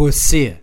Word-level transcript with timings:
Você 0.00 0.56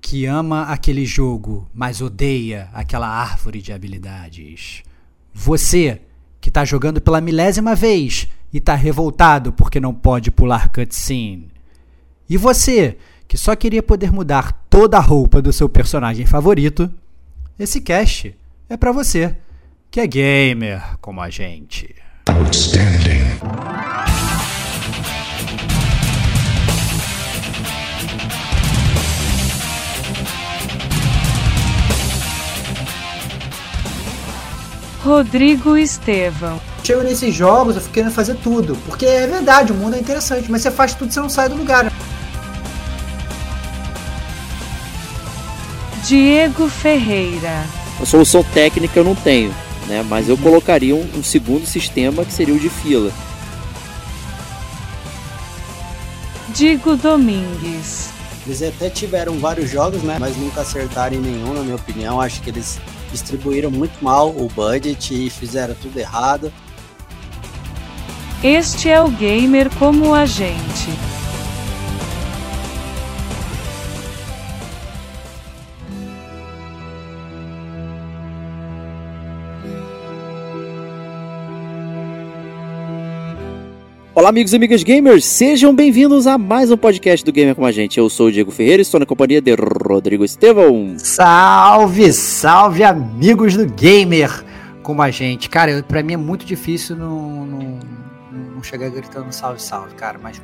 que 0.00 0.24
ama 0.24 0.66
aquele 0.66 1.04
jogo, 1.04 1.68
mas 1.74 2.00
odeia 2.00 2.68
aquela 2.72 3.08
árvore 3.08 3.60
de 3.60 3.72
habilidades. 3.72 4.84
Você 5.32 6.00
que 6.40 6.48
está 6.48 6.64
jogando 6.64 7.00
pela 7.00 7.20
milésima 7.20 7.74
vez 7.74 8.28
e 8.52 8.58
está 8.58 8.76
revoltado 8.76 9.52
porque 9.52 9.80
não 9.80 9.92
pode 9.92 10.30
pular 10.30 10.68
cutscene. 10.68 11.50
E 12.30 12.36
você 12.36 12.96
que 13.26 13.36
só 13.36 13.56
queria 13.56 13.82
poder 13.82 14.12
mudar 14.12 14.52
toda 14.70 14.96
a 14.96 15.00
roupa 15.00 15.42
do 15.42 15.52
seu 15.52 15.68
personagem 15.68 16.24
favorito, 16.24 16.88
esse 17.58 17.80
cast 17.80 18.32
é 18.68 18.76
para 18.76 18.92
você, 18.92 19.34
que 19.90 19.98
é 19.98 20.06
gamer 20.06 20.96
como 21.00 21.20
a 21.20 21.28
gente. 21.28 21.92
Outstanding. 22.28 24.03
Rodrigo 35.04 35.76
Estevão. 35.76 36.58
Chego 36.82 37.02
nesses 37.02 37.34
jogos, 37.34 37.76
eu 37.76 37.82
fico 37.82 37.92
querendo 37.92 38.12
fazer 38.12 38.36
tudo. 38.36 38.74
Porque 38.86 39.04
é 39.04 39.26
verdade, 39.26 39.70
o 39.70 39.74
mundo 39.74 39.96
é 39.96 39.98
interessante, 39.98 40.50
mas 40.50 40.62
você 40.62 40.70
faz 40.70 40.94
tudo 40.94 41.10
e 41.10 41.12
você 41.12 41.20
não 41.20 41.28
sai 41.28 41.46
do 41.50 41.56
lugar. 41.56 41.92
Diego 46.06 46.68
Ferreira. 46.70 47.64
A 48.00 48.06
solução 48.06 48.42
técnica 48.42 48.98
eu 48.98 49.04
não 49.04 49.14
tenho, 49.14 49.54
né? 49.86 50.02
Mas 50.08 50.26
eu 50.26 50.38
colocaria 50.38 50.94
um, 50.94 51.06
um 51.18 51.22
segundo 51.22 51.66
sistema 51.66 52.24
que 52.24 52.32
seria 52.32 52.54
o 52.54 52.58
de 52.58 52.70
fila. 52.70 53.12
Digo 56.48 56.96
Domingues. 56.96 58.08
Eles 58.46 58.62
até 58.62 58.88
tiveram 58.88 59.38
vários 59.38 59.70
jogos, 59.70 60.02
né? 60.02 60.16
Mas 60.18 60.34
nunca 60.36 60.62
acertaram 60.62 61.16
em 61.16 61.20
nenhum, 61.20 61.52
na 61.52 61.62
minha 61.62 61.76
opinião. 61.76 62.20
Acho 62.20 62.40
que 62.40 62.48
eles 62.48 62.78
distribuíram 63.14 63.70
muito 63.70 64.04
mal 64.04 64.30
o 64.30 64.48
budget 64.48 65.14
e 65.14 65.30
fizeram 65.30 65.74
tudo 65.74 65.96
errado. 65.98 66.52
Este 68.42 68.90
é 68.90 69.00
o 69.00 69.08
gamer 69.08 69.70
como 69.76 70.14
a 70.14 70.26
gente. 70.26 70.90
Olá, 84.16 84.28
amigos 84.28 84.52
e 84.52 84.56
amigas 84.56 84.84
gamers, 84.84 85.24
sejam 85.24 85.74
bem-vindos 85.74 86.28
a 86.28 86.38
mais 86.38 86.70
um 86.70 86.76
podcast 86.76 87.26
do 87.26 87.32
Gamer 87.32 87.56
com 87.56 87.66
a 87.66 87.72
gente. 87.72 87.98
Eu 87.98 88.08
sou 88.08 88.28
o 88.28 88.32
Diego 88.32 88.52
Ferreira 88.52 88.80
e 88.80 88.84
estou 88.84 89.00
na 89.00 89.04
companhia 89.04 89.42
de 89.42 89.56
Rodrigo 89.56 90.24
Estevão. 90.24 90.94
Salve, 90.98 92.12
salve, 92.12 92.84
amigos 92.84 93.56
do 93.56 93.66
Gamer 93.66 94.30
com 94.84 95.02
a 95.02 95.10
gente. 95.10 95.50
Cara, 95.50 95.82
para 95.82 96.00
mim 96.00 96.12
é 96.12 96.16
muito 96.16 96.46
difícil 96.46 96.94
não, 96.94 97.44
não, 97.44 97.78
não 98.54 98.62
chegar 98.62 98.88
gritando 98.88 99.32
salve, 99.32 99.60
salve, 99.60 99.96
cara, 99.96 100.16
mas 100.22 100.40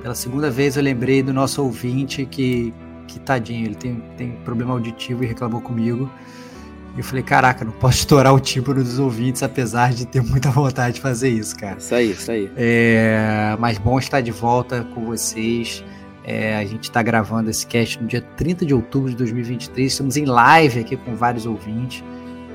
pela 0.00 0.14
segunda 0.14 0.50
vez 0.50 0.78
eu 0.78 0.82
lembrei 0.82 1.22
do 1.22 1.34
nosso 1.34 1.62
ouvinte 1.62 2.24
que, 2.24 2.72
que 3.06 3.20
tadinho, 3.20 3.66
ele 3.66 3.74
tem, 3.74 4.02
tem 4.16 4.30
problema 4.42 4.72
auditivo 4.72 5.22
e 5.22 5.26
reclamou 5.26 5.60
comigo. 5.60 6.10
E 6.96 7.00
eu 7.00 7.04
falei, 7.04 7.22
caraca, 7.22 7.62
não 7.62 7.72
posso 7.72 7.98
estourar 7.98 8.34
o 8.34 8.40
tímpano 8.40 8.82
dos 8.82 8.98
ouvintes, 8.98 9.42
apesar 9.42 9.92
de 9.92 10.06
ter 10.06 10.22
muita 10.22 10.50
vontade 10.50 10.94
de 10.94 11.00
fazer 11.02 11.28
isso, 11.28 11.54
cara. 11.54 11.76
Isso 11.76 11.94
aí, 11.94 12.10
isso 12.10 12.30
aí. 12.30 12.50
É, 12.56 13.54
mas 13.58 13.76
bom 13.76 13.98
estar 13.98 14.22
de 14.22 14.30
volta 14.30 14.82
com 14.94 15.04
vocês. 15.04 15.84
É, 16.24 16.56
a 16.56 16.64
gente 16.64 16.84
está 16.84 17.02
gravando 17.02 17.50
esse 17.50 17.66
cast 17.66 18.00
no 18.00 18.08
dia 18.08 18.22
30 18.22 18.64
de 18.64 18.72
outubro 18.72 19.10
de 19.10 19.16
2023. 19.16 19.92
Estamos 19.92 20.16
em 20.16 20.24
live 20.24 20.80
aqui 20.80 20.96
com 20.96 21.14
vários 21.14 21.44
ouvintes. 21.44 22.02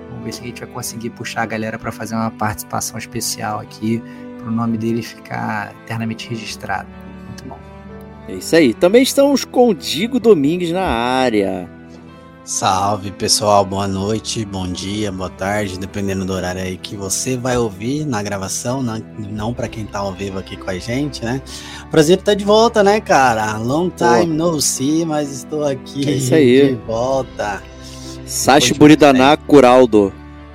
Vamos 0.09 0.25
ver 0.25 0.33
se 0.33 0.41
a 0.41 0.43
gente 0.43 0.59
vai 0.59 0.69
conseguir 0.69 1.11
puxar 1.11 1.43
a 1.43 1.45
galera 1.45 1.77
para 1.77 1.91
fazer 1.91 2.15
uma 2.15 2.31
participação 2.31 2.97
especial 2.97 3.59
aqui, 3.59 4.01
para 4.39 4.47
o 4.47 4.51
nome 4.51 4.75
dele 4.75 5.03
ficar 5.03 5.71
eternamente 5.83 6.27
registrado. 6.27 6.89
Muito 7.27 7.45
bom. 7.45 7.59
É 8.27 8.33
isso 8.33 8.55
aí. 8.55 8.73
Também 8.73 9.03
estamos 9.03 9.45
com 9.45 9.69
o 9.69 9.75
Digo 9.75 10.19
Domingues 10.19 10.71
na 10.71 10.83
área. 10.83 11.69
Salve 12.43 13.11
pessoal, 13.11 13.63
boa 13.63 13.87
noite, 13.87 14.43
bom 14.43 14.67
dia, 14.67 15.11
boa 15.11 15.29
tarde, 15.29 15.77
dependendo 15.77 16.25
do 16.25 16.33
horário 16.33 16.59
aí 16.59 16.75
que 16.75 16.95
você 16.95 17.37
vai 17.37 17.55
ouvir 17.55 18.03
na 18.03 18.23
gravação, 18.23 18.81
não, 18.81 18.99
não 19.29 19.53
para 19.53 19.67
quem 19.67 19.85
tá 19.85 19.99
ao 19.99 20.11
vivo 20.11 20.39
aqui 20.39 20.57
com 20.57 20.71
a 20.71 20.77
gente, 20.79 21.23
né? 21.23 21.39
Prazer 21.91 22.17
estar 22.17 22.33
de 22.33 22.43
volta, 22.43 22.81
né, 22.81 22.99
cara? 22.99 23.57
Long 23.57 23.91
time 23.91 24.35
Pô. 24.35 24.53
no 24.53 24.59
see, 24.59 25.05
mas 25.05 25.31
estou 25.31 25.63
aqui 25.63 26.09
é 26.09 26.13
isso 26.13 26.33
aí. 26.33 26.69
de 26.69 26.75
volta. 26.87 27.61
Sashi 28.25 28.73
Buridaná 28.73 29.37
Curaldo, 29.37 30.11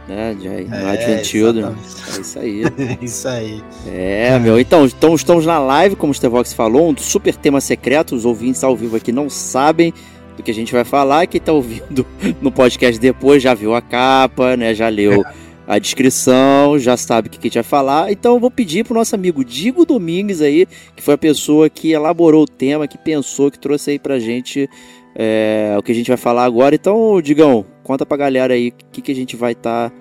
né? 0.09 0.35
De 0.35 0.49
é, 0.49 1.23
Children. 1.23 1.77
É 2.17 2.21
isso 2.21 2.39
aí. 2.41 2.65
é 2.65 2.99
isso 3.05 3.29
aí. 3.29 3.63
É, 3.87 4.37
meu. 4.41 4.59
Então, 4.59 4.87
então, 4.87 5.15
estamos 5.15 5.47
na 5.47 5.61
live, 5.61 5.95
como 5.95 6.11
o 6.11 6.15
Stevox 6.15 6.53
falou, 6.53 6.91
um 6.91 6.97
super 6.97 7.37
tema 7.37 7.61
secreto. 7.61 8.17
Os 8.17 8.25
ouvintes 8.25 8.65
ao 8.65 8.77
vivo 8.77 8.97
aqui 8.97 9.13
não 9.13 9.31
sabem 9.31 9.95
do 10.37 10.43
que 10.43 10.51
a 10.51 10.55
gente 10.55 10.73
vai 10.73 10.85
falar. 10.85 11.27
Quem 11.27 11.39
está 11.39 11.53
ouvindo 11.53 12.07
no 12.41 12.53
podcast 12.53 13.01
depois 13.01 13.43
já 13.43 13.55
viu 13.55 13.75
a 13.75 13.81
capa, 13.81 14.57
né? 14.57 14.75
Já 14.75 14.89
leu 14.89 15.23
é. 15.23 15.33
a 15.67 15.79
descrição, 15.79 16.79
já 16.79 16.97
sabe 16.97 17.29
o 17.29 17.31
que 17.31 17.39
a 17.39 17.43
gente 17.43 17.55
vai 17.55 17.63
falar. 17.63 18.13
Então 18.13 18.35
eu 18.35 18.41
vou 18.41 18.51
pedir 18.51 18.85
pro 18.85 18.95
nosso 18.95 19.15
amigo 19.15 19.45
Digo 19.45 19.85
Domingues 19.85 20.41
aí, 20.41 20.67
que 20.95 21.03
foi 21.03 21.15
a 21.15 21.19
pessoa 21.19 21.71
que 21.71 21.93
elaborou 21.93 22.43
o 22.43 22.49
tema, 22.49 22.87
que 22.87 22.99
pensou, 22.99 23.51
que 23.51 23.59
trouxe 23.59 23.93
aí 23.93 23.99
pra 23.99 24.19
gente 24.19 24.69
é, 25.15 25.75
o 25.79 25.83
que 25.83 25.93
a 25.93 25.95
gente 25.95 26.09
vai 26.09 26.19
falar 26.19 26.45
agora. 26.45 26.75
Então, 26.75 27.21
Digão, 27.23 27.65
conta 27.83 28.05
pra 28.05 28.17
galera 28.17 28.55
aí 28.55 28.69
o 28.69 28.73
que, 28.93 29.01
que 29.01 29.13
a 29.13 29.15
gente 29.15 29.35
vai 29.35 29.53
estar 29.53 29.91
tá 29.91 29.97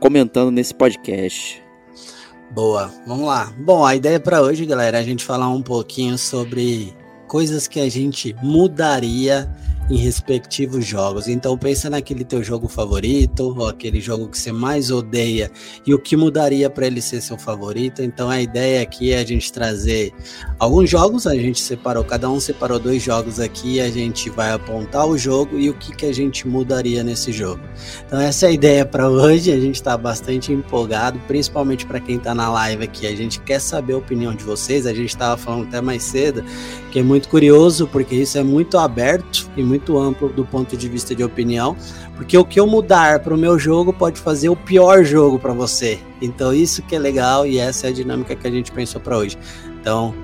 comentando 0.00 0.50
nesse 0.50 0.74
podcast. 0.74 1.62
Boa, 2.50 2.92
vamos 3.06 3.26
lá. 3.26 3.52
Bom, 3.58 3.84
a 3.84 3.96
ideia 3.96 4.20
para 4.20 4.42
hoje, 4.42 4.66
galera, 4.66 4.98
é 4.98 5.00
a 5.00 5.04
gente 5.04 5.24
falar 5.24 5.48
um 5.48 5.62
pouquinho 5.62 6.16
sobre 6.18 6.94
coisas 7.34 7.66
que 7.66 7.80
a 7.80 7.90
gente 7.90 8.32
mudaria 8.44 9.50
em 9.90 9.96
respectivos 9.96 10.84
jogos. 10.86 11.28
Então 11.28 11.56
pensa 11.56 11.90
naquele 11.90 12.24
teu 12.24 12.42
jogo 12.42 12.68
favorito 12.68 13.54
ou 13.58 13.68
aquele 13.68 14.00
jogo 14.00 14.28
que 14.28 14.38
você 14.38 14.52
mais 14.52 14.90
odeia 14.90 15.50
e 15.86 15.94
o 15.94 15.98
que 15.98 16.16
mudaria 16.16 16.70
para 16.70 16.86
ele 16.86 17.00
ser 17.00 17.20
seu 17.20 17.38
favorito. 17.38 18.02
Então 18.02 18.30
a 18.30 18.40
ideia 18.40 18.82
aqui 18.82 19.12
é 19.12 19.18
a 19.18 19.24
gente 19.24 19.52
trazer 19.52 20.12
alguns 20.58 20.88
jogos, 20.88 21.26
a 21.26 21.34
gente 21.34 21.60
separou, 21.60 22.04
cada 22.04 22.30
um 22.30 22.40
separou 22.40 22.78
dois 22.78 23.02
jogos 23.02 23.38
aqui, 23.38 23.80
a 23.80 23.90
gente 23.90 24.30
vai 24.30 24.52
apontar 24.52 25.06
o 25.06 25.18
jogo 25.18 25.58
e 25.58 25.68
o 25.68 25.74
que 25.74 25.94
que 25.94 26.06
a 26.06 26.12
gente 26.12 26.46
mudaria 26.46 27.02
nesse 27.02 27.32
jogo. 27.32 27.60
Então 28.06 28.20
essa 28.20 28.46
é 28.46 28.48
a 28.48 28.52
ideia 28.52 28.86
para 28.86 29.08
hoje, 29.08 29.52
a 29.52 29.60
gente 29.60 29.76
está 29.76 29.96
bastante 29.96 30.52
empolgado, 30.52 31.20
principalmente 31.26 31.86
para 31.86 32.00
quem 32.00 32.16
está 32.16 32.34
na 32.34 32.50
live 32.50 32.84
aqui. 32.84 33.06
A 33.06 33.14
gente 33.14 33.40
quer 33.40 33.60
saber 33.60 33.94
a 33.94 33.98
opinião 33.98 34.34
de 34.34 34.44
vocês, 34.44 34.86
a 34.86 34.94
gente 34.94 35.10
estava 35.10 35.36
falando 35.36 35.66
até 35.66 35.80
mais 35.80 36.02
cedo, 36.02 36.44
que 36.90 36.98
é 36.98 37.02
muito 37.02 37.28
curioso 37.28 37.86
porque 37.88 38.14
isso 38.14 38.38
é 38.38 38.42
muito 38.42 38.78
aberto 38.78 39.50
e 39.56 39.62
muito 39.62 39.73
muito 39.74 39.98
amplo 39.98 40.28
do 40.28 40.44
ponto 40.44 40.76
de 40.76 40.88
vista 40.88 41.14
de 41.14 41.24
opinião, 41.24 41.76
porque 42.16 42.38
o 42.38 42.44
que 42.44 42.58
eu 42.60 42.66
mudar 42.66 43.20
para 43.20 43.34
o 43.34 43.36
meu 43.36 43.58
jogo 43.58 43.92
pode 43.92 44.20
fazer 44.20 44.48
o 44.48 44.56
pior 44.56 45.04
jogo 45.04 45.38
para 45.38 45.52
você. 45.52 45.98
Então 46.22 46.54
isso 46.54 46.82
que 46.82 46.94
é 46.94 46.98
legal 46.98 47.46
e 47.46 47.58
essa 47.58 47.88
é 47.88 47.90
a 47.90 47.92
dinâmica 47.92 48.36
que 48.36 48.46
a 48.46 48.50
gente 48.50 48.70
pensou 48.70 49.00
para 49.00 49.18
hoje. 49.18 49.36
Então 49.80 50.14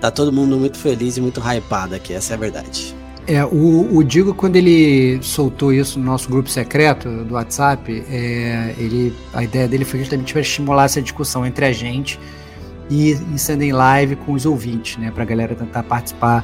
tá 0.00 0.10
todo 0.10 0.32
mundo 0.32 0.56
muito 0.56 0.78
feliz 0.78 1.16
e 1.16 1.20
muito 1.20 1.40
hypado 1.40 1.94
aqui, 1.94 2.12
essa 2.12 2.34
é 2.34 2.36
a 2.36 2.38
verdade. 2.38 2.94
É, 3.26 3.44
o, 3.44 3.94
o 3.94 4.02
Digo, 4.02 4.32
quando 4.32 4.56
ele 4.56 5.18
soltou 5.22 5.70
isso 5.70 5.98
no 5.98 6.04
nosso 6.06 6.30
grupo 6.30 6.48
secreto 6.48 7.24
do 7.24 7.34
WhatsApp, 7.34 8.04
é, 8.08 8.74
ele, 8.78 9.14
a 9.34 9.44
ideia 9.44 9.68
dele 9.68 9.84
foi 9.84 10.00
justamente 10.00 10.32
para 10.32 10.40
estimular 10.40 10.84
essa 10.84 11.02
discussão 11.02 11.44
entre 11.44 11.66
a 11.66 11.72
gente 11.72 12.18
e, 12.88 13.12
e 13.34 13.38
sendo 13.38 13.62
em 13.62 13.72
live 13.72 14.16
com 14.16 14.32
os 14.32 14.46
ouvintes, 14.46 14.96
né, 14.96 15.10
para 15.10 15.24
a 15.24 15.26
galera 15.26 15.54
tentar 15.54 15.82
participar 15.82 16.42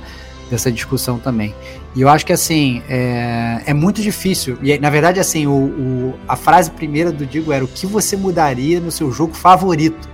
dessa 0.55 0.71
discussão 0.71 1.19
também. 1.19 1.55
E 1.95 2.01
eu 2.01 2.09
acho 2.09 2.25
que 2.25 2.33
assim 2.33 2.83
é, 2.89 3.63
é 3.67 3.75
muito 3.75 4.01
difícil. 4.01 4.57
E 4.63 4.79
na 4.79 4.89
verdade, 4.89 5.21
assim, 5.21 5.47
o, 5.47 5.53
o, 5.53 6.15
a 6.27 6.37
frase 6.37 6.71
primeira 6.71 7.11
do 7.13 7.27
Digo 7.27 7.53
era 7.53 7.65
o 7.65 7.69
que 7.69 7.87
você 7.87 8.17
mudaria 8.17 8.81
no 8.81 8.91
seu 8.91 9.11
jogo 9.13 9.35
favorito. 9.35 10.09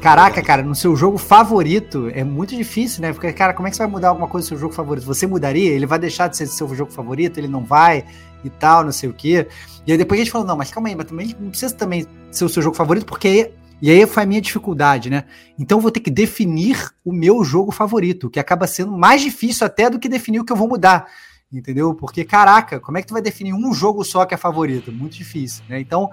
Caraca, 0.00 0.42
cara, 0.42 0.62
no 0.62 0.74
seu 0.74 0.96
jogo 0.96 1.18
favorito 1.18 2.10
é 2.14 2.24
muito 2.24 2.56
difícil, 2.56 3.02
né? 3.02 3.12
Porque, 3.12 3.30
cara, 3.32 3.52
como 3.52 3.68
é 3.68 3.70
que 3.70 3.76
você 3.76 3.82
vai 3.82 3.92
mudar 3.92 4.08
alguma 4.08 4.26
coisa 4.26 4.46
no 4.46 4.48
seu 4.48 4.58
jogo 4.58 4.72
favorito? 4.72 5.04
Você 5.04 5.26
mudaria? 5.26 5.70
Ele 5.70 5.84
vai 5.86 5.98
deixar 5.98 6.28
de 6.28 6.36
ser 6.36 6.46
seu 6.46 6.74
jogo 6.74 6.90
favorito? 6.90 7.38
Ele 7.38 7.48
não 7.48 7.62
vai? 7.62 8.04
E 8.42 8.48
tal, 8.48 8.82
não 8.82 8.92
sei 8.92 9.10
o 9.10 9.12
quê. 9.12 9.46
E 9.86 9.92
aí 9.92 9.98
depois 9.98 10.18
a 10.18 10.24
gente 10.24 10.32
falou, 10.32 10.46
não, 10.46 10.56
mas 10.56 10.70
calma 10.70 10.88
aí, 10.88 10.96
mas 10.96 11.06
também 11.06 11.36
não 11.38 11.50
precisa 11.50 11.74
também 11.74 12.06
ser 12.30 12.46
o 12.46 12.48
seu 12.48 12.62
jogo 12.62 12.74
favorito, 12.74 13.04
porque 13.04 13.52
e 13.80 13.90
aí 13.90 14.06
foi 14.06 14.22
a 14.22 14.26
minha 14.26 14.40
dificuldade, 14.40 15.08
né? 15.08 15.24
Então 15.58 15.80
vou 15.80 15.90
ter 15.90 16.00
que 16.00 16.10
definir 16.10 16.90
o 17.04 17.12
meu 17.12 17.42
jogo 17.44 17.70
favorito, 17.70 18.28
que 18.28 18.38
acaba 18.38 18.66
sendo 18.66 18.92
mais 18.92 19.22
difícil 19.22 19.66
até 19.66 19.88
do 19.88 19.98
que 19.98 20.08
definir 20.08 20.40
o 20.40 20.44
que 20.44 20.52
eu 20.52 20.56
vou 20.56 20.68
mudar. 20.68 21.06
Entendeu? 21.52 21.94
Porque, 21.94 22.24
caraca, 22.24 22.78
como 22.78 22.96
é 22.96 23.02
que 23.02 23.08
tu 23.08 23.12
vai 23.14 23.22
definir 23.22 23.52
um 23.52 23.72
jogo 23.72 24.04
só 24.04 24.24
que 24.24 24.34
é 24.34 24.36
favorito? 24.36 24.92
Muito 24.92 25.16
difícil, 25.16 25.64
né? 25.68 25.80
Então, 25.80 26.08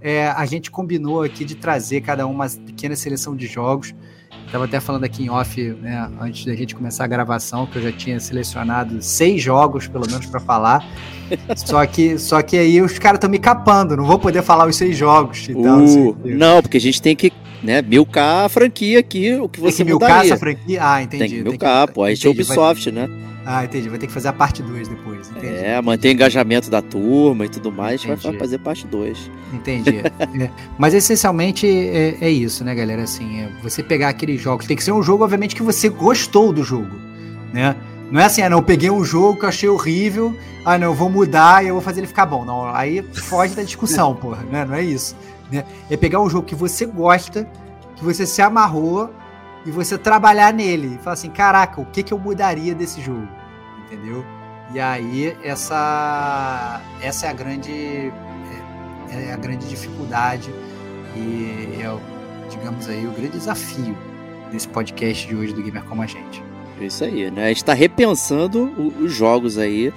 é, 0.00 0.28
a 0.28 0.46
gente 0.46 0.70
combinou 0.70 1.22
aqui 1.22 1.44
de 1.44 1.54
trazer 1.54 2.00
cada 2.00 2.26
uma 2.26 2.48
pequena 2.48 2.96
seleção 2.96 3.36
de 3.36 3.46
jogos 3.46 3.94
Tava 4.50 4.64
até 4.64 4.80
falando 4.80 5.04
aqui 5.04 5.24
em 5.24 5.30
off, 5.30 5.62
né, 5.80 6.10
antes 6.20 6.44
da 6.44 6.54
gente 6.54 6.74
começar 6.74 7.04
a 7.04 7.06
gravação, 7.06 7.66
que 7.66 7.76
eu 7.76 7.82
já 7.82 7.92
tinha 7.92 8.18
selecionado 8.18 9.00
seis 9.00 9.40
jogos, 9.40 9.86
pelo 9.86 10.04
menos, 10.10 10.26
para 10.26 10.40
falar. 10.40 10.84
só, 11.56 11.84
que, 11.86 12.18
só 12.18 12.42
que 12.42 12.56
aí 12.56 12.82
os 12.82 12.98
caras 12.98 13.18
estão 13.18 13.30
me 13.30 13.38
capando, 13.38 13.96
não 13.96 14.04
vou 14.04 14.18
poder 14.18 14.42
falar 14.42 14.66
os 14.66 14.74
seis 14.74 14.96
jogos. 14.96 15.48
E 15.48 15.54
tal, 15.54 15.78
uh, 15.78 16.16
não, 16.24 16.60
porque 16.60 16.78
a 16.78 16.80
gente 16.80 17.00
tem 17.00 17.14
que 17.14 17.32
né, 17.62 17.80
milcar 17.80 18.46
a 18.46 18.48
franquia 18.48 18.98
aqui, 18.98 19.34
o 19.34 19.48
que 19.48 19.60
você 19.60 19.78
tem 19.78 19.86
que 19.86 19.92
milcar 19.92 20.08
mudaria. 20.08 20.32
essa 20.32 20.40
franquia? 20.40 20.80
Ah, 20.82 21.02
entendi. 21.02 21.28
Tem 21.28 21.42
que 21.44 21.48
milcar, 21.48 21.86
que... 21.86 21.94
pô. 21.94 22.02
A 22.02 22.10
gente 22.10 22.26
é 22.26 22.30
Ubisoft, 22.30 22.90
vai... 22.90 23.06
né? 23.06 23.29
Ah, 23.44 23.64
entendi. 23.64 23.88
Vai 23.88 23.98
ter 23.98 24.06
que 24.06 24.12
fazer 24.12 24.28
a 24.28 24.32
parte 24.32 24.62
2 24.62 24.88
depois. 24.88 25.30
Entendi. 25.30 25.46
É, 25.46 25.80
manter 25.80 26.12
engajamento 26.12 26.70
da 26.70 26.82
turma 26.82 27.46
e 27.46 27.48
tudo 27.48 27.72
mais, 27.72 28.04
entendi. 28.04 28.22
vai 28.22 28.38
fazer 28.38 28.58
parte 28.58 28.86
2. 28.86 29.30
Entendi. 29.52 29.98
é. 30.40 30.50
Mas 30.78 30.94
essencialmente 30.94 31.66
é, 31.66 32.18
é, 32.20 32.30
isso, 32.30 32.64
né, 32.64 32.74
galera? 32.74 33.02
Assim, 33.02 33.40
é 33.40 33.50
você 33.62 33.82
pegar 33.82 34.08
aqueles 34.08 34.40
jogos. 34.40 34.66
Tem 34.66 34.76
que 34.76 34.84
ser 34.84 34.92
um 34.92 35.02
jogo, 35.02 35.24
obviamente, 35.24 35.54
que 35.54 35.62
você 35.62 35.88
gostou 35.88 36.52
do 36.52 36.62
jogo, 36.62 36.96
né? 37.52 37.74
Não 38.10 38.20
é 38.20 38.24
assim, 38.24 38.42
ah, 38.42 38.50
não, 38.50 38.58
eu 38.58 38.62
peguei 38.62 38.90
um 38.90 39.04
jogo 39.04 39.38
que 39.38 39.44
eu 39.44 39.48
achei 39.48 39.68
horrível, 39.68 40.36
ah, 40.64 40.76
não, 40.76 40.88
eu 40.88 40.94
vou 40.94 41.08
mudar 41.08 41.64
e 41.64 41.68
eu 41.68 41.74
vou 41.74 41.82
fazer 41.82 42.00
ele 42.00 42.08
ficar 42.08 42.26
bom. 42.26 42.44
Não, 42.44 42.66
aí 42.74 43.02
foge 43.02 43.54
da 43.54 43.62
discussão, 43.62 44.14
porra, 44.16 44.42
né? 44.50 44.64
Não 44.64 44.74
é 44.74 44.82
isso. 44.82 45.16
Né? 45.50 45.64
É 45.88 45.96
pegar 45.96 46.20
um 46.20 46.28
jogo 46.28 46.44
que 46.44 46.54
você 46.54 46.84
gosta, 46.84 47.48
que 47.96 48.04
você 48.04 48.26
se 48.26 48.42
amarrou 48.42 49.10
e 49.64 49.70
você 49.70 49.98
trabalhar 49.98 50.52
nele. 50.52 50.96
E 50.96 50.98
falar 50.98 51.14
assim, 51.14 51.30
caraca, 51.30 51.80
o 51.80 51.86
que, 51.86 52.02
que 52.02 52.12
eu 52.12 52.18
mudaria 52.18 52.74
desse 52.74 53.00
jogo? 53.00 53.28
Entendeu? 53.86 54.24
E 54.72 54.78
aí, 54.78 55.36
essa, 55.42 56.80
essa 57.02 57.26
é 57.26 57.30
a 57.30 57.32
grande 57.32 58.12
é, 59.10 59.24
é 59.28 59.32
a 59.32 59.36
grande 59.36 59.68
dificuldade 59.68 60.54
e 61.16 61.80
é, 61.80 61.98
digamos 62.48 62.88
aí, 62.88 63.06
o 63.06 63.10
grande 63.10 63.30
desafio 63.30 63.96
desse 64.52 64.68
podcast 64.68 65.26
de 65.26 65.34
hoje 65.34 65.52
do 65.52 65.62
Gamer 65.62 65.84
Como 65.84 66.02
a 66.02 66.06
Gente. 66.06 66.42
É 66.80 66.84
isso 66.84 67.04
aí, 67.04 67.30
né? 67.30 67.46
A 67.46 67.48
gente 67.48 67.58
está 67.58 67.74
repensando 67.74 68.72
os 69.00 69.12
jogos 69.12 69.58
aí. 69.58 69.92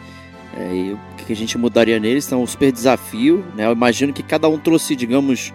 É, 0.56 0.76
e 0.76 0.94
o 0.94 1.00
que 1.18 1.34
a 1.34 1.36
gente 1.36 1.58
mudaria 1.58 2.00
neles? 2.00 2.28
Então, 2.28 2.44
um 2.44 2.48
super 2.48 2.72
desafio, 2.72 3.44
né? 3.56 3.66
Eu 3.66 3.72
imagino 3.72 4.14
que 4.14 4.22
cada 4.22 4.48
um 4.48 4.60
trouxe, 4.60 4.96
digamos, 4.96 5.52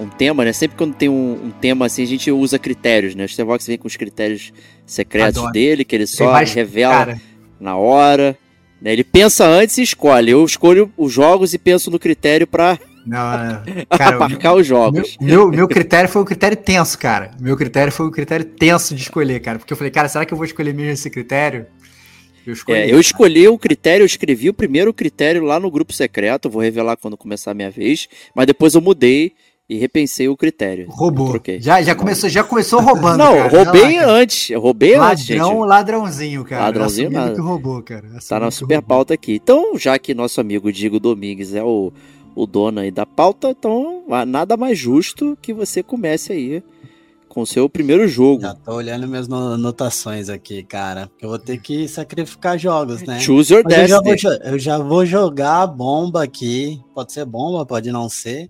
um 0.00 0.08
tema, 0.08 0.44
né? 0.44 0.52
Sempre 0.52 0.76
quando 0.76 0.94
tem 0.94 1.08
um, 1.08 1.32
um, 1.46 1.50
tema 1.50 1.86
assim, 1.86 2.02
a 2.02 2.06
gente 2.06 2.30
usa 2.30 2.58
critérios, 2.58 3.14
né? 3.14 3.24
O 3.24 3.28
Stevox 3.28 3.66
vem 3.66 3.78
com 3.78 3.86
os 3.86 3.96
critérios 3.96 4.52
secretos 4.86 5.38
Adoro. 5.38 5.52
dele, 5.52 5.84
que 5.84 5.94
ele 5.94 6.06
só 6.06 6.32
mais, 6.32 6.52
revela 6.52 6.94
cara. 6.94 7.20
na 7.60 7.76
hora. 7.76 8.36
Né? 8.80 8.92
Ele 8.92 9.04
pensa 9.04 9.46
antes 9.46 9.78
e 9.78 9.82
escolhe. 9.82 10.30
Eu 10.30 10.44
escolho 10.44 10.92
os 10.96 11.12
jogos 11.12 11.52
e 11.54 11.58
penso 11.58 11.90
no 11.90 11.98
critério 11.98 12.46
para 12.46 12.78
marcar 14.18 14.54
os 14.54 14.66
jogos. 14.66 15.16
Meu, 15.20 15.46
meu, 15.46 15.50
meu, 15.50 15.68
critério 15.68 16.08
foi 16.08 16.22
o 16.22 16.24
critério 16.24 16.56
tenso, 16.56 16.98
cara. 16.98 17.30
Meu 17.40 17.56
critério 17.56 17.92
foi 17.92 18.06
o 18.06 18.10
critério 18.10 18.44
tenso 18.44 18.94
de 18.94 19.02
escolher, 19.02 19.40
cara. 19.40 19.58
Porque 19.58 19.72
eu 19.72 19.76
falei, 19.76 19.90
cara, 19.90 20.08
será 20.08 20.24
que 20.24 20.32
eu 20.32 20.36
vou 20.36 20.44
escolher 20.44 20.74
mesmo 20.74 20.92
esse 20.92 21.10
critério? 21.10 21.66
Eu 22.46 22.54
escolhi, 22.54 22.78
é, 22.78 22.90
eu 22.90 22.98
escolhi 22.98 23.46
o 23.46 23.58
critério, 23.58 24.02
eu 24.04 24.06
escrevi 24.06 24.48
o 24.48 24.54
primeiro 24.54 24.92
critério 24.94 25.42
lá 25.42 25.60
no 25.60 25.70
grupo 25.70 25.92
secreto, 25.92 26.48
vou 26.48 26.62
revelar 26.62 26.96
quando 26.96 27.14
começar 27.14 27.50
a 27.50 27.54
minha 27.54 27.70
vez, 27.70 28.08
mas 28.34 28.46
depois 28.46 28.74
eu 28.74 28.80
mudei 28.80 29.34
e 29.68 29.76
repensei 29.76 30.28
o 30.28 30.36
critério. 30.36 30.88
Roubou. 30.88 31.38
Já, 31.60 31.82
já, 31.82 31.94
começou, 31.94 32.28
já 32.30 32.42
começou 32.42 32.80
roubando. 32.80 33.18
Não, 33.18 33.34
cara. 33.34 33.48
roubei 33.48 34.00
lá, 34.00 34.12
antes. 34.12 34.56
Roubei 34.56 34.96
Ladrão, 34.96 35.12
antes. 35.12 35.28
Ladrão, 35.28 35.60
ladrãozinho, 35.60 36.44
cara. 36.44 36.62
Ladrãozinho 36.62 37.10
nada. 37.10 37.34
que 37.34 37.40
roubou, 37.40 37.82
cara. 37.82 38.08
tá 38.26 38.40
na 38.40 38.50
super 38.50 38.76
roubou. 38.76 38.88
pauta 38.88 39.14
aqui. 39.14 39.34
Então, 39.34 39.76
já 39.76 39.98
que 39.98 40.14
nosso 40.14 40.40
amigo 40.40 40.72
Diego 40.72 40.98
Domingues 40.98 41.54
é 41.54 41.62
o, 41.62 41.92
o 42.34 42.46
dono 42.46 42.80
aí 42.80 42.90
da 42.90 43.04
pauta, 43.04 43.50
então 43.50 44.04
nada 44.26 44.56
mais 44.56 44.78
justo 44.78 45.36
que 45.42 45.52
você 45.52 45.82
comece 45.82 46.32
aí 46.32 46.62
com 47.28 47.42
o 47.42 47.46
seu 47.46 47.68
primeiro 47.68 48.08
jogo. 48.08 48.40
Já 48.40 48.54
tô 48.54 48.72
olhando 48.72 49.06
minhas 49.06 49.30
anotações 49.30 50.30
aqui, 50.30 50.62
cara. 50.62 51.10
Eu 51.20 51.28
vou 51.28 51.38
ter 51.38 51.58
que 51.58 51.86
sacrificar 51.86 52.58
jogos, 52.58 53.02
né? 53.02 53.20
Choose 53.20 53.52
your 53.52 53.62
Mas 53.64 53.74
destiny. 53.74 54.10
Eu 54.12 54.16
já, 54.16 54.28
vou, 54.30 54.38
eu 54.52 54.58
já 54.58 54.78
vou 54.78 55.06
jogar 55.06 55.62
a 55.62 55.66
bomba 55.66 56.24
aqui. 56.24 56.80
Pode 56.94 57.12
ser 57.12 57.26
bomba, 57.26 57.66
pode 57.66 57.92
não 57.92 58.08
ser. 58.08 58.48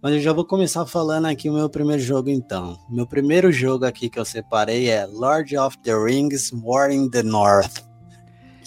Mas 0.00 0.14
eu 0.14 0.20
já 0.20 0.32
vou 0.32 0.44
começar 0.44 0.86
falando 0.86 1.26
aqui 1.26 1.50
o 1.50 1.52
meu 1.52 1.68
primeiro 1.68 2.00
jogo 2.00 2.30
então. 2.30 2.78
Meu 2.88 3.06
primeiro 3.06 3.50
jogo 3.50 3.84
aqui 3.84 4.08
que 4.08 4.18
eu 4.18 4.24
separei 4.24 4.88
é 4.88 5.04
Lord 5.06 5.56
of 5.56 5.76
the 5.78 5.92
Rings 5.92 6.52
War 6.62 6.92
in 6.92 7.10
the 7.10 7.22
North. 7.24 7.87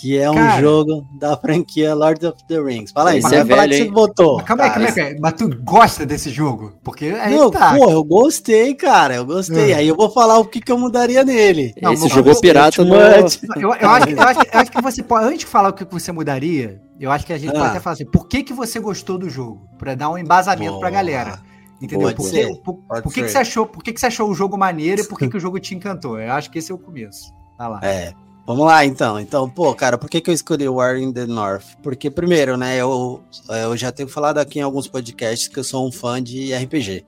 Que 0.01 0.17
é 0.17 0.31
um 0.31 0.33
cara, 0.33 0.59
jogo 0.59 1.07
da 1.13 1.37
franquia 1.37 1.93
Lord 1.93 2.25
of 2.25 2.43
the 2.47 2.59
Rings. 2.59 2.91
Fala 2.91 3.11
aí, 3.11 3.21
você 3.21 3.35
é 3.35 3.43
velho, 3.43 3.71
que 3.71 3.83
você 3.83 3.91
votou. 3.91 4.37
Mas 4.37 4.45
calma 4.45 4.63
aí, 4.63 4.71
calma 4.71 4.89
aí, 4.89 5.19
Mas 5.19 5.33
tu 5.33 5.55
gosta 5.61 6.07
desse 6.07 6.31
jogo? 6.31 6.73
Porque 6.83 7.05
aí 7.05 7.35
não, 7.35 7.51
tá. 7.51 7.75
Pô, 7.75 7.91
eu 7.91 8.03
gostei, 8.03 8.73
cara. 8.73 9.13
Eu 9.13 9.25
gostei. 9.27 9.73
Uhum. 9.73 9.77
Aí 9.77 9.87
eu 9.87 9.95
vou 9.95 10.09
falar 10.09 10.39
o 10.39 10.45
que, 10.45 10.59
que 10.59 10.71
eu 10.71 10.77
mudaria 10.79 11.23
nele. 11.23 11.75
Não, 11.79 11.93
Esse 11.93 12.09
jogou 12.09 12.33
pirata 12.41 12.83
no... 12.83 12.95
Eu, 12.95 13.01
eu, 13.01 13.19
acho, 13.21 13.45
eu, 13.59 13.69
acho, 13.69 14.09
eu, 14.09 14.59
acho, 14.59 14.71
que 14.71 14.81
você 14.81 15.03
pode, 15.03 15.25
antes 15.27 15.39
de 15.41 15.45
falar 15.45 15.69
o 15.69 15.73
que 15.73 15.85
você 15.85 16.11
mudaria, 16.11 16.81
eu 16.99 17.11
acho 17.11 17.23
que 17.23 17.33
a 17.33 17.37
gente 17.37 17.51
ah. 17.51 17.59
pode 17.59 17.67
até 17.67 17.79
falar 17.79 17.93
assim, 17.93 18.05
por 18.05 18.27
que, 18.27 18.41
que 18.41 18.53
você 18.53 18.79
gostou 18.79 19.19
do 19.19 19.29
jogo? 19.29 19.69
Pra 19.77 19.93
dar 19.93 20.09
um 20.09 20.17
embasamento 20.17 20.71
Boa. 20.71 20.79
pra 20.79 20.89
galera. 20.89 21.39
Entendeu? 21.79 22.11
Por, 22.15 22.27
que, 22.27 22.55
por, 22.63 22.75
por 23.03 23.13
que, 23.13 23.21
que, 23.21 23.29
você 23.29 23.37
achou, 23.37 23.67
por 23.67 23.83
que, 23.83 23.93
que 23.93 23.99
você 23.99 24.07
achou 24.07 24.27
o 24.31 24.33
jogo 24.33 24.57
maneiro 24.57 25.01
e 25.01 25.07
por 25.07 25.19
que, 25.19 25.29
que 25.29 25.37
o 25.37 25.39
jogo 25.39 25.59
te 25.59 25.75
encantou? 25.75 26.19
Eu 26.19 26.33
acho 26.33 26.49
que 26.49 26.57
esse 26.57 26.71
é 26.71 26.75
o 26.75 26.79
começo. 26.79 27.31
Tá 27.55 27.67
lá. 27.67 27.79
É. 27.83 28.13
Vamos 28.45 28.65
lá, 28.65 28.83
então. 28.85 29.19
Então, 29.19 29.49
pô, 29.49 29.73
cara, 29.73 29.97
por 29.97 30.09
que, 30.09 30.19
que 30.19 30.29
eu 30.29 30.33
escolhi 30.33 30.67
War 30.67 30.97
in 30.97 31.13
the 31.13 31.25
North? 31.25 31.75
Porque, 31.83 32.09
primeiro, 32.09 32.57
né, 32.57 32.77
eu, 32.77 33.23
eu 33.49 33.77
já 33.77 33.91
tenho 33.91 34.09
falado 34.09 34.39
aqui 34.39 34.59
em 34.59 34.63
alguns 34.63 34.87
podcasts 34.87 35.47
que 35.47 35.59
eu 35.59 35.63
sou 35.63 35.87
um 35.87 35.91
fã 35.91 36.21
de 36.21 36.53
RPG. 36.53 37.05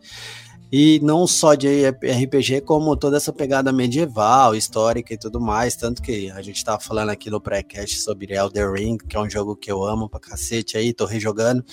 E 0.71 0.99
não 1.03 1.27
só 1.27 1.53
de 1.53 1.87
RPG, 1.87 2.61
como 2.61 2.97
toda 2.97 3.17
essa 3.17 3.31
pegada 3.31 3.71
medieval, 3.71 4.55
histórica 4.55 5.13
e 5.13 5.17
tudo 5.17 5.39
mais. 5.39 5.75
Tanto 5.75 6.01
que 6.01 6.31
a 6.31 6.41
gente 6.41 6.63
tava 6.63 6.79
falando 6.79 7.09
aqui 7.09 7.29
no 7.29 7.39
pré-cast 7.39 7.99
sobre 7.99 8.33
Elder 8.33 8.71
Ring, 8.71 8.97
que 8.97 9.15
é 9.15 9.19
um 9.19 9.29
jogo 9.29 9.55
que 9.55 9.71
eu 9.71 9.83
amo 9.83 10.09
pra 10.09 10.19
cacete 10.19 10.75
aí, 10.75 10.91
tô 10.91 11.05
rejogando. 11.05 11.63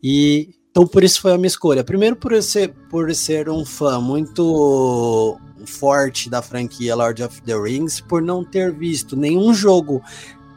E 0.00 0.54
então 0.70 0.86
por 0.86 1.02
isso 1.02 1.20
foi 1.20 1.32
a 1.32 1.36
minha 1.36 1.48
escolha. 1.48 1.82
Primeiro 1.82 2.14
por 2.14 2.40
ser, 2.40 2.72
por 2.88 3.12
ser 3.12 3.48
um 3.48 3.64
fã 3.64 4.00
muito 4.00 5.36
forte 5.66 6.28
da 6.28 6.42
franquia 6.42 6.94
Lord 6.94 7.22
of 7.22 7.42
the 7.42 7.54
Rings, 7.54 8.00
por 8.00 8.22
não 8.22 8.44
ter 8.44 8.72
visto 8.72 9.16
nenhum 9.16 9.52
jogo 9.54 10.02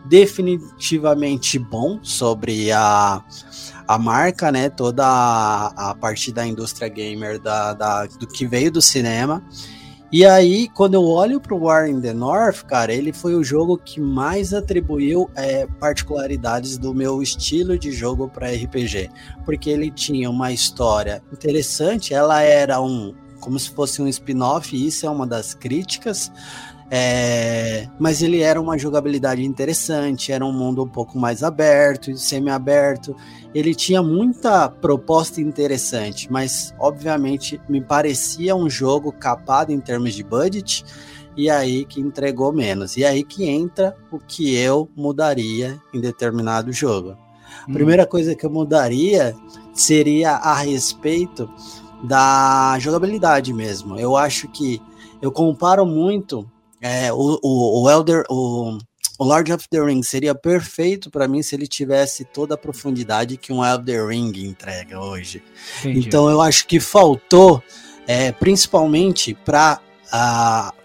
definitivamente 0.06 1.60
bom 1.60 2.00
sobre 2.02 2.72
a, 2.72 3.24
a 3.88 3.98
marca, 3.98 4.52
né? 4.52 4.70
Toda 4.70 5.06
a, 5.06 5.92
a 5.92 5.96
parte 5.96 6.32
da 6.32 6.46
indústria 6.46 6.88
gamer 6.90 7.40
da, 7.40 7.74
da, 7.74 8.06
do 8.06 8.28
que 8.28 8.46
veio 8.48 8.72
do 8.72 8.82
cinema. 8.82 9.44
E 10.12 10.26
aí, 10.26 10.68
quando 10.68 10.96
eu 10.96 11.06
olho 11.06 11.40
para 11.40 11.56
o 11.56 11.64
War 11.64 11.90
in 11.90 12.02
the 12.02 12.14
North, 12.14 12.66
cara, 12.66 12.94
ele 12.94 13.14
foi 13.14 13.34
o 13.34 13.42
jogo 13.46 13.78
que 13.78 14.02
mais 14.02 14.54
atribuiu 14.54 15.30
é, 15.38 15.66
particularidades 15.80 16.78
do 16.78 16.94
meu 16.94 17.22
estilo 17.22 17.80
de 17.80 17.94
jogo 17.94 18.28
para 18.28 18.52
RPG, 18.52 19.10
porque 19.46 19.70
ele 19.70 19.90
tinha 19.90 20.30
uma 20.30 20.52
história 20.52 21.24
interessante, 21.32 22.14
ela 22.14 22.42
era 22.42 22.82
um 22.82 23.16
como 23.42 23.60
se 23.60 23.72
fosse 23.72 24.02
um 24.02 24.08
spin-off, 24.08 24.74
e 24.74 24.88
isso 24.88 25.06
é 25.06 25.10
uma 25.10 25.28
das 25.28 25.54
críticas. 25.54 26.32
É, 26.94 27.88
mas 27.98 28.22
ele 28.22 28.42
era 28.42 28.60
uma 28.60 28.78
jogabilidade 28.78 29.42
interessante, 29.46 30.34
era 30.34 30.46
um 30.46 30.52
mundo 30.52 30.84
um 30.84 30.90
pouco 30.90 31.18
mais 31.18 31.42
aberto, 31.42 32.18
semi-aberto. 32.18 33.16
Ele 33.56 33.74
tinha 33.74 34.04
muita 34.04 34.68
proposta 34.70 35.40
interessante, 35.40 36.30
mas 36.30 36.74
obviamente 36.78 37.62
me 37.70 37.80
parecia 37.80 38.54
um 38.58 38.70
jogo 38.70 39.10
capado 39.14 39.72
em 39.72 39.80
termos 39.80 40.14
de 40.14 40.22
budget, 40.22 40.84
e 41.38 41.50
aí 41.50 41.86
que 41.86 42.02
entregou 42.02 42.52
menos. 42.52 42.98
E 42.98 43.06
aí 43.06 43.24
que 43.24 43.46
entra 43.46 43.96
o 44.12 44.20
que 44.20 44.54
eu 44.54 44.90
mudaria 44.94 45.82
em 45.94 46.02
determinado 46.02 46.74
jogo. 46.74 47.12
A 47.12 47.70
hum. 47.70 47.74
primeira 47.74 48.06
coisa 48.06 48.36
que 48.36 48.46
eu 48.46 48.50
mudaria 48.50 49.34
seria 49.74 50.32
a 50.32 50.56
respeito 50.56 51.50
da 52.04 52.78
jogabilidade 52.80 53.54
mesmo. 53.54 54.00
Eu 54.00 54.16
acho 54.16 54.48
que 54.48 54.82
eu 55.22 55.32
comparo 55.32 55.86
muito 55.86 56.50
é, 56.82 57.14
o, 57.14 57.40
o, 57.44 57.84
o 57.84 57.90
Elder, 57.90 58.24
o, 58.28 58.78
o 59.20 59.24
Lord 59.24 59.54
of 59.54 59.70
the 59.70 59.80
Rings 59.80 60.08
seria 60.08 60.34
perfeito 60.34 61.12
para 61.12 61.28
mim 61.28 61.44
se 61.44 61.54
ele 61.54 61.68
tivesse 61.68 62.26
toda 62.26 62.56
a 62.56 62.58
profundidade 62.58 63.38
que 63.38 63.54
um 63.54 63.64
Elder 63.64 64.08
Ring 64.08 64.34
entrega 64.38 65.00
hoje. 65.00 65.44
Entendi. 65.80 66.08
Então 66.08 66.28
eu 66.28 66.42
acho 66.42 66.66
que 66.66 66.80
faltou, 66.80 67.62
é, 68.08 68.32
principalmente 68.32 69.34
para 69.34 69.80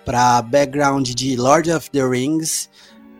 para 0.04 0.40
background 0.42 1.08
de 1.08 1.34
Lord 1.34 1.72
of 1.72 1.90
the 1.90 2.00
Rings, 2.00 2.70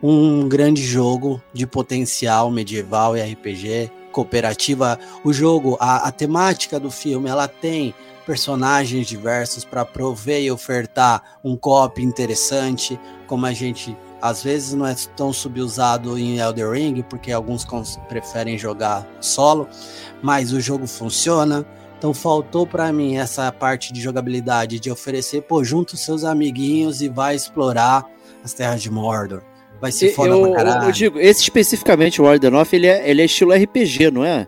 um 0.01 0.47
grande 0.47 0.81
jogo 0.81 1.41
de 1.53 1.67
potencial 1.67 2.49
medieval 2.49 3.17
e 3.17 3.21
RPG 3.21 3.91
cooperativa. 4.17 4.97
O 5.23 5.31
jogo, 5.31 5.77
a, 5.79 6.07
a 6.07 6.11
temática 6.11 6.79
do 6.79 6.89
filme, 6.89 7.29
ela 7.29 7.47
tem 7.47 7.93
personagens 8.25 9.05
diversos 9.05 9.63
para 9.63 9.85
prover 9.85 10.41
e 10.41 10.51
ofertar 10.51 11.21
um 11.43 11.55
copy 11.55 12.03
interessante, 12.03 12.99
como 13.27 13.45
a 13.45 13.53
gente 13.53 13.95
às 14.19 14.41
vezes 14.41 14.73
não 14.73 14.87
é 14.87 14.95
tão 15.15 15.31
subusado 15.31 16.17
em 16.17 16.39
Elder 16.39 16.71
Ring, 16.71 17.03
porque 17.03 17.31
alguns 17.31 17.63
preferem 18.09 18.57
jogar 18.57 19.07
solo, 19.21 19.67
mas 20.23 20.51
o 20.51 20.59
jogo 20.59 20.87
funciona. 20.87 21.63
Então 21.99 22.13
faltou 22.13 22.65
para 22.65 22.91
mim 22.91 23.17
essa 23.17 23.51
parte 23.51 23.93
de 23.93 24.01
jogabilidade 24.01 24.79
de 24.79 24.89
oferecer, 24.89 25.43
pô, 25.43 25.63
junto 25.63 25.95
seus 25.95 26.23
amiguinhos 26.23 27.01
e 27.01 27.07
vai 27.07 27.35
explorar 27.35 28.05
as 28.43 28.53
terras 28.53 28.81
de 28.81 28.89
Mordor. 28.89 29.43
Vai 29.79 29.91
ser 29.91 30.13
foda 30.13 30.29
eu, 30.29 30.41
pra 30.41 30.55
caralho. 30.63 30.87
eu 30.87 30.91
digo, 30.91 31.19
esse 31.19 31.43
especificamente, 31.43 32.21
o 32.21 32.25
Warden 32.25 32.53
Off, 32.55 32.75
ele 32.75 32.87
é, 32.87 33.09
ele 33.09 33.21
é 33.21 33.25
estilo 33.25 33.53
RPG, 33.53 34.11
não 34.11 34.25
é? 34.25 34.47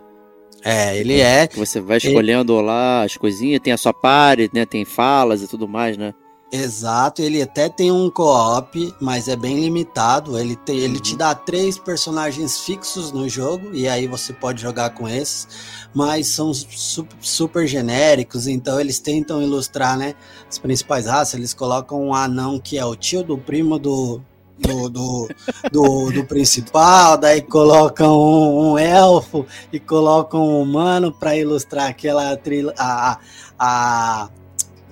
É, 0.64 0.96
ele 0.96 1.20
é. 1.20 1.46
Que 1.46 1.58
você 1.58 1.80
vai 1.80 1.96
escolhendo 1.98 2.60
lá 2.60 3.02
as 3.04 3.16
coisinhas, 3.16 3.60
tem 3.60 3.72
a 3.72 3.78
sua 3.78 3.94
party, 3.94 4.50
né? 4.52 4.66
Tem 4.66 4.84
falas 4.84 5.42
e 5.42 5.48
tudo 5.48 5.66
mais, 5.66 5.96
né? 5.96 6.12
Exato, 6.52 7.22
ele 7.22 7.40
até 7.40 7.68
tem 7.68 7.92
um 7.92 8.10
co-op, 8.10 8.92
mas 9.00 9.28
é 9.28 9.36
bem 9.36 9.60
limitado. 9.60 10.36
Ele, 10.36 10.56
tem, 10.56 10.78
ele 10.80 10.98
te 10.98 11.16
dá 11.16 11.32
três 11.32 11.78
personagens 11.78 12.58
fixos 12.58 13.12
no 13.12 13.28
jogo, 13.28 13.70
e 13.72 13.86
aí 13.86 14.08
você 14.08 14.32
pode 14.32 14.60
jogar 14.60 14.90
com 14.90 15.08
esses, 15.08 15.46
mas 15.94 16.26
são 16.26 16.52
su- 16.52 17.06
super 17.20 17.68
genéricos, 17.68 18.48
então 18.48 18.80
eles 18.80 18.98
tentam 18.98 19.40
ilustrar 19.40 19.96
né, 19.96 20.14
as 20.48 20.58
principais 20.58 21.06
raças. 21.06 21.34
Eles 21.34 21.54
colocam 21.54 22.02
um 22.02 22.12
anão 22.12 22.58
que 22.58 22.76
é 22.76 22.84
o 22.84 22.96
tio 22.96 23.22
do 23.22 23.38
primo 23.38 23.78
do, 23.78 24.20
do, 24.60 24.88
do, 24.88 25.28
do, 25.72 26.12
do 26.12 26.24
principal, 26.24 27.16
daí 27.16 27.40
colocam 27.42 28.12
um, 28.16 28.72
um 28.72 28.78
elfo 28.78 29.46
e 29.72 29.80
colocam 29.80 30.40
um 30.46 30.60
humano 30.62 31.12
para 31.12 31.36
ilustrar 31.36 31.88
aquela 31.88 32.36
trilha. 32.36 32.72
A, 32.78 33.12
a, 33.12 33.18
a- 33.58 34.28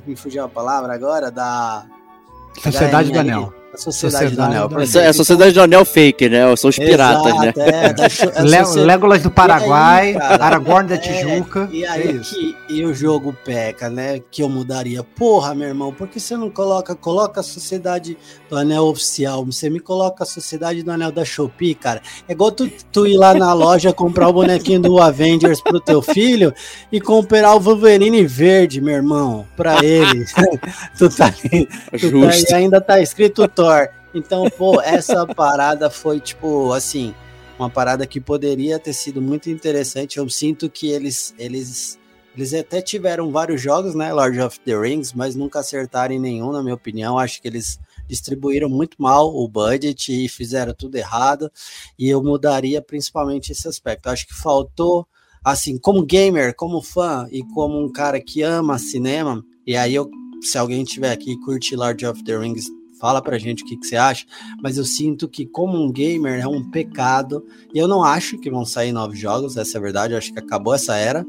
me 0.07 0.17
fugiu 0.17 0.43
a 0.45 0.49
palavra 0.49 0.95
agora, 0.95 1.31
da. 1.31 1.85
Sociedade 2.63 3.09
do 3.09 3.15
da 3.15 3.21
rainha 3.21 3.35
Anel. 3.37 3.55
Sociedade, 3.79 4.35
do 4.35 4.43
Anel. 4.43 4.69
Essa 4.81 5.01
é 5.01 5.09
a 5.09 5.13
Sociedade 5.13 5.53
do 5.53 5.61
Anel 5.61 5.85
fake, 5.85 6.29
né? 6.29 6.57
São 6.57 6.71
os 6.71 6.77
piratas, 6.77 7.35
né? 7.39 7.53
Exato, 7.57 7.61
é, 7.61 7.93
da 7.93 8.05
a 8.05 8.09
Le 8.43 8.65
sociedade- 8.65 8.87
Legolas 8.87 9.23
do 9.23 9.31
Paraguai, 9.31 10.09
aí, 10.09 10.15
cara, 10.15 10.45
Aragorn 10.45 10.89
da 10.89 10.95
é, 10.95 10.99
Tijuca. 10.99 11.69
E 11.73 11.85
é 11.85 11.89
aí 11.89 12.17
isso. 12.17 12.35
que 12.35 12.57
e 12.69 12.85
o 12.85 12.93
jogo 12.93 13.35
peca, 13.45 13.89
né? 13.89 14.21
Que 14.31 14.43
eu 14.43 14.49
mudaria. 14.49 15.03
Porra, 15.03 15.55
meu 15.55 15.69
irmão, 15.69 15.93
por 15.93 16.09
que 16.09 16.21
você 16.21 16.37
não 16.37 16.51
coloca, 16.51 16.95
coloca 16.95 17.41
a 17.41 17.43
Sociedade 17.43 18.17
do 18.49 18.57
Anel 18.57 18.85
oficial? 18.85 19.45
Você 19.47 19.71
me 19.71 19.81
coloca 19.81 20.25
a 20.25 20.27
Sociedade 20.27 20.83
do 20.83 20.91
Anel 20.91 21.11
da 21.11 21.25
Shopee, 21.25 21.75
cara. 21.75 22.03
É 22.29 22.33
igual 22.33 22.53
tu, 22.53 22.71
tu 22.93 23.07
ir 23.07 23.17
lá 23.17 23.35
na 23.35 23.53
loja 23.53 23.93
comprar 23.93 24.29
o 24.29 24.33
bonequinho 24.33 24.81
do 24.81 25.01
Avengers 25.01 25.61
pro 25.61 25.81
teu 25.81 26.03
filho 26.03 26.53
e 26.93 27.01
comprar 27.01 27.55
o 27.55 27.61
Wolverine 27.61 28.27
verde, 28.27 28.81
meu 28.81 28.95
irmão, 28.95 29.47
pra 29.57 29.85
ele. 29.85 30.25
tu 30.99 31.09
tá, 31.09 31.31
tu 31.31 32.21
tá 32.21 32.37
e 32.37 32.55
ainda 32.55 32.81
tá 32.81 33.01
escrito 33.01 33.47
Thor. 33.49 33.68
Então, 34.15 34.49
pô, 34.51 34.81
essa 34.81 35.27
parada 35.27 35.91
foi 35.91 36.21
tipo 36.21 36.73
assim, 36.73 37.15
uma 37.59 37.69
parada 37.69 38.07
que 38.07 38.21
poderia 38.21 38.79
ter 38.79 38.93
sido 38.93 39.21
muito 39.21 39.51
interessante. 39.51 40.19
Eu 40.19 40.29
sinto 40.29 40.71
que 40.71 40.89
eles 40.91 41.35
eles 41.39 41.99
eles 42.37 42.55
até 42.55 42.81
tiveram 42.81 43.33
vários 43.33 43.61
jogos, 43.61 43.95
né, 43.97 44.13
Lord 44.13 44.41
of 44.41 44.61
the 44.61 44.77
Rings, 44.77 45.13
mas 45.13 45.35
nunca 45.35 45.59
acertaram 45.59 46.15
em 46.15 46.21
nenhum, 46.21 46.53
na 46.53 46.63
minha 46.63 46.75
opinião. 46.75 47.19
Acho 47.19 47.43
que 47.43 47.49
eles 47.49 47.81
distribuíram 48.07 48.69
muito 48.69 48.97
mal 48.99 49.35
o 49.35 49.49
budget 49.49 50.13
e 50.25 50.29
fizeram 50.29 50.73
tudo 50.73 50.97
errado. 50.97 51.51
E 51.99 52.09
eu 52.09 52.23
mudaria 52.23 52.81
principalmente 52.81 53.51
esse 53.51 53.67
aspecto. 53.67 54.09
Acho 54.09 54.27
que 54.27 54.35
faltou 54.35 55.07
assim, 55.45 55.79
como 55.79 56.05
gamer, 56.05 56.55
como 56.55 56.83
fã 56.83 57.27
e 57.31 57.43
como 57.43 57.83
um 57.83 57.91
cara 57.91 58.21
que 58.21 58.43
ama 58.43 58.79
cinema, 58.79 59.45
e 59.67 59.77
aí 59.77 59.95
eu 59.95 60.09
se 60.41 60.57
alguém 60.57 60.85
tiver 60.85 61.11
aqui 61.11 61.37
curte 61.41 61.75
Lord 61.75 62.07
of 62.07 62.23
the 62.23 62.37
Rings, 62.37 62.67
fala 62.99 63.23
pra 63.23 63.39
gente 63.39 63.63
o 63.63 63.67
que, 63.67 63.77
que 63.77 63.87
você 63.87 63.97
acha, 63.97 64.27
mas 64.63 64.77
eu 64.77 64.85
sinto 64.85 65.29
que 65.29 65.47
como 65.47 65.77
um 65.77 65.91
gamer 65.91 66.41
é 66.41 66.47
um 66.47 66.69
pecado, 66.71 67.45
e 67.73 67.79
eu 67.79 67.89
não 67.89 68.03
acho 68.03 68.39
que 68.39 68.51
vão 68.51 68.65
sair 68.65 68.93
novos 68.93 69.19
jogos, 69.19 69.57
essa 69.57 69.77
é 69.77 69.79
a 69.79 69.83
verdade, 69.83 70.13
eu 70.13 70.19
acho 70.19 70.33
que 70.33 70.39
acabou 70.39 70.75
essa 70.75 70.97
era, 70.97 71.25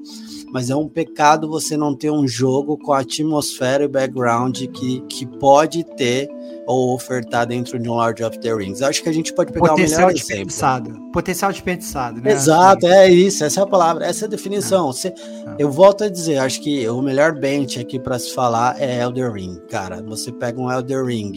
mas 0.51 0.69
é 0.69 0.75
um 0.75 0.87
pecado 0.87 1.47
você 1.47 1.77
não 1.77 1.95
ter 1.95 2.11
um 2.11 2.27
jogo 2.27 2.77
com 2.77 2.91
a 2.91 2.99
atmosfera 2.99 3.83
e 3.83 3.87
background 3.87 4.57
que, 4.73 5.01
que 5.01 5.25
pode 5.25 5.83
ter 5.95 6.29
ou 6.71 6.93
ofertar 6.93 7.47
dentro 7.47 7.79
de 7.79 7.89
um 7.89 7.93
Lord 7.95 8.23
of 8.23 8.37
the 8.39 8.53
Rings. 8.53 8.79
Eu 8.79 8.87
acho 8.87 9.01
que 9.01 9.09
a 9.09 9.11
gente 9.11 9.33
pode 9.33 9.51
pegar 9.51 9.65
o 9.65 9.69
Potencial 9.69 10.01
melhor 10.01 10.11
exemplo. 10.11 10.27
desperdiçado. 10.27 11.11
Potencial 11.11 11.51
desperdiçado, 11.51 12.21
né? 12.21 12.31
Exato, 12.31 12.85
é 12.85 13.09
isso, 13.09 13.43
essa 13.43 13.61
é 13.61 13.63
a 13.63 13.65
palavra, 13.65 14.05
essa 14.05 14.25
é 14.25 14.27
a 14.27 14.29
definição. 14.29 14.85
Você- 14.93 15.11
eu 15.57 15.71
volto 15.71 16.03
a 16.03 16.09
dizer, 16.09 16.37
acho 16.37 16.61
que 16.61 16.87
o 16.87 17.01
melhor 17.01 17.33
bench 17.33 17.79
aqui 17.79 17.99
para 17.99 18.19
se 18.19 18.35
falar 18.35 18.79
é 18.79 19.01
Elder 19.01 19.31
Ring, 19.33 19.59
cara. 19.67 19.99
Você 20.03 20.31
pega 20.31 20.61
um 20.61 20.71
Elder 20.71 21.03
Ring, 21.05 21.31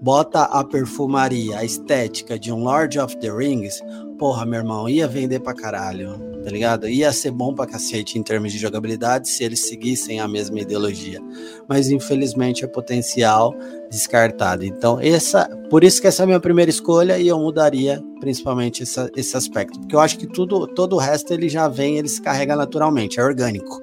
bota 0.00 0.42
a 0.42 0.64
perfumaria, 0.64 1.58
a 1.58 1.64
estética 1.64 2.38
de 2.38 2.52
um 2.52 2.62
Lord 2.64 2.98
of 2.98 3.16
the 3.18 3.30
Rings, 3.30 3.80
porra, 4.18 4.46
meu 4.46 4.60
irmão, 4.60 4.88
ia 4.88 5.06
vender 5.06 5.40
pra 5.40 5.54
caralho, 5.54 6.18
tá 6.42 6.50
ligado? 6.50 6.88
Ia 6.88 7.12
ser 7.12 7.30
bom 7.30 7.54
pra 7.54 7.66
cacete 7.66 8.18
em 8.18 8.22
termos 8.22 8.52
de 8.52 8.58
jogabilidade 8.58 9.28
se 9.28 9.44
eles 9.44 9.68
seguissem 9.68 10.20
a 10.20 10.28
mesma 10.28 10.60
ideologia. 10.60 11.20
Mas 11.68 11.90
infelizmente 11.90 12.64
é 12.64 12.68
potencial 12.68 13.54
descartado. 13.90 14.64
Então, 14.64 14.98
essa, 15.00 15.48
por 15.68 15.84
isso 15.84 16.00
que 16.00 16.06
essa 16.06 16.22
é 16.22 16.24
a 16.24 16.26
minha 16.26 16.40
primeira 16.40 16.70
escolha 16.70 17.18
e 17.18 17.28
eu 17.28 17.38
mudaria 17.38 18.02
principalmente 18.20 18.82
essa- 18.82 19.10
esse 19.16 19.36
aspecto, 19.36 19.80
porque 19.80 19.94
eu 19.96 20.00
acho 20.00 20.18
que 20.18 20.26
tudo, 20.26 20.66
todo 20.66 20.94
o 20.94 20.98
resto 20.98 21.32
ele 21.32 21.48
já 21.48 21.66
vem, 21.68 21.96
ele 21.96 22.08
se 22.08 22.20
carrega 22.20 22.54
naturalmente, 22.54 23.18
é 23.18 23.24
orgânico. 23.24 23.80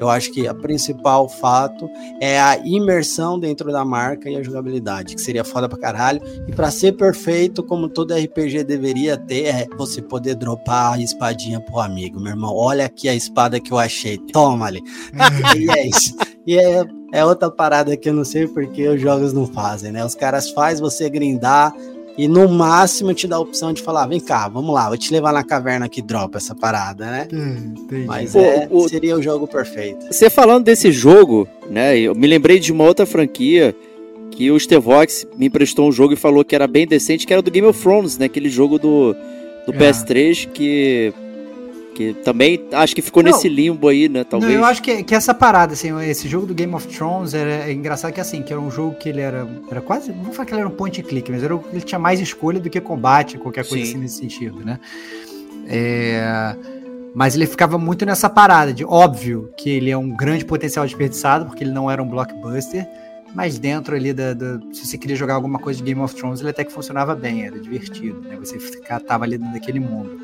Eu 0.00 0.08
acho 0.08 0.32
que 0.32 0.48
o 0.48 0.54
principal 0.54 1.28
fato 1.28 1.88
é 2.20 2.40
a 2.40 2.56
imersão 2.64 3.38
dentro 3.38 3.70
da 3.70 3.84
marca 3.84 4.28
e 4.28 4.36
a 4.36 4.42
jogabilidade, 4.42 5.14
que 5.14 5.20
seria 5.20 5.44
foda 5.44 5.68
pra 5.68 5.78
caralho. 5.78 6.20
E 6.48 6.52
pra 6.52 6.70
ser 6.70 6.92
perfeito, 6.92 7.62
como 7.62 7.88
todo 7.88 8.14
RPG 8.14 8.64
deveria 8.64 9.16
ter, 9.16 9.44
é 9.44 9.66
você 9.76 10.02
poder 10.02 10.34
dropar 10.34 10.94
a 10.94 10.98
espadinha 11.00 11.60
pro 11.60 11.78
amigo, 11.78 12.18
meu 12.18 12.32
irmão. 12.32 12.54
Olha 12.56 12.86
aqui 12.86 13.08
a 13.08 13.14
espada 13.14 13.60
que 13.60 13.72
eu 13.72 13.78
achei, 13.78 14.18
toma 14.18 14.66
ali. 14.66 14.82
e 15.58 15.70
é 15.70 15.86
isso. 15.86 16.14
E 16.46 16.58
é, 16.58 16.84
é 17.12 17.24
outra 17.24 17.50
parada 17.50 17.96
que 17.96 18.08
eu 18.08 18.12
não 18.12 18.24
sei 18.24 18.46
porque 18.46 18.86
os 18.88 19.00
jogos 19.00 19.32
não 19.32 19.46
fazem, 19.46 19.92
né? 19.92 20.04
Os 20.04 20.14
caras 20.14 20.50
fazem 20.50 20.82
você 20.82 21.08
grindar 21.08 21.72
e 22.16 22.28
no 22.28 22.48
máximo 22.48 23.12
te 23.12 23.26
dá 23.26 23.36
a 23.36 23.40
opção 23.40 23.72
de 23.72 23.82
falar: 23.82 24.06
vem 24.06 24.20
cá, 24.20 24.48
vamos 24.48 24.74
lá, 24.74 24.88
vou 24.88 24.96
te 24.98 25.12
levar 25.12 25.32
na 25.32 25.42
caverna 25.44 25.88
que 25.88 26.00
dropa 26.02 26.38
essa 26.38 26.54
parada, 26.54 27.06
né? 27.10 27.28
Hum, 27.32 27.74
entendi. 27.76 28.06
Mas 28.06 28.34
O- 28.34 28.38
é, 28.38 28.68
o- 28.70 28.88
seria 28.88 29.16
o 29.16 29.22
jogo 29.22 29.46
perfeito. 29.46 30.06
Você 30.10 30.30
falando 30.30 30.64
desse 30.64 30.90
jogo, 30.92 31.46
né? 31.70 31.98
Eu 31.98 32.14
me 32.14 32.26
lembrei 32.26 32.58
de 32.58 32.72
uma 32.72 32.84
outra 32.84 33.04
franquia 33.06 33.74
que 34.30 34.50
o 34.50 34.58
Stevox 34.58 35.26
me 35.36 35.46
emprestou 35.46 35.88
um 35.88 35.92
jogo 35.92 36.12
e 36.14 36.16
falou 36.16 36.44
que 36.44 36.54
era 36.54 36.66
bem 36.66 36.86
decente, 36.86 37.26
que 37.26 37.32
era 37.32 37.40
do 37.42 37.50
Game 37.50 37.66
of 37.68 37.80
Thrones, 37.80 38.18
né? 38.18 38.26
Aquele 38.26 38.48
jogo 38.48 38.78
do, 38.78 39.14
do 39.66 39.72
É. 39.72 39.76
PS3 39.78 40.46
que. 40.52 41.12
Que 41.94 42.12
também 42.12 42.66
acho 42.72 42.94
que 42.94 43.00
ficou 43.00 43.22
Não. 43.22 43.30
nesse 43.30 43.48
limbo 43.48 43.86
aí, 43.88 44.08
né? 44.08 44.24
Talvez. 44.24 44.52
Não, 44.52 44.60
eu 44.60 44.64
acho 44.66 44.82
que, 44.82 45.04
que 45.04 45.14
essa 45.14 45.32
parada, 45.32 45.74
assim, 45.74 45.96
esse 46.02 46.28
jogo 46.28 46.44
do 46.46 46.52
Game 46.54 46.74
of 46.74 46.88
Thrones 46.88 47.34
era 47.34 47.68
é 47.68 47.72
engraçado 47.72 48.12
que 48.12 48.20
assim, 48.20 48.42
que 48.42 48.52
era 48.52 48.60
um 48.60 48.70
jogo 48.70 48.96
que 48.96 49.08
ele 49.08 49.20
era, 49.20 49.46
era 49.70 49.80
quase, 49.80 50.10
não 50.10 50.24
vou 50.24 50.32
falar 50.32 50.46
que 50.46 50.52
ele 50.54 50.60
era 50.60 50.68
um 50.68 50.72
point 50.72 51.00
and 51.00 51.04
click, 51.04 51.30
mas 51.30 51.42
era, 51.44 51.58
ele 51.72 51.80
tinha 51.82 51.98
mais 51.98 52.18
escolha 52.20 52.58
do 52.58 52.68
que 52.68 52.80
combate, 52.80 53.38
qualquer 53.38 53.64
coisa 53.64 53.84
Sim. 53.84 53.90
assim 53.92 53.98
nesse 54.00 54.16
sentido, 54.18 54.64
né? 54.64 54.80
É, 55.66 56.56
mas 57.14 57.34
ele 57.36 57.46
ficava 57.46 57.78
muito 57.78 58.04
nessa 58.04 58.28
parada 58.28 58.72
de 58.72 58.84
óbvio 58.84 59.50
que 59.56 59.70
ele 59.70 59.90
é 59.90 59.96
um 59.96 60.10
grande 60.10 60.44
potencial 60.44 60.84
desperdiçado, 60.84 61.46
porque 61.46 61.62
ele 61.62 61.70
não 61.72 61.90
era 61.90 62.02
um 62.02 62.08
blockbuster, 62.08 62.86
mas 63.34 63.58
dentro 63.58 63.94
ali 63.94 64.12
da, 64.12 64.34
da- 64.34 64.58
se 64.72 64.86
você 64.86 64.98
queria 64.98 65.16
jogar 65.16 65.34
alguma 65.34 65.58
coisa 65.58 65.78
de 65.78 65.84
Game 65.84 66.00
of 66.00 66.14
Thrones, 66.14 66.40
ele 66.40 66.50
até 66.50 66.64
que 66.64 66.72
funcionava 66.72 67.14
bem, 67.14 67.46
era 67.46 67.58
divertido, 67.58 68.20
né? 68.20 68.36
Você 68.38 68.58
ficar, 68.58 69.00
tava 69.00 69.24
ali 69.24 69.38
dentro 69.38 69.52
daquele 69.54 69.80
mundo. 69.80 70.20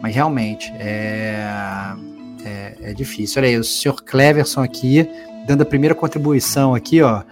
Mas 0.00 0.14
realmente, 0.14 0.72
é, 0.78 1.94
é, 2.44 2.76
é 2.90 2.94
difícil. 2.94 3.40
Olha 3.40 3.48
aí, 3.48 3.56
o 3.56 3.64
Sr. 3.64 4.02
Cleverson 4.04 4.62
aqui, 4.62 5.08
dando 5.46 5.62
a 5.62 5.66
primeira 5.66 5.94
contribuição 5.94 6.74
aqui, 6.74 7.02
ó. 7.02 7.22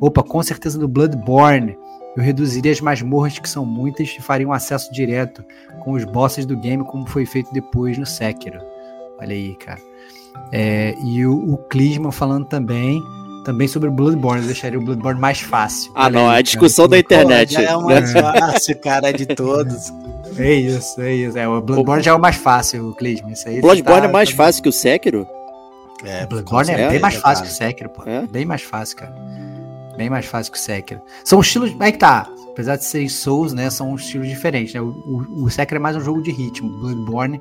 Opa, 0.00 0.22
com 0.22 0.42
certeza 0.42 0.78
do 0.78 0.88
Bloodborne. 0.88 1.76
Eu 2.16 2.22
reduziria 2.22 2.72
as 2.72 2.80
masmorras, 2.80 3.38
que 3.38 3.48
são 3.48 3.64
muitas, 3.64 4.08
e 4.18 4.20
faria 4.20 4.46
um 4.46 4.52
acesso 4.52 4.92
direto 4.92 5.42
com 5.80 5.92
os 5.92 6.04
bosses 6.04 6.44
do 6.44 6.56
game, 6.56 6.84
como 6.84 7.06
foi 7.06 7.24
feito 7.24 7.52
depois 7.52 7.96
no 7.96 8.04
Sekiro. 8.04 8.60
Olha 9.18 9.32
aí, 9.32 9.54
cara. 9.54 9.80
É, 10.52 10.94
e 11.04 11.24
o, 11.24 11.54
o 11.54 11.56
Klisman 11.56 12.10
falando 12.10 12.46
também, 12.46 13.00
também 13.44 13.66
sobre 13.66 13.88
o 13.88 13.92
Bloodborne. 13.92 14.42
Eu 14.42 14.46
deixaria 14.46 14.78
o 14.78 14.82
Bloodborne 14.82 15.20
mais 15.20 15.40
fácil. 15.40 15.92
Ah, 15.94 16.04
Olha 16.04 16.12
não, 16.12 16.20
aí, 16.22 16.26
a 16.26 16.30
cara. 16.30 16.42
discussão 16.42 16.86
da 16.86 16.96
Pô, 16.96 17.00
internet. 17.00 17.54
já 17.54 17.62
é 17.62 17.76
o 17.76 17.86
né? 17.86 17.94
mais 17.94 18.12
fácil, 18.12 18.80
cara, 18.80 19.12
de 19.12 19.26
todos. 19.26 19.90
É 20.38 20.52
isso, 20.54 21.00
é 21.00 21.14
isso. 21.14 21.38
É, 21.38 21.48
o 21.48 21.60
Bloodborne 21.60 22.02
já 22.02 22.12
é 22.12 22.14
o 22.14 22.20
mais 22.20 22.36
fácil, 22.36 22.90
o 22.90 22.94
Klisman. 22.94 23.32
Isso 23.32 23.48
aí 23.48 23.56
você 23.56 23.60
Bloodborne 23.60 24.02
tá- 24.02 24.08
é 24.08 24.12
mais 24.12 24.30
tá- 24.30 24.36
fácil 24.36 24.62
que 24.62 24.68
o 24.68 24.72
Sekiro? 24.72 25.26
É, 26.04 26.26
Bloodborne 26.26 26.66
com 26.68 26.72
é 26.72 26.76
bem 26.76 26.84
certeza, 26.84 27.00
mais 27.02 27.14
fácil 27.14 27.44
cara. 27.44 27.46
que 27.46 27.52
o 27.52 27.56
Sekiro, 27.56 27.90
pô. 27.90 28.02
É? 28.06 28.26
Bem 28.26 28.44
mais 28.44 28.62
fácil, 28.62 28.96
cara. 28.96 29.14
Bem 29.96 30.10
mais 30.10 30.26
fácil 30.26 30.52
que 30.52 30.58
o 30.58 30.60
Sekiro. 30.60 31.00
São 31.24 31.40
estilos. 31.40 31.74
Aí 31.78 31.92
que 31.92 31.98
tá. 31.98 32.28
Apesar 32.50 32.76
de 32.76 32.84
serem 32.84 33.08
Souls, 33.08 33.52
né? 33.52 33.70
São 33.70 33.94
estilos 33.94 34.28
diferentes, 34.28 34.74
né? 34.74 34.80
O, 34.80 34.86
o, 34.86 35.44
o 35.44 35.50
Sekiro 35.50 35.76
é 35.78 35.82
mais 35.82 35.96
um 35.96 36.00
jogo 36.00 36.20
de 36.22 36.30
ritmo. 36.32 36.68
O 36.68 36.78
Bloodborne 36.80 37.40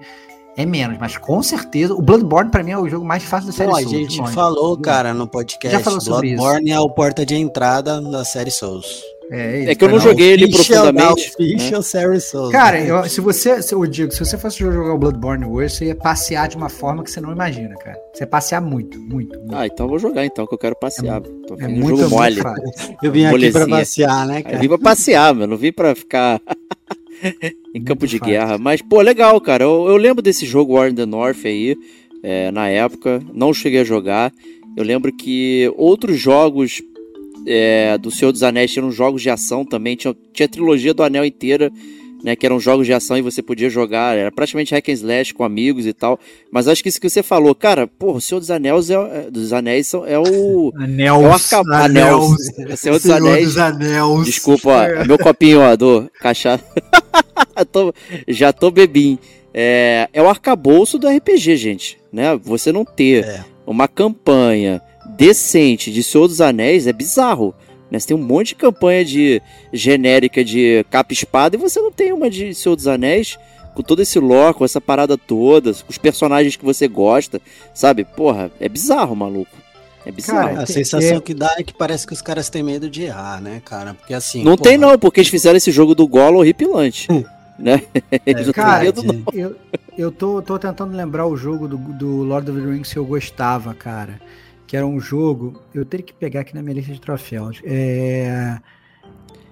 é 0.55 0.65
menos. 0.65 0.97
Mas 0.99 1.17
com 1.17 1.41
certeza. 1.41 1.93
O 1.93 2.01
Bloodborne, 2.01 2.51
pra 2.51 2.61
mim, 2.63 2.71
é 2.71 2.77
o 2.77 2.87
jogo 2.87 3.05
mais 3.05 3.23
fácil 3.23 3.47
da 3.47 3.53
série 3.53 3.71
a 3.71 3.75
Souls. 3.75 3.89
gente 3.89 4.09
de 4.09 4.19
longe. 4.21 4.33
falou, 4.33 4.77
cara, 4.77 5.13
no 5.13 5.27
podcast. 5.27 5.75
Já 5.77 5.83
falou 5.83 5.99
sobre 5.99 6.35
Bloodborne 6.35 6.71
é 6.71 6.79
o 6.79 6.89
porta 6.89 7.25
de 7.25 7.35
entrada 7.35 7.99
da 7.99 8.23
série 8.23 8.51
Souls. 8.51 9.01
É 9.33 9.73
que 9.75 9.83
eu 9.85 9.87
não 9.89 9.99
joguei 9.99 10.31
ele 10.33 10.49
profundamente. 10.51 11.31
Fish 11.37 11.71
ou 11.71 11.81
Sarah 11.81 12.19
Souls. 12.19 12.51
Cara, 12.51 12.81
eu- 12.81 13.07
se 13.07 13.21
você, 13.21 13.61
se 13.61 13.73
eu 13.73 13.85
digo, 13.85 14.11
se 14.11 14.19
você 14.19 14.37
fosse 14.37 14.57
jogar 14.59 14.93
o 14.93 14.97
Bloodborne 14.97 15.45
hoje, 15.45 15.73
você 15.75 15.85
ia 15.85 15.95
passear 15.95 16.49
de 16.49 16.57
uma 16.57 16.67
forma 16.67 17.01
que 17.01 17.09
você 17.09 17.21
não 17.21 17.31
imagina, 17.31 17.73
cara. 17.75 17.97
Você 18.13 18.23
ia 18.23 18.27
passear 18.27 18.61
muito, 18.61 18.99
muito, 18.99 19.39
muito. 19.39 19.55
Ah, 19.55 19.65
então 19.65 19.85
eu 19.85 19.89
vou 19.91 19.99
jogar 19.99 20.25
então, 20.25 20.45
que 20.45 20.53
eu 20.53 20.57
quero 20.57 20.75
passear. 20.75 21.21
Tô 21.47 21.53
é 21.53 21.57
de 21.59 21.65
um 21.65 21.69
muito, 21.77 22.01
jogo 22.01 22.15
mole. 22.15 22.41
Eu 23.01 23.09
vim 23.11 23.23
aqui 23.25 23.51
pra 23.51 23.67
passear, 23.67 24.27
né, 24.27 24.39
Eu 24.39 24.43
cara? 24.43 24.57
vim 24.57 24.67
pra 24.67 24.77
passear, 24.77 25.33
mano. 25.33 25.47
Não 25.47 25.57
vim 25.57 25.71
pra 25.71 25.95
ficar 25.95 26.41
em 27.73 27.81
campo 27.83 28.05
de 28.05 28.17
fácil. 28.19 28.33
guerra. 28.33 28.57
Mas, 28.57 28.81
pô, 28.81 29.01
legal, 29.01 29.39
cara. 29.39 29.63
Eu, 29.63 29.87
eu 29.87 29.95
lembro 29.97 30.21
desse 30.21 30.45
jogo 30.45 30.73
War 30.73 30.89
in 30.89 30.95
the 30.95 31.05
North 31.05 31.45
aí, 31.45 31.77
é, 32.23 32.51
na 32.51 32.67
época. 32.67 33.21
Não 33.33 33.53
cheguei 33.53 33.79
a 33.81 33.85
jogar. 33.85 34.31
Eu 34.75 34.83
lembro 34.83 35.11
que 35.13 35.71
outros 35.77 36.17
jogos 36.19 36.81
é, 37.45 37.97
do 37.97 38.11
Senhor 38.11 38.31
dos 38.31 38.43
Anéis 38.43 38.75
eram 38.77 38.91
jogos 38.91 39.21
de 39.21 39.29
ação 39.29 39.65
também. 39.65 39.95
Tinha, 39.95 40.15
tinha 40.33 40.45
a 40.45 40.49
trilogia 40.49 40.93
do 40.93 41.03
Anel 41.03 41.25
inteira, 41.25 41.71
né? 42.23 42.35
Que 42.35 42.45
eram 42.45 42.59
jogos 42.59 42.85
de 42.85 42.93
ação 42.93 43.17
e 43.17 43.21
você 43.21 43.41
podia 43.41 43.69
jogar. 43.69 44.15
Era 44.17 44.31
praticamente 44.31 44.73
hack 44.75 44.89
and 44.89 44.93
slash 44.93 45.33
com 45.33 45.43
amigos 45.43 45.85
e 45.87 45.93
tal. 45.93 46.19
Mas 46.51 46.67
acho 46.67 46.83
que 46.83 46.89
isso 46.89 47.01
que 47.01 47.09
você 47.09 47.23
falou, 47.23 47.55
cara, 47.55 47.87
porra, 47.87 48.17
o 48.17 48.21
Senhor 48.21 48.39
dos 48.39 48.51
Anéis 48.51 48.89
é, 48.89 48.93
é- 48.95 49.31
dos 49.31 49.51
Anéis 49.53 49.87
são- 49.87 50.05
é 50.05 50.19
o. 50.19 50.71
Anel, 50.75 51.15
É 51.15 51.27
o 51.27 51.31
arca... 51.31 51.61
Anel. 51.73 52.21
Senhor 52.77 52.99
dos 52.99 53.09
Anéis. 53.09 53.57
Anéis. 53.57 54.25
Desculpa, 54.25 54.69
ó, 54.69 55.05
meu 55.05 55.17
copinho, 55.17 55.61
ó, 55.61 55.75
do 55.75 56.09
cachaça. 56.19 56.63
Tô- 57.71 57.93
já 58.27 58.51
tô 58.53 58.71
bebinho. 58.71 59.19
É, 59.53 60.07
é 60.13 60.21
o 60.21 60.29
arcabouço 60.29 60.97
do 60.97 61.07
RPG, 61.09 61.57
gente, 61.57 61.97
né? 62.11 62.39
Você 62.43 62.71
não 62.71 62.85
ter 62.85 63.25
É. 63.25 63.43
uma 63.67 63.87
campanha 63.87 64.81
decente 65.17 65.91
de 65.91 66.03
Senhor 66.03 66.27
dos 66.27 66.41
Anéis 66.41 66.87
é 66.87 66.93
bizarro. 66.93 67.53
Né? 67.89 67.99
Você 67.99 68.07
tem 68.07 68.17
um 68.17 68.21
monte 68.21 68.49
de 68.49 68.55
campanha 68.55 69.03
de 69.03 69.41
genérica 69.73 70.43
de 70.43 70.85
capa 70.89 71.11
e 71.11 71.15
espada 71.15 71.55
e 71.55 71.59
você 71.59 71.79
não 71.79 71.91
tem 71.91 72.13
uma 72.13 72.29
de 72.29 72.53
Senhor 72.53 72.75
dos 72.75 72.87
Anéis 72.87 73.37
com 73.73 73.81
todo 73.81 74.01
esse 74.01 74.19
lore, 74.19 74.53
com 74.53 74.65
essa 74.65 74.81
parada 74.81 75.17
toda, 75.17 75.73
com 75.73 75.89
os 75.89 75.97
personagens 75.97 76.55
que 76.55 76.65
você 76.65 76.87
gosta, 76.87 77.41
sabe? 77.73 78.03
Porra, 78.03 78.51
é 78.59 78.67
bizarro, 78.67 79.15
maluco. 79.15 79.61
É 80.05 80.11
bizarro. 80.11 80.49
Cara, 80.49 80.63
A 80.63 80.65
sensação 80.65 81.21
que 81.21 81.33
dá 81.33 81.55
é 81.57 81.63
que 81.63 81.73
parece 81.73 82.07
que 82.07 82.13
os 82.13 82.21
caras 82.21 82.49
têm 82.49 82.63
medo 82.63 82.89
de 82.89 83.03
errar, 83.03 83.41
né, 83.41 83.61
cara? 83.63 83.93
Porque 83.93 84.13
assim. 84.13 84.43
não 84.43 84.57
porra, 84.57 84.69
tem 84.69 84.77
não, 84.77 84.97
porque 84.97 85.19
eles 85.19 85.29
fizeram 85.29 85.57
esse 85.57 85.71
jogo 85.71 85.93
do 85.93 86.07
Golo 86.07 86.39
horripilante. 86.39 87.07
né? 87.57 87.83
Eles 88.25 88.47
não 88.47 88.53
têm 88.53 88.63
Cara, 88.63 88.83
medo, 88.83 89.03
não. 89.03 89.23
Eu, 89.33 89.55
eu 89.97 90.11
tô, 90.11 90.41
tô 90.41 90.57
tentando 90.57 90.95
lembrar 90.95 91.27
o 91.27 91.37
jogo 91.37 91.67
do, 91.67 91.77
do 91.77 92.23
Lord 92.23 92.49
of 92.49 92.59
the 92.59 92.65
Rings 92.65 92.91
que 92.91 92.97
eu 92.97 93.05
gostava, 93.05 93.73
cara. 93.75 94.19
Que 94.71 94.77
era 94.77 94.87
um 94.87 95.01
jogo. 95.01 95.61
Eu 95.75 95.83
teria 95.83 96.05
que 96.05 96.13
pegar 96.13 96.39
aqui 96.39 96.55
na 96.55 96.61
minha 96.61 96.75
lista 96.75 96.93
de 96.93 97.01
troféus. 97.01 97.59
É, 97.65 98.57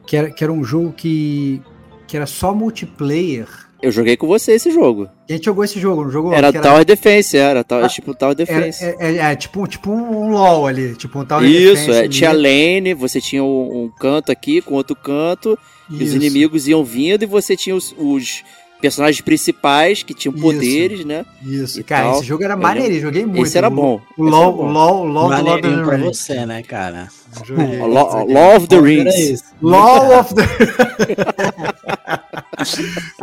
que, 0.08 0.16
era, 0.16 0.32
que 0.32 0.42
era 0.42 0.54
um 0.54 0.64
jogo 0.64 0.94
que, 0.94 1.62
que 2.08 2.16
era 2.16 2.26
só 2.26 2.56
multiplayer. 2.56 3.46
Eu 3.84 3.92
joguei 3.92 4.16
com 4.16 4.26
você 4.28 4.54
esse 4.54 4.72
jogo. 4.72 5.10
A 5.30 5.34
gente 5.34 5.44
jogou 5.44 5.62
esse 5.66 5.78
jogo, 5.78 6.06
não 6.06 6.10
jogou? 6.10 6.32
Era 6.34 6.54
Que 6.54 6.60
Tower 6.62 6.86
Defense, 6.86 7.36
era, 7.36 7.66
tal- 7.66 7.84
Ah, 7.84 7.90
tipo 7.90 8.16
Tower 8.16 8.34
era, 8.34 8.46
Defense. 8.46 8.82
é, 8.82 8.96
é- 8.98 9.18
é 9.18 9.36
tipo, 9.36 9.68
tipo 9.68 9.92
um 9.92 10.30
LOL 10.32 10.68
ali. 10.68 10.96
Tipo 10.96 11.20
um 11.20 11.26
Tower 11.26 11.44
Isso, 11.46 11.74
Defense 11.82 11.92
é, 11.92 12.00
ali. 12.00 12.10
tinha 12.10 12.32
lane, 12.32 12.94
você 12.94 13.20
tinha 13.20 13.44
um, 13.44 13.84
um 13.84 13.90
canto 13.90 14.32
aqui 14.32 14.62
com 14.62 14.74
outro 14.76 14.96
canto, 14.96 15.60
e 15.90 15.96
os 15.96 16.02
Isso. 16.02 16.16
inimigos 16.16 16.66
iam 16.66 16.82
vindo, 16.82 17.24
e 17.24 17.26
você 17.26 17.58
tinha 17.58 17.76
os, 17.76 17.94
os 17.98 18.42
personagens 18.82 19.22
principais 19.22 20.04
que 20.04 20.14
tinham 20.14 20.34
Isso. 20.34 20.42
poderes, 20.44 21.06
né? 21.06 21.26
Isso, 21.44 21.80
e 21.80 21.84
cara, 21.84 22.06
tal. 22.10 22.18
esse 22.18 22.26
jogo 22.26 22.44
era 22.44 22.54
Eu 22.54 22.58
maneiro, 22.60 23.00
joguei 23.00 23.26
muito. 23.26 23.46
Esse 23.46 23.58
era 23.58 23.70
bom. 23.70 24.00
O 24.18 24.24
LOL, 24.24 24.58
o 24.60 24.72
LOL, 24.72 25.02
o 25.02 25.06
LOL 25.06 25.30
do 25.30 25.44
Lord 25.44 25.68
of 25.68 25.76
the 25.78 25.84
pra 25.84 25.96
Rings. 25.98 26.18
você, 26.18 26.46
né, 26.46 26.64
cara? 26.64 27.08
Joguei. 27.46 27.78
Law, 27.80 28.26
Law 28.28 28.56
of 28.58 28.68
the 28.68 28.80
Rings. 28.80 29.16
isso. 29.16 29.44
LOL 29.62 30.20
of 30.20 30.34
the. 30.34 30.44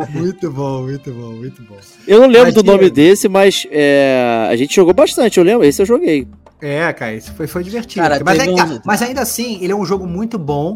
muito 0.09 0.51
bom, 0.51 0.83
muito 0.83 1.11
bom, 1.11 1.31
muito 1.33 1.61
bom. 1.63 1.75
Eu 2.07 2.19
não 2.21 2.27
lembro 2.27 2.45
Mas, 2.45 2.53
do 2.53 2.63
nome 2.63 2.79
Diego- 2.89 2.95
desse, 2.95 3.27
mas 3.27 3.67
é, 3.71 4.47
a 4.49 4.55
gente 4.55 4.75
jogou 4.75 4.93
bastante, 4.93 5.37
eu 5.37 5.43
lembro. 5.43 5.65
Esse 5.65 5.81
eu 5.81 5.85
joguei. 5.85 6.27
É, 6.61 6.91
cara, 6.93 7.13
isso 7.13 7.33
foi, 7.35 7.45
foi 7.47 7.63
divertido. 7.63 8.01
Cara, 8.01 8.19
mas, 8.23 8.39
é- 8.39 8.49
um- 8.49 8.79
mas 8.85 9.01
ainda 9.01 9.21
assim, 9.21 9.59
ele 9.61 9.71
é 9.71 9.75
um 9.75 9.85
jogo 9.85 10.07
muito 10.07 10.39
bom, 10.39 10.75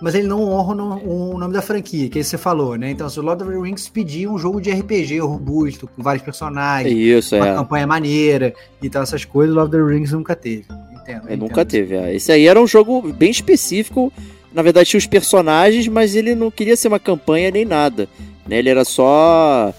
mas 0.00 0.14
ele 0.14 0.26
não 0.26 0.42
honra 0.42 0.72
o 0.72 0.74
no- 0.74 1.34
o 1.34 1.38
nome 1.38 1.52
da 1.54 1.62
franquia, 1.62 2.08
que 2.08 2.18
é 2.18 2.22
que 2.22 2.28
você 2.28 2.36
falou, 2.38 2.76
né? 2.76 2.90
Então, 2.90 3.08
se 3.08 3.18
o 3.18 3.22
Lord 3.22 3.42
of 3.42 3.52
the 3.52 3.58
Rings 3.58 3.88
pedia 3.88 4.30
um 4.30 4.38
jogo 4.38 4.60
de 4.60 4.70
RPG 4.70 5.18
robusto, 5.20 5.88
com 5.88 6.02
vários 6.02 6.22
personagens, 6.24 6.94
Isso, 6.96 7.34
uma 7.36 7.48
é. 7.48 7.54
campanha 7.54 7.86
maneira 7.86 8.54
e 8.82 8.90
tal, 8.90 9.02
essas 9.02 9.24
coisas, 9.24 9.54
o 9.54 9.58
Lord 9.58 9.74
of 9.74 9.84
the 9.84 9.92
Rings 9.94 10.12
nunca 10.12 10.36
teve. 10.36 10.64
Entendo. 10.92 11.06
É, 11.08 11.34
entendo. 11.34 11.40
nunca 11.40 11.64
teve. 11.64 11.94
é. 11.94 12.14
Esse 12.14 12.32
aí 12.32 12.46
era 12.46 12.60
um 12.60 12.66
jogo 12.66 13.12
bem 13.12 13.30
específico. 13.30 14.12
Na 14.52 14.62
verdade, 14.62 14.88
tinha 14.90 14.98
os 14.98 15.06
personagens, 15.06 15.86
mas 15.86 16.14
ele 16.16 16.34
não 16.34 16.50
queria 16.50 16.76
ser 16.76 16.88
uma 16.88 16.98
campanha 16.98 17.50
nem 17.50 17.64
nada. 17.64 18.08
Né? 18.46 18.58
Ele 18.58 18.68
era 18.70 18.84
só. 18.84 19.72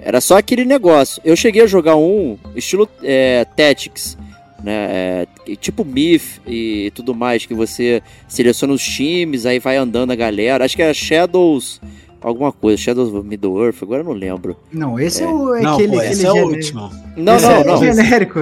Era 0.00 0.20
só 0.20 0.36
aquele 0.38 0.64
negócio. 0.64 1.20
Eu 1.24 1.34
cheguei 1.36 1.62
a 1.62 1.66
jogar 1.66 1.96
um 1.96 2.36
estilo 2.54 2.88
é, 3.02 3.44
Tactics, 3.56 4.16
né? 4.62 4.72
É, 4.90 5.26
tipo 5.60 5.84
Myth 5.84 6.40
e 6.46 6.90
tudo 6.94 7.14
mais, 7.14 7.44
que 7.46 7.54
você 7.54 8.02
seleciona 8.28 8.72
os 8.74 8.82
times, 8.82 9.46
aí 9.46 9.58
vai 9.58 9.76
andando 9.76 10.10
a 10.10 10.16
galera. 10.16 10.64
Acho 10.64 10.76
que 10.76 10.82
era 10.82 10.94
Shadows. 10.94 11.80
Alguma 12.20 12.50
coisa, 12.50 12.76
Shadows 12.82 13.14
of 13.14 13.26
Middle 13.28 13.62
Earth, 13.64 13.82
agora 13.82 14.00
eu 14.00 14.04
não 14.06 14.12
lembro. 14.12 14.56
Não, 14.72 14.98
esse 14.98 15.22
é, 15.22 15.26
o, 15.28 15.54
é 15.54 15.60
Não, 15.60 15.74
aquele. 15.74 15.92
pô, 15.92 15.98
aquele 15.98 16.12
esse 16.12 16.26
é 16.26 16.32
o 16.32 16.46
último. 16.48 16.90
Não, 17.16 17.36
Esse 17.36 17.46
não, 17.46 17.52
é 17.52 17.64
não. 17.64 17.76
genérico. 17.76 18.40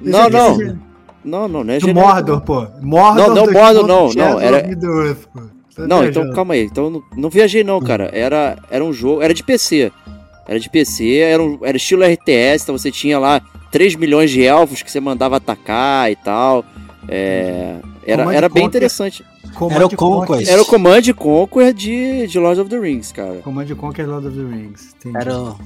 Não, 0.00 0.20
é- 0.24 0.30
não. 0.30 0.52
esse 0.52 0.62
é 0.62 0.74
Não, 1.24 1.48
não, 1.48 1.64
não 1.64 1.74
é 1.74 1.78
Do 1.78 1.86
genérico, 1.86 2.08
Mordor, 2.14 2.40
pô. 2.40 2.66
Mordor 2.80 3.26
Não, 3.28 3.34
não, 3.34 3.46
do 3.46 3.52
Mordor, 3.52 3.86
não, 3.86 4.06
of 4.06 4.16
não, 4.16 4.40
era- 4.40 4.62
pô. 4.62 5.40
Tá 5.74 5.86
Não, 5.86 6.04
então 6.06 6.32
calma 6.32 6.54
aí. 6.54 6.62
Então 6.62 6.88
não, 6.88 7.02
não 7.14 7.28
viajei 7.28 7.62
não, 7.62 7.78
cara. 7.80 8.08
Era, 8.14 8.56
era 8.70 8.82
um 8.82 8.92
jogo, 8.92 9.20
era 9.20 9.34
de 9.34 9.42
PC. 9.42 9.92
Era 10.48 10.58
de 10.58 10.70
PC, 10.70 11.16
era, 11.18 11.42
um, 11.42 11.58
era 11.62 11.76
estilo 11.76 12.04
RTS, 12.04 12.62
então 12.62 12.78
você 12.78 12.90
tinha 12.90 13.18
lá 13.18 13.42
3 13.70 13.94
milhões 13.96 14.30
de 14.30 14.42
elfos 14.42 14.82
que 14.82 14.90
você 14.90 15.00
mandava 15.00 15.36
atacar 15.36 16.10
e 16.10 16.16
tal. 16.16 16.64
É, 17.08 17.76
era 18.04 18.22
Command 18.24 18.34
era 18.34 18.48
bem 18.48 18.62
Conquer. 18.64 18.76
interessante. 18.78 19.24
Command 19.54 19.74
Era 19.76 19.86
o 19.86 19.96
Conquest. 19.96 20.50
Era 20.50 20.62
o 20.62 20.66
Command 20.66 21.02
Conquer 21.16 21.72
de, 21.72 22.26
de 22.26 22.38
Lord 22.38 22.60
of 22.60 22.68
the 22.70 22.78
Rings, 22.78 23.12
cara. 23.12 23.36
Command 23.42 23.66
Conquer 23.76 24.06
Lord 24.06 24.26
of 24.26 24.36
the 24.36 24.42
Rings. 24.44 24.94
entendi. 24.98 25.16
Era 25.16 25.38
o... 25.38 25.58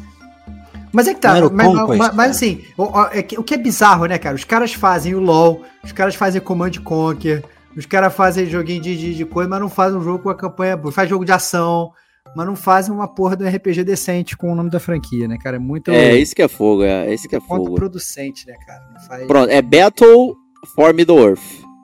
Mas 0.92 1.06
é 1.08 1.14
que 1.14 1.20
tá, 1.20 1.36
era 1.36 1.48
mas, 1.50 1.66
Conquest, 1.68 1.98
mas- 1.98 2.14
mas 2.14 2.30
assim, 2.32 2.62
o, 2.76 2.82
o- 2.84 3.06
é 3.12 3.22
que- 3.22 3.38
o 3.38 3.42
que 3.44 3.54
é 3.54 3.56
bizarro, 3.56 4.06
né, 4.06 4.18
cara? 4.18 4.34
Os 4.34 4.44
caras 4.44 4.72
fazem 4.74 5.14
o 5.14 5.20
LoL, 5.20 5.62
os 5.84 5.92
caras 5.92 6.14
fazem 6.16 6.40
Command 6.40 6.72
Conquer, 6.82 7.44
os 7.76 7.86
caras 7.86 8.12
fazem 8.12 8.46
joguinho 8.46 8.82
de, 8.82 8.96
de, 8.96 9.14
de 9.14 9.24
coisa, 9.24 9.48
mas 9.48 9.60
não 9.60 9.68
fazem 9.68 9.96
um 9.98 10.02
jogo 10.02 10.18
com 10.24 10.30
a 10.30 10.34
campanha, 10.34 10.76
boa. 10.76 10.90
faz 10.92 11.08
jogo 11.08 11.24
de 11.24 11.30
ação, 11.32 11.92
mas 12.36 12.46
não 12.46 12.54
fazem 12.56 12.92
uma 12.94 13.08
porra 13.08 13.36
do 13.36 13.46
RPG 13.46 13.82
decente 13.84 14.36
com 14.36 14.52
o 14.52 14.54
nome 14.54 14.70
da 14.70 14.78
franquia, 14.80 15.26
né, 15.26 15.36
cara? 15.38 15.56
É 15.56 15.60
muito 15.60 15.90
É, 15.90 16.14
isso 16.16 16.34
que 16.34 16.42
é 16.42 16.48
fogo, 16.48 16.82
é, 16.84 17.12
esse 17.12 17.28
que 17.28 17.36
é 17.36 17.40
fogo. 17.40 17.64
contraproducente, 17.64 18.46
né, 18.46 18.54
cara? 18.66 18.82
Faz 19.08 19.26
Pronto, 19.26 19.50
é 19.50 19.60
Battle 19.62 20.34
for 20.74 20.94
Middle-earth. 20.94 21.40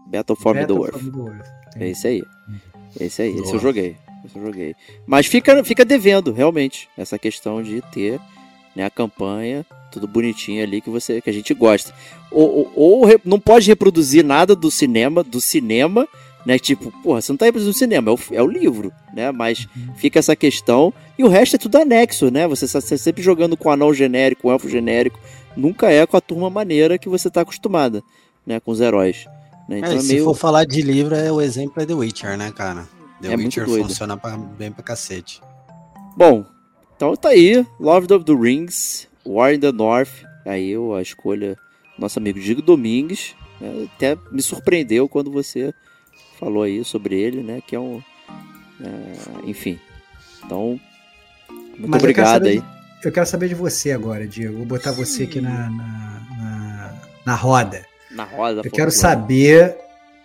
Battle 0.07 0.37
for 0.37 0.55
Battle 0.55 0.77
Middle-earth. 0.79 0.93
for 0.99 1.03
Middle-earth. 1.05 1.49
É 1.77 1.89
esse 1.89 2.07
aí. 2.07 2.23
Esse 2.99 3.23
aí, 3.23 3.35
esse 3.39 3.53
eu 3.55 3.59
joguei. 3.59 3.97
Esse 4.25 4.39
eu 4.39 4.43
joguei. 4.47 4.75
Mas 5.07 5.27
fica, 5.27 5.63
fica 5.65 5.85
devendo, 5.85 6.33
realmente, 6.33 6.89
essa 6.97 7.19
questão 7.19 7.63
de 7.63 7.83
ter 7.93 8.19
né, 8.75 8.85
a 8.85 8.91
campanha, 8.91 9.65
tudo 9.91 10.07
bonitinho 10.07 10.63
ali 10.63 10.81
que 10.81 10.89
você 10.91 11.21
que 11.21 11.29
a 11.29 11.33
gente 11.33 11.53
gosta. 11.55 11.93
Ou, 12.31 12.49
ou, 12.59 12.73
ou 12.77 13.05
re- 13.05 13.21
não 13.25 13.39
pode 13.41 13.67
reproduzir 13.69 14.25
nada 14.25 14.55
do 14.55 14.71
cinema, 14.71 15.23
do 15.23 15.41
cinema, 15.41 16.07
né? 16.47 16.59
Tipo, 16.59 16.91
porra, 17.03 17.21
você 17.21 17.33
não 17.33 17.37
tá 17.37 17.45
reproduzindo 17.45 17.77
cinema, 17.77 18.11
é 18.11 18.15
o, 18.15 18.19
é 18.37 18.43
o 18.43 18.47
livro, 18.47 18.93
né? 19.13 19.31
Mas 19.33 19.67
fica 19.97 20.19
essa 20.21 20.35
questão. 20.37 20.95
E 21.19 21.25
o 21.25 21.29
resto 21.29 21.57
é 21.57 21.59
tudo 21.59 21.77
anexo, 21.77 22.31
né? 22.31 22.47
Você 22.47 22.65
está 22.67 22.81
sempre 22.81 23.23
jogando 23.23 23.57
com 23.57 23.71
anão 23.71 23.93
genérico, 23.93 24.43
com 24.43 24.53
elfo 24.53 24.69
genérico. 24.69 25.19
Nunca 25.57 25.91
é 25.91 26.07
com 26.07 26.17
a 26.17 26.21
turma 26.21 26.49
maneira 26.49 26.97
que 26.99 27.09
você 27.09 27.29
tá 27.29 27.41
acostumada, 27.41 28.03
né? 28.47 28.61
Com 28.61 28.71
os 28.71 28.81
heróis. 28.81 29.27
Né? 29.69 29.79
Então 29.79 29.93
É, 29.93 29.97
é, 29.97 30.01
se 30.01 30.13
meio. 30.13 30.25
for 30.25 30.35
falar 30.37 30.65
de 30.65 30.81
livro, 30.83 31.15
é 31.15 31.33
o 31.33 31.41
exemplo 31.41 31.83
é 31.83 31.87
The 31.87 31.95
Witcher, 31.95 32.39
né, 32.39 32.53
cara? 32.55 32.87
The 33.21 33.33
É 33.33 33.37
Witcher 33.37 33.67
funciona 33.67 34.17
pra- 34.17 34.37
bem 34.37 34.71
pra 34.71 34.83
cacete. 34.85 35.41
Bom, 36.17 36.45
então 36.95 37.17
tá 37.17 37.31
aí, 37.31 37.67
Lord 37.81 38.13
of 38.13 38.25
the 38.25 38.33
Rings, 38.33 39.09
War 39.25 39.53
in 39.55 39.59
the 39.61 39.73
North, 39.73 40.11
aí 40.45 40.73
a 40.97 41.03
escolha 41.03 41.55
do 41.97 42.01
nosso 42.03 42.19
amigo 42.19 42.39
Diego 42.39 42.63
Domingues, 42.63 43.35
né, 43.61 43.89
até 43.97 44.17
me 44.31 44.41
surpreendeu 44.41 45.09
quando 45.09 45.31
você 45.31 45.73
falou 46.39 46.63
aí 46.63 46.85
sobre 46.85 47.19
ele, 47.21 47.43
né, 47.43 47.61
que 47.67 47.75
é 47.77 47.81
um, 47.81 48.01
é, 48.83 49.49
enfim, 49.49 49.79
então, 50.45 50.79
muito 51.79 51.89
Mas 51.89 52.01
obrigado 52.03 52.47
aí. 52.47 52.59
de- 52.61 52.65
Eu 53.05 53.13
quero 53.13 53.27
saber 53.27 53.49
de 53.49 53.55
você 53.55 53.93
agora, 53.93 54.27
Diego. 54.27 54.57
Vou 54.57 54.67
botar 54.67 54.91
você 54.93 55.25
aqui 55.25 55.41
na, 55.41 55.69
na, 55.71 56.23
na, 56.39 56.95
na 57.27 57.35
roda. 57.35 57.85
Na 58.11 58.25
roda. 58.25 58.63
Eu 58.65 58.71
quero 58.71 58.91
saber 58.91 59.77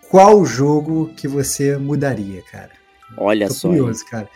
qual 0.10 0.44
jogo 0.46 1.12
que 1.16 1.28
você 1.28 1.78
mudaria, 1.78 2.42
cara. 2.52 2.72
Olha 3.18 3.48
Tô 3.50 3.54
só. 3.54 3.68
curioso, 3.70 4.06
cara. 4.10 4.28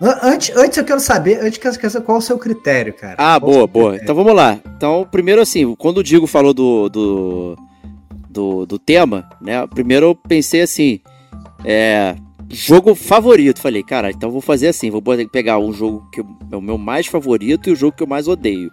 An- 0.00 0.18
Antes, 0.22 0.54
antes 0.56 0.76
eu 0.78 0.84
quero 0.84 1.00
saber, 1.00 1.40
antes 1.40 1.56
eu 1.56 1.62
quero 1.80 1.90
saber 1.90 2.04
qual 2.04 2.16
é 2.16 2.20
o 2.20 2.22
seu 2.22 2.38
critério, 2.38 2.92
cara. 2.92 3.14
Ah, 3.18 3.40
Qual 3.40 3.50
boa, 3.52 3.66
boa. 3.66 3.84
critério? 3.92 4.04
Então 4.04 4.14
vamos 4.14 4.34
lá. 4.34 4.60
Então, 4.76 5.08
primeiro 5.10 5.40
assim, 5.40 5.74
quando 5.74 5.98
o 5.98 6.04
Digo 6.04 6.26
falou 6.26 6.52
do, 6.54 6.88
do, 6.90 7.56
do, 8.28 8.66
do 8.66 8.78
tema, 8.78 9.28
né? 9.40 9.66
Primeiro 9.66 10.06
eu 10.06 10.14
pensei 10.14 10.60
assim, 10.60 11.00
é, 11.64 12.16
jogo 12.50 12.94
favorito. 12.94 13.60
Falei, 13.60 13.82
cara, 13.82 14.10
então 14.10 14.30
vou 14.30 14.40
fazer 14.40 14.68
assim, 14.68 14.90
vou 14.90 15.02
pegar 15.30 15.58
um 15.58 15.72
jogo 15.72 16.08
que 16.12 16.20
é 16.20 16.56
o 16.56 16.60
meu 16.60 16.78
mais 16.78 17.06
favorito 17.06 17.68
e 17.68 17.72
o 17.72 17.76
jogo 17.76 17.96
que 17.96 18.02
eu 18.02 18.06
mais 18.06 18.28
odeio, 18.28 18.70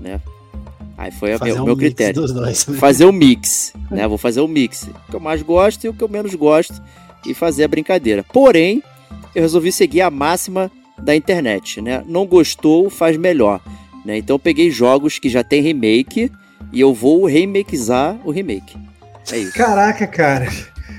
né? 0.00 0.20
Aí 0.96 1.10
foi 1.10 1.34
o 1.34 1.62
um 1.62 1.64
meu 1.64 1.76
critério. 1.76 2.14
Dois, 2.14 2.32
né? 2.66 2.76
Fazer 2.78 3.04
o 3.04 3.08
um 3.08 3.12
mix, 3.12 3.72
né? 3.90 4.06
Vou 4.06 4.18
fazer 4.18 4.40
o 4.40 4.44
um 4.44 4.48
mix. 4.48 4.84
O 4.84 5.10
que 5.10 5.16
eu 5.16 5.20
mais 5.20 5.42
gosto 5.42 5.84
e 5.84 5.88
o 5.88 5.94
que 5.94 6.02
eu 6.02 6.08
menos 6.08 6.34
gosto 6.34 6.80
e 7.26 7.34
fazer 7.34 7.64
a 7.64 7.68
brincadeira. 7.68 8.22
Porém, 8.22 8.82
eu 9.34 9.42
resolvi 9.42 9.72
seguir 9.72 10.02
a 10.02 10.10
máxima 10.10 10.70
da 10.98 11.16
internet, 11.16 11.80
né? 11.80 12.04
Não 12.06 12.26
gostou, 12.26 12.88
faz 12.88 13.16
melhor. 13.16 13.60
Né? 14.04 14.18
Então 14.18 14.34
eu 14.34 14.38
peguei 14.38 14.70
jogos 14.70 15.18
que 15.18 15.28
já 15.28 15.42
tem 15.42 15.62
remake 15.62 16.30
e 16.72 16.80
eu 16.80 16.92
vou 16.94 17.24
remakeizar 17.26 18.16
o 18.24 18.30
remake. 18.30 18.76
É 19.30 19.38
isso. 19.38 19.54
Caraca, 19.54 20.06
cara. 20.06 20.48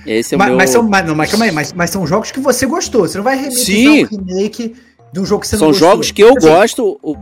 Esse 0.05 0.33
é 0.33 0.37
o 0.37 0.39
mas, 0.39 0.47
meu... 0.49 0.57
mas, 0.57 0.69
são, 0.69 0.83
mas, 0.83 1.05
não, 1.05 1.15
mas 1.15 1.29
calma 1.29 1.45
aí, 1.45 1.51
mas, 1.51 1.73
mas 1.73 1.89
são 1.89 2.05
jogos 2.05 2.31
que 2.31 2.39
você 2.39 2.65
gostou. 2.65 3.01
Você 3.01 3.17
não 3.17 3.23
vai 3.23 3.35
remakeizar 3.35 3.93
um 3.93 4.17
remake 4.17 4.75
de 5.11 5.19
um 5.19 5.25
jogo 5.25 5.41
que 5.41 5.47
você 5.47 5.57
são 5.57 5.67
não 5.67 5.71
gostou. 5.71 5.87
São 5.87 5.95
jogos 5.95 6.11
que 6.11 6.23
eu 6.23 6.37
assim, 6.37 6.47
gosto. 6.47 6.99
O, 7.01 7.17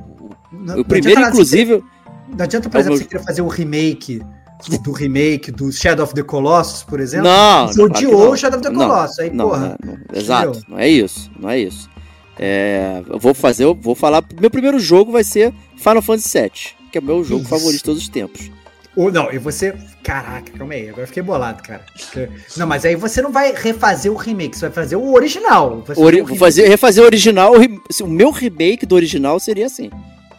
não, 0.52 0.80
o 0.80 0.86
primeiro, 0.86 1.22
inclusive. 1.22 1.84
Não 2.38 2.44
adianta, 2.44 2.70
por 2.70 2.80
exemplo, 2.80 2.98
meu... 2.98 3.04
você 3.04 3.10
querer 3.10 3.24
fazer 3.24 3.42
o 3.42 3.46
um 3.46 3.50
remake 3.50 4.22
do 4.84 4.92
remake 4.92 5.52
do 5.52 5.72
Shadow 5.72 6.06
of 6.06 6.14
the 6.14 6.24
Colossus, 6.24 6.84
por 6.84 7.00
exemplo. 7.00 7.28
Não, 7.28 7.68
você 7.68 7.82
odiou 7.82 8.32
o 8.32 8.38
Shadow 8.38 8.60
of 8.60 8.70
the 8.70 8.74
Colossus. 8.74 9.18
Não, 9.18 9.26
aí, 9.26 9.32
não, 9.32 9.50
porra. 9.50 9.78
Exato, 10.14 10.62
não 10.68 10.78
é 10.78 10.88
isso. 10.88 11.32
Não 11.40 11.50
é 11.50 11.60
isso. 11.60 11.90
É, 12.40 13.04
eu 13.08 13.20
vou 13.20 13.34
fazer, 13.34 13.66
eu 13.66 13.76
vou 13.76 13.96
falar. 13.96 14.24
Meu 14.40 14.50
primeiro 14.50 14.80
jogo 14.80 15.12
vai 15.12 15.24
ser 15.24 15.54
Final 15.76 16.02
Fantasy 16.02 16.40
VII, 16.40 16.52
que 16.92 16.98
é 16.98 17.02
o 17.02 17.04
meu 17.04 17.24
jogo 17.24 17.42
Isso. 17.42 17.50
favorito 17.50 17.78
de 17.78 17.84
todos 17.84 18.02
os 18.02 18.10
tempos. 18.10 18.50
Ou 18.96 19.12
não, 19.12 19.32
e 19.32 19.38
você. 19.38 19.74
Caraca, 20.04 20.52
calma 20.58 20.74
aí, 20.74 20.90
agora 20.90 21.08
fiquei 21.08 21.24
bolado, 21.24 21.64
cara. 21.64 21.82
Não, 22.58 22.68
mas 22.68 22.84
aí 22.84 22.96
você 22.96 23.22
não 23.22 23.32
vai 23.32 23.54
refazer 23.54 24.12
o 24.12 24.16
remake, 24.16 24.58
você 24.58 24.66
vai 24.68 24.72
fazer 24.72 24.96
o 24.98 25.14
original. 25.14 25.84
Ori 25.96 26.22
vou 26.22 26.36
fazer, 26.36 26.68
refazer 26.68 27.04
o 27.04 27.06
original. 27.06 27.54
O 28.02 28.08
meu 28.08 28.32
remake 28.32 28.86
do 28.86 28.96
original 28.96 29.40
seria 29.40 29.68
assim. 29.68 29.90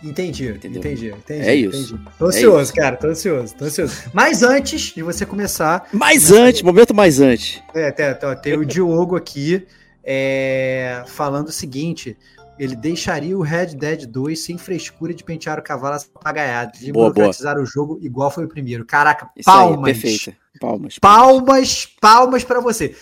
Entendi, 0.05 0.49
Entendeu? 0.49 0.81
entendi, 0.81 1.09
entendi. 1.09 1.49
É 1.49 1.55
isso. 1.55 1.95
Entendi. 1.95 2.05
Tô 2.19 2.27
ansioso, 2.27 2.73
é 2.73 2.75
cara, 2.75 2.97
tô 2.97 3.07
ansioso, 3.07 3.55
tô 3.55 3.65
ansioso. 3.65 3.95
Mas 4.13 4.43
antes 4.43 4.93
de 4.93 5.03
você 5.03 5.25
começar. 5.25 5.89
Mais 5.93 6.33
antes, 6.33 6.61
momento 6.63 6.93
mais 6.93 7.21
antes. 7.21 7.63
É, 7.73 7.91
tem, 7.93 8.07
tem 8.43 8.59
o 8.59 8.67
Diogo 8.67 9.15
aqui 9.17 9.65
é, 10.03 11.05
falando 11.07 11.49
o 11.49 11.53
seguinte: 11.53 12.17
ele 12.63 12.77
deixaria 12.77 13.37
o 13.37 13.43
Red 13.43 13.75
Dead 13.75 14.07
2 14.07 14.45
sem 14.45 14.57
frescura 14.57 15.13
de 15.13 15.25
pentear 15.25 15.59
o 15.59 15.63
cavalo 15.63 16.01
apagaiado, 16.15 16.79
de 16.79 16.93
boa, 16.93 17.11
burocratizar 17.11 17.55
boa. 17.55 17.65
o 17.65 17.67
jogo 17.67 17.99
igual 18.01 18.31
foi 18.31 18.45
o 18.45 18.49
primeiro. 18.49 18.85
Caraca, 18.85 19.29
Isso 19.37 19.47
palmas. 19.47 19.79
Aí, 19.79 19.83
perfeito. 19.83 20.37
Palmas. 20.61 20.99
Palmas, 21.01 21.87
palmas 22.01 22.45
para 22.45 22.61
você. 22.61 22.95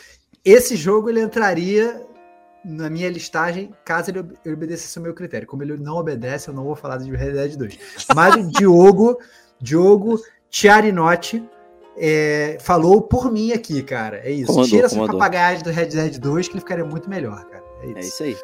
Esse 0.42 0.76
jogo 0.76 1.10
ele 1.10 1.20
entraria 1.20 2.06
na 2.64 2.88
minha 2.88 3.10
listagem 3.10 3.70
caso 3.84 4.10
ele 4.10 4.20
obedecesse 4.50 4.98
o 4.98 5.02
meu 5.02 5.12
critério. 5.12 5.46
Como 5.46 5.62
ele 5.62 5.76
não 5.76 5.96
obedece, 5.96 6.48
eu 6.48 6.54
não 6.54 6.64
vou 6.64 6.74
falar 6.74 6.96
de 6.96 7.10
Red 7.10 7.32
Dead 7.32 7.56
2. 7.56 7.78
Mas 8.16 8.36
o 8.36 8.50
Diogo, 8.50 9.18
Diogo 9.60 10.18
Tiarinotti 10.48 11.46
é, 11.98 12.56
falou 12.62 13.02
por 13.02 13.30
mim 13.30 13.52
aqui, 13.52 13.82
cara. 13.82 14.22
É 14.24 14.30
isso. 14.30 14.46
Comandou, 14.46 14.70
Tira 14.70 14.86
essa 14.86 15.06
papagaiagem 15.06 15.62
do 15.62 15.70
Red 15.70 15.88
Dead 15.88 16.18
2 16.18 16.48
que 16.48 16.54
ele 16.54 16.60
ficaria 16.60 16.84
muito 16.84 17.10
melhor, 17.10 17.44
cara. 17.44 17.64
É 17.82 17.86
isso. 17.86 17.98
É 17.98 18.00
isso 18.00 18.22
aí. 18.22 18.36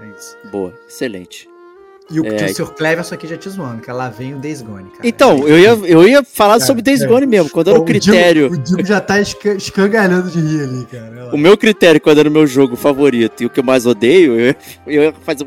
É 0.00 0.06
isso. 0.16 0.36
Boa, 0.50 0.72
excelente. 0.88 1.48
E 2.10 2.18
o, 2.20 2.26
é... 2.26 2.46
o 2.46 2.54
Sr. 2.54 2.72
Cleverson 2.72 3.14
aqui 3.14 3.26
já 3.26 3.36
te 3.36 3.50
zoando, 3.50 3.82
que 3.82 3.92
lá 3.92 4.08
vem 4.08 4.34
o 4.34 4.38
Days 4.38 4.62
Gone, 4.62 4.88
cara. 4.90 5.06
Então, 5.06 5.46
eu 5.46 5.58
ia, 5.58 5.70
eu 5.86 6.08
ia 6.08 6.24
falar 6.24 6.54
cara, 6.54 6.64
sobre 6.64 6.82
Days 6.82 7.02
é. 7.02 7.06
Gone 7.06 7.26
mesmo, 7.26 7.50
quando 7.50 7.68
era 7.68 7.78
o 7.78 7.84
critério. 7.84 8.50
O 8.50 8.84
já 8.84 8.98
tá 8.98 9.20
escangalhando 9.20 10.30
de 10.30 10.40
rir 10.40 10.62
ali, 10.62 10.86
cara. 10.86 11.34
O 11.34 11.36
meu 11.36 11.56
critério, 11.58 12.00
quando 12.00 12.18
era 12.18 12.28
o 12.28 12.32
meu 12.32 12.46
jogo 12.46 12.76
favorito 12.76 13.42
e 13.42 13.46
o 13.46 13.50
que 13.50 13.60
eu 13.60 13.64
mais 13.64 13.84
odeio, 13.84 14.40
eu, 14.40 14.54
eu 14.86 15.02
ia 15.02 15.12
fazer 15.12 15.46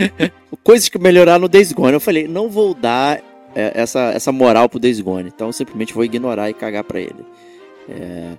coisas 0.64 0.88
que 0.88 0.98
melhorar 0.98 1.38
no 1.38 1.48
Days 1.48 1.70
Gone. 1.70 1.92
Eu 1.92 2.00
falei, 2.00 2.26
não 2.26 2.48
vou 2.48 2.72
dar 2.72 3.20
é, 3.54 3.72
essa, 3.74 4.12
essa 4.12 4.32
moral 4.32 4.68
pro 4.68 4.78
Days 4.78 5.00
Gone. 5.00 5.28
Então 5.28 5.52
simplesmente 5.52 5.92
vou 5.92 6.04
ignorar 6.04 6.48
e 6.48 6.54
cagar 6.54 6.84
para 6.84 7.00
ele. 7.00 7.26
É, 7.88 8.32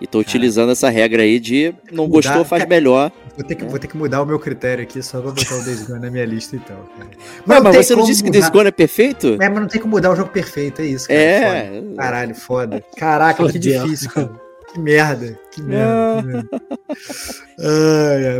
e 0.00 0.06
tô 0.06 0.18
cara, 0.18 0.28
utilizando 0.28 0.70
essa 0.70 0.88
regra 0.88 1.22
aí 1.22 1.40
de 1.40 1.74
não 1.90 2.04
mudar, 2.04 2.14
gostou, 2.16 2.44
faz 2.44 2.62
cara, 2.62 2.68
melhor. 2.68 3.10
Vou 3.38 3.46
ter, 3.46 3.54
que, 3.54 3.64
é. 3.64 3.68
vou 3.68 3.78
ter 3.78 3.86
que 3.86 3.96
mudar 3.96 4.20
o 4.20 4.26
meu 4.26 4.36
critério 4.36 4.82
aqui 4.82 5.00
só 5.00 5.20
pra 5.20 5.30
botar 5.30 5.54
o 5.54 5.64
Days 5.64 5.86
Gone 5.86 6.00
na 6.00 6.10
minha 6.10 6.24
lista 6.24 6.56
então. 6.56 6.76
Cara. 6.98 7.10
Mas, 7.46 7.62
mas 7.62 7.86
você 7.86 7.94
não 7.94 8.04
disse 8.04 8.20
mudar. 8.24 8.32
que 8.32 8.38
Days 8.40 8.50
Gone 8.50 8.66
é 8.66 8.72
perfeito? 8.72 9.38
É, 9.40 9.48
mas 9.48 9.60
não 9.60 9.68
tem 9.68 9.80
como 9.80 9.94
mudar 9.94 10.10
o 10.10 10.16
jogo 10.16 10.30
perfeito, 10.30 10.82
é 10.82 10.86
isso. 10.86 11.06
Cara, 11.06 11.20
é. 11.20 11.70
Foda. 11.80 11.94
Caralho, 11.96 12.34
foda. 12.34 12.84
Caraca, 12.96 13.48
que 13.48 13.58
difícil, 13.60 14.10
cara. 14.10 14.32
Que 14.72 14.80
merda. 14.80 15.38
Que 15.52 15.62
merda. 15.62 16.20
Que 16.20 16.26
merda. 16.26 16.48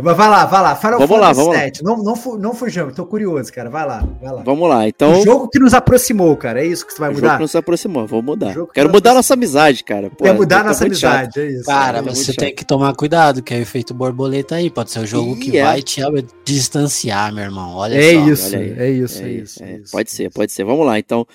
Mas 0.03 0.17
vai 0.17 0.29
lá, 0.29 0.45
vai 0.45 0.61
lá. 0.61 0.75
Final 0.75 0.99
vamos 0.99 1.15
Fantasy 1.15 1.39
lá, 1.39 1.43
vamos 1.43 1.55
7. 1.57 1.83
Lá. 1.83 1.89
Não, 1.89 2.03
não, 2.03 2.37
não 2.37 2.53
fujamos, 2.53 2.95
tô 2.95 3.05
curioso, 3.05 3.53
cara. 3.53 3.69
Vai 3.69 3.85
lá, 3.85 4.07
vai 4.21 4.33
lá. 4.33 4.41
Vamos 4.43 4.67
lá, 4.67 4.87
então. 4.87 5.19
O 5.19 5.23
jogo 5.23 5.49
que 5.49 5.59
nos 5.59 5.73
aproximou, 5.73 6.35
cara. 6.35 6.61
É 6.61 6.65
isso 6.65 6.85
que 6.85 6.93
você 6.93 6.99
vai 6.99 7.09
mudar? 7.09 7.19
O 7.19 7.25
jogo 7.25 7.35
que 7.37 7.41
nos 7.43 7.55
aproximou, 7.55 8.07
vou 8.07 8.21
mudar. 8.21 8.55
Quero 8.73 8.89
mudar 8.89 9.13
nossa 9.13 9.33
amizade, 9.33 9.83
cara. 9.83 10.09
Pô, 10.09 10.23
Quer 10.23 10.33
mudar 10.33 10.63
nossa 10.63 10.85
amizade, 10.85 11.25
chato. 11.33 11.37
é 11.39 11.51
isso. 11.51 11.65
Cara, 11.65 12.01
mas 12.01 12.17
você 12.17 12.33
tem 12.33 12.53
que 12.53 12.65
tomar 12.65 12.93
cuidado, 12.95 13.43
que 13.43 13.53
é 13.53 13.57
o 13.57 13.61
efeito 13.61 13.93
borboleta 13.93 14.55
aí. 14.55 14.69
Pode 14.69 14.91
ser 14.91 14.99
o 14.99 15.05
jogo 15.05 15.35
que 15.37 15.57
é. 15.57 15.63
vai 15.63 15.81
te 15.81 16.01
distanciar, 16.43 17.33
meu 17.33 17.43
irmão. 17.43 17.75
Olha 17.75 17.95
é 17.95 18.13
só. 18.13 18.29
Isso, 18.29 18.55
é, 18.55 18.59
é 18.59 18.89
isso, 18.89 19.23
é, 19.23 19.29
isso, 19.29 19.63
é 19.63 19.71
isso. 19.77 19.91
Pode 19.91 20.11
ser, 20.11 20.29
pode 20.31 20.51
ser. 20.51 20.63
Vamos 20.63 20.85
lá, 20.85 20.97
então. 20.97 21.25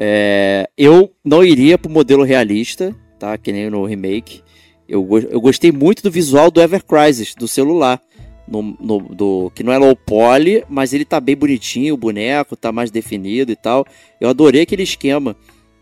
É, 0.00 0.70
eu 0.78 1.10
não 1.24 1.42
iria 1.42 1.76
pro 1.76 1.90
modelo 1.90 2.22
realista, 2.22 2.94
tá? 3.18 3.36
Que 3.36 3.50
nem 3.50 3.68
no 3.68 3.84
remake. 3.84 4.42
Eu, 4.88 5.06
eu 5.30 5.40
gostei 5.40 5.70
muito 5.70 6.02
do 6.02 6.10
visual 6.10 6.50
do 6.50 6.60
Ever 6.60 6.82
Crisis, 6.84 7.34
do 7.34 7.46
celular. 7.46 8.00
No, 8.46 8.62
no, 8.80 8.98
do, 9.14 9.52
que 9.54 9.62
não 9.62 9.74
é 9.74 9.76
low 9.76 9.94
poly, 9.94 10.64
mas 10.70 10.94
ele 10.94 11.04
tá 11.04 11.20
bem 11.20 11.36
bonitinho, 11.36 11.92
o 11.92 11.98
boneco 11.98 12.56
tá 12.56 12.72
mais 12.72 12.90
definido 12.90 13.52
e 13.52 13.56
tal. 13.56 13.84
Eu 14.18 14.30
adorei 14.30 14.62
aquele 14.62 14.82
esquema 14.82 15.36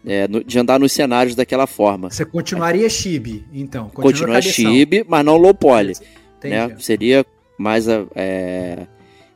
é, 0.04 0.26
no, 0.26 0.42
de 0.42 0.58
andar 0.58 0.80
nos 0.80 0.92
cenários 0.92 1.36
daquela 1.36 1.68
forma. 1.68 2.10
Você 2.10 2.24
continuaria 2.24 2.88
chibi, 2.88 3.44
então? 3.52 3.88
Continua, 3.88 4.42
chibi, 4.42 5.04
mas 5.06 5.24
não 5.24 5.36
low 5.36 5.54
poly. 5.54 5.94
Né? 6.42 6.76
Seria 6.78 7.24
mais 7.58 7.88
a, 7.88 8.04
é... 8.14 8.86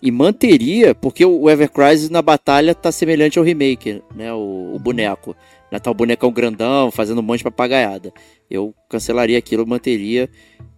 e 0.00 0.10
manteria, 0.10 0.94
porque 0.94 1.24
o 1.24 1.50
Ever 1.50 1.70
Crisis 1.70 2.10
na 2.10 2.22
batalha 2.22 2.74
tá 2.74 2.92
semelhante 2.92 3.38
ao 3.38 3.44
remake, 3.44 4.02
né? 4.14 4.32
O, 4.32 4.36
o 4.36 4.72
uhum. 4.72 4.78
boneco. 4.78 5.36
Né? 5.72 5.78
Tá 5.78 5.90
o 5.90 5.94
bonecão 5.94 6.32
grandão, 6.32 6.90
fazendo 6.90 7.18
um 7.18 7.22
monte 7.22 7.38
de 7.38 7.44
papagaiada. 7.44 8.12
Eu 8.50 8.74
cancelaria 8.88 9.38
aquilo, 9.38 9.66
manteria 9.66 10.28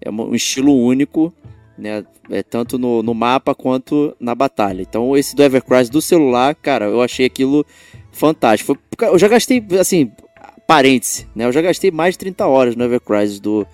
é 0.05 0.11
um 0.11 0.35
estilo 0.35 0.77
único, 0.77 1.33
né? 1.79 2.05
É, 2.31 2.43
tanto 2.43 2.79
no, 2.79 3.03
no 3.03 3.15
mapa 3.15 3.55
quanto 3.55 4.17
na 4.19 4.35
batalha. 4.35 4.83
Então, 4.83 5.17
esse 5.17 5.35
do 5.35 5.43
Evercrise 5.43 5.91
do 5.91 6.03
celular, 6.03 6.55
cara, 6.55 6.87
eu 6.87 7.01
achei 7.01 7.27
aquilo 7.27 7.65
fantástico. 8.11 8.77
Eu 9.01 9.19
já 9.19 9.29
gastei, 9.29 9.65
assim, 9.81 10.11
parêntese, 10.67 11.27
né? 11.35 11.45
Eu 11.45 11.53
já 11.53 11.61
gastei 11.61 11.91
mais 11.91 12.15
de 12.15 12.19
30 12.19 12.47
horas 12.47 12.77
no 12.77 12.85
Evercrise 12.85 13.41
do, 13.41 13.67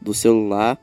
do 0.00 0.12
celular. 0.12 0.78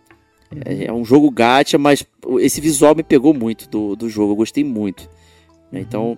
É, 0.65 0.85
é, 0.85 0.93
um 0.93 1.05
jogo 1.05 1.29
gacha, 1.29 1.77
mas 1.77 2.05
esse 2.39 2.59
visual 2.59 2.95
me 2.95 3.03
pegou 3.03 3.33
muito 3.33 3.69
do, 3.69 3.95
do 3.95 4.09
jogo. 4.09 4.33
Eu 4.33 4.37
gostei 4.37 4.63
muito. 4.63 5.09
Né? 5.71 5.81
Então, 5.81 6.17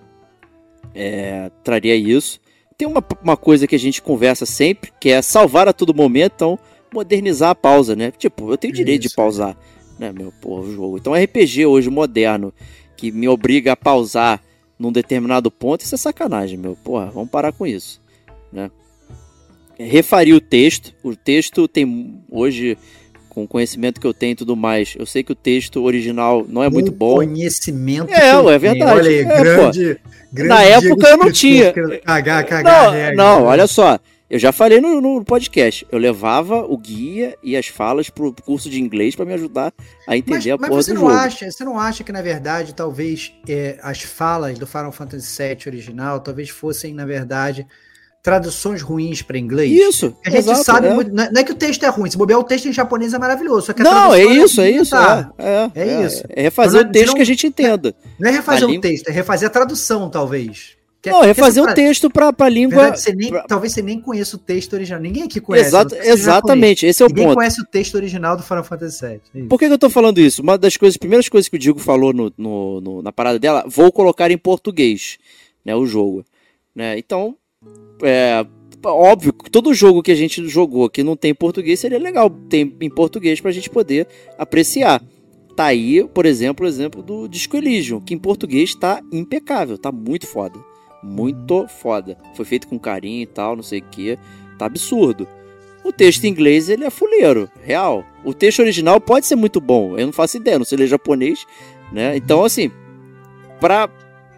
é, 0.94 1.50
traria 1.62 1.94
isso 1.94 2.40
tem 2.72 2.88
uma, 2.88 3.04
uma 3.22 3.36
coisa 3.36 3.66
que 3.66 3.74
a 3.74 3.78
gente 3.78 4.02
conversa 4.02 4.46
sempre, 4.46 4.92
que 4.98 5.10
é 5.10 5.22
salvar 5.22 5.68
a 5.68 5.72
todo 5.72 5.94
momento, 5.94 6.32
então 6.34 6.58
modernizar 6.92 7.50
a 7.50 7.54
pausa, 7.54 7.96
né? 7.96 8.10
Tipo, 8.10 8.50
eu 8.50 8.58
tenho 8.58 8.72
direito 8.72 9.02
Isso. 9.02 9.10
de 9.10 9.16
pausar, 9.16 9.56
né, 9.98 10.12
meu 10.12 10.32
porra, 10.40 10.62
o 10.62 10.74
jogo. 10.74 10.98
Então 10.98 11.14
RPG 11.14 11.66
hoje 11.66 11.88
moderno, 11.88 12.52
que 12.96 13.10
me 13.10 13.28
obriga 13.28 13.72
a 13.72 13.76
pausar 13.76 14.42
num 14.78 14.92
determinado 14.92 15.50
ponto, 15.50 15.82
isso 15.82 15.94
é 15.94 15.98
sacanagem, 15.98 16.58
meu. 16.58 16.76
Porra, 16.76 17.06
vamos 17.06 17.30
parar 17.30 17.52
com 17.52 17.66
isso, 17.66 18.00
né? 18.52 18.70
Refaria 19.78 20.36
o 20.36 20.40
texto. 20.40 20.94
O 21.02 21.16
texto 21.16 21.66
tem 21.66 22.20
hoje 22.30 22.76
com 23.32 23.44
o 23.44 23.48
conhecimento 23.48 23.98
que 23.98 24.06
eu 24.06 24.12
tenho 24.12 24.32
e 24.32 24.36
tudo 24.36 24.54
mais, 24.54 24.94
eu 24.98 25.06
sei 25.06 25.22
que 25.22 25.32
o 25.32 25.34
texto 25.34 25.82
original 25.82 26.44
não 26.46 26.62
é 26.62 26.68
muito 26.68 26.92
bom. 26.92 27.14
Conhecimento. 27.14 28.12
É, 28.12 28.28
é 28.28 28.58
verdade. 28.58 28.92
Olha 28.92 29.08
aí, 29.08 29.20
é, 29.20 29.24
grande, 29.24 30.00
grande, 30.30 30.48
Na 30.48 30.62
época 30.62 31.08
eu 31.08 31.16
não 31.16 31.32
tinha. 31.32 31.72
Cagar, 32.04 32.46
cagar, 32.46 33.14
não, 33.14 33.40
não, 33.40 33.44
olha 33.44 33.66
só. 33.66 33.98
Eu 34.28 34.38
já 34.38 34.52
falei 34.52 34.80
no, 34.82 35.00
no, 35.00 35.24
podcast. 35.24 35.86
Eu 35.90 35.98
levava 35.98 36.62
o 36.62 36.76
guia 36.76 37.36
e 37.42 37.56
as 37.56 37.66
falas 37.66 38.10
pro 38.10 38.34
curso 38.34 38.68
de 38.68 38.80
inglês 38.80 39.16
para 39.16 39.24
me 39.24 39.32
ajudar 39.32 39.72
a 40.06 40.16
entender 40.16 40.36
mas, 40.36 40.46
a 40.46 40.58
porra 40.58 40.70
mas 40.70 40.86
você 40.86 40.92
do 40.92 41.00
não 41.00 41.08
jogo. 41.08 41.20
Acha, 41.20 41.50
você 41.50 41.64
não 41.64 41.78
acha 41.78 42.04
que, 42.04 42.12
na 42.12 42.22
verdade, 42.22 42.74
talvez 42.74 43.32
é, 43.48 43.78
as 43.82 44.02
falas 44.02 44.58
do 44.58 44.66
Final 44.66 44.92
Fantasy 44.92 45.42
VII 45.42 45.58
original 45.66 46.20
talvez 46.20 46.50
fossem, 46.50 46.94
na 46.94 47.06
verdade, 47.06 47.66
traduções 48.22 48.80
ruins 48.82 49.20
para 49.20 49.36
inglês. 49.36 49.72
Isso. 49.72 50.16
A 50.24 50.30
gente 50.30 50.38
exato, 50.40 50.64
sabe. 50.64 50.86
É. 50.86 50.94
Muito, 50.94 51.12
não 51.12 51.24
é 51.24 51.42
que 51.44 51.52
o 51.52 51.56
texto 51.56 51.82
é 51.82 51.88
ruim. 51.88 52.08
Se 52.08 52.16
bobear, 52.16 52.38
o 52.38 52.44
texto 52.44 52.66
em 52.66 52.72
japonês 52.72 53.12
é 53.12 53.18
maravilhoso. 53.18 53.66
Só 53.66 53.72
que 53.72 53.82
não, 53.82 54.14
é 54.14 54.24
isso, 54.24 54.60
é, 54.60 54.70
isso. 54.70 54.94
É, 54.96 55.28
é, 55.38 55.70
é, 55.74 56.06
isso. 56.06 56.22
É 56.28 56.42
refazer 56.42 56.86
o 56.86 56.92
texto 56.92 57.08
não, 57.08 57.14
que 57.16 57.22
a 57.22 57.26
gente 57.26 57.46
entenda. 57.46 57.94
Não 58.18 58.28
é 58.30 58.32
refazer 58.32 58.68
o 58.68 58.80
texto, 58.80 59.08
é 59.08 59.12
refazer 59.12 59.48
a 59.48 59.50
tradução, 59.50 60.08
talvez. 60.08 60.76
Que- 61.02 61.10
Não, 61.10 61.22
refazer 61.22 61.64
o 61.64 61.74
texto 61.74 62.08
pra, 62.08 62.32
pra 62.32 62.48
língua. 62.48 62.76
Verdade, 62.82 63.00
você 63.00 63.12
nem- 63.12 63.28
pra- 63.28 63.42
talvez 63.42 63.72
você 63.72 63.82
nem 63.82 64.00
conheça 64.00 64.36
o 64.36 64.38
texto 64.38 64.74
original. 64.74 65.00
Ninguém 65.00 65.24
aqui 65.24 65.40
conhece. 65.40 65.66
Exato- 65.70 65.96
não 65.96 66.04
exatamente, 66.04 66.86
esse 66.86 67.02
é 67.02 67.06
o 67.06 67.08
Ninguém 67.08 67.24
ponto. 67.24 67.34
conhece 67.34 67.60
o 67.60 67.64
texto 67.64 67.96
original 67.96 68.36
do 68.36 68.44
Final 68.44 68.62
Fantasy 68.62 69.04
VII. 69.04 69.20
É. 69.34 69.48
Por 69.48 69.58
que, 69.58 69.66
que 69.66 69.72
eu 69.72 69.78
tô 69.78 69.90
falando 69.90 70.20
isso? 70.20 70.40
Uma 70.42 70.56
das 70.56 70.76
coisas, 70.76 70.96
primeiras 70.96 71.28
coisas 71.28 71.48
que 71.48 71.56
o 71.56 71.58
Diego 71.58 71.80
falou 71.80 72.12
no, 72.12 72.32
no- 72.38 72.80
no- 72.80 73.02
na 73.02 73.10
parada 73.10 73.36
dela, 73.36 73.64
vou 73.66 73.90
colocar 73.90 74.30
em 74.30 74.38
português, 74.38 75.18
né, 75.64 75.74
o 75.74 75.84
jogo. 75.86 76.24
Né? 76.72 76.96
Então, 76.96 77.34
é 78.02 78.44
óbvio 78.84 79.32
que 79.32 79.50
todo 79.50 79.72
jogo 79.74 80.02
que 80.02 80.10
a 80.10 80.14
gente 80.14 80.46
jogou 80.48 80.90
que 80.90 81.02
não 81.02 81.16
tem 81.16 81.30
em 81.30 81.34
português 81.34 81.78
seria 81.78 81.98
legal 81.98 82.28
ter 82.28 82.74
em 82.80 82.90
português 82.90 83.40
pra 83.40 83.52
gente 83.52 83.70
poder 83.70 84.06
apreciar. 84.38 85.02
Tá 85.54 85.66
aí, 85.66 86.04
por 86.08 86.24
exemplo, 86.24 86.64
o 86.64 86.68
exemplo 86.68 87.02
do 87.02 87.28
Disco 87.28 87.56
Elysium, 87.56 88.00
que 88.00 88.14
em 88.14 88.18
português 88.18 88.74
tá 88.74 89.02
impecável, 89.12 89.76
tá 89.76 89.92
muito 89.92 90.26
foda. 90.26 90.58
Muito 91.02 91.66
foda. 91.68 92.16
Foi 92.34 92.44
feito 92.44 92.66
com 92.66 92.78
carinho 92.78 93.22
e 93.22 93.26
tal, 93.26 93.54
não 93.54 93.62
sei 93.62 93.80
o 93.80 93.84
que. 93.84 94.18
Tá 94.58 94.66
absurdo. 94.66 95.28
O 95.84 95.92
texto 95.92 96.24
em 96.24 96.28
inglês, 96.28 96.68
ele 96.68 96.84
é 96.84 96.90
fuleiro, 96.90 97.50
real. 97.62 98.04
O 98.24 98.32
texto 98.32 98.60
original 98.60 99.00
pode 99.00 99.26
ser 99.26 99.34
muito 99.34 99.60
bom, 99.60 99.98
eu 99.98 100.06
não 100.06 100.12
faço 100.12 100.36
ideia, 100.36 100.58
não 100.58 100.64
sei 100.64 100.78
ler 100.78 100.86
japonês, 100.86 101.44
né? 101.92 102.16
Então, 102.16 102.44
assim, 102.44 102.70
pra, 103.60 103.88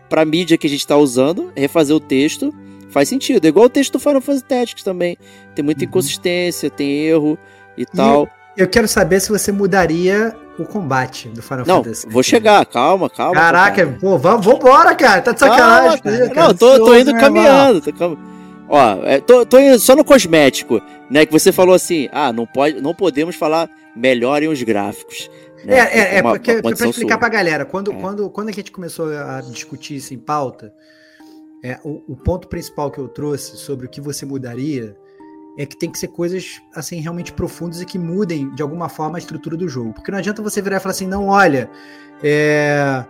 pra 0.09 0.25
mídia 0.25 0.57
que 0.57 0.67
a 0.67 0.71
gente 0.71 0.87
tá 0.87 0.97
usando, 0.97 1.53
refazer 1.55 1.95
o 1.95 2.01
texto 2.01 2.53
faz 2.95 3.09
sentido. 3.11 3.45
É 3.45 3.49
igual 3.49 3.67
o 3.67 3.69
texto 3.69 3.93
do 3.93 3.99
Final 3.99 4.21
Fantasy 4.23 4.45
Tactics 4.45 4.83
também. 4.83 5.19
Tem 5.55 5.63
muita 5.65 5.85
inconsistência, 5.85 6.71
tem 6.71 7.03
erro 7.07 7.37
e 7.77 7.85
tal. 7.85 8.29
Eu 8.57 8.69
quero 8.69 8.87
saber 8.89 9.21
se 9.21 9.29
você 9.29 9.51
mudaria 9.51 10.35
o 10.59 10.65
combate 10.65 11.29
do 11.29 11.43
Final 11.43 11.67
Não, 11.67 11.83
Fantasy. 11.83 12.07
vou 12.09 12.23
chegar, 12.23 12.65
calma, 12.67 13.11
calma. 13.11 13.35
Caraca, 13.35 13.83
calma. 13.85 13.99
pô, 14.01 14.17
vamos, 14.17 14.47
vambora, 14.47 14.95
cara. 14.95 15.21
Tá 15.21 15.33
de 15.33 15.41
sacanagem. 15.41 16.01
Calma, 16.01 16.19
cara. 16.19 16.31
cara. 16.31 16.49
Não, 16.49 16.55
tô, 16.55 16.79
tô 16.85 16.95
indo 16.97 17.13
né, 17.13 17.21
caminhando. 17.21 17.81
Tô 17.81 17.93
cam- 17.93 18.17
Ó, 18.69 19.05
é, 19.05 19.21
tô, 19.21 19.45
tô 19.45 19.59
indo 19.59 19.79
só 19.79 19.95
no 19.97 20.05
cosmético, 20.05 20.81
né? 21.11 21.27
Que 21.27 21.33
você 21.33 21.51
falou 21.53 21.75
assim, 21.75 22.09
ah, 22.13 22.33
não, 22.33 22.47
pode, 22.47 22.81
não 22.81 22.95
podemos 22.95 23.35
falar 23.37 23.69
melhorem 23.95 24.49
os 24.49 24.63
gráficos. 24.63 25.29
né? 25.65 25.77
É, 25.79 25.99
é, 25.99 26.19
é 26.19 26.21
Uma- 26.23 26.31
porque, 26.31 26.53
uma 26.53 26.63
pra 26.63 26.71
explicar 26.89 27.15
sua. 27.15 27.19
pra 27.19 27.29
galera, 27.29 27.65
quando, 27.65 27.91
É. 27.93 27.95
quando, 27.97 28.31
quando 28.31 28.49
a 28.49 28.53
gente 28.53 28.71
começou 28.71 29.09
a 29.13 29.41
discutir 29.41 29.97
isso 29.97 30.15
em 30.15 30.19
pauta, 30.19 30.73
é, 31.65 31.81
o, 31.83 32.03
o 32.07 32.15
ponto 32.15 32.47
principal 32.47 32.91
que 32.91 32.99
eu 32.99 33.09
trouxe 33.09 33.57
sobre 33.57 33.87
o 33.87 33.89
que 33.89 33.99
você 33.99 34.27
mudaria 34.27 34.95
é 35.57 35.65
que 35.65 35.75
tem 35.75 35.91
que 35.91 35.99
ser 35.99 36.09
coisas 36.09 36.61
assim 36.75 37.01
realmente 37.01 37.33
profundas 37.33 37.81
e 37.81 37.87
que 37.87 37.99
mudem 37.99 38.55
de 38.55 38.63
alguma 38.63 38.91
forma 38.91 39.17
a 39.17 39.19
estrutura 39.19 39.57
do 39.57 39.67
jogo. 39.67 39.95
Porque 39.95 40.11
não 40.11 40.19
adianta 40.19 40.43
você 40.43 40.61
virar 40.61 40.77
e 40.77 40.81
falar 40.81 40.91
assim, 40.91 41.07
não, 41.07 41.29
olha, 41.29 41.71
é, 42.23 43.03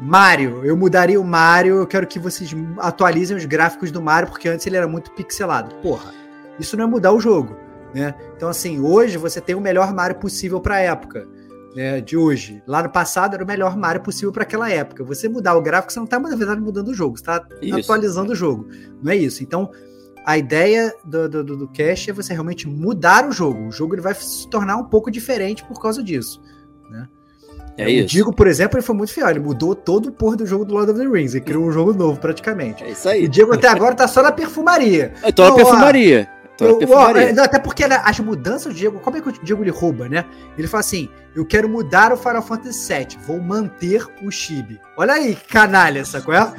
Mario, 0.00 0.64
eu 0.64 0.76
mudaria 0.76 1.20
o 1.20 1.24
Mario, 1.24 1.76
eu 1.76 1.86
quero 1.86 2.04
que 2.04 2.18
vocês 2.18 2.50
atualizem 2.78 3.36
os 3.36 3.44
gráficos 3.44 3.92
do 3.92 4.02
Mario, 4.02 4.28
porque 4.28 4.48
antes 4.48 4.66
ele 4.66 4.76
era 4.76 4.88
muito 4.88 5.12
pixelado. 5.12 5.72
Porra, 5.76 6.12
isso 6.58 6.76
não 6.76 6.84
é 6.84 6.88
mudar 6.88 7.12
o 7.12 7.20
jogo. 7.20 7.54
Né? 7.94 8.12
Então, 8.36 8.48
assim, 8.48 8.80
hoje 8.80 9.16
você 9.16 9.40
tem 9.40 9.54
o 9.54 9.60
melhor 9.60 9.94
Mario 9.94 10.16
possível 10.16 10.60
para 10.60 10.76
a 10.76 10.80
época 10.80 11.28
né, 11.74 12.00
de 12.00 12.16
hoje. 12.16 12.62
Lá 12.66 12.82
no 12.82 12.90
passado 12.90 13.34
era 13.34 13.42
o 13.42 13.46
melhor 13.46 13.76
Mario 13.76 14.02
possível 14.02 14.32
para 14.32 14.44
aquela 14.44 14.70
época. 14.70 15.02
Você 15.04 15.28
mudar 15.28 15.54
o 15.54 15.62
gráfico, 15.62 15.92
você 15.92 15.98
não 15.98 16.04
está, 16.04 16.18
na 16.18 16.36
verdade, 16.36 16.60
mudando 16.60 16.88
o 16.88 16.94
jogo, 16.94 17.16
você 17.16 17.22
está 17.22 17.46
atualizando 17.76 18.32
o 18.32 18.34
jogo. 18.34 18.68
Não 19.02 19.12
é 19.12 19.16
isso. 19.16 19.42
Então, 19.42 19.70
a 20.24 20.38
ideia 20.38 20.94
do, 21.04 21.28
do, 21.28 21.44
do, 21.44 21.68
Cache 21.68 22.10
é 22.10 22.12
você 22.12 22.32
realmente 22.32 22.68
mudar 22.68 23.28
o 23.28 23.32
jogo. 23.32 23.68
O 23.68 23.72
jogo 23.72 23.94
ele 23.94 24.02
vai 24.02 24.14
se 24.14 24.48
tornar 24.48 24.76
um 24.76 24.84
pouco 24.84 25.10
diferente 25.10 25.64
por 25.64 25.80
causa 25.80 26.02
disso. 26.02 26.40
Né? 26.90 27.08
É 27.76 27.84
o 27.84 27.88
isso. 27.88 28.08
Digo, 28.08 28.32
por 28.32 28.46
exemplo, 28.46 28.78
ele 28.78 28.86
foi 28.86 28.94
muito 28.94 29.12
fiel. 29.12 29.28
Ele 29.28 29.40
mudou 29.40 29.74
todo 29.74 30.06
o 30.06 30.12
porra 30.12 30.36
do 30.36 30.46
jogo 30.46 30.64
do 30.64 30.72
Lord 30.72 30.92
of 30.92 31.00
the 31.00 31.06
Rings. 31.06 31.34
Ele 31.34 31.44
criou 31.44 31.64
um 31.64 31.72
jogo 31.72 31.92
novo, 31.92 32.18
praticamente. 32.18 32.84
É 32.84 32.90
isso 32.90 33.08
aí. 33.08 33.24
O 33.24 33.28
Diego 33.28 33.52
até 33.52 33.68
agora 33.68 33.94
tá 33.94 34.06
só 34.08 34.22
na 34.22 34.32
perfumaria. 34.32 35.12
Eu 35.22 35.32
tô 35.32 35.42
na 35.42 35.48
Não, 35.48 35.54
ó, 35.54 35.56
perfumaria. 35.56 36.28
Tô 36.56 36.64
na 36.66 36.72
ó, 36.72 36.76
perfumaria. 36.76 37.22
é, 37.22 37.32
não, 37.32 37.44
até 37.44 37.58
porque 37.58 37.86
né, 37.86 38.00
as 38.02 38.18
mudanças 38.20 38.72
do 38.72 38.78
Diego, 38.78 39.00
como 39.00 39.16
é 39.16 39.20
que 39.20 39.28
o 39.28 39.32
Diego 39.32 39.62
ele 39.62 39.70
rouba, 39.70 40.08
né? 40.08 40.24
Ele 40.56 40.68
fala 40.68 40.80
assim: 40.80 41.10
eu 41.34 41.44
quero 41.44 41.68
mudar 41.68 42.12
o 42.12 42.16
Final 42.16 42.42
Fantasy 42.42 42.92
VII, 42.94 43.18
vou 43.26 43.40
manter 43.40 44.04
o 44.22 44.30
Chibi. 44.30 44.80
Olha 44.96 45.14
aí, 45.14 45.34
que 45.34 45.48
canalha, 45.48 46.04
sacou? 46.04 46.32
É? 46.32 46.52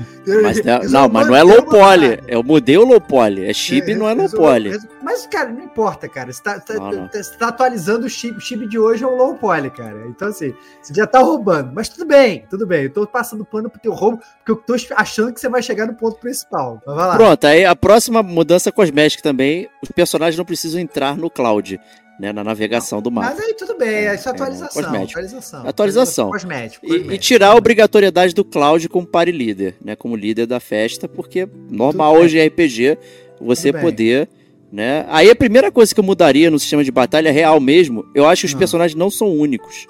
Mas 0.44 0.62
não, 0.92 1.08
mas 1.08 1.28
não 1.28 1.36
é 1.36 1.42
low 1.44 1.60
o 1.60 1.64
poly. 1.64 2.20
Eu 2.28 2.44
mudei 2.44 2.78
o 2.78 2.84
low 2.84 3.00
poly. 3.00 3.46
É 3.46 3.54
chip, 3.54 3.96
não 3.96 4.10
é 4.10 4.14
low 4.14 4.30
poly. 4.30 4.78
Mas, 5.02 5.26
cara, 5.26 5.50
não 5.50 5.62
importa, 5.64 6.10
cara. 6.10 6.34
Você 6.34 6.44
tá, 6.44 6.60
tá- 6.60 6.74
Não, 6.74 7.08
tá- 7.08 7.24
você 7.24 7.38
tá 7.38 7.48
atualizando 7.48 8.06
o 8.06 8.10
chip. 8.10 8.38
O 8.38 8.42
chip 8.42 8.68
de 8.68 8.78
hoje 8.78 9.06
é 9.06 9.08
um 9.08 9.16
low 9.16 9.36
poly, 9.36 9.70
cara. 9.70 10.06
Então, 10.10 10.28
assim, 10.28 10.54
você 10.82 10.94
já 10.94 11.08
tá 11.08 11.20
roubando. 11.20 11.72
Mas 11.74 11.88
tudo 11.88 12.06
bem, 12.06 12.46
tudo 12.50 12.68
bem. 12.68 12.84
Eu 12.84 12.90
tô 12.94 13.08
passando 13.08 13.46
pano 13.46 13.70
pro 13.70 13.80
teu 13.80 13.94
roubo, 13.94 14.18
porque 14.44 14.52
eu 14.52 14.56
tô 14.58 14.76
achando 14.98 15.32
que 15.34 15.40
você 15.40 15.48
vai 15.48 15.62
chegar 15.64 15.86
no 15.88 15.94
ponto 15.96 16.20
principal. 16.20 16.82
Mas 16.86 16.96
vai 16.96 17.08
lá. 17.08 17.16
Pronto, 17.16 17.46
aí 17.48 17.64
a 17.64 17.76
próxima 17.76 18.22
mudança 18.22 18.70
cosmética 18.70 19.24
também, 19.24 19.70
os 19.82 19.90
personagens 19.92 20.38
não 20.38 20.44
precisam 20.44 20.82
entrar 20.82 21.16
no 21.16 21.30
cloud, 21.30 21.80
né, 22.20 22.32
na 22.34 22.44
navegação 22.44 23.02
do 23.02 23.12
mapa. 23.12 23.30
Mas 23.36 23.40
aí 23.46 23.54
tudo 23.54 23.78
bem, 23.78 23.90
É, 23.90 24.16
isso 24.16 24.28
é 24.28 24.32
é, 24.32 24.36
atualização. 24.36 24.84
cosmético. 24.84 25.12
atualização. 25.20 25.68
Atualização. 25.68 26.30
Cosmético. 26.32 26.86
E, 26.86 26.90
e 26.90 26.92
cosmético. 27.00 27.24
tirar 27.24 27.50
a 27.52 27.56
obrigatoriedade 27.56 28.34
do 28.34 28.44
Cloud 28.46 28.88
como 28.90 29.06
party 29.06 29.32
líder, 29.32 29.76
né? 29.84 29.96
Como 29.96 30.16
líder 30.16 30.46
da 30.46 30.60
festa, 30.60 31.08
porque 31.08 31.48
normal 31.70 32.14
Tudo 32.14 32.24
hoje 32.24 32.38
em 32.40 32.48
RPG 32.48 32.98
você 33.42 33.70
Tudo 33.72 33.74
bem. 33.74 33.82
poder, 33.84 34.30
né? 34.72 35.06
Aí 35.10 35.30
a 35.30 35.36
primeira 35.36 35.72
coisa 35.72 35.94
que 35.94 36.00
eu 36.00 36.04
mudaria 36.04 36.50
no 36.50 36.58
sistema 36.60 36.84
de 36.84 36.92
batalha 36.92 37.32
real 37.32 37.60
mesmo, 37.60 38.06
eu 38.16 38.26
acho 38.26 38.42
que 38.42 38.48
os 38.48 38.56
Ah. 38.56 38.60
personagens 38.60 38.98
não 38.98 39.10
são 39.10 39.28
únicos 39.36 39.88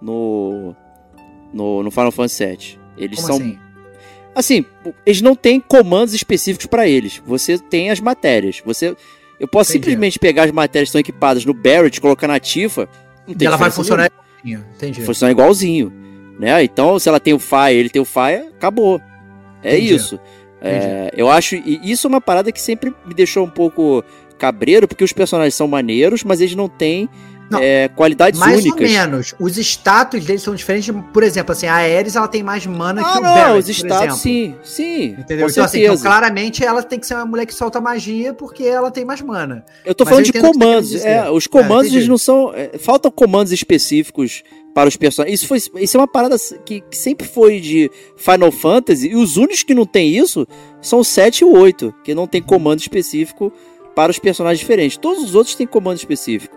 no 0.00 0.74
no, 1.52 1.82
no 1.82 1.90
Final 1.90 2.10
Fantasy 2.12 2.44
VII. 2.46 2.78
Eles 2.96 3.16
Como 3.20 3.26
são 3.28 3.36
assim? 3.36 3.58
assim, 4.34 4.64
eles 5.06 5.22
não 5.22 5.36
têm 5.36 5.60
comandos 5.60 6.12
específicos 6.14 6.66
para 6.66 6.86
eles. 6.88 7.22
Você 7.24 7.58
tem 7.58 7.90
as 7.90 8.00
matérias. 8.00 8.60
Você 8.64 8.96
eu 9.38 9.48
posso 9.48 9.70
Entendi. 9.70 9.84
simplesmente 9.84 10.18
pegar 10.18 10.44
as 10.44 10.50
matérias 10.50 10.88
que 10.88 10.90
estão 10.90 11.00
equipadas 11.00 11.44
no 11.44 11.52
Barrett, 11.54 12.00
colocar 12.00 12.28
na 12.28 12.38
Tifa, 12.38 12.88
E 13.26 13.44
ela 13.44 13.56
vai 13.56 13.70
funcionar 13.70 14.06
igualzinho. 14.06 14.66
Entendi. 14.76 15.02
funciona 15.02 15.32
igualzinho, 15.32 15.92
né? 16.38 16.62
Então, 16.62 16.98
se 16.98 17.08
ela 17.08 17.18
tem 17.20 17.34
o 17.34 17.38
Fire, 17.38 17.74
ele 17.76 17.88
tem 17.90 18.00
o 18.02 18.04
Fire, 18.04 18.48
acabou. 18.56 19.00
É 19.62 19.76
Entendi. 19.76 19.94
isso. 19.94 20.20
É, 20.60 21.10
eu 21.14 21.30
acho, 21.30 21.56
e 21.56 21.80
isso 21.82 22.06
é 22.06 22.08
uma 22.08 22.20
parada 22.20 22.50
que 22.50 22.60
sempre 22.60 22.94
me 23.04 23.12
deixou 23.12 23.44
um 23.44 23.50
pouco 23.50 24.02
cabreiro, 24.38 24.88
porque 24.88 25.04
os 25.04 25.12
personagens 25.12 25.54
são 25.54 25.68
maneiros, 25.68 26.24
mas 26.24 26.40
eles 26.40 26.54
não 26.54 26.68
têm 26.68 27.08
Não, 27.54 27.62
é, 27.62 27.88
qualidades 27.88 28.38
Mais 28.38 28.60
únicas. 28.60 28.80
ou 28.80 28.86
menos. 28.96 29.34
Os 29.40 29.56
status 29.58 30.24
deles 30.24 30.42
são 30.42 30.54
diferentes. 30.54 30.94
Por 31.12 31.22
exemplo, 31.22 31.52
assim, 31.52 31.66
a 31.66 31.74
Ares 31.74 32.16
ela 32.16 32.28
tem 32.28 32.42
mais 32.42 32.66
mana 32.66 33.00
Ah, 33.02 33.12
que 33.12 33.18
o 33.18 33.22
não, 33.22 33.34
Barrett, 33.34 33.58
os 33.58 33.68
status, 33.68 34.00
exemplo. 34.02 34.16
sim, 34.16 34.54
sim, 34.62 35.04
Entendeu? 35.18 35.46
com 35.46 35.50
Então, 35.52 35.64
assim, 35.64 35.82
então, 35.82 35.98
claramente 35.98 36.64
ela 36.64 36.82
tem 36.82 36.98
que 36.98 37.06
ser 37.06 37.14
uma 37.14 37.26
mulher 37.26 37.46
que 37.46 37.54
solta 37.54 37.80
magia 37.80 38.32
porque 38.34 38.64
ela 38.64 38.90
tem 38.90 39.04
mais 39.04 39.20
mana. 39.22 39.64
eu 39.84 39.94
tô 39.94 40.04
mas 40.04 40.10
falando 40.12 40.26
eu 40.26 40.32
de 40.32 40.40
comandos. 40.40 40.94
É, 41.04 41.30
os 41.30 41.46
É, 41.46 41.48
comandos, 41.48 41.92
eles 41.92 42.08
não 42.08 42.18
são. 42.18 42.52
é, 42.54 42.78
faltam 42.78 43.10
comandos 43.10 43.52
específicos 43.52 44.42
para 44.74 44.88
os 44.88 44.96
personagens. 44.96 45.40
Isso, 45.40 45.48
foi, 45.48 45.58
isso 45.82 45.96
é 45.96 46.00
uma 46.00 46.08
parada 46.08 46.36
que, 46.66 46.80
que 46.80 46.96
sempre 46.96 47.26
foi 47.26 47.60
de 47.60 47.90
Final 48.16 48.50
Fantasy, 48.50 49.08
e 49.08 49.14
os 49.16 49.36
únicos 49.36 49.62
que 49.62 49.72
não 49.74 49.86
tem 49.86 50.16
isso 50.16 50.46
são 50.82 50.98
o 50.98 51.04
7 51.04 51.40
e 51.42 51.44
o 51.44 51.52
8, 51.56 51.94
que 52.02 52.14
não 52.14 52.26
tem 52.26 52.42
comando 52.42 52.80
específico 52.80 53.52
para 53.94 54.10
os 54.10 54.18
personagens 54.18 54.58
diferentes. 54.58 54.96
Todos 54.96 55.22
os 55.22 55.34
outros 55.36 55.54
têm 55.54 55.66
comando 55.66 55.98
específico. 55.98 56.56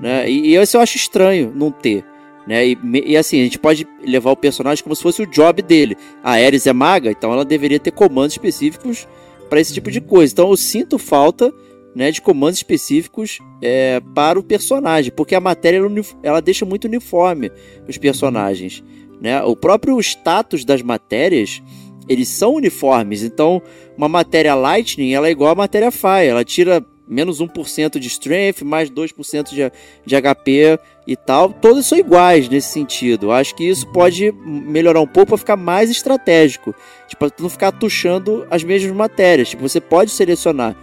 Né? 0.00 0.28
E, 0.30 0.50
e 0.50 0.56
esse 0.56 0.76
eu 0.76 0.80
acho 0.80 0.96
estranho 0.96 1.52
não 1.54 1.70
ter. 1.70 2.04
Né? 2.46 2.68
E, 2.68 2.78
e 3.06 3.16
assim, 3.16 3.40
a 3.40 3.44
gente 3.44 3.58
pode 3.58 3.86
levar 4.04 4.30
o 4.32 4.36
personagem 4.36 4.82
como 4.82 4.96
se 4.96 5.02
fosse 5.02 5.22
o 5.22 5.26
job 5.26 5.62
dele. 5.62 5.96
A 6.22 6.32
Ares 6.32 6.66
é 6.66 6.72
maga, 6.72 7.10
então 7.10 7.32
ela 7.32 7.44
deveria 7.44 7.78
ter 7.78 7.92
comandos 7.92 8.32
específicos 8.32 9.06
para 9.48 9.60
esse 9.60 9.72
tipo 9.72 9.90
de 9.90 10.00
coisa. 10.00 10.32
Então 10.32 10.50
eu 10.50 10.56
sinto 10.56 10.98
falta 10.98 11.52
né, 11.94 12.10
de 12.10 12.20
comandos 12.22 12.58
específicos 12.58 13.38
é, 13.60 14.00
para 14.14 14.38
o 14.38 14.42
personagem, 14.42 15.12
porque 15.14 15.34
a 15.34 15.40
matéria 15.40 15.76
ela, 15.76 15.86
uni- 15.86 16.06
ela 16.22 16.40
deixa 16.40 16.64
muito 16.64 16.86
uniforme 16.86 17.52
os 17.86 17.98
personagens. 17.98 18.82
Né? 19.20 19.40
O 19.42 19.54
próprio 19.54 20.00
status 20.00 20.64
das 20.64 20.82
matérias 20.82 21.62
eles 22.08 22.28
são 22.28 22.54
uniformes. 22.54 23.22
Então, 23.22 23.62
uma 23.96 24.08
matéria 24.08 24.54
Lightning 24.56 25.12
ela 25.12 25.28
é 25.28 25.30
igual 25.30 25.52
a 25.52 25.54
matéria 25.54 25.92
Fire. 25.92 26.26
Ela 26.26 26.44
tira 26.44 26.84
menos 27.12 27.40
1% 27.40 27.98
de 27.98 28.08
Strength, 28.08 28.62
mais 28.62 28.90
2% 28.90 29.50
de, 29.50 29.72
de 30.04 30.22
HP 30.22 30.78
e 31.06 31.16
tal. 31.16 31.52
Todos 31.52 31.86
são 31.86 31.98
iguais 31.98 32.48
nesse 32.48 32.68
sentido. 32.72 33.26
Eu 33.26 33.32
acho 33.32 33.54
que 33.54 33.68
isso 33.68 33.86
pode 33.92 34.32
melhorar 34.32 35.00
um 35.00 35.06
pouco 35.06 35.28
para 35.28 35.38
ficar 35.38 35.56
mais 35.56 35.90
estratégico. 35.90 36.74
Tipo, 37.06 37.30
não 37.38 37.48
ficar 37.48 37.72
tuchando 37.72 38.46
as 38.50 38.64
mesmas 38.64 38.94
matérias. 38.96 39.50
Tipo, 39.50 39.68
você 39.68 39.80
pode 39.80 40.10
selecionar. 40.10 40.74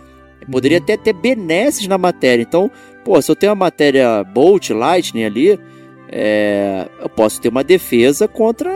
Poderia 0.50 0.78
até 0.78 0.96
ter 0.96 1.13
benesses 1.13 1.88
na 1.88 1.98
matéria. 1.98 2.44
Então, 2.44 2.72
pô, 3.04 3.22
se 3.22 3.30
eu 3.32 3.36
tenho 3.36 3.52
uma 3.52 3.65
matéria 3.65 4.24
Bolt, 4.24 4.70
Lightning 4.70 5.26
ali, 5.26 5.60
é, 6.12 6.88
eu 7.00 7.10
posso 7.10 7.39
ter 7.39 7.50
uma 7.50 7.63
defesa 7.63 8.28
contra 8.28 8.72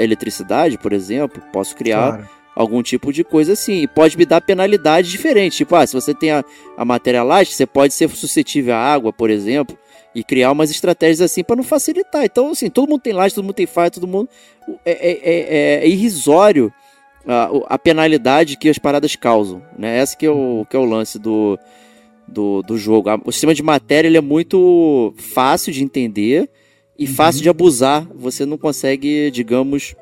eletricidade, 0.00 0.76
por 0.78 0.92
exemplo. 0.92 1.42
Posso 1.52 1.74
criar 1.76 2.14
Claro. 2.14 2.34
Algum 2.54 2.82
tipo 2.82 3.12
de 3.12 3.24
coisa 3.24 3.52
assim. 3.52 3.82
E 3.82 3.86
pode 3.86 4.16
me 4.16 4.24
dar 4.24 4.40
penalidade 4.40 5.10
diferente. 5.10 5.56
Tipo, 5.56 5.76
ah, 5.76 5.86
se 5.86 5.92
você 5.92 6.14
tem 6.14 6.30
a, 6.30 6.44
a 6.76 6.84
matéria 6.84 7.22
Light, 7.22 7.54
você 7.54 7.66
pode 7.66 7.94
ser 7.94 8.08
suscetível 8.10 8.74
à 8.74 8.78
água, 8.78 9.12
por 9.12 9.30
exemplo. 9.30 9.76
E 10.14 10.22
criar 10.22 10.52
umas 10.52 10.70
estratégias 10.70 11.20
assim 11.20 11.42
para 11.42 11.56
não 11.56 11.64
facilitar. 11.64 12.24
Então, 12.24 12.50
assim, 12.50 12.70
todo 12.70 12.88
mundo 12.88 13.00
tem 13.00 13.12
Light, 13.12 13.34
todo 13.34 13.44
mundo 13.44 13.54
tem 13.54 13.66
Fire, 13.66 13.90
todo 13.90 14.06
mundo. 14.06 14.28
É, 14.84 14.92
é- 14.92 15.20
é- 15.24 15.84
é 15.84 15.88
irrisório 15.88 16.72
a, 17.26 17.74
a, 17.74 17.78
penalidade 17.78 18.56
que 18.56 18.68
as 18.68 18.78
paradas 18.78 19.16
causam, 19.16 19.62
né? 19.78 19.98
Essa 19.98 20.16
que 20.16 20.26
é 20.26 20.30
o, 20.30 20.66
que 20.68 20.76
é 20.76 20.78
o 20.78 20.84
lance 20.84 21.18
do, 21.18 21.58
do, 22.28 22.62
do 22.62 22.78
jogo. 22.78 23.10
O 23.24 23.32
sistema 23.32 23.54
de 23.54 23.62
matéria 23.62 24.08
ele 24.08 24.16
é 24.16 24.20
muito 24.20 25.14
fácil 25.16 25.72
de 25.72 25.82
entender 25.82 26.50
e 26.98 27.06
uhum. 27.06 27.14
fácil 27.14 27.42
de 27.42 27.48
abusar. 27.48 28.06
Você 28.14 28.44
não 28.44 28.58
consegue, 28.58 29.30
digamos, 29.30 29.94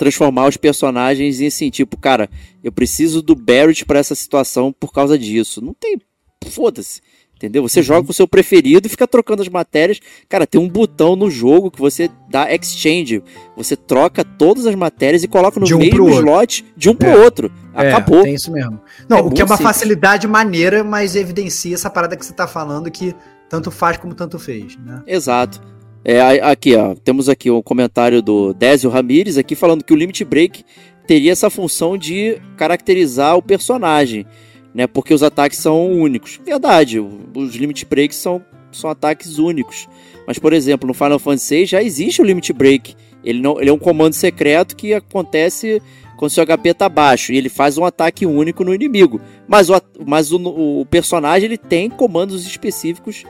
transformar 0.00 0.48
os 0.48 0.56
personagens 0.56 1.42
em 1.42 1.46
assim, 1.46 1.68
tipo, 1.68 1.98
cara, 1.98 2.30
eu 2.64 2.72
preciso 2.72 3.20
do 3.20 3.34
Barrett 3.34 3.84
para 3.84 3.98
essa 3.98 4.14
situação 4.14 4.72
por 4.72 4.94
causa 4.94 5.18
disso. 5.18 5.62
Não 5.62 5.74
tem. 5.74 6.00
Foda-se. 6.48 7.02
Entendeu? 7.36 7.62
Você 7.62 7.80
uhum. 7.80 7.84
joga 7.84 8.04
com 8.06 8.10
o 8.10 8.14
seu 8.14 8.26
preferido 8.26 8.86
e 8.86 8.90
fica 8.90 9.06
trocando 9.06 9.42
as 9.42 9.48
matérias. 9.48 10.00
Cara, 10.26 10.46
tem 10.46 10.58
um 10.58 10.68
botão 10.68 11.16
no 11.16 11.30
jogo 11.30 11.70
que 11.70 11.78
você 11.78 12.10
dá 12.30 12.50
exchange. 12.50 13.22
Você 13.56 13.76
troca 13.76 14.24
todas 14.24 14.66
as 14.66 14.74
matérias 14.74 15.22
e 15.22 15.28
coloca 15.28 15.60
no 15.60 15.66
um 15.66 15.78
mesmo 15.78 16.08
slot 16.08 16.64
de 16.74 16.88
um 16.88 16.94
pro 16.94 17.08
é. 17.08 17.16
outro. 17.18 17.52
Acabou. 17.74 18.20
É, 18.20 18.24
tem 18.24 18.34
isso 18.34 18.50
mesmo. 18.50 18.80
Não, 19.06 19.18
é 19.18 19.22
o 19.22 19.30
que 19.30 19.42
é 19.42 19.44
uma 19.44 19.56
simples. 19.56 19.74
facilidade 19.74 20.26
maneira, 20.26 20.82
mas 20.82 21.14
evidencia 21.14 21.74
essa 21.74 21.90
parada 21.90 22.16
que 22.16 22.24
você 22.24 22.32
tá 22.32 22.46
falando 22.46 22.90
que 22.90 23.14
tanto 23.50 23.70
faz 23.70 23.98
como 23.98 24.14
tanto 24.14 24.38
fez, 24.38 24.78
né? 24.78 25.02
Exato. 25.06 25.60
É, 26.04 26.20
aqui, 26.40 26.74
ó, 26.76 26.94
temos 26.94 27.28
aqui 27.28 27.50
um 27.50 27.60
comentário 27.60 28.22
do 28.22 28.54
Désio 28.54 28.88
Ramires 28.88 29.36
aqui 29.36 29.54
falando 29.54 29.84
que 29.84 29.92
o 29.92 29.96
Limit 29.96 30.24
Break 30.24 30.64
teria 31.06 31.32
essa 31.32 31.50
função 31.50 31.98
de 31.98 32.40
caracterizar 32.56 33.36
o 33.36 33.42
personagem 33.42 34.26
né? 34.74 34.86
Porque 34.86 35.12
os 35.12 35.22
ataques 35.22 35.58
são 35.58 35.92
únicos. 35.92 36.40
Verdade, 36.44 36.98
os 36.98 37.54
limit 37.54 37.84
breaks 37.86 38.16
são, 38.16 38.44
são 38.72 38.90
ataques 38.90 39.38
únicos. 39.38 39.88
Mas, 40.26 40.38
por 40.38 40.52
exemplo, 40.52 40.86
no 40.86 40.94
Final 40.94 41.18
Fantasy 41.18 41.56
VI 41.56 41.66
já 41.66 41.82
existe 41.82 42.22
o 42.22 42.24
limit 42.24 42.52
break. 42.52 42.94
Ele, 43.22 43.40
não, 43.40 43.60
ele 43.60 43.70
é 43.70 43.72
um 43.72 43.78
comando 43.78 44.14
secreto 44.14 44.76
que 44.76 44.94
acontece 44.94 45.82
quando 46.16 46.30
seu 46.30 46.44
HP 46.44 46.70
está 46.70 46.88
baixo 46.88 47.32
e 47.32 47.36
ele 47.36 47.48
faz 47.48 47.78
um 47.78 47.84
ataque 47.84 48.24
único 48.24 48.64
no 48.64 48.74
inimigo. 48.74 49.20
Mas 49.48 49.68
o, 49.68 49.80
mas 50.06 50.32
o, 50.32 50.38
o 50.80 50.86
personagem 50.86 51.46
ele 51.46 51.58
tem 51.58 51.90
comandos 51.90 52.46
específicos 52.46 53.24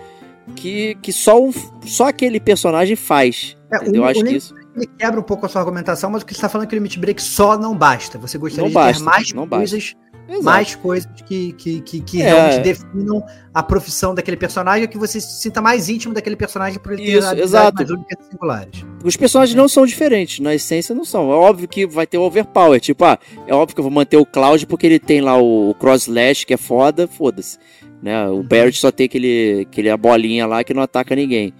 que, 0.51 0.97
que 0.97 1.13
só, 1.13 1.43
um, 1.43 1.53
só 1.87 2.09
aquele 2.09 2.41
personagem 2.41 2.97
faz. 2.97 3.57
É, 3.73 3.97
eu 3.97 4.05
acho 4.05 4.25
que 4.25 4.37
isso. 4.37 4.55
Ele 4.77 4.87
quebra 4.99 5.19
um 5.19 5.23
pouco 5.23 5.47
a 5.47 5.49
sua 5.49 5.61
argumentação, 5.61 6.11
mas 6.11 6.23
o 6.23 6.27
que 6.27 6.33
você 6.33 6.39
está 6.39 6.49
falando 6.49 6.67
é 6.67 6.69
que 6.69 6.75
o 6.75 6.79
limit 6.79 6.99
break 6.99 7.21
só 7.21 7.59
não 7.59 7.77
basta. 7.77 8.19
Você 8.19 8.39
gostaria 8.39 8.63
não 8.63 8.69
de 8.69 8.75
basta, 8.75 8.99
ter 8.99 9.05
mais 9.05 9.33
coisas 9.33 9.95
basta 9.95 10.11
mais 10.39 10.75
coisas 10.77 11.11
que, 11.27 11.53
que, 11.55 11.81
que, 11.81 12.01
que 12.01 12.23
é. 12.23 12.27
realmente 12.27 12.61
definam 12.61 13.25
a 13.53 13.63
profissão 13.63 14.15
daquele 14.15 14.37
personagem, 14.37 14.87
que 14.87 14.99
você 14.99 15.21
se 15.21 15.43
sinta 15.43 15.61
mais 15.61 15.89
íntimo 15.89 16.15
daquele 16.15 16.37
personagem 16.37 16.79
por 16.79 16.93
ele 16.93 17.05
ter 17.05 17.19
Isso, 17.19 17.35
exato. 17.35 17.75
mais 17.75 17.91
únicas 17.91 18.27
e 18.27 18.31
singulares. 18.31 18.87
Os 19.03 19.17
personagens 19.17 19.57
não 19.57 19.69
são 19.69 19.85
diferentes, 19.85 20.39
na 20.39 20.55
essência 20.55 20.95
não 20.95 21.05
são. 21.05 21.31
É 21.33 21.35
óbvio 21.35 21.67
que 21.67 21.87
vai 21.87 22.07
ter 22.07 22.19
o 22.19 22.23
overpower, 22.23 22.81
tipo, 22.81 23.05
ah, 23.05 23.19
é 23.47 23.55
óbvio 23.55 23.75
que 23.75 23.81
eu 23.81 23.85
vou 23.85 23.93
manter 23.93 24.17
o 24.19 24.27
Cloud 24.27 24.67
porque 24.67 24.87
ele 24.87 25.01
tem 25.01 25.21
lá 25.21 25.37
o 25.37 25.75
Cross 25.75 26.03
Slash, 26.03 26.47
que 26.47 26.55
é 26.55 26.59
foda, 26.59 27.09
foda-se. 27.09 27.59
Né? 28.03 28.27
O 28.29 28.37
uhum. 28.37 28.43
Barrett 28.43 28.79
só 28.79 28.91
tem 28.91 29.07
aquele, 29.07 29.67
aquele 29.69 29.91
a 29.91 29.97
bolinha 29.97 30.47
lá 30.47 30.65
que 30.65 30.75
não 30.75 30.83
ataca 30.83 31.15
ninguém. 31.15 31.53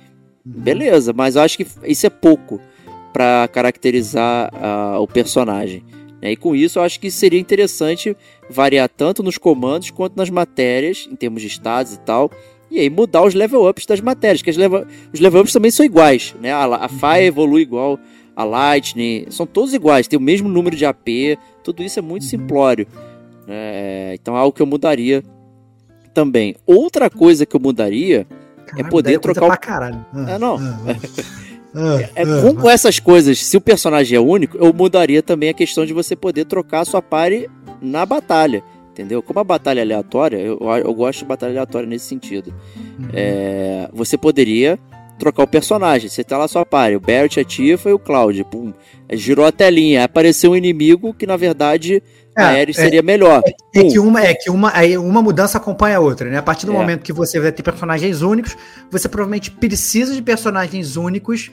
Uhum. 0.45 0.53
Beleza, 0.63 1.13
mas 1.13 1.37
eu 1.37 1.43
acho 1.43 1.57
que 1.57 1.67
isso 1.85 2.07
é 2.07 2.11
pouco 2.11 2.61
para 3.13 3.49
caracterizar 3.49 4.51
uh, 4.55 5.01
o 5.01 5.07
personagem. 5.07 5.85
Né? 6.21 6.33
E 6.33 6.37
com 6.37 6.55
isso 6.55 6.79
eu 6.79 6.83
acho 6.83 6.99
que 7.01 7.11
seria 7.11 7.41
interessante 7.41 8.17
variar 8.49 8.89
tanto 8.89 9.23
nos 9.23 9.39
comandos 9.39 9.91
quanto 9.91 10.17
nas 10.17 10.31
matérias, 10.31 11.09
em 11.11 11.17
termos 11.17 11.43
de 11.43 11.49
estados 11.49 11.95
e 11.95 12.01
tal. 12.01 12.31
E 12.71 12.79
aí 12.79 12.89
mudar 12.89 13.23
os 13.23 13.35
level 13.35 13.69
ups 13.69 13.85
das 13.85 14.01
matérias, 14.01 14.43
que 14.43 14.51
level, 14.53 14.87
os 15.13 15.19
level 15.19 15.41
ups 15.43 15.53
também 15.53 15.73
são 15.73 15.85
iguais, 15.85 16.37
né? 16.41 16.53
A, 16.53 16.67
a 16.77 16.89
Fire 16.89 17.27
evolui 17.27 17.63
igual 17.63 17.99
a 18.37 18.45
Lightning, 18.45 19.27
são 19.29 19.45
todos 19.45 19.75
iguais, 19.75 20.07
tem 20.07 20.17
o 20.17 20.23
mesmo 20.23 20.49
número 20.49 20.77
de 20.77 20.87
AP, 20.87 21.37
tudo 21.65 21.83
isso 21.83 21.99
é 21.99 22.03
muito 22.03 22.25
simplório. 22.25 22.87
Né? 23.47 24.15
Então 24.15 24.37
é 24.37 24.39
algo 24.39 24.55
que 24.55 24.63
eu 24.63 24.67
mudaria 24.67 25.23
também. 26.15 26.55
Outra 26.67 27.09
coisa 27.09 27.47
que 27.47 27.55
eu 27.55 27.61
mudaria 27.61 28.21
é 28.21 28.25
Caralho, 28.67 28.87
é 28.87 28.91
poder 28.91 29.19
trocar 29.19 29.47
o. 29.47 29.59
Caralho. 29.59 30.07
Ah, 30.13 30.31
é, 30.31 30.39
não. 30.39 30.57
Ah, 30.57 30.79
ah. 30.89 31.41
É, 31.73 32.23
é, 32.23 32.25
com, 32.25 32.57
com 32.57 32.69
essas 32.69 32.99
coisas, 32.99 33.39
se 33.39 33.57
o 33.57 33.61
personagem 33.61 34.17
é 34.17 34.21
único, 34.21 34.59
eu 34.59 34.73
mudaria 34.73 35.23
também 35.23 35.51
a 35.51 35.55
questão 35.55 35.87
de 35.87 35.93
você 35.93 36.17
poder 36.17 36.45
trocar 36.45 36.81
a 36.81 36.85
sua 36.85 37.01
pare 37.01 37.49
na 37.81 38.05
batalha. 38.05 38.63
Entendeu? 38.91 39.23
Como 39.23 39.39
a 39.39 39.45
batalha 39.45 39.79
é 39.79 39.83
aleatória, 39.83 40.37
eu, 40.37 40.59
eu 40.85 40.93
gosto 40.93 41.21
de 41.21 41.27
batalha 41.27 41.53
aleatória 41.53 41.89
nesse 41.89 42.07
sentido. 42.07 42.53
Uhum. 42.77 43.09
É, 43.13 43.89
você 43.93 44.19
poderia 44.19 44.79
trocar 45.19 45.45
o 45.45 45.47
personagem. 45.47 46.09
Você 46.09 46.25
tá 46.25 46.37
lá 46.37 46.49
sua 46.49 46.67
pare, 46.67 46.97
o 46.97 47.01
Barrett, 47.01 47.39
a 47.39 47.45
Tifa 47.45 47.89
e 47.89 47.93
o 47.93 47.99
Cloud. 47.99 48.43
Pum, 48.45 48.73
girou 49.13 49.47
a 49.47 49.53
telinha, 49.53 50.05
apareceu 50.05 50.51
um 50.51 50.57
inimigo 50.57 51.15
que 51.15 51.27
na 51.27 51.37
verdade 51.37 52.03
é, 52.41 52.45
a 52.45 52.61
Ares 52.61 52.79
é, 52.79 52.83
seria 52.83 53.03
melhor. 53.03 53.43
É, 53.45 53.81
é, 53.81 53.85
que 53.85 53.99
uma, 53.99 54.23
é 54.23 54.35
que 54.35 54.51
uma, 54.51 54.73
uma 54.99 55.23
mudança 55.23 55.59
acompanha 55.59 55.99
a 55.99 56.01
outra, 56.01 56.29
né? 56.29 56.39
A 56.39 56.43
partir 56.43 56.67
do 56.67 56.73
é. 56.73 56.77
momento 56.77 57.03
que 57.03 57.13
você 57.13 57.39
vai 57.39 57.53
ter 57.53 57.63
personagens 57.63 58.23
únicos, 58.23 58.57
você 58.91 59.09
provavelmente 59.09 59.51
precisa 59.51 60.15
de 60.15 60.23
personagens 60.23 60.97
únicos 60.97 61.51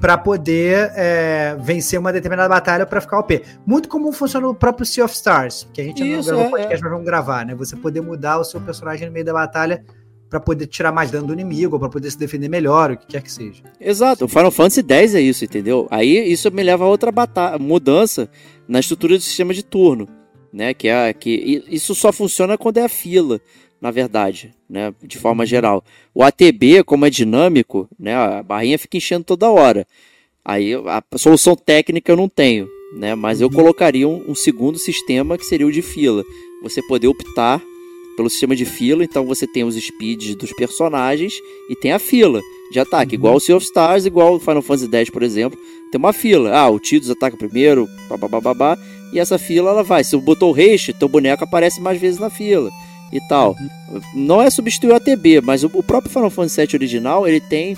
para 0.00 0.16
poder 0.16 0.90
é, 0.96 1.56
vencer 1.60 1.98
uma 1.98 2.12
determinada 2.12 2.48
batalha 2.48 2.86
para 2.86 3.00
ficar 3.00 3.18
OP. 3.18 3.42
Muito 3.66 3.88
como 3.88 4.10
funciona 4.12 4.48
o 4.48 4.54
próprio 4.54 4.86
Sea 4.86 5.04
of 5.04 5.14
Stars, 5.14 5.68
que 5.72 5.80
a 5.80 5.84
gente 5.84 6.02
Isso, 6.02 6.30
não 6.30 6.38
gravou 6.38 6.46
é, 6.46 6.50
podcast, 6.50 6.82
mas 6.82 6.90
vamos 6.90 7.06
gravar, 7.06 7.44
né? 7.44 7.54
Você 7.54 7.76
poder 7.76 8.00
mudar 8.00 8.38
o 8.38 8.44
seu 8.44 8.60
personagem 8.60 9.06
no 9.06 9.12
meio 9.12 9.24
da 9.24 9.34
batalha 9.34 9.84
para 10.30 10.40
poder 10.40 10.66
tirar 10.68 10.92
mais 10.92 11.10
dano 11.10 11.26
do 11.26 11.32
inimigo, 11.32 11.78
para 11.78 11.88
poder 11.88 12.10
se 12.10 12.16
defender 12.16 12.48
melhor, 12.48 12.92
o 12.92 12.96
que 12.96 13.06
quer 13.08 13.20
que 13.20 13.30
seja. 13.30 13.64
Exato, 13.80 14.24
o 14.24 14.28
Final 14.28 14.52
Fantasy 14.52 14.84
X 14.88 15.14
é 15.14 15.20
isso, 15.20 15.44
entendeu? 15.44 15.88
Aí 15.90 16.32
isso 16.32 16.50
me 16.52 16.62
leva 16.62 16.84
a 16.84 16.88
outra 16.88 17.10
batalha, 17.10 17.58
mudança 17.58 18.28
na 18.66 18.78
estrutura 18.78 19.16
do 19.16 19.22
sistema 19.22 19.52
de 19.52 19.64
turno 19.64 20.08
né? 20.52 20.74
Que 20.74 20.88
é 20.88 21.12
que 21.12 21.62
isso 21.68 21.94
só 21.94 22.12
funciona 22.12 22.58
quando 22.58 22.78
é 22.78 22.84
a 22.84 22.88
fila, 22.88 23.40
na 23.80 23.90
verdade, 23.90 24.54
né? 24.68 24.94
De 25.02 25.18
forma 25.18 25.46
geral. 25.46 25.84
O 26.14 26.22
ATB, 26.22 26.84
como 26.84 27.06
é 27.06 27.10
dinâmico, 27.10 27.88
né? 27.98 28.14
A 28.14 28.42
barrinha 28.42 28.78
fica 28.78 28.96
enchendo 28.96 29.24
toda 29.24 29.50
hora. 29.50 29.86
Aí 30.44 30.74
a 30.74 31.02
solução 31.16 31.54
técnica 31.54 32.10
eu 32.10 32.16
não 32.16 32.28
tenho, 32.28 32.68
né? 32.96 33.14
Mas 33.14 33.40
eu 33.40 33.48
uhum. 33.48 33.54
colocaria 33.54 34.08
um, 34.08 34.30
um 34.30 34.34
segundo 34.34 34.78
sistema 34.78 35.38
que 35.38 35.44
seria 35.44 35.66
o 35.66 35.72
de 35.72 35.82
fila. 35.82 36.24
Você 36.62 36.82
poder 36.82 37.08
optar 37.08 37.62
pelo 38.16 38.28
sistema 38.28 38.54
de 38.54 38.64
fila, 38.64 39.02
então 39.02 39.24
você 39.24 39.46
tem 39.46 39.64
os 39.64 39.76
speeds 39.76 40.34
dos 40.34 40.52
personagens 40.52 41.32
e 41.70 41.76
tem 41.76 41.92
a 41.92 41.98
fila 41.98 42.40
de 42.70 42.78
ataque, 42.78 43.14
uhum. 43.14 43.20
igual 43.20 43.34
o 43.36 43.40
Sea 43.40 43.56
of 43.56 43.64
Stars, 43.64 44.04
igual 44.04 44.34
o 44.34 44.40
Final 44.40 44.62
Fantasy 44.62 44.88
X, 44.94 45.10
por 45.10 45.22
exemplo, 45.22 45.58
tem 45.90 45.98
uma 45.98 46.12
fila. 46.12 46.56
Ah, 46.56 46.70
o 46.70 46.78
Tidus 46.78 47.10
ataca 47.10 47.36
primeiro, 47.36 47.88
babá, 48.08 48.78
e 49.12 49.18
essa 49.18 49.38
fila 49.38 49.70
ela 49.70 49.82
vai. 49.82 50.04
Se 50.04 50.10
você 50.10 50.18
botou 50.18 50.52
o 50.52 50.54
haste, 50.54 50.92
teu 50.92 51.08
boneco 51.08 51.44
aparece 51.44 51.80
mais 51.80 52.00
vezes 52.00 52.20
na 52.20 52.30
fila 52.30 52.70
e 53.12 53.20
tal. 53.20 53.56
Uhum. 53.58 54.00
Não 54.14 54.40
é 54.40 54.50
substituir 54.50 54.92
o 54.92 54.96
ATB, 54.96 55.40
mas 55.40 55.64
o, 55.64 55.82
próprio 55.82 56.12
Final 56.12 56.30
Fantasy 56.30 56.60
VII 56.60 56.76
original 56.76 57.26
ele 57.26 57.40
tem 57.40 57.76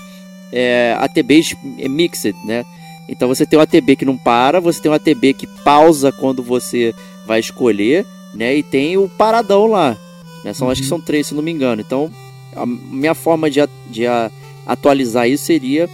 é, 0.52 0.96
ATBs 0.98 1.54
mixed, 1.88 2.36
né? 2.44 2.64
Então 3.08 3.28
você 3.28 3.44
tem 3.44 3.58
um 3.58 3.62
ATB 3.62 3.96
que 3.96 4.04
não 4.04 4.16
para, 4.16 4.60
você 4.60 4.80
tem 4.80 4.90
um 4.90 4.94
ATB 4.94 5.34
que 5.34 5.46
pausa 5.46 6.12
quando 6.12 6.42
você 6.42 6.94
vai 7.26 7.40
escolher, 7.40 8.06
né? 8.34 8.56
E 8.56 8.62
tem 8.62 8.96
o 8.96 9.08
paradão 9.08 9.66
lá. 9.66 9.96
Né? 10.44 10.52
São, 10.52 10.66
uhum. 10.66 10.72
Acho 10.72 10.82
que 10.82 10.86
uhum. 10.86 10.98
são 10.98 11.00
três, 11.00 11.26
se 11.26 11.34
não 11.34 11.42
me 11.42 11.50
engano. 11.50 11.80
Então, 11.80 12.10
a 12.54 12.66
minha 12.66 13.14
forma 13.14 13.50
de, 13.50 13.60
de 13.90 14.06
a, 14.06 14.30
atualizar 14.66 15.28
isso 15.28 15.44
seria 15.44 15.88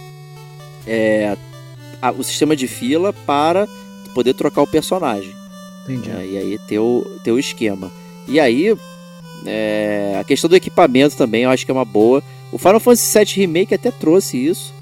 é, 0.85 1.35
a, 2.01 2.11
o 2.11 2.23
sistema 2.23 2.55
de 2.55 2.67
fila 2.67 3.13
para 3.13 3.67
poder 4.09 4.33
trocar 4.33 4.61
o 4.61 4.67
personagem. 4.67 5.35
Entendi. 5.83 6.11
É, 6.11 6.25
e 6.25 6.37
aí 6.37 6.59
ter 6.67 6.79
o, 6.79 7.05
ter 7.23 7.31
o 7.31 7.39
esquema. 7.39 7.91
E 8.27 8.39
aí, 8.39 8.75
é, 9.45 10.17
a 10.19 10.23
questão 10.23 10.49
do 10.49 10.55
equipamento 10.55 11.15
também 11.15 11.43
eu 11.43 11.49
acho 11.49 11.65
que 11.65 11.71
é 11.71 11.73
uma 11.73 11.85
boa. 11.85 12.23
O 12.51 12.57
Final 12.57 12.79
Fantasy 12.79 13.17
VII 13.17 13.45
Remake 13.45 13.73
até 13.73 13.91
trouxe 13.91 14.37
isso. 14.37 14.73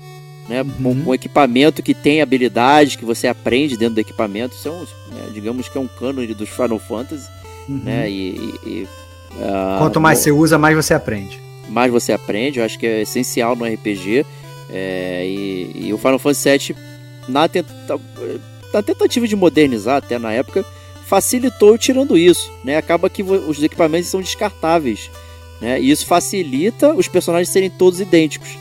Né, 0.47 0.61
uhum. 0.61 0.91
um, 0.91 1.09
um, 1.09 1.13
equipamento 1.13 1.83
que 1.83 1.93
tem 1.93 2.21
habilidades 2.21 2.95
que 2.95 3.03
você 3.03 3.27
aprende 3.27 3.75
dentro 3.75 3.95
do 3.95 3.99
equipamento. 3.99 4.55
Isso 4.55 4.69
é 4.69 4.71
um, 4.71 4.79
né, 4.79 5.29
digamos 5.33 5.67
que 5.67 5.77
é 5.77 5.81
um 5.81 5.87
cânone 5.87 6.33
dos 6.33 6.47
Final 6.47 6.79
Fantasy. 6.79 7.27
Uhum. 7.67 7.81
Né, 7.83 8.09
e, 8.09 8.53
e 8.65 8.87
uh, 9.33 9.77
Quanto 9.77 9.99
mais 9.99 10.19
você 10.19 10.31
usa, 10.31 10.57
mais 10.57 10.73
você 10.73 10.93
aprende. 10.93 11.37
Mais 11.67 11.91
você 11.91 12.13
aprende, 12.13 12.59
eu 12.59 12.65
acho 12.65 12.79
que 12.79 12.87
é 12.87 13.01
essencial 13.01 13.57
no 13.57 13.65
RPG. 13.65 14.25
É, 14.69 15.25
e, 15.25 15.87
e, 15.87 15.93
o 15.93 15.97
Final 15.97 16.19
Fantasy 16.19 16.73
VII, 16.73 16.75
na, 17.27 17.47
tenta, 17.49 17.73
na 18.73 18.81
tentativa 18.81 19.27
de 19.27 19.35
modernizar 19.35 19.97
até 19.97 20.17
na 20.19 20.31
época, 20.31 20.65
facilitou 21.05 21.77
tirando 21.77 22.17
isso. 22.17 22.51
Né? 22.63 22.77
Acaba 22.77 23.09
que 23.09 23.23
os 23.23 23.61
equipamentos 23.63 24.09
são 24.09 24.21
descartáveis. 24.21 25.09
Né? 25.61 25.79
E 25.79 25.89
isso 25.89 26.05
facilita 26.05 26.93
os 26.93 27.07
personagens 27.07 27.49
serem 27.49 27.69
todos 27.69 27.99
idênticos. 27.99 28.57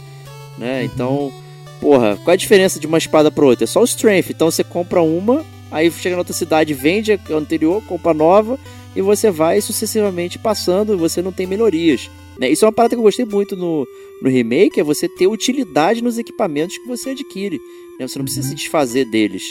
Né? 0.56 0.80
Uhum. 0.80 0.84
Então, 0.84 1.32
porra, 1.80 2.16
qual 2.16 2.32
é 2.32 2.34
a 2.34 2.36
diferença 2.36 2.80
de 2.80 2.86
uma 2.86 2.98
espada 2.98 3.30
para 3.30 3.44
outra? 3.44 3.64
É 3.64 3.66
só 3.66 3.80
o 3.80 3.84
strength. 3.84 4.30
Então 4.30 4.50
você 4.50 4.64
compra 4.64 5.02
uma, 5.02 5.44
aí 5.70 5.90
chega 5.90 6.14
na 6.14 6.20
outra 6.20 6.32
cidade, 6.32 6.72
vende 6.72 7.12
a 7.12 7.34
anterior, 7.34 7.82
compra 7.84 8.14
nova, 8.14 8.58
e 8.94 9.02
você 9.02 9.30
vai 9.30 9.60
sucessivamente 9.60 10.38
passando 10.38 10.94
e 10.94 10.96
você 10.96 11.20
não 11.20 11.32
tem 11.32 11.46
melhorias. 11.46 12.10
Né? 12.38 12.50
Isso 12.50 12.64
é 12.64 12.68
uma 12.68 12.72
parada 12.72 12.94
que 12.94 12.98
eu 12.98 13.04
gostei 13.04 13.24
muito 13.24 13.56
no, 13.56 13.86
no 14.22 14.30
remake, 14.30 14.80
é 14.80 14.84
você 14.84 15.08
ter 15.08 15.26
utilidade 15.26 16.02
nos 16.02 16.18
equipamentos 16.18 16.78
que 16.78 16.86
você 16.86 17.10
adquire. 17.10 17.60
Né? 17.98 18.06
Você 18.06 18.18
não 18.18 18.24
precisa 18.24 18.48
uhum. 18.48 18.56
se 18.56 18.62
desfazer 18.62 19.04
deles. 19.06 19.42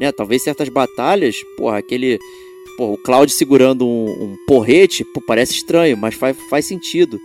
Né? 0.00 0.10
Talvez 0.10 0.42
certas 0.42 0.68
batalhas, 0.70 1.36
porra, 1.56 1.78
aquele. 1.78 2.18
Porra, 2.76 2.92
o 2.92 2.98
Cloud 2.98 3.30
segurando 3.30 3.86
um, 3.86 4.06
um 4.08 4.36
porrete, 4.46 5.04
pô, 5.04 5.20
parece 5.20 5.52
estranho, 5.52 5.96
mas 5.98 6.14
faz, 6.14 6.36
faz 6.48 6.64
sentido, 6.66 7.20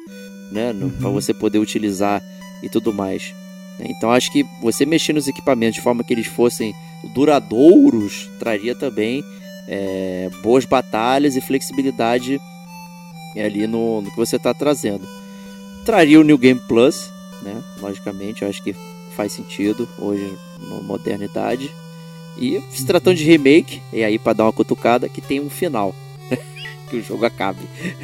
né? 0.51 0.71
Uhum. 0.71 0.89
Para 0.89 1.09
você 1.09 1.34
poder 1.34 1.59
utilizar 1.59 2.21
e 2.61 2.67
tudo 2.69 2.93
mais. 2.93 3.34
Então 3.80 4.11
acho 4.11 4.32
que 4.32 4.45
você 4.61 4.86
mexer 4.86 5.13
nos 5.13 5.28
equipamentos 5.28 5.76
de 5.76 5.82
forma 5.82 6.03
que 6.03 6.13
eles 6.13 6.28
fossem 6.28 6.73
duradouros 7.13 8.30
traria 8.39 8.73
também 8.73 9.21
é, 9.67 10.30
boas 10.41 10.65
batalhas 10.65 11.36
e 11.36 11.41
flexibilidade 11.41 12.39
ali 13.36 13.67
no, 13.67 14.01
no 14.01 14.09
que 14.09 14.17
você 14.17 14.38
está 14.38 14.53
trazendo. 14.53 15.05
Traria 15.86 16.19
o 16.19 16.23
New 16.23 16.38
Game 16.38 16.59
Plus, 16.67 17.11
né? 17.41 17.61
Logicamente, 17.80 18.41
eu 18.41 18.49
acho 18.49 18.63
que 18.63 18.73
faz 19.15 19.34
sentido 19.34 19.88
hoje 19.99 20.34
na 20.59 20.82
modernidade. 20.82 21.69
E 22.38 22.61
se 22.71 22.86
tratando 22.86 23.15
de 23.15 23.23
remake, 23.23 23.81
e 23.93 24.03
aí 24.03 24.19
para 24.19 24.33
dar 24.33 24.43
uma 24.43 24.53
cutucada, 24.53 25.07
que 25.07 25.21
tem 25.21 25.39
um 25.39 25.49
final. 25.49 25.95
que 26.89 26.97
o 26.97 27.03
jogo 27.03 27.25
acabe. 27.25 27.59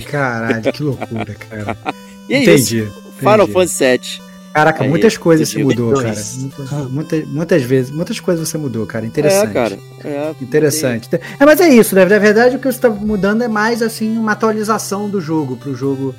Caralho, 0.10 0.72
que 0.72 0.84
loucura, 0.84 1.36
cara. 1.36 1.78
e 2.30 2.34
é 2.34 2.42
entendi, 2.42 2.62
isso. 2.62 2.76
Entendi. 2.76 3.20
Final 3.20 3.48
Fantasy 3.48 3.84
VII. 3.84 4.32
Caraca, 4.54 4.84
aí, 4.84 4.90
muitas 4.90 5.16
coisas 5.16 5.48
você 5.48 5.64
mudou, 5.64 5.94
cara. 5.94 6.08
Muitas, 6.08 6.92
muitas, 6.92 7.28
muitas, 7.28 7.64
vezes, 7.64 7.92
muitas 7.92 8.20
coisas 8.20 8.48
você 8.48 8.58
mudou, 8.58 8.86
cara. 8.86 9.06
Interessante. 9.06 9.50
É, 9.50 9.54
cara. 9.54 9.80
É, 10.04 10.36
Interessante. 10.42 11.10
É, 11.40 11.46
mas 11.46 11.62
é 11.62 11.70
isso, 11.70 11.96
né? 11.96 12.06
Na 12.06 12.20
verdade, 12.20 12.58
o 12.58 12.60
que 12.60 12.66
você 12.66 12.78
está 12.78 12.90
mudando 12.90 13.44
é 13.44 13.48
mais 13.48 13.82
assim 13.82 14.18
uma 14.18 14.34
atualização 14.34 15.10
do 15.10 15.22
jogo 15.22 15.56
pro 15.56 15.74
jogo, 15.74 16.14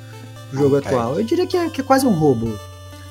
pro 0.49 0.59
jogo 0.59 0.77
okay. 0.77 0.89
atual. 0.89 1.19
Eu 1.19 1.23
diria 1.23 1.45
que 1.45 1.55
é, 1.55 1.69
que 1.69 1.81
é 1.81 1.83
quase 1.83 2.07
um 2.07 2.11
roubo. 2.11 2.57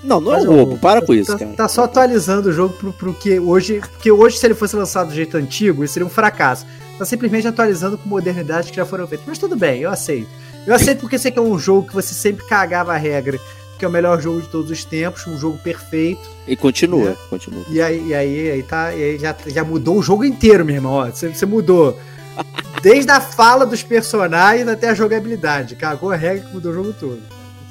Não, 0.02 0.20
não 0.20 0.34
é 0.34 0.44
roubo, 0.44 0.76
para 0.78 1.00
com 1.00 1.14
isso, 1.14 1.32
tá, 1.32 1.38
cara. 1.38 1.52
Tá 1.52 1.68
só 1.68 1.84
atualizando 1.84 2.48
o 2.48 2.52
jogo 2.52 2.74
pro, 2.74 2.92
pro 2.92 3.14
que 3.14 3.38
hoje. 3.38 3.80
Porque 3.80 4.10
hoje, 4.10 4.38
se 4.38 4.46
ele 4.46 4.54
fosse 4.54 4.74
lançado 4.74 5.08
do 5.08 5.14
jeito 5.14 5.36
antigo, 5.36 5.84
isso 5.84 5.94
seria 5.94 6.06
um 6.06 6.10
fracasso. 6.10 6.66
Tá 6.98 7.04
simplesmente 7.04 7.46
atualizando 7.46 7.96
com 7.96 8.08
modernidades 8.08 8.70
que 8.70 8.76
já 8.76 8.84
foram 8.84 9.06
feitas. 9.06 9.26
Mas 9.26 9.38
tudo 9.38 9.56
bem, 9.56 9.80
eu 9.80 9.90
aceito. 9.90 10.28
Eu 10.66 10.74
aceito 10.74 11.00
porque 11.00 11.18
sei 11.18 11.30
que 11.30 11.38
é 11.38 11.42
um 11.42 11.58
jogo 11.58 11.88
que 11.88 11.94
você 11.94 12.14
sempre 12.14 12.44
cagava 12.46 12.92
a 12.92 12.96
regra, 12.96 13.38
que 13.78 13.84
é 13.84 13.88
o 13.88 13.90
melhor 13.90 14.20
jogo 14.20 14.40
de 14.40 14.48
todos 14.48 14.70
os 14.70 14.84
tempos, 14.84 15.26
um 15.26 15.38
jogo 15.38 15.58
perfeito. 15.58 16.28
E 16.46 16.56
continua, 16.56 17.10
né? 17.10 17.16
continua. 17.30 17.64
E 17.68 17.80
aí, 17.80 18.08
e 18.08 18.14
aí, 18.14 18.50
aí 18.50 18.62
tá, 18.62 18.92
e 18.92 19.02
aí 19.02 19.18
já, 19.18 19.34
já 19.46 19.64
mudou 19.64 19.98
o 19.98 20.02
jogo 20.02 20.24
inteiro, 20.24 20.64
meu 20.64 20.74
irmão. 20.74 20.92
Ó, 20.92 21.06
você, 21.06 21.28
você 21.28 21.46
mudou. 21.46 21.98
Desde 22.82 23.10
a 23.10 23.20
fala 23.20 23.64
dos 23.64 23.82
personagens 23.82 24.66
até 24.66 24.88
a 24.88 24.94
jogabilidade. 24.94 25.76
Cagou 25.76 26.10
a 26.10 26.16
regra 26.16 26.44
que 26.44 26.52
mudou 26.52 26.72
o 26.72 26.74
jogo 26.74 26.92
todo. 26.92 27.20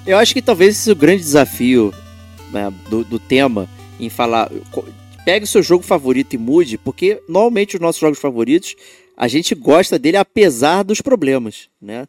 Eu 0.05 0.17
acho 0.17 0.33
que 0.33 0.41
talvez 0.41 0.77
esse 0.77 0.89
é 0.89 0.93
o 0.93 0.95
grande 0.95 1.21
desafio 1.21 1.93
né, 2.51 2.73
do, 2.89 3.03
do 3.03 3.19
tema 3.19 3.69
em 3.99 4.09
falar. 4.09 4.51
Pegue 5.23 5.45
o 5.45 5.47
seu 5.47 5.61
jogo 5.61 5.83
favorito 5.83 6.33
e 6.33 6.37
mude, 6.37 6.77
porque 6.77 7.21
normalmente 7.27 7.75
os 7.75 7.81
nossos 7.81 8.01
jogos 8.01 8.19
favoritos 8.19 8.75
a 9.15 9.27
gente 9.27 9.53
gosta 9.53 9.99
dele 9.99 10.17
apesar 10.17 10.83
dos 10.83 11.01
problemas, 11.01 11.69
né? 11.79 12.07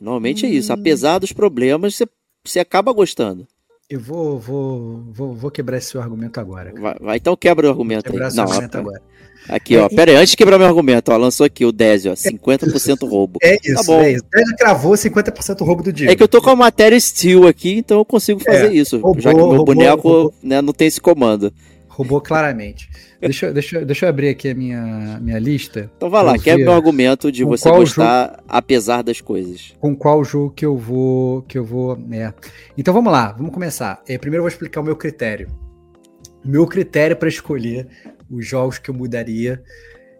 Normalmente 0.00 0.46
hum. 0.46 0.48
é 0.48 0.52
isso. 0.52 0.72
Hum. 0.72 0.74
Apesar 0.74 1.18
dos 1.18 1.32
problemas, 1.32 1.94
você, 1.94 2.06
você 2.44 2.60
acaba 2.60 2.92
gostando. 2.92 3.46
Eu 3.90 3.98
vou, 3.98 4.38
vou, 4.38 5.02
vou, 5.10 5.34
vou 5.34 5.50
quebrar 5.50 5.76
esse 5.76 5.88
seu 5.88 6.00
argumento 6.00 6.38
agora. 6.38 6.72
Vai, 6.80 6.94
vai, 7.00 7.16
então 7.16 7.36
quebra 7.36 7.66
o 7.66 7.70
argumento 7.70 8.12
aí. 8.12 8.34
Não, 8.36 8.44
argumento 8.44 8.78
agora. 8.78 9.02
Aqui, 9.48 9.76
ó. 9.76 9.86
É, 9.86 9.88
pera 9.88 10.12
aí, 10.12 10.16
antes 10.16 10.30
de 10.30 10.36
quebrar 10.36 10.58
meu 10.58 10.68
argumento, 10.68 11.10
ó. 11.10 11.16
Lançou 11.16 11.44
aqui 11.44 11.64
o 11.64 11.72
Désio, 11.72 12.12
ó. 12.12 12.14
50% 12.14 13.08
roubo. 13.08 13.40
É 13.42 13.56
isso, 13.64 13.74
tá 13.74 13.82
bom. 13.82 14.00
é 14.00 14.12
isso. 14.12 14.24
Désio 14.32 14.56
cravou 14.56 14.92
50% 14.92 15.66
roubo 15.66 15.82
do 15.82 15.92
dia. 15.92 16.08
É 16.08 16.14
que 16.14 16.22
eu 16.22 16.28
tô 16.28 16.40
com 16.40 16.50
a 16.50 16.56
matéria 16.56 16.98
Steel 17.00 17.48
aqui, 17.48 17.78
então 17.78 17.98
eu 17.98 18.04
consigo 18.04 18.38
fazer 18.38 18.68
é, 18.68 18.74
isso. 18.74 18.96
Roubou, 18.98 19.20
já 19.20 19.30
que 19.30 19.36
o 19.36 19.38
meu 19.38 19.56
roubou, 19.56 19.74
boneco 19.74 20.08
roubou. 20.08 20.34
Né, 20.40 20.62
não 20.62 20.72
tem 20.72 20.86
esse 20.86 21.00
comando. 21.00 21.52
Roubou 22.00 22.20
claramente. 22.20 22.88
deixa, 23.20 23.52
deixa, 23.52 23.84
deixa 23.84 24.06
eu 24.06 24.08
abrir 24.08 24.30
aqui 24.30 24.48
a 24.48 24.54
minha, 24.54 25.18
minha 25.20 25.38
lista. 25.38 25.90
Então 25.96 26.08
vai 26.08 26.24
lá, 26.24 26.38
quebra 26.38 26.64
meu 26.64 26.72
argumento 26.72 27.30
de 27.30 27.44
você 27.44 27.68
gostar 27.68 28.30
jogo, 28.30 28.42
apesar 28.48 29.02
das 29.02 29.20
coisas. 29.20 29.74
Com 29.78 29.94
qual 29.94 30.24
jogo 30.24 30.50
que 30.50 30.64
eu 30.64 30.76
vou. 30.76 31.42
que 31.42 31.58
eu 31.58 31.64
vou. 31.64 31.98
É. 32.12 32.32
Então 32.76 32.94
vamos 32.94 33.12
lá, 33.12 33.32
vamos 33.32 33.52
começar. 33.52 34.02
É, 34.08 34.16
primeiro 34.16 34.40
eu 34.40 34.44
vou 34.44 34.48
explicar 34.48 34.80
o 34.80 34.84
meu 34.84 34.96
critério. 34.96 35.48
Meu 36.42 36.66
critério 36.66 37.14
para 37.14 37.28
escolher 37.28 37.86
os 38.30 38.46
jogos 38.46 38.78
que 38.78 38.88
eu 38.88 38.94
mudaria 38.94 39.62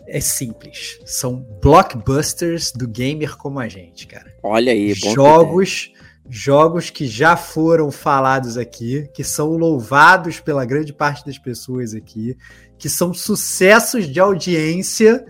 é 0.07 0.20
simples. 0.20 1.01
São 1.07 1.47
blockbusters 1.62 2.72
do 2.72 2.87
gamer 2.87 3.39
como 3.39 3.59
a 3.59 3.68
gente, 3.68 4.07
cara. 4.07 4.35
Olha 4.43 4.72
aí, 4.72 4.93
bom 5.01 5.14
jogos, 5.14 5.93
jogos 6.31 6.91
que 6.91 7.07
já 7.07 7.37
foram 7.37 7.91
falados 7.91 8.57
aqui, 8.57 9.11
que 9.12 9.24
são 9.24 9.57
louvados 9.57 10.39
pela 10.39 10.64
grande 10.64 10.93
parte 10.93 11.26
das 11.26 11.37
pessoas 11.37 11.93
aqui, 11.93 12.37
que 12.78 12.89
são 12.89 13.12
sucessos 13.12 14.07
de 14.07 14.20
audiência 14.20 15.26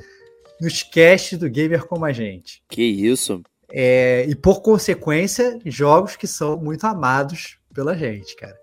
nos 0.60 0.82
casts 0.82 1.38
do 1.38 1.48
gamer 1.48 1.86
como 1.86 2.04
a 2.04 2.12
gente. 2.12 2.62
Que 2.68 2.82
isso? 2.82 3.42
É, 3.72 4.26
e 4.28 4.34
por 4.34 4.60
consequência, 4.60 5.58
jogos 5.64 6.16
que 6.16 6.26
são 6.26 6.58
muito 6.58 6.84
amados 6.86 7.58
pela 7.72 7.96
gente, 7.96 8.36
cara. 8.36 8.56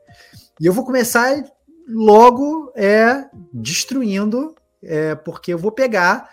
E 0.61 0.65
eu 0.65 0.73
vou 0.73 0.85
começar 0.85 1.43
logo 1.87 2.71
é 2.75 3.25
destruindo, 3.51 4.53
é, 4.83 5.15
porque 5.15 5.53
eu 5.53 5.57
vou 5.57 5.71
pegar 5.71 6.29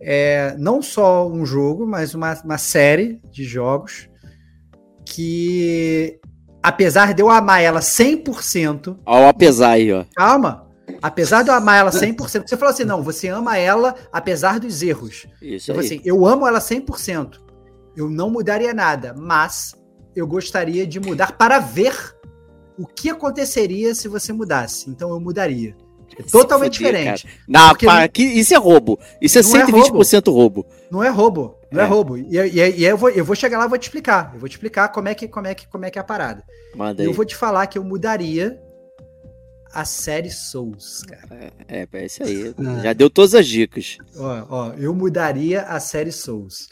é, 0.00 0.54
não 0.58 0.80
só 0.80 1.28
um 1.28 1.44
jogo, 1.44 1.86
mas 1.86 2.14
uma, 2.14 2.32
uma 2.42 2.58
série 2.58 3.20
de 3.30 3.44
jogos 3.44 4.08
que, 5.08 6.20
apesar 6.62 7.14
de 7.14 7.22
eu 7.22 7.30
amar 7.30 7.62
ela 7.62 7.80
100%. 7.80 8.98
Olha 9.06 9.26
o 9.26 9.28
apesar 9.28 9.70
aí, 9.70 9.90
ó. 9.90 10.04
Calma. 10.14 10.66
Apesar 11.00 11.42
de 11.42 11.48
eu 11.48 11.54
amar 11.54 11.80
ela 11.80 11.90
100%, 11.90 12.46
você 12.46 12.56
falou 12.56 12.72
assim, 12.72 12.84
não, 12.84 13.02
você 13.02 13.28
ama 13.28 13.56
ela 13.56 13.94
apesar 14.12 14.60
dos 14.60 14.82
erros. 14.82 15.26
Isso 15.40 15.70
eu 15.70 15.78
aí. 15.78 15.86
Assim, 15.86 16.00
eu 16.04 16.26
amo 16.26 16.46
ela 16.46 16.58
100%. 16.58 17.38
Eu 17.96 18.08
não 18.08 18.30
mudaria 18.30 18.74
nada, 18.74 19.14
mas 19.16 19.74
eu 20.14 20.26
gostaria 20.26 20.86
de 20.86 21.00
mudar 21.00 21.32
para 21.32 21.58
ver 21.58 21.94
o 22.78 22.86
que 22.86 23.10
aconteceria 23.10 23.94
se 23.94 24.08
você 24.08 24.32
mudasse. 24.32 24.90
Então 24.90 25.10
eu 25.10 25.20
mudaria. 25.20 25.74
É 26.18 26.22
totalmente 26.22 26.78
fuder, 26.78 26.92
diferente. 26.92 27.24
Cara. 27.24 27.34
Não, 27.48 27.74
para, 27.74 28.08
que, 28.08 28.22
isso 28.22 28.54
é 28.54 28.56
roubo. 28.56 28.98
Isso 29.20 29.38
é 29.38 29.42
120% 29.42 30.26
é 30.26 30.30
roubo. 30.30 30.66
Não 30.90 31.02
é 31.02 31.08
roubo. 31.08 31.57
Não 31.70 31.80
é, 31.80 31.84
é 31.84 31.86
roubo. 31.86 32.16
E, 32.16 32.36
e, 32.36 32.80
e, 32.80 32.84
eu, 32.84 32.96
vou, 32.96 33.10
eu 33.10 33.24
vou 33.24 33.36
chegar 33.36 33.58
lá 33.58 33.66
e 33.66 33.68
vou 33.68 33.78
te 33.78 33.84
explicar. 33.84 34.30
Eu 34.34 34.40
vou 34.40 34.48
te 34.48 34.52
explicar 34.52 34.88
como 34.88 35.08
é 35.08 35.14
que, 35.14 35.28
como 35.28 35.46
é 35.46 35.54
que, 35.54 35.66
como 35.68 35.84
é, 35.84 35.90
que 35.90 35.98
é 35.98 36.00
a 36.00 36.04
parada. 36.04 36.42
Manda 36.74 37.02
eu 37.02 37.12
vou 37.12 37.24
te 37.24 37.36
falar 37.36 37.66
que 37.66 37.78
eu 37.78 37.84
mudaria 37.84 38.58
a 39.72 39.84
série 39.84 40.30
Souls, 40.30 41.02
cara. 41.02 41.52
É, 41.68 41.80
é, 41.80 41.88
é 41.92 42.06
isso 42.06 42.22
aí. 42.22 42.54
Ah. 42.58 42.82
Já 42.82 42.92
deu 42.92 43.10
todas 43.10 43.34
as 43.34 43.46
dicas. 43.46 43.98
Ó, 44.16 44.46
ó, 44.48 44.72
eu 44.74 44.94
mudaria 44.94 45.62
a 45.62 45.78
série 45.78 46.12
Souls. 46.12 46.68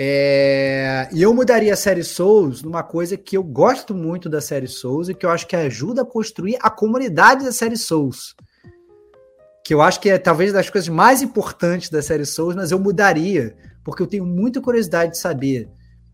É... 0.00 1.08
E 1.12 1.22
eu 1.22 1.34
mudaria 1.34 1.72
a 1.72 1.76
série 1.76 2.04
Souls 2.04 2.62
numa 2.62 2.84
coisa 2.84 3.16
que 3.16 3.36
eu 3.36 3.42
gosto 3.42 3.92
muito 3.94 4.28
da 4.28 4.40
série 4.40 4.68
Souls 4.68 5.08
e 5.08 5.14
que 5.14 5.26
eu 5.26 5.30
acho 5.30 5.46
que 5.46 5.56
ajuda 5.56 6.02
a 6.02 6.06
construir 6.06 6.56
a 6.62 6.70
comunidade 6.70 7.44
da 7.44 7.50
série 7.50 7.76
Souls. 7.76 8.34
Que 9.64 9.74
eu 9.74 9.82
acho 9.82 10.00
que 10.00 10.08
é 10.08 10.16
talvez 10.16 10.52
das 10.52 10.70
coisas 10.70 10.88
mais 10.88 11.20
importantes 11.20 11.90
da 11.90 12.00
série 12.00 12.24
Souls, 12.24 12.54
mas 12.54 12.70
eu 12.70 12.78
mudaria, 12.78 13.56
porque 13.88 14.02
eu 14.02 14.06
tenho 14.06 14.26
muita 14.26 14.60
curiosidade 14.60 15.12
de 15.12 15.18
saber 15.18 15.66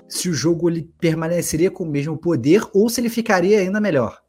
se 0.08 0.28
o 0.28 0.32
jogo 0.32 0.70
ele 0.70 0.88
permaneceria 1.00 1.72
com 1.72 1.82
o 1.82 1.90
mesmo 1.90 2.16
poder 2.16 2.62
ou 2.72 2.88
se 2.88 3.00
ele 3.00 3.08
ficaria 3.08 3.58
ainda 3.58 3.80
melhor. 3.80 4.22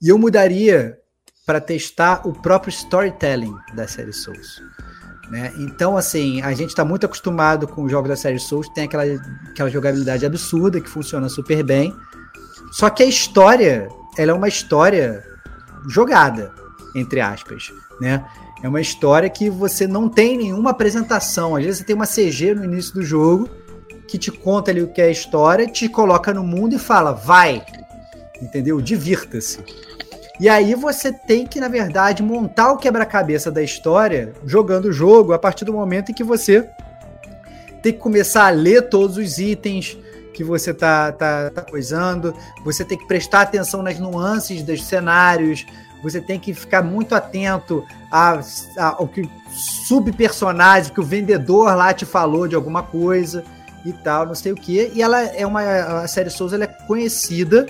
E 0.00 0.08
eu 0.08 0.18
mudaria 0.18 0.98
para 1.46 1.60
testar 1.60 2.26
o 2.26 2.32
próprio 2.32 2.70
storytelling 2.70 3.54
da 3.76 3.86
série 3.86 4.12
Souls. 4.12 4.60
Né? 5.30 5.52
Então, 5.60 5.96
assim, 5.96 6.42
a 6.42 6.52
gente 6.54 6.70
está 6.70 6.84
muito 6.84 7.06
acostumado 7.06 7.68
com 7.68 7.84
os 7.84 7.90
jogos 7.92 8.08
da 8.08 8.16
série 8.16 8.40
Souls, 8.40 8.68
tem 8.70 8.82
aquela, 8.82 9.04
aquela 9.50 9.70
jogabilidade 9.70 10.26
absurda 10.26 10.80
que 10.80 10.90
funciona 10.90 11.28
super 11.28 11.62
bem. 11.62 11.94
Só 12.72 12.90
que 12.90 13.04
a 13.04 13.06
história, 13.06 13.88
ela 14.18 14.32
é 14.32 14.34
uma 14.34 14.48
história 14.48 15.24
jogada, 15.88 16.52
entre 16.96 17.20
aspas, 17.20 17.72
né? 18.00 18.28
É 18.62 18.68
uma 18.68 18.80
história 18.80 19.28
que 19.28 19.50
você 19.50 19.86
não 19.86 20.08
tem 20.08 20.36
nenhuma 20.38 20.70
apresentação. 20.70 21.56
Às 21.56 21.64
vezes 21.64 21.78
você 21.78 21.84
tem 21.84 21.96
uma 21.96 22.06
CG 22.06 22.54
no 22.54 22.64
início 22.64 22.94
do 22.94 23.02
jogo 23.02 23.48
que 24.06 24.16
te 24.18 24.30
conta 24.30 24.70
ali 24.70 24.82
o 24.82 24.88
que 24.88 25.00
é 25.00 25.06
a 25.06 25.10
história, 25.10 25.66
te 25.66 25.88
coloca 25.88 26.32
no 26.32 26.44
mundo 26.44 26.74
e 26.74 26.78
fala, 26.78 27.12
vai, 27.12 27.64
entendeu? 28.40 28.80
Divirta-se. 28.80 29.58
E 30.38 30.48
aí 30.48 30.74
você 30.74 31.12
tem 31.12 31.46
que, 31.46 31.60
na 31.60 31.68
verdade, 31.68 32.22
montar 32.22 32.72
o 32.72 32.76
quebra-cabeça 32.76 33.50
da 33.50 33.62
história 33.62 34.32
jogando 34.44 34.86
o 34.86 34.92
jogo 34.92 35.32
a 35.32 35.38
partir 35.38 35.64
do 35.64 35.72
momento 35.72 36.10
em 36.10 36.14
que 36.14 36.24
você 36.24 36.68
tem 37.82 37.92
que 37.92 37.98
começar 37.98 38.46
a 38.46 38.50
ler 38.50 38.88
todos 38.88 39.16
os 39.16 39.38
itens 39.38 39.98
que 40.32 40.42
você 40.42 40.72
tá, 40.72 41.12
tá, 41.12 41.50
tá 41.50 41.62
coisando, 41.62 42.34
você 42.64 42.84
tem 42.84 42.96
que 42.96 43.06
prestar 43.06 43.42
atenção 43.42 43.82
nas 43.82 43.98
nuances 43.98 44.62
dos 44.62 44.84
cenários, 44.84 45.66
você 46.02 46.20
tem 46.20 46.38
que 46.38 46.52
ficar 46.52 46.82
muito 46.82 47.14
atento 47.14 47.84
a, 48.10 48.40
a, 48.76 48.86
ao 48.98 49.06
que 49.06 49.28
subpersonagem, 49.86 50.92
que 50.92 51.00
o 51.00 51.04
vendedor 51.04 51.74
lá 51.76 51.94
te 51.94 52.04
falou 52.04 52.48
de 52.48 52.54
alguma 52.54 52.82
coisa 52.82 53.44
e 53.84 53.92
tal, 53.92 54.26
não 54.26 54.34
sei 54.34 54.52
o 54.52 54.56
que. 54.56 54.90
E 54.94 55.02
ela 55.02 55.20
é 55.22 55.46
uma. 55.46 55.62
A 56.02 56.08
série 56.08 56.30
Souls 56.30 56.52
ela 56.52 56.64
é 56.64 56.66
conhecida 56.66 57.66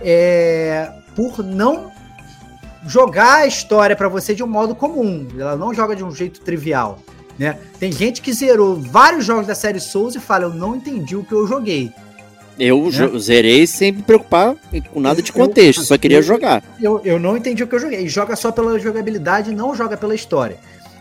é, 0.00 0.90
por 1.14 1.42
não 1.42 1.90
jogar 2.86 3.38
a 3.38 3.46
história 3.46 3.96
para 3.96 4.08
você 4.08 4.34
de 4.34 4.42
um 4.42 4.46
modo 4.46 4.74
comum. 4.74 5.26
Ela 5.38 5.56
não 5.56 5.74
joga 5.74 5.94
de 5.94 6.04
um 6.04 6.10
jeito 6.10 6.40
trivial. 6.40 6.98
Né? 7.38 7.58
Tem 7.78 7.92
gente 7.92 8.22
que 8.22 8.32
zerou 8.32 8.76
vários 8.76 9.24
jogos 9.24 9.46
da 9.46 9.54
série 9.54 9.80
Souls 9.80 10.14
e 10.14 10.20
fala: 10.20 10.44
Eu 10.44 10.54
não 10.54 10.76
entendi 10.76 11.16
o 11.16 11.24
que 11.24 11.32
eu 11.32 11.46
joguei. 11.46 11.92
Eu 12.58 12.90
né? 12.90 13.18
zerei 13.18 13.66
sem 13.66 13.92
me 13.92 14.02
preocupar 14.02 14.56
com 14.92 15.00
nada 15.00 15.20
de 15.20 15.32
contexto, 15.32 15.80
eu, 15.80 15.84
só 15.84 15.98
queria 15.98 16.18
eu, 16.18 16.22
jogar. 16.22 16.62
Eu, 16.80 17.00
eu 17.04 17.18
não 17.18 17.36
entendi 17.36 17.62
o 17.62 17.66
que 17.66 17.74
eu 17.74 17.80
joguei. 17.80 18.04
E 18.04 18.08
joga 18.08 18.34
só 18.36 18.50
pela 18.50 18.78
jogabilidade, 18.78 19.54
não 19.54 19.74
joga 19.74 19.96
pela 19.96 20.14
história. 20.14 20.56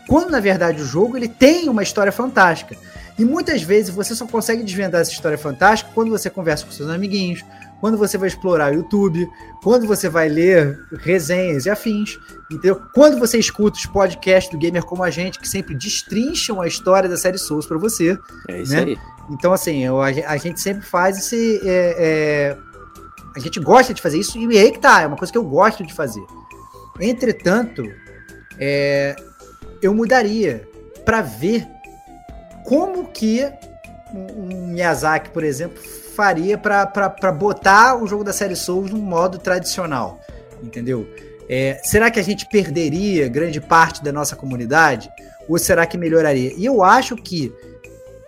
Quando 0.08 0.30
na 0.30 0.39
verdade 0.39 0.82
o 0.82 0.86
jogo 0.86 1.18
ele 1.18 1.28
tem 1.28 1.70
uma 1.70 1.84
história 1.84 2.12
fantástica. 2.12 2.76
E 3.18 3.24
muitas 3.24 3.62
vezes 3.62 3.89
você 3.93 4.14
só 4.14 4.28
consegue 4.28 4.62
desvendar 4.62 5.01
essa 5.01 5.12
história 5.12 5.38
fantástica 5.38 5.89
quando 5.93 6.10
você 6.10 6.30
conversa 6.30 6.66
com 6.66 6.72
seus 6.72 6.89
amiguinhos, 6.89 7.43
quando 7.80 7.97
você 7.97 8.18
vai 8.18 8.28
explorar 8.28 8.74
o 8.74 8.76
YouTube, 8.76 9.28
quando 9.64 9.88
você 9.88 10.10
vai 10.10 10.28
ler 10.28 10.78
resenhas 10.99 11.66
e 11.66 11.70
afins, 11.70 12.18
entendeu? 12.51 12.82
Quando 12.93 13.18
você 13.18 13.38
escuta 13.38 13.78
os 13.78 13.86
podcasts 13.86 14.51
do 14.51 14.58
Gamer 14.58 14.84
Como 14.84 15.03
a 15.03 15.10
Gente, 15.10 15.39
que 15.39 15.47
sempre 15.47 15.76
destrincham 15.76 16.60
a 16.62 16.68
história 16.68 17.08
da 17.08 17.18
série 17.18 17.38
Souls 17.38 17.66
para 17.66 17.78
você. 17.78 18.18
É 18.49 18.62
isso 18.62 18.74
né? 18.74 18.84
aí. 18.84 18.97
Então, 19.30 19.53
assim, 19.53 19.84
eu, 19.84 20.01
a, 20.01 20.07
a, 20.07 20.38
gente 20.38 20.59
sempre 20.59 20.86
faz 20.86 21.17
esse. 21.17 21.61
É, 21.63 21.95
é, 21.97 22.57
a 23.36 23.39
gente 23.39 23.59
gosta 23.59 23.93
de 23.93 24.01
fazer 24.01 24.19
isso, 24.19 24.38
e 24.38 24.57
aí 24.57 24.71
que 24.71 24.80
tá, 24.80 25.01
é 25.01 25.07
uma 25.07 25.17
coisa 25.17 25.32
que 25.32 25.38
eu 25.38 25.43
gosto 25.43 25.86
de 25.86 25.93
fazer. 25.93 26.23
Entretanto, 26.99 27.84
é, 28.57 29.15
eu 29.82 29.93
mudaria 29.93 30.67
para 31.03 31.21
ver 31.21 31.67
como 32.63 33.07
que 33.07 33.45
um 34.13 34.71
Miyazaki, 34.71 35.30
por 35.30 35.43
exemplo, 35.43 35.82
faria 36.15 36.57
para 36.57 37.32
botar 37.32 38.01
o 38.01 38.07
jogo 38.07 38.23
da 38.23 38.32
série 38.32 38.55
Souls 38.55 38.89
num 38.89 39.01
modo 39.01 39.38
tradicional, 39.38 40.21
entendeu? 40.63 41.07
É, 41.49 41.80
será 41.84 42.09
que 42.09 42.19
a 42.19 42.23
gente 42.23 42.47
perderia 42.47 43.28
grande 43.28 43.59
parte 43.59 44.03
da 44.03 44.11
nossa 44.11 44.36
comunidade? 44.36 45.09
Ou 45.47 45.59
será 45.59 45.86
que 45.86 45.97
melhoraria? 45.97 46.53
E 46.57 46.65
eu 46.65 46.84
acho 46.84 47.15
que, 47.15 47.53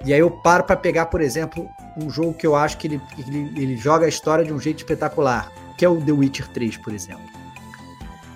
e 0.05 0.13
aí 0.13 0.19
eu 0.19 0.29
paro 0.29 0.63
para 0.63 0.75
pegar, 0.75 1.07
por 1.07 1.21
exemplo, 1.21 1.67
um 1.97 2.09
jogo 2.09 2.33
que 2.33 2.45
eu 2.45 2.55
acho 2.55 2.77
que 2.77 2.87
ele, 2.87 3.01
ele, 3.17 3.61
ele 3.61 3.77
joga 3.77 4.05
a 4.05 4.09
história 4.09 4.45
de 4.45 4.53
um 4.53 4.59
jeito 4.59 4.79
espetacular, 4.79 5.51
que 5.77 5.83
é 5.83 5.89
o 5.89 5.99
The 5.99 6.11
Witcher 6.11 6.47
3, 6.49 6.77
por 6.77 6.93
exemplo. 6.93 7.25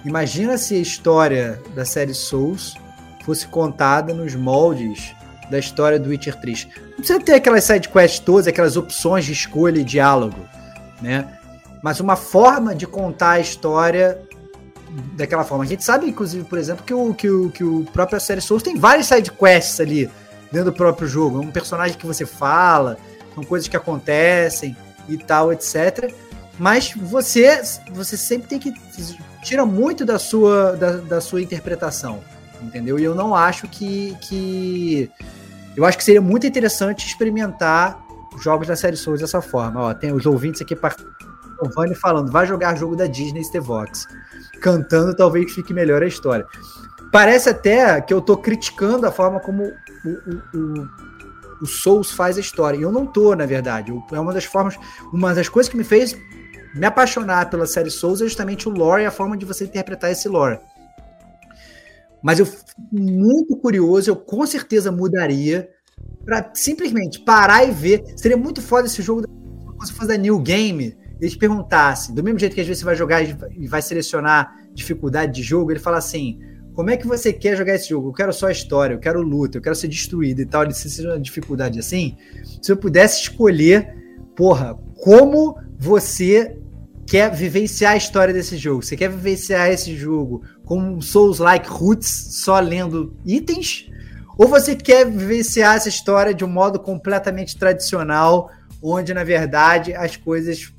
Imagina 0.04 0.58
se 0.58 0.76
a 0.76 0.80
história 0.80 1.62
da 1.76 1.86
série 1.86 2.14
Souls 2.14 2.76
fosse 3.24 3.48
contada 3.48 4.14
nos 4.14 4.34
moldes 4.34 5.16
da 5.50 5.60
história 5.60 6.00
do 6.00 6.10
Witcher 6.10 6.40
3. 6.40 6.68
Não 6.90 6.96
precisa 6.96 7.20
ter 7.20 7.36
aquelas 7.36 7.64
sidequests 7.64 8.20
todas, 8.20 8.48
aquelas 8.48 8.76
opções 8.76 9.26
de 9.26 9.34
escolha 9.34 9.80
e 9.80 9.84
diálogo, 9.84 10.40
né? 11.02 11.38
Mas 11.84 12.00
uma 12.00 12.16
forma 12.16 12.74
de 12.74 12.88
contar 12.88 13.32
a 13.32 13.40
história 13.40 14.20
daquela 15.16 15.44
forma. 15.44 15.64
A 15.64 15.68
gente 15.68 15.84
sabe, 15.84 16.08
inclusive, 16.08 16.44
por 16.46 16.58
exemplo, 16.58 16.84
que 16.84 16.94
o, 16.94 17.14
que 17.14 17.30
o, 17.30 17.50
que 17.50 17.64
o 17.64 17.86
próprio 17.94 18.20
série 18.20 18.42
Souls 18.42 18.64
tem 18.64 18.76
várias 18.76 19.08
sidequests 19.08 19.80
ali 19.80 20.10
dentro 20.52 20.72
do 20.72 20.76
próprio 20.76 21.08
jogo. 21.08 21.42
É 21.42 21.46
um 21.46 21.52
personagem 21.52 21.98
que 21.98 22.06
você 22.06 22.26
fala, 22.26 22.98
são 23.34 23.44
coisas 23.44 23.68
que 23.68 23.78
acontecem 23.78 24.76
e 25.08 25.18
tal, 25.18 25.52
etc. 25.52 26.14
Mas 26.60 26.94
você, 26.96 27.62
você 27.92 28.18
sempre 28.18 28.48
tem 28.48 28.60
que 28.60 28.74
tira 29.42 29.66
muito 29.66 30.06
da 30.06 30.20
sua, 30.20 30.74
da, 30.74 30.98
da 30.98 31.22
sua 31.22 31.42
interpretação, 31.42 32.22
entendeu? 32.62 33.00
E 33.00 33.04
eu 33.04 33.16
não 33.16 33.36
acho 33.36 33.68
que, 33.68 34.16
que 34.22 35.10
eu 35.76 35.86
acho 35.86 35.98
que 35.98 36.04
seria 36.04 36.22
muito 36.22 36.46
interessante 36.46 37.08
experimentar 37.08 38.00
jogos 38.40 38.68
da 38.68 38.76
série 38.76 38.96
Souls 38.96 39.20
dessa 39.20 39.42
forma. 39.42 39.82
Ó, 39.82 39.94
tem 39.94 40.14
os 40.14 40.26
ouvintes 40.26 40.62
aqui 40.62 40.76
Vani 41.76 41.96
falando, 41.96 42.32
vai 42.32 42.46
jogar 42.46 42.76
jogo 42.76 42.96
da 42.96 43.06
Disney 43.06 43.44
Stevox. 43.44 44.08
Cantando 44.62 45.16
talvez 45.16 45.52
fique 45.52 45.74
melhor 45.74 46.04
a 46.04 46.08
história. 46.08 46.46
Parece 47.12 47.50
até 47.50 48.00
que 48.02 48.14
eu 48.14 48.22
tô 48.22 48.38
criticando 48.38 49.06
a 49.06 49.12
forma 49.12 49.40
como 49.40 49.64
o, 49.64 50.10
o, 50.10 50.58
o, 50.58 50.90
o 51.62 51.66
Souls 51.66 52.12
faz 52.12 52.38
a 52.38 52.42
história. 52.42 52.78
E 52.78 52.82
eu 52.82 52.92
não 52.92 53.06
tô, 53.06 53.36
na 53.36 53.46
verdade. 53.46 53.92
É 54.12 54.20
uma 54.20 54.34
das 54.34 54.46
formas, 54.46 54.78
uma 55.12 55.34
das 55.34 55.50
coisas 55.50 55.70
que 55.70 55.78
me 55.78 55.84
fez 55.84 56.16
me 56.74 56.86
apaixonar 56.86 57.50
pela 57.50 57.68
série 57.68 57.92
Souls 57.92 58.22
é 58.22 58.26
justamente 58.26 58.70
o 58.70 58.72
lore 58.72 59.04
e 59.04 59.06
a 59.06 59.12
forma 59.12 59.36
de 59.36 59.46
você 59.46 59.66
interpretar 59.66 60.12
esse 60.12 60.30
lore. 60.30 60.60
Mas 62.24 62.40
eu 62.40 62.48
muito 62.92 63.58
curioso, 63.58 64.10
eu 64.10 64.16
com 64.16 64.46
certeza 64.46 64.92
mudaria 64.92 65.70
para 66.24 66.52
simplesmente 66.54 67.20
parar 67.20 67.66
e 67.66 67.72
ver. 67.72 68.04
Seria 68.16 68.38
muito 68.38 68.62
foda 68.62 68.88
esse 68.88 69.02
jogo 69.02 69.24
se 69.86 69.94
fosse 69.94 70.08
da 70.08 70.18
New 70.18 70.40
Game, 70.40 70.96
ele 71.20 71.30
te 71.30 71.38
perguntasse, 71.38 72.14
do 72.14 72.24
mesmo 72.24 72.40
jeito 72.40 72.54
que 72.54 72.62
às 72.62 72.68
vezes 72.68 72.80
você 72.80 72.86
vai 72.86 72.96
jogar 72.96 73.24
e 73.24 73.68
vai 73.68 73.82
selecionar 73.82 74.56
dificuldade 74.74 75.34
de 75.34 75.44
jogo, 75.44 75.72
ele 75.72 75.80
fala 75.80 75.98
assim: 75.98 76.40
como 76.74 76.90
é 76.90 76.98
que 76.98 77.08
você 77.08 77.34
quer 77.34 77.58
jogar 77.58 77.76
esse 77.76 77.90
jogo? 77.90 78.10
Eu 78.10 78.14
quero 78.14 78.34
só 78.34 78.48
a 78.48 78.52
história, 78.52 78.94
eu 78.94 79.00
quero 79.00 79.22
luta, 79.22 79.58
eu 79.58 79.62
quero 79.62 79.76
ser 79.76 79.88
destruído 79.88 80.42
e 80.42 80.46
tal. 80.46 80.64
Ele 80.64 80.74
se 80.74 80.90
seja 80.90 81.10
uma 81.10 81.20
dificuldade 81.20 81.80
assim. 81.80 82.16
Se 82.62 82.72
eu 82.72 82.78
pudesse 82.78 83.22
escolher, 83.22 83.96
porra, 84.36 84.80
como 85.04 85.58
você 85.78 86.58
quer 87.06 87.30
vivenciar 87.36 87.94
a 87.94 87.98
história 87.98 88.34
desse 88.34 88.56
jogo, 88.56 88.84
você 88.84 88.96
quer 88.96 89.10
vivenciar 89.10 89.70
esse 89.70 89.96
jogo 89.98 90.44
como 90.64 90.88
um 90.88 91.02
Souls-like 91.02 91.68
roots, 91.68 92.08
só 92.08 92.60
lendo 92.60 93.14
itens, 93.26 93.90
ou 94.38 94.48
você 94.48 94.76
quer 94.76 95.06
vivenciar 95.06 95.76
essa 95.76 95.90
história 95.90 96.34
de 96.34 96.46
um 96.46 96.48
modo 96.48 96.80
completamente 96.80 97.58
tradicional, 97.58 98.50
onde 98.82 99.14
na 99.14 99.26
verdade 99.26 99.94
as 99.94 100.16
coisas, 100.16 100.72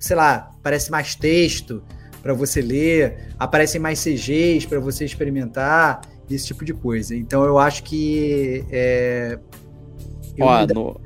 sei 0.00 0.16
lá, 0.16 0.50
parece 0.62 0.90
mais 0.90 1.14
texto 1.14 1.82
para 2.26 2.34
você 2.34 2.60
ler, 2.60 3.28
aparecem 3.38 3.80
mais 3.80 4.02
CGs 4.02 4.66
para 4.66 4.80
você 4.80 5.04
experimentar, 5.04 6.00
esse 6.28 6.44
tipo 6.44 6.64
de 6.64 6.74
coisa. 6.74 7.14
Então 7.14 7.44
eu 7.44 7.56
acho 7.56 7.84
que 7.84 8.64
é, 8.68 9.38
Ó, 10.40 10.66
no, 10.66 11.00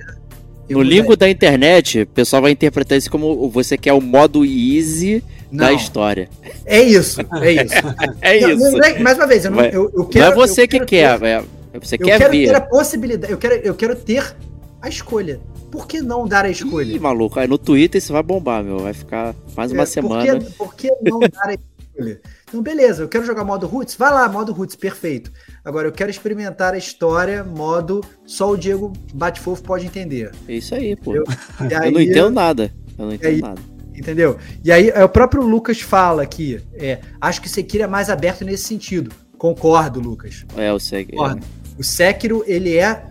no 0.71 0.83
língua 0.83 1.19
da 1.19 1.29
internet, 1.29 2.01
o 2.01 2.07
pessoal 2.07 2.41
vai 2.41 2.53
interpretar 2.53 2.97
isso 2.97 3.11
como 3.11 3.51
você 3.51 3.77
quer 3.77 3.93
o 3.93 4.01
modo 4.01 4.47
easy 4.47 5.23
não. 5.53 5.67
da 5.67 5.75
história. 5.75 6.27
É 6.65 6.81
isso, 6.81 7.21
é 7.43 7.53
isso. 7.53 7.75
é 8.23 8.39
isso. 8.39 8.79
Não, 8.79 8.83
é, 8.83 8.99
mais 9.01 9.19
uma 9.19 9.27
vez, 9.27 9.45
eu, 9.45 9.51
não, 9.51 9.63
eu, 9.63 9.93
eu 9.95 10.07
quero. 10.07 10.25
Não 10.25 10.33
é 10.33 10.35
você 10.47 10.67
que 10.67 10.81
quer, 10.87 11.19
ter, 11.19 11.27
é, 11.27 11.45
você 11.79 11.97
eu 11.97 12.07
quer 12.07 12.17
quero 12.17 12.33
ver. 12.33 12.47
ter 12.47 12.55
a 12.55 12.63
possibilidade, 12.63 13.31
eu 13.31 13.39
quero, 13.39 13.55
eu 13.57 13.75
quero 13.75 13.95
ter 13.95 14.35
a 14.81 14.89
escolha. 14.89 15.41
Por 15.71 15.87
que 15.87 16.01
não 16.01 16.27
dar 16.27 16.45
a 16.45 16.51
escolha? 16.51 16.93
Ih, 16.93 16.99
maluco, 16.99 17.39
aí 17.39 17.47
no 17.47 17.59
Twitter 17.59 17.99
isso 17.99 18.13
vai 18.13 18.23
bombar, 18.23 18.63
meu. 18.65 18.79
Vai 18.79 18.93
ficar 18.93 19.35
mais 19.57 19.73
uma 19.73 19.83
é, 19.83 19.87
semana. 19.87 20.41
Por 20.41 20.45
que, 20.45 20.51
por 20.57 20.75
que 20.75 21.11
não 21.11 21.21
dar 21.21 21.49
a 21.49 21.55
escolha? 21.55 22.21
Então, 22.49 22.63
beleza, 22.63 23.03
eu 23.03 23.09
quero 23.09 23.25
jogar 23.25 23.45
modo 23.45 23.67
Roots, 23.67 23.95
vai 23.95 24.11
lá, 24.11 24.29
modo 24.29 24.53
Roots, 24.53 24.75
perfeito. 24.75 25.31
Agora, 25.65 25.87
eu 25.87 25.93
quero 25.93 26.11
experimentar 26.11 26.75
a 26.75 26.79
história, 26.79 27.45
modo 27.45 28.03
só 28.25 28.51
o 28.51 28.57
Diego 28.57 28.93
Bate-Fofo 29.13 29.63
pode 29.63 29.87
entender. 29.87 30.33
É 30.49 30.55
isso 30.55 30.75
aí, 30.75 30.97
pô. 30.97 31.15
Eu, 31.15 31.25
aí, 31.59 31.89
eu 31.89 31.93
não 31.93 32.01
entendo 32.01 32.31
nada. 32.31 32.73
Eu 32.99 33.07
não 33.07 33.13
entendo 33.13 33.29
aí, 33.29 33.41
nada. 33.41 33.61
Entendeu? 33.95 34.39
E 34.65 34.73
aí, 34.73 34.89
é, 34.89 35.05
o 35.05 35.09
próprio 35.09 35.43
Lucas 35.43 35.81
fala 35.81 36.23
aqui, 36.23 36.61
é, 36.73 37.01
acho 37.21 37.41
que 37.41 37.47
o 37.47 37.51
Sekiro 37.51 37.85
é 37.85 37.87
mais 37.87 38.09
aberto 38.09 38.45
nesse 38.45 38.65
sentido. 38.65 39.13
Concordo, 39.37 40.01
Lucas. 40.01 40.45
É, 40.57 40.73
o 40.73 40.79
Sekiro. 40.79 41.19
Concordo. 41.19 41.47
O 41.79 41.85
Sekiro, 41.85 42.43
ele 42.47 42.77
é 42.77 43.10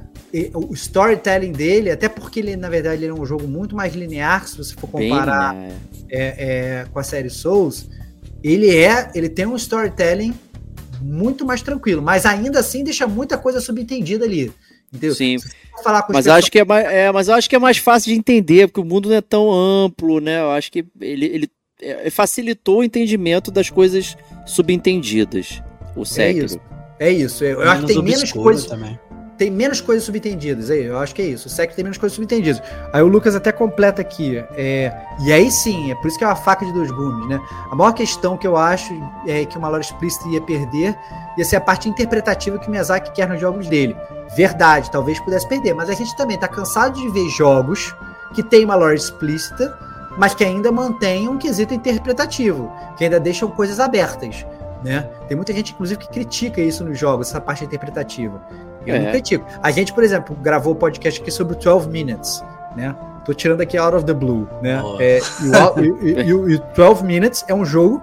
o 0.54 0.74
storytelling 0.74 1.52
dele, 1.52 1.92
até 1.92 2.08
porque 2.08 2.40
ele, 2.40 2.56
na 2.56 2.70
verdade, 2.70 3.04
ele 3.04 3.12
é 3.12 3.14
um 3.14 3.26
jogo 3.26 3.48
muito 3.48 3.76
mais 3.76 3.96
linear, 3.96 4.48
se 4.48 4.58
você 4.58 4.76
for 4.76 4.88
comparar 4.88 5.56
Bem, 5.56 5.72
é, 6.10 6.22
é, 6.38 6.86
com 6.92 7.00
a 7.00 7.04
série 7.04 7.30
Souls 7.30 7.88
ele 8.44 8.76
é, 8.76 9.12
ele 9.14 9.30
tem 9.30 9.46
um 9.46 9.56
storytelling 9.56 10.34
muito 11.02 11.46
mais 11.46 11.62
tranquilo, 11.62 12.02
mas 12.02 12.26
ainda 12.26 12.60
assim 12.60 12.84
deixa 12.84 13.08
muita 13.08 13.38
coisa 13.38 13.60
subentendida 13.60 14.26
ali. 14.26 14.52
Entendeu? 14.92 15.16
Sim. 15.16 15.38
mas 16.10 16.26
eu 16.26 16.34
acho 16.34 16.52
que 16.52 16.60
é 16.60 16.66
mais, 16.66 16.86
é, 16.86 17.12
mas 17.12 17.28
eu 17.28 17.36
acho 17.36 17.50
que 17.50 17.56
é 17.56 17.60
mais 17.60 17.78
fácil 17.78 18.12
de 18.12 18.18
entender, 18.18 18.68
porque 18.68 18.82
o 18.82 18.86
mundo 18.86 19.10
não 19.10 19.16
é 19.16 19.22
tão 19.22 19.52
amplo, 19.52 20.20
né? 20.20 20.42
Eu 20.42 20.52
acho 20.52 20.72
que 20.72 20.86
ele, 21.00 21.26
ele 21.26 21.52
é, 21.82 22.10
facilitou 22.10 22.80
o 22.80 22.84
entendimento 22.84 23.52
das 23.52 23.70
coisas 23.70 24.18
subentendidas. 24.46 25.62
O 25.96 26.06
Sekiro. 26.06 26.40
É 26.40 26.46
isso. 26.46 26.60
É 27.00 27.12
isso. 27.12 27.44
Eu, 27.44 27.62
eu 27.62 27.70
acho 27.70 27.86
que 27.86 27.94
tem 27.94 28.04
menos 28.04 28.32
coisas. 28.32 28.66
Também 28.66 29.00
tem 29.40 29.50
menos 29.50 29.80
coisas 29.80 30.04
subentendidas. 30.04 30.70
Aí, 30.70 30.84
eu 30.84 31.00
acho 31.00 31.16
que 31.16 31.22
é 31.22 31.26
isso. 31.26 31.48
O 31.48 31.50
SEC 31.50 31.74
tem 31.74 31.84
menos 31.84 31.98
coisas 31.98 32.14
subentendidas. 32.14 32.62
Aí 32.92 33.02
o 33.02 33.08
Lucas 33.08 33.36
até 33.36 33.52
completa 33.52 34.02
aqui. 34.02 34.38
É, 34.52 34.94
e 35.22 35.32
aí 35.32 35.50
sim, 35.50 35.92
é 35.92 35.96
por 35.96 36.10
isso 36.10 36.18
que 36.18 36.24
é 36.26 36.28
uma 36.28 36.36
faca 36.36 36.66
de 36.66 36.74
dois 36.74 36.92
gumes, 36.92 37.28
né? 37.30 37.40
A 37.72 37.76
maior 37.76 37.94
questão 37.94 38.38
que 38.38 38.46
eu 38.46 38.58
acho 38.58 38.94
é 39.26 39.46
que 39.46 39.58
uma 39.58 39.70
lore 39.70 39.82
explícita 39.82 40.28
ia 40.28 40.42
perder 40.42 40.96
ia 41.38 41.46
ser 41.46 41.56
a 41.56 41.62
parte 41.62 41.88
interpretativa 41.88 42.60
que 42.60 42.68
o 42.68 42.72
Miyazaki 42.72 43.12
quer 43.14 43.30
nos 43.30 43.40
jogos 43.40 43.68
dele. 43.68 43.96
Verdade, 44.36 44.92
talvez 44.92 45.20
pudesse 45.22 45.48
perder, 45.48 45.74
mas 45.74 45.90
a 45.90 45.94
gente 45.94 46.16
também 46.18 46.38
tá 46.38 46.48
cansado 46.48 47.00
de 47.00 47.10
ver 47.10 47.30
jogos 47.30 47.96
que 48.34 48.44
tem 48.44 48.66
uma 48.66 48.76
lore 48.76 48.96
explícita, 48.96 49.78
mas 50.18 50.36
que 50.36 50.44
ainda 50.44 50.72
mantém 50.72 51.30
um 51.30 51.38
quesito 51.38 51.74
interpretativo, 51.74 52.72
que 52.98 53.06
ainda 53.06 53.20
deixam 53.20 53.50
coisas 53.50 53.80
abertas. 53.80 54.46
Né? 54.84 55.10
Tem 55.28 55.36
muita 55.36 55.54
gente, 55.54 55.74
inclusive, 55.74 56.00
que 56.00 56.10
critica 56.10 56.62
isso 56.62 56.84
nos 56.84 56.98
jogos, 56.98 57.30
essa 57.30 57.42
parte 57.42 57.64
interpretativa. 57.64 58.42
Eu 58.86 58.96
é. 58.96 59.00
não 59.00 59.12
critico. 59.12 59.46
A 59.62 59.72
gente, 59.72 59.94
por 59.94 60.04
exemplo, 60.04 60.36
gravou 60.42 60.74
um 60.74 60.76
podcast 60.76 61.22
aqui 61.22 61.32
sobre 61.32 61.56
o 61.56 61.60
12 61.60 61.90
Minutes, 61.90 62.44
né? 62.76 62.96
Tô 63.26 63.34
tirando 63.34 63.62
aqui 63.62 63.78
out 63.78 63.96
of 63.96 64.06
the 64.06 64.14
blue, 64.14 64.48
né? 64.62 64.82
Oh. 64.84 64.98
É, 65.00 65.20
e, 65.20 65.50
o, 65.50 66.06
e, 66.06 66.14
e, 66.14 66.28
e, 66.28 66.34
o 66.56 66.64
12 66.76 67.04
Minutes 67.04 67.46
é 67.48 67.54
um 67.54 67.66
jogo 67.66 68.02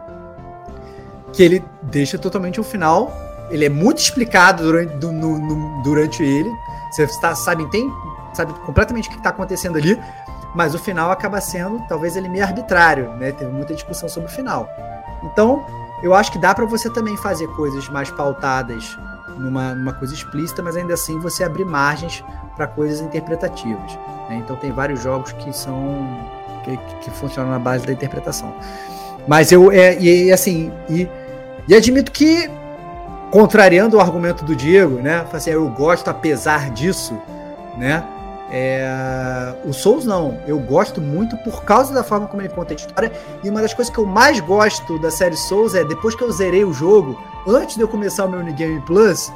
que 1.32 1.42
ele 1.42 1.64
deixa 1.82 2.18
totalmente 2.18 2.60
o 2.60 2.64
final. 2.64 3.12
Ele 3.50 3.64
é 3.64 3.68
muito 3.68 3.98
explicado 3.98 4.62
durante, 4.62 4.94
do- 4.96 5.12
no- 5.12 5.38
no- 5.38 5.82
durante 5.82 6.22
ele. 6.22 6.50
Você 6.90 7.04
está, 7.04 7.34
sabe, 7.34 7.68
tem, 7.70 7.88
sabe 8.34 8.52
completamente 8.60 9.08
o 9.08 9.12
que 9.12 9.18
está 9.18 9.30
acontecendo 9.30 9.76
ali, 9.78 9.98
mas 10.54 10.74
o 10.74 10.78
final 10.78 11.10
acaba 11.10 11.40
sendo, 11.40 11.80
talvez 11.88 12.16
ele 12.16 12.28
meio 12.28 12.44
arbitrário, 12.44 13.10
né? 13.14 13.32
Teve 13.32 13.50
muita 13.50 13.74
discussão 13.74 14.08
sobre 14.08 14.28
o 14.28 14.32
final. 14.32 14.68
Então, 15.24 15.64
eu 16.02 16.14
acho 16.14 16.30
que 16.30 16.38
dá 16.38 16.54
para 16.54 16.64
você 16.66 16.88
também 16.90 17.16
fazer 17.16 17.46
coisas 17.48 17.88
mais 17.88 18.10
pautadas 18.10 18.96
numa, 19.36 19.74
numa 19.74 19.92
coisa 19.92 20.14
explícita, 20.14 20.62
mas 20.62 20.76
ainda 20.76 20.94
assim 20.94 21.18
você 21.20 21.44
abrir 21.44 21.64
margens 21.64 22.24
para 22.56 22.66
coisas 22.66 23.00
interpretativas. 23.00 23.98
né? 24.28 24.36
Então 24.42 24.56
tem 24.56 24.72
vários 24.72 25.02
jogos 25.02 25.32
que 25.32 25.52
são 25.52 26.08
que, 26.64 26.76
que 27.02 27.10
funcionam 27.10 27.50
na 27.50 27.58
base 27.58 27.86
da 27.86 27.92
interpretação. 27.92 28.54
Mas 29.26 29.52
eu 29.52 29.70
é, 29.70 29.98
e, 30.00 30.32
assim 30.32 30.72
e, 30.88 31.08
e 31.68 31.74
admito 31.74 32.10
que 32.10 32.50
contrariando 33.30 33.96
o 33.96 34.00
argumento 34.00 34.44
do 34.44 34.54
Diego, 34.54 34.96
né? 34.96 35.26
Assim, 35.32 35.50
eu 35.50 35.68
gosto 35.68 36.08
apesar 36.08 36.70
disso, 36.70 37.18
né? 37.76 38.04
É, 38.50 39.54
o 39.64 39.72
Souls 39.72 40.04
não, 40.04 40.40
eu 40.46 40.58
gosto 40.58 41.00
muito 41.00 41.36
por 41.38 41.64
causa 41.64 41.92
da 41.92 42.04
forma 42.04 42.28
como 42.28 42.42
ele 42.42 42.48
conta 42.48 42.72
a 42.72 42.76
história. 42.76 43.12
E 43.42 43.50
uma 43.50 43.60
das 43.60 43.74
coisas 43.74 43.92
que 43.92 43.98
eu 43.98 44.06
mais 44.06 44.40
gosto 44.40 44.98
da 44.98 45.10
série 45.10 45.36
Souls 45.36 45.74
é 45.74 45.84
depois 45.84 46.14
que 46.14 46.22
eu 46.22 46.30
zerei 46.30 46.64
o 46.64 46.72
jogo, 46.72 47.20
antes 47.46 47.76
de 47.76 47.82
eu 47.82 47.88
começar 47.88 48.24
o 48.24 48.28
meu 48.28 48.42
New 48.42 48.54
Game 48.54 48.80
Plus, 48.82 49.32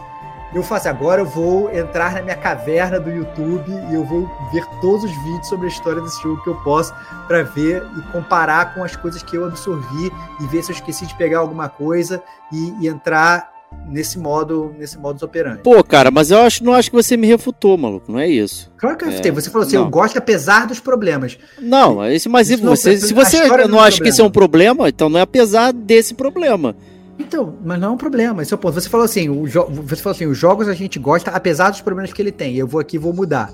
eu 0.52 0.64
faço 0.64 0.88
agora 0.88 1.20
eu 1.20 1.26
vou 1.26 1.70
entrar 1.72 2.12
na 2.12 2.22
minha 2.22 2.36
caverna 2.36 2.98
do 2.98 3.08
YouTube 3.08 3.70
e 3.88 3.94
eu 3.94 4.04
vou 4.04 4.28
ver 4.52 4.66
todos 4.80 5.04
os 5.04 5.12
vídeos 5.12 5.46
sobre 5.46 5.66
a 5.66 5.68
história 5.68 6.02
desse 6.02 6.20
jogo 6.20 6.42
que 6.42 6.50
eu 6.50 6.56
posso 6.62 6.92
para 7.28 7.44
ver 7.44 7.84
e 7.96 8.12
comparar 8.12 8.74
com 8.74 8.82
as 8.82 8.96
coisas 8.96 9.22
que 9.22 9.36
eu 9.36 9.44
absorvi 9.44 10.12
e 10.40 10.46
ver 10.46 10.64
se 10.64 10.72
eu 10.72 10.74
esqueci 10.74 11.06
de 11.06 11.14
pegar 11.14 11.38
alguma 11.38 11.68
coisa 11.68 12.20
e, 12.50 12.74
e 12.80 12.88
entrar 12.88 13.59
nesse 13.88 14.18
modo 14.18 14.74
nesse 14.78 14.98
modus 14.98 15.22
operandi. 15.22 15.62
Pô, 15.62 15.82
cara, 15.82 16.10
mas 16.10 16.30
eu 16.30 16.38
acho, 16.38 16.62
não 16.64 16.72
acho 16.74 16.90
que 16.90 16.96
você 16.96 17.16
me 17.16 17.26
refutou, 17.26 17.76
maluco. 17.76 18.10
Não 18.10 18.18
é 18.18 18.28
isso. 18.28 18.70
Claro 18.76 18.96
que 18.96 19.04
eu 19.04 19.08
É, 19.08 19.10
refutei. 19.10 19.30
Você 19.32 19.50
falou 19.50 19.66
assim, 19.66 19.76
não. 19.76 19.84
eu 19.84 19.90
gosto 19.90 20.16
apesar 20.18 20.66
dos 20.66 20.80
problemas. 20.80 21.38
Não, 21.60 22.04
esse, 22.06 22.28
mas 22.28 22.50
Isso 22.50 22.64
não- 22.64 22.74
você, 22.76 22.96
se 22.96 23.12
você 23.12 23.44
não 23.46 23.68
não 23.68 23.78
é 23.84 23.88
acha 23.88 24.02
que 24.02 24.08
isso 24.08 24.20
é 24.22 24.24
um 24.24 24.30
problema, 24.30 24.88
então 24.88 25.08
não 25.08 25.18
é 25.18 25.22
apesar 25.22 25.72
desse 25.72 26.14
problema. 26.14 26.74
Então, 27.18 27.54
mas 27.64 27.78
não 27.78 27.88
é 27.88 27.90
um 27.92 27.96
problema, 27.98 28.42
esse 28.42 28.52
é 28.52 28.56
o 28.56 28.58
ponto. 28.58 28.74
Você 28.80 28.88
falou 28.88 29.04
assim, 29.04 29.28
o 29.28 29.44
você 29.46 29.96
falou 30.02 30.14
assim, 30.14 30.26
os 30.26 30.38
jogos 30.38 30.68
a 30.68 30.74
gente 30.74 30.98
gosta 30.98 31.30
apesar 31.30 31.70
dos 31.70 31.80
problemas 31.82 32.12
que 32.12 32.22
ele 32.22 32.32
tem. 32.32 32.56
Eu 32.56 32.66
vou 32.66 32.80
aqui 32.80 32.96
e 32.96 32.98
vou 32.98 33.12
mudar. 33.12 33.52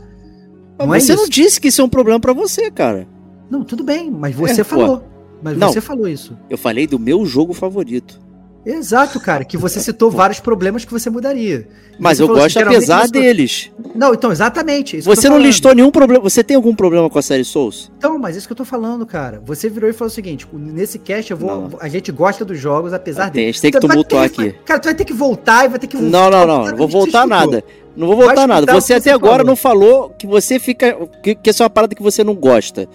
Não 0.78 0.94
é 0.94 1.00
você 1.00 1.14
não 1.14 1.22
isso. 1.22 1.30
disse 1.32 1.60
que 1.60 1.68
isso 1.68 1.80
é 1.80 1.84
um 1.84 1.88
problema 1.88 2.20
pra 2.20 2.32
você, 2.32 2.70
cara. 2.70 3.08
Não, 3.50 3.64
tudo 3.64 3.82
bem, 3.82 4.10
mas 4.10 4.34
você 4.34 4.60
É, 4.60 4.64
pô. 4.64 4.70
falou. 4.70 5.04
Mas 5.42 5.56
Não. 5.58 5.68
você 5.72 5.80
falou 5.80 6.08
isso. 6.08 6.36
Eu 6.48 6.56
falei 6.56 6.86
do 6.86 6.98
meu 6.98 7.24
jogo 7.26 7.52
favorito. 7.52 8.18
Exato, 8.66 9.20
cara, 9.20 9.44
que 9.44 9.56
você 9.56 9.78
citou 9.78 10.10
vários 10.10 10.40
problems 10.40 10.84
que 10.84 10.90
você 10.90 11.08
mudaria. 11.08 11.68
Mas 12.00 12.18
você 12.18 12.24
eu 12.24 12.26
falou 12.26 12.42
gosto 12.42 12.58
assim, 12.58 12.66
apesar 12.68 13.06
você- 13.06 13.12
deles. 13.12 13.70
Não, 13.94 14.12
então, 14.12 14.32
exatamente. 14.32 14.96
isso 14.96 15.08
tô 15.08 15.14
Você 15.14 15.28
não 15.28 15.38
listou 15.38 15.72
nenhum 15.72 15.92
problema. 15.92 16.20
Você 16.24 16.42
tem 16.42 16.56
algum 16.56 16.74
problema 16.74 17.08
com 17.08 17.16
a 17.16 17.22
série 17.22 17.44
Souls? 17.44 17.92
Então, 17.96 18.18
mas 18.18 18.34
isso 18.34 18.44
que 18.44 18.52
eu 18.52 18.56
tô 18.56 18.64
falando, 18.64 19.06
cara. 19.06 19.40
Você 19.44 19.68
virou 19.68 19.88
e 19.88 19.92
falou 19.92 20.10
o 20.10 20.14
seguinte: 20.14 20.48
nesse 20.52 20.98
cast 20.98 21.30
eu 21.30 21.36
vou. 21.36 21.48
Não. 21.48 21.78
A 21.80 21.88
gente 21.88 22.10
gosta 22.10 22.44
dos 22.44 22.58
jogos, 22.58 22.92
apesar 22.92 23.26
Ah, 23.26 23.30
tem, 23.30 23.44
a 23.44 23.46
gente 23.46 23.60
tem 23.60 23.70
que 23.70 23.78
vai 23.78 23.88
tumultuar 23.88 24.28
ter 24.28 24.42
aqui. 24.48 24.58
Cara, 24.64 24.80
tu 24.80 24.86
vai 24.86 24.94
ter 24.94 25.04
que 25.04 25.12
voltar 25.14 25.64
e 25.64 25.68
vai 25.68 25.78
ter 25.78 25.86
que 25.86 25.96
Não, 25.96 26.28
não, 26.28 26.44
não. 26.44 26.64
Não 26.66 26.76
vou 26.76 26.88
voltar 26.88 27.24
nada. 27.24 27.62
Não 27.96 28.08
vou 28.08 28.16
voltar 28.16 28.48
nada. 28.48 28.72
Você 28.74 28.94
até 28.94 29.04
você 29.04 29.10
agora 29.10 29.38
falou. 29.38 29.46
não 29.46 29.56
falou 29.56 30.10
que 30.18 30.26
você 30.26 30.58
fica. 30.58 30.96
Que, 31.22 31.36
que 31.36 31.50
essa 31.50 31.62
é 31.62 31.64
uma 31.64 31.70
parada 31.70 31.94
que 31.94 32.02
você 32.02 32.24
não 32.24 32.34
gosta. 32.34 32.88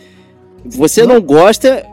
Você 0.65 1.05
não, 1.05 1.22
gosta 1.22 1.84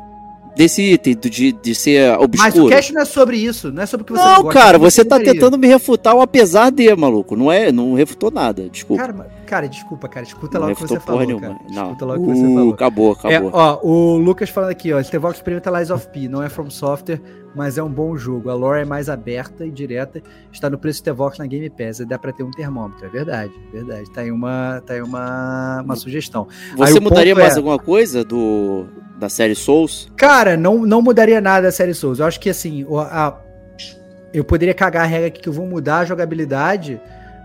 desse 0.59 0.83
item, 0.83 1.15
de, 1.17 1.53
de 1.53 1.75
ser 1.75 2.11
Mas 2.11 2.19
o 2.21 2.25
obscuro. 2.25 2.69
cast 2.69 2.93
não 2.93 3.03
é 3.03 3.05
sobre 3.05 3.37
isso, 3.37 3.71
não 3.71 3.81
é 3.83 3.87
sobre 3.87 4.03
o 4.03 4.07
que 4.07 4.13
você 4.13 4.19
não, 4.25 4.45
cara, 4.49 4.77
é 4.77 4.81
que 4.81 4.85
você 4.85 5.05
tá 5.05 5.19
tentando 5.21 5.57
me 5.57 5.69
refutar 5.69 6.15
o 6.17 6.21
apesar 6.21 6.71
de, 6.71 6.93
maluco. 6.97 7.37
Não 7.37 7.51
é, 7.51 7.71
não 7.71 7.95
refutou 7.95 8.31
nada. 8.31 8.69
Desculpa. 8.69 9.01
Cara, 9.07 9.31
cara, 9.47 9.69
desculpa, 9.69 10.09
cara. 10.09 10.27
Escuta 10.27 10.59
não 10.59 10.67
lá 10.67 10.73
o 10.73 10.75
que 10.77 10.83
você 10.83 10.99
falou, 10.99 11.21
nenhuma. 11.25 11.41
cara. 11.41 11.59
Não. 11.71 11.85
Escuta 11.85 12.05
lá 12.05 12.15
o 12.15 12.21
que 12.21 12.27
você 12.27 12.45
Uh, 12.45 12.55
falou. 12.55 12.75
acabou, 12.75 13.17
É, 13.25 13.37
acabou. 13.37 13.51
ó, 13.55 13.79
o 13.83 14.17
Lucas 14.19 14.51
falando 14.51 14.71
aqui, 14.71 14.93
ó, 14.93 15.01
Stevox 15.03 15.37
experimenta 15.39 15.71
Lies 15.71 15.91
of 15.91 16.09
P, 16.09 16.29
não 16.29 16.43
é 16.43 16.49
From 16.49 16.69
Software, 16.71 17.21
mas 17.59 17.77
é 17.77 17.83
um 17.83 17.91
bom 17.91 18.17
jogo. 18.17 18.49
A 18.51 18.55
lore 18.55 18.83
é 18.83 18.85
mais 18.85 19.09
aberta 19.09 19.67
e 19.67 19.71
direta, 19.73 20.23
está 20.53 20.71
no 20.71 20.79
preço 20.79 21.01
Stevox 21.01 21.39
na 21.39 21.47
Game 21.47 21.69
Pass, 21.69 22.01
aí 22.01 22.07
dá 22.07 22.17
pra 22.17 22.33
ter 22.33 22.45
um 22.45 22.53
termômetro, 22.53 23.05
é 23.05 23.09
verdade, 23.09 23.53
é 23.69 23.77
verdade. 23.77 24.09
Tá 24.13 24.21
aí 24.21 24.31
uma, 24.31 24.81
tá 24.87 24.95
aí 24.95 25.03
uma, 25.03 25.83
uma 25.83 25.97
sugestão. 25.97 26.47
aí 26.81 26.93
Você 26.93 26.99
o 27.01 27.03
mudaria 27.03 27.35
mais 27.35 27.55
é- 27.55 27.57
alguma 27.57 27.77
coisa 27.79 28.23
do 28.25 28.87
da 29.19 29.29
série 29.29 29.57
Souls? 29.57 30.09
Cara, 30.17 30.57
não, 30.57 30.87
não 30.87 31.03
mudaria 31.03 31.41
nada 31.41 31.67
a 31.67 31.73
série 31.73 31.93
Souls. 31.95 32.21
Eu 32.21 32.27
acho 32.27 32.39
que 32.39 32.49
assim, 32.49 32.87
a- 33.11 33.37
eu 34.33 34.45
poderia 34.45 34.73
cagar 34.73 35.03
a 35.03 35.07
regra 35.07 35.27
aqui 35.27 35.41
que 35.41 35.49
eu 35.49 35.53
vou 35.53 35.67
mudar 35.67 35.99
a 35.99 36.05
jogabilidade, 36.05 37.01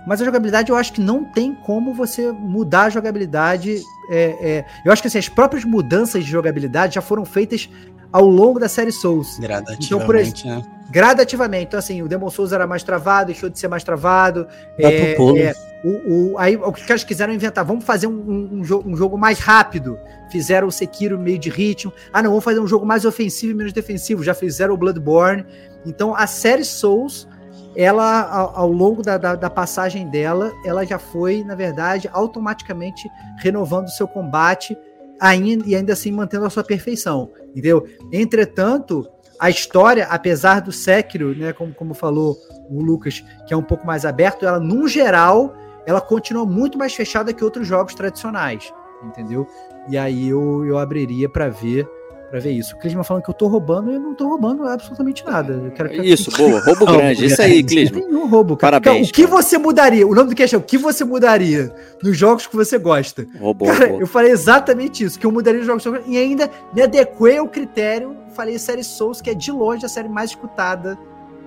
mas 0.05 0.21
a 0.21 0.25
jogabilidade 0.25 0.69
eu 0.69 0.75
acho 0.75 0.93
que 0.93 1.01
não 1.01 1.23
tem 1.23 1.55
como 1.55 1.91
você 1.91 2.31
mudar 2.31 2.83
a 2.83 2.89
jogabilidade. 2.91 3.81
é, 4.11 4.23
é, 4.57 4.65
eu 4.85 4.91
acho 4.91 5.01
que 5.01 5.07
assim, 5.07 5.17
as 5.17 5.29
próprias 5.29 5.63
mudanças 5.65 6.23
de 6.25 6.29
jogabilidade 6.29 6.93
já 6.95 7.01
foram 7.01 7.23
feitas 7.25 7.67
ao 8.13 8.25
longo 8.25 8.59
da 8.59 8.69
série 8.69 8.91
Souls. 8.91 9.39
Gradativamente, 9.39 10.47
né? 10.47 10.63
gradativamente. 10.91 11.65
Então, 11.65 11.79
assim, 11.79 12.01
o 12.03 12.07
Demon 12.07 12.29
Souls 12.29 12.51
era 12.53 12.67
mais 12.67 12.83
travado, 12.83 13.27
deixou 13.27 13.49
de 13.49 13.57
ser 13.57 13.67
mais 13.67 13.83
travado. 13.83 14.45
Dá 14.79 14.91
É, 14.91 15.15
é, 15.39 15.53
o, 15.83 16.33
o- 16.33 16.37
aí 16.37 16.55
o 16.55 16.71
que 16.71 16.81
os 16.81 16.85
caras 16.85 17.03
quiseram 17.03 17.33
inventar, 17.33 17.65
vamos 17.65 17.83
fazer 17.83 18.05
um, 18.05 18.11
um, 18.11 18.49
um 18.59 18.63
jogo, 18.63 18.87
um 18.89 18.95
jogo 18.95 19.17
mais 19.17 19.39
rápido. 19.39 19.97
Fizeram 20.31 20.67
o 20.67 20.71
Sekiro 20.71 21.17
meio 21.17 21.39
de 21.39 21.49
ritmo. 21.49 21.91
Ah, 22.13 22.21
não, 22.21 22.29
vamos 22.29 22.43
fazer 22.45 22.59
um 22.59 22.67
jogo 22.67 22.85
mais 22.85 23.05
ofensivo 23.05 23.51
e 23.53 23.55
menos 23.55 23.73
defensivo. 23.73 24.23
Já 24.23 24.35
fizeram 24.35 24.75
o 24.75 24.77
Bloodborne. 24.77 25.43
Então, 25.85 26.15
a 26.15 26.27
série 26.27 26.63
Souls, 26.63 27.27
ela, 27.75 28.21
ao, 28.29 28.59
ao 28.61 28.71
longo 28.71 29.01
da, 29.01 29.17
da, 29.17 29.35
da 29.35 29.49
passagem 29.49 30.07
dela, 30.09 30.51
ela 30.63 30.85
já 30.85 30.99
foi, 30.99 31.43
na 31.43 31.55
verdade, 31.55 32.07
automaticamente 32.13 33.09
renovando 33.37 33.87
o 33.87 33.91
seu 33.91 34.07
combate 34.07 34.77
ainda, 35.19 35.63
e 35.67 35.75
ainda 35.75 35.93
assim 35.93 36.11
mantendo 36.11 36.45
a 36.45 36.49
sua 36.51 36.63
perfeição. 36.63 37.31
Entendeu? 37.53 37.87
Entretanto, 38.11 39.07
a 39.39 39.49
história, 39.49 40.07
apesar 40.09 40.59
do 40.59 40.71
Sekiro, 40.71 41.35
né, 41.37 41.53
como, 41.53 41.73
como 41.73 41.93
falou 41.93 42.35
o 42.69 42.81
Lucas, 42.81 43.23
que 43.47 43.53
é 43.53 43.57
um 43.57 43.63
pouco 43.63 43.85
mais 43.85 44.05
aberto, 44.05 44.45
ela, 44.45 44.59
num 44.59 44.87
geral, 44.87 45.55
ela 45.85 46.01
continua 46.01 46.45
muito 46.45 46.77
mais 46.77 46.93
fechada 46.95 47.33
que 47.33 47.43
outros 47.43 47.67
jogos 47.67 47.93
tradicionais, 47.93 48.73
entendeu? 49.03 49.47
E 49.89 49.97
aí 49.97 50.29
eu, 50.29 50.65
eu 50.65 50.77
abriria 50.77 51.27
para 51.27 51.49
ver 51.49 51.87
para 52.33 52.39
ver 52.41 52.51
isso. 52.51 52.75
O 52.75 52.79
Clisman 52.79 53.03
falando 53.03 53.21
que 53.21 53.29
eu 53.29 53.33
tô 53.35 53.45
roubando, 53.45 53.91
eu 53.91 53.99
não 53.99 54.15
tô 54.15 54.27
roubando 54.27 54.65
absolutamente 54.65 55.23
nada. 55.23 55.53
Eu 55.53 55.69
quero 55.69 55.87
que 55.89 55.97
Isso, 56.01 56.31
boa. 56.35 56.59
Roubo 56.65 56.83
grande. 56.97 57.25
Isso 57.27 57.39
aí, 57.39 57.63
tem 57.63 57.85
nenhum 57.91 58.25
roubo, 58.27 58.57
cara. 58.57 58.81
Parabéns, 58.81 59.09
O 59.09 59.13
que 59.13 59.27
cara. 59.27 59.35
você 59.43 59.59
mudaria? 59.59 60.07
O 60.07 60.15
nome 60.15 60.31
do 60.31 60.35
cast 60.35 60.55
é 60.55 60.57
o 60.57 60.61
que 60.63 60.75
você 60.75 61.03
mudaria 61.05 61.71
nos 62.01 62.17
jogos 62.17 62.47
que 62.47 62.55
você 62.55 62.79
gosta? 62.79 63.27
Roubou, 63.39 63.67
Cara, 63.67 63.81
roubou. 63.85 64.01
eu 64.01 64.07
falei 64.07 64.31
exatamente 64.31 65.03
isso, 65.03 65.19
que 65.19 65.27
eu 65.27 65.31
mudaria 65.31 65.59
os 65.61 65.67
jogos 65.67 65.83
que 65.83 65.89
eu 65.89 65.93
gosto, 65.93 66.09
e 66.09 66.17
ainda 66.17 66.49
me 66.73 66.81
adequei 66.81 67.37
ao 67.37 67.47
critério, 67.47 68.17
falei 68.35 68.57
série 68.57 68.83
Souls, 68.83 69.21
que 69.21 69.29
é 69.29 69.35
de 69.35 69.51
longe 69.51 69.85
a 69.85 69.89
série 69.89 70.09
mais 70.09 70.31
escutada 70.31 70.97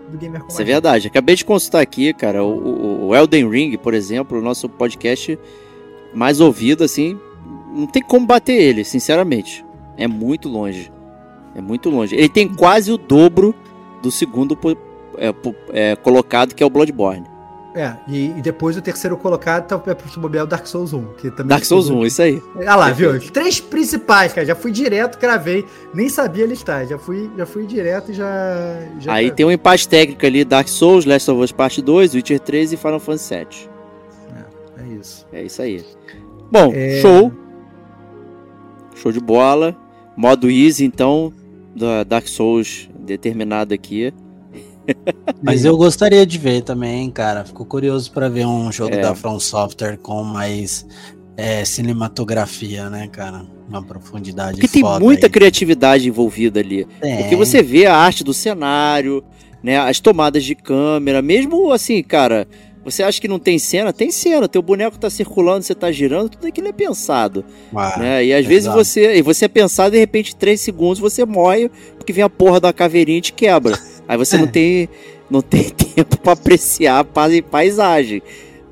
do 0.09 0.17
Gamer 0.17 0.41
Isso 0.49 0.63
é 0.63 0.65
verdade. 0.65 1.09
Acabei 1.09 1.35
de 1.35 1.45
consultar 1.45 1.81
aqui, 1.81 2.15
cara, 2.15 2.45
o, 2.45 2.53
o- 2.57 3.07
o 3.09 3.17
Elden 3.17 3.51
Ring, 3.51 3.77
por 3.77 3.93
exemplo, 3.93 4.39
o 4.39 4.41
nosso 4.41 4.69
podcast 4.69 5.37
mais 6.15 6.39
ouvido, 6.39 6.85
assim, 6.85 7.19
não 7.75 7.89
tem 7.89 8.01
como 8.05 8.25
bater 8.25 8.53
ele, 8.55 8.85
sinceramente. 8.85 9.66
É 9.97 10.07
muito 10.07 10.49
longe. 10.49 10.93
É 11.55 11.61
muito 11.61 11.89
longe. 11.91 12.15
Ele 12.15 12.29
tem 12.29 12.49
quase 12.49 12.93
o 12.93 12.99
dobro 12.99 13.55
do 14.03 14.11
segundo 14.11 14.59
é, 15.17 15.35
é, 15.73 15.97
colocado, 15.97 16.55
que 16.55 16.63
é 16.63 16.67
o 16.67 16.71
Bloodborne. 16.71 17.25
É, 17.75 17.95
e, 18.09 18.29
e 18.31 18.41
depois 18.41 18.75
o 18.75 18.81
terceiro 18.81 19.19
colocado 19.19 19.67
tá 19.67 19.79
pro 19.79 20.21
bobear 20.21 20.45
o 20.45 20.47
Dark 20.47 20.67
Souls 20.67 20.95
1. 20.95 21.05
Que 21.19 21.31
também 21.31 21.49
Dark 21.49 21.65
Souls 21.65 21.91
1, 21.91 22.07
isso 22.07 22.23
aí. 22.23 22.43
Ah 22.67 22.75
lá, 22.75 22.91
viu? 22.91 23.11
Os 23.11 23.31
três 23.31 23.61
principais, 23.61 24.33
cara. 24.33 24.47
Já 24.47 24.55
fui 24.55 24.73
direto, 24.73 25.19
cravei. 25.19 25.63
Nem 25.93 26.09
sabia 26.09 26.47
listar. 26.47 26.87
Já 26.87 26.99
fui, 26.99 27.31
já 27.37 27.45
fui 27.45 27.67
direto 27.67 28.13
e 28.13 28.15
já. 28.15 28.25
já 28.99 29.13
Aí 29.13 29.25
cravei. 29.27 29.31
tem 29.33 29.45
um 29.45 29.51
empate 29.51 29.87
técnico 29.87 30.25
ali, 30.25 30.43
Dark 30.43 30.69
Souls, 30.69 31.05
Last 31.05 31.31
of 31.31 31.43
Us 31.43 31.53
Part 31.53 31.83
2, 31.83 32.15
Witcher 32.15 32.41
3 32.41 32.73
e 32.73 32.77
Final 32.79 32.99
Fantasy 33.01 33.25
7. 33.25 33.71
É 34.79 34.87
isso. 34.99 35.27
É 35.31 35.43
isso 35.43 35.61
aí. 35.61 35.85
Bom, 36.51 36.73
É. 36.75 37.01
show. 37.03 37.31
Show 38.95 39.13
de 39.13 39.21
bola. 39.21 39.77
Modo 40.17 40.51
easy, 40.51 40.85
então, 40.85 41.33
da 41.75 42.05
Dark 42.05 42.27
Souls 42.27 42.89
determinado 42.99 43.75
aqui. 43.75 44.13
Mas 45.43 45.65
eu 45.65 45.77
gostaria 45.77 46.25
de 46.25 46.39
ver 46.39 46.63
também, 46.63 47.11
cara. 47.11 47.45
Fico 47.45 47.65
curioso 47.65 48.11
pra 48.13 48.29
ver 48.29 48.47
um 48.47 48.71
jogo 48.71 48.95
É. 48.95 49.01
da 49.01 49.15
From 49.15 49.39
Software 49.41 49.99
com 49.99 50.23
mais 50.23 50.87
é, 51.37 51.65
cinematografia, 51.65 52.89
né, 52.89 53.09
cara? 53.09 53.45
Uma 53.69 53.83
profundidade 53.83 54.61
Porque 54.61 54.81
tem 54.81 54.83
muita 55.01 55.27
aí. 55.27 55.33
criatividade 55.33 56.09
envolvida 56.09 56.61
ali. 56.61 56.87
Tem. 57.01 57.17
Porque 57.19 57.35
você 57.37 57.63
vê 57.63 57.87
a 57.87 57.97
arte 57.97 58.23
do 58.23 58.33
cenário, 58.33 59.25
né, 59.63 59.77
as 59.77 59.99
tomadas 59.99 60.45
de 60.45 60.55
câmera, 60.55 61.21
mesmo 61.21 61.73
assim, 61.73 62.01
cara, 62.03 62.47
você 62.87 63.03
acha 63.03 63.21
que 63.21 63.29
não 63.29 63.39
tem 63.39 63.59
cena? 63.59 63.93
Tem 63.93 64.11
cena, 64.11 64.49
teu 64.49 64.63
boneco 64.63 64.99
tá 64.99 65.11
circulando, 65.11 65.63
você 65.65 65.75
tá 65.75 65.93
girando, 65.93 66.31
tudo 66.31 66.47
aquilo 66.47 66.69
é 66.69 66.73
pensado, 66.73 67.45
Ah, 67.75 67.99
né? 67.99 68.25
E 68.25 68.33
às 68.33 68.47
vezes 68.47 68.65
exato. 68.65 68.77
você, 68.83 69.17
e 69.17 69.23
você 69.23 69.45
é 69.45 69.49
pensado, 69.49 69.91
de 69.93 69.99
repente, 69.99 70.35
três 70.35 70.61
segundos 70.61 70.99
você 70.99 71.25
morre, 71.25 71.71
porque 71.99 72.13
vem 72.13 72.25
a 72.25 72.31
porra 72.31 72.59
da 72.61 72.73
caveirinha 72.73 73.19
e 73.19 73.23
te 73.23 73.33
quebra. 73.33 73.79
Aí 74.09 74.17
você 74.17 74.37
É. 74.37 74.39
não 74.39 74.47
tem 74.47 74.89
não 75.29 75.43
tem 75.43 75.65
tempo 75.95 76.17
pra 76.19 76.33
apreciar 76.33 77.01
a 77.01 77.05
pais- 77.05 77.43
paisagem, 77.51 78.23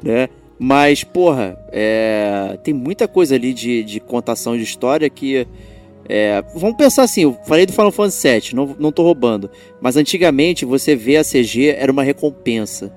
né? 0.02 0.28
Mas, 0.58 1.02
porra, 1.02 1.58
é, 1.72 2.56
tem 2.62 2.72
muita 2.72 3.08
coisa 3.08 3.34
ali 3.34 3.52
de, 3.52 3.82
de 3.82 3.98
contação 4.00 4.56
de 4.56 4.62
história 4.62 5.10
que. 5.10 5.46
é, 6.08 6.42
vamos 6.54 6.76
pensar 6.76 7.02
assim, 7.02 7.22
eu 7.24 7.36
falei 7.44 7.66
do 7.66 7.72
Final 7.72 7.90
Fantasy 7.90 8.28
VII, 8.28 8.54
não, 8.54 8.76
não 8.78 8.92
tô 8.92 9.02
roubando. 9.02 9.50
Mas 9.80 9.96
antigamente 9.96 10.64
você 10.64 10.94
vê 10.94 11.16
a 11.16 11.24
CG 11.24 11.74
era 11.76 11.90
uma 11.90 12.04
recompensa 12.04 12.92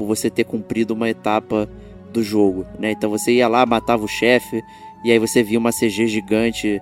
por 0.00 0.06
você 0.06 0.30
ter 0.30 0.44
cumprido 0.44 0.94
uma 0.94 1.10
etapa 1.10 1.68
do 2.10 2.22
jogo, 2.22 2.64
né? 2.78 2.90
Então 2.92 3.10
você 3.10 3.32
ia 3.32 3.46
lá, 3.46 3.66
matava 3.66 4.02
o 4.04 4.08
chefe, 4.08 4.62
e 5.04 5.12
aí 5.12 5.18
você 5.18 5.42
via 5.42 5.58
uma 5.58 5.70
CG 5.72 6.06
gigante 6.06 6.80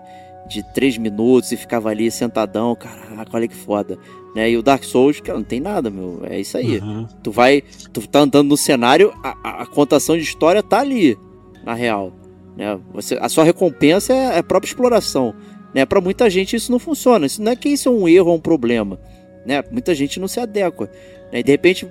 de 0.48 0.62
3 0.72 0.96
minutos 0.98 1.50
e 1.52 1.56
ficava 1.56 1.90
ali 1.90 2.10
sentadão, 2.10 2.74
caraca, 2.76 3.30
olha 3.36 3.48
que 3.48 3.54
foda. 3.54 3.98
Né? 4.34 4.50
E 4.50 4.56
o 4.56 4.62
Dark 4.62 4.84
Souls, 4.84 5.20
cara, 5.20 5.36
não 5.38 5.44
tem 5.44 5.58
nada, 5.60 5.90
meu. 5.90 6.20
É 6.24 6.38
isso 6.40 6.56
aí. 6.56 6.78
Uhum. 6.78 7.06
Tu 7.22 7.30
vai. 7.32 7.62
Tu 7.92 8.06
tá 8.08 8.20
andando 8.20 8.48
no 8.48 8.56
cenário, 8.56 9.12
a, 9.22 9.36
a- 9.42 9.62
a 9.62 9.66
contação 9.66 10.16
de 10.16 10.22
história 10.22 10.62
tá 10.62 10.78
ali, 10.80 11.18
na 11.64 11.74
real. 11.74 12.12
Né? 12.56 12.78
Você, 12.94 13.18
a 13.20 13.28
sua 13.28 13.42
recompensa 13.44 14.12
é 14.12 14.36
é 14.36 14.38
a 14.38 14.42
própria 14.42 14.68
exploração. 14.70 15.34
Né? 15.74 15.84
Para 15.84 16.00
muita 16.00 16.30
gente 16.30 16.54
isso 16.56 16.70
não 16.72 16.78
funciona. 16.78 17.26
Isso 17.26 17.42
não 17.42 17.52
é 17.52 17.56
que 17.56 17.68
isso 17.68 17.88
é 17.88 17.92
um 17.92 18.08
erro 18.08 18.30
ou 18.30 18.36
um 18.36 18.40
problema. 18.40 18.98
Né? 19.44 19.62
Muita 19.70 19.94
gente 19.94 20.18
não 20.20 20.28
se 20.28 20.40
adequa. 20.40 20.90
Né? 21.32 21.40
E 21.40 21.42
de 21.42 21.50
repente, 21.50 21.86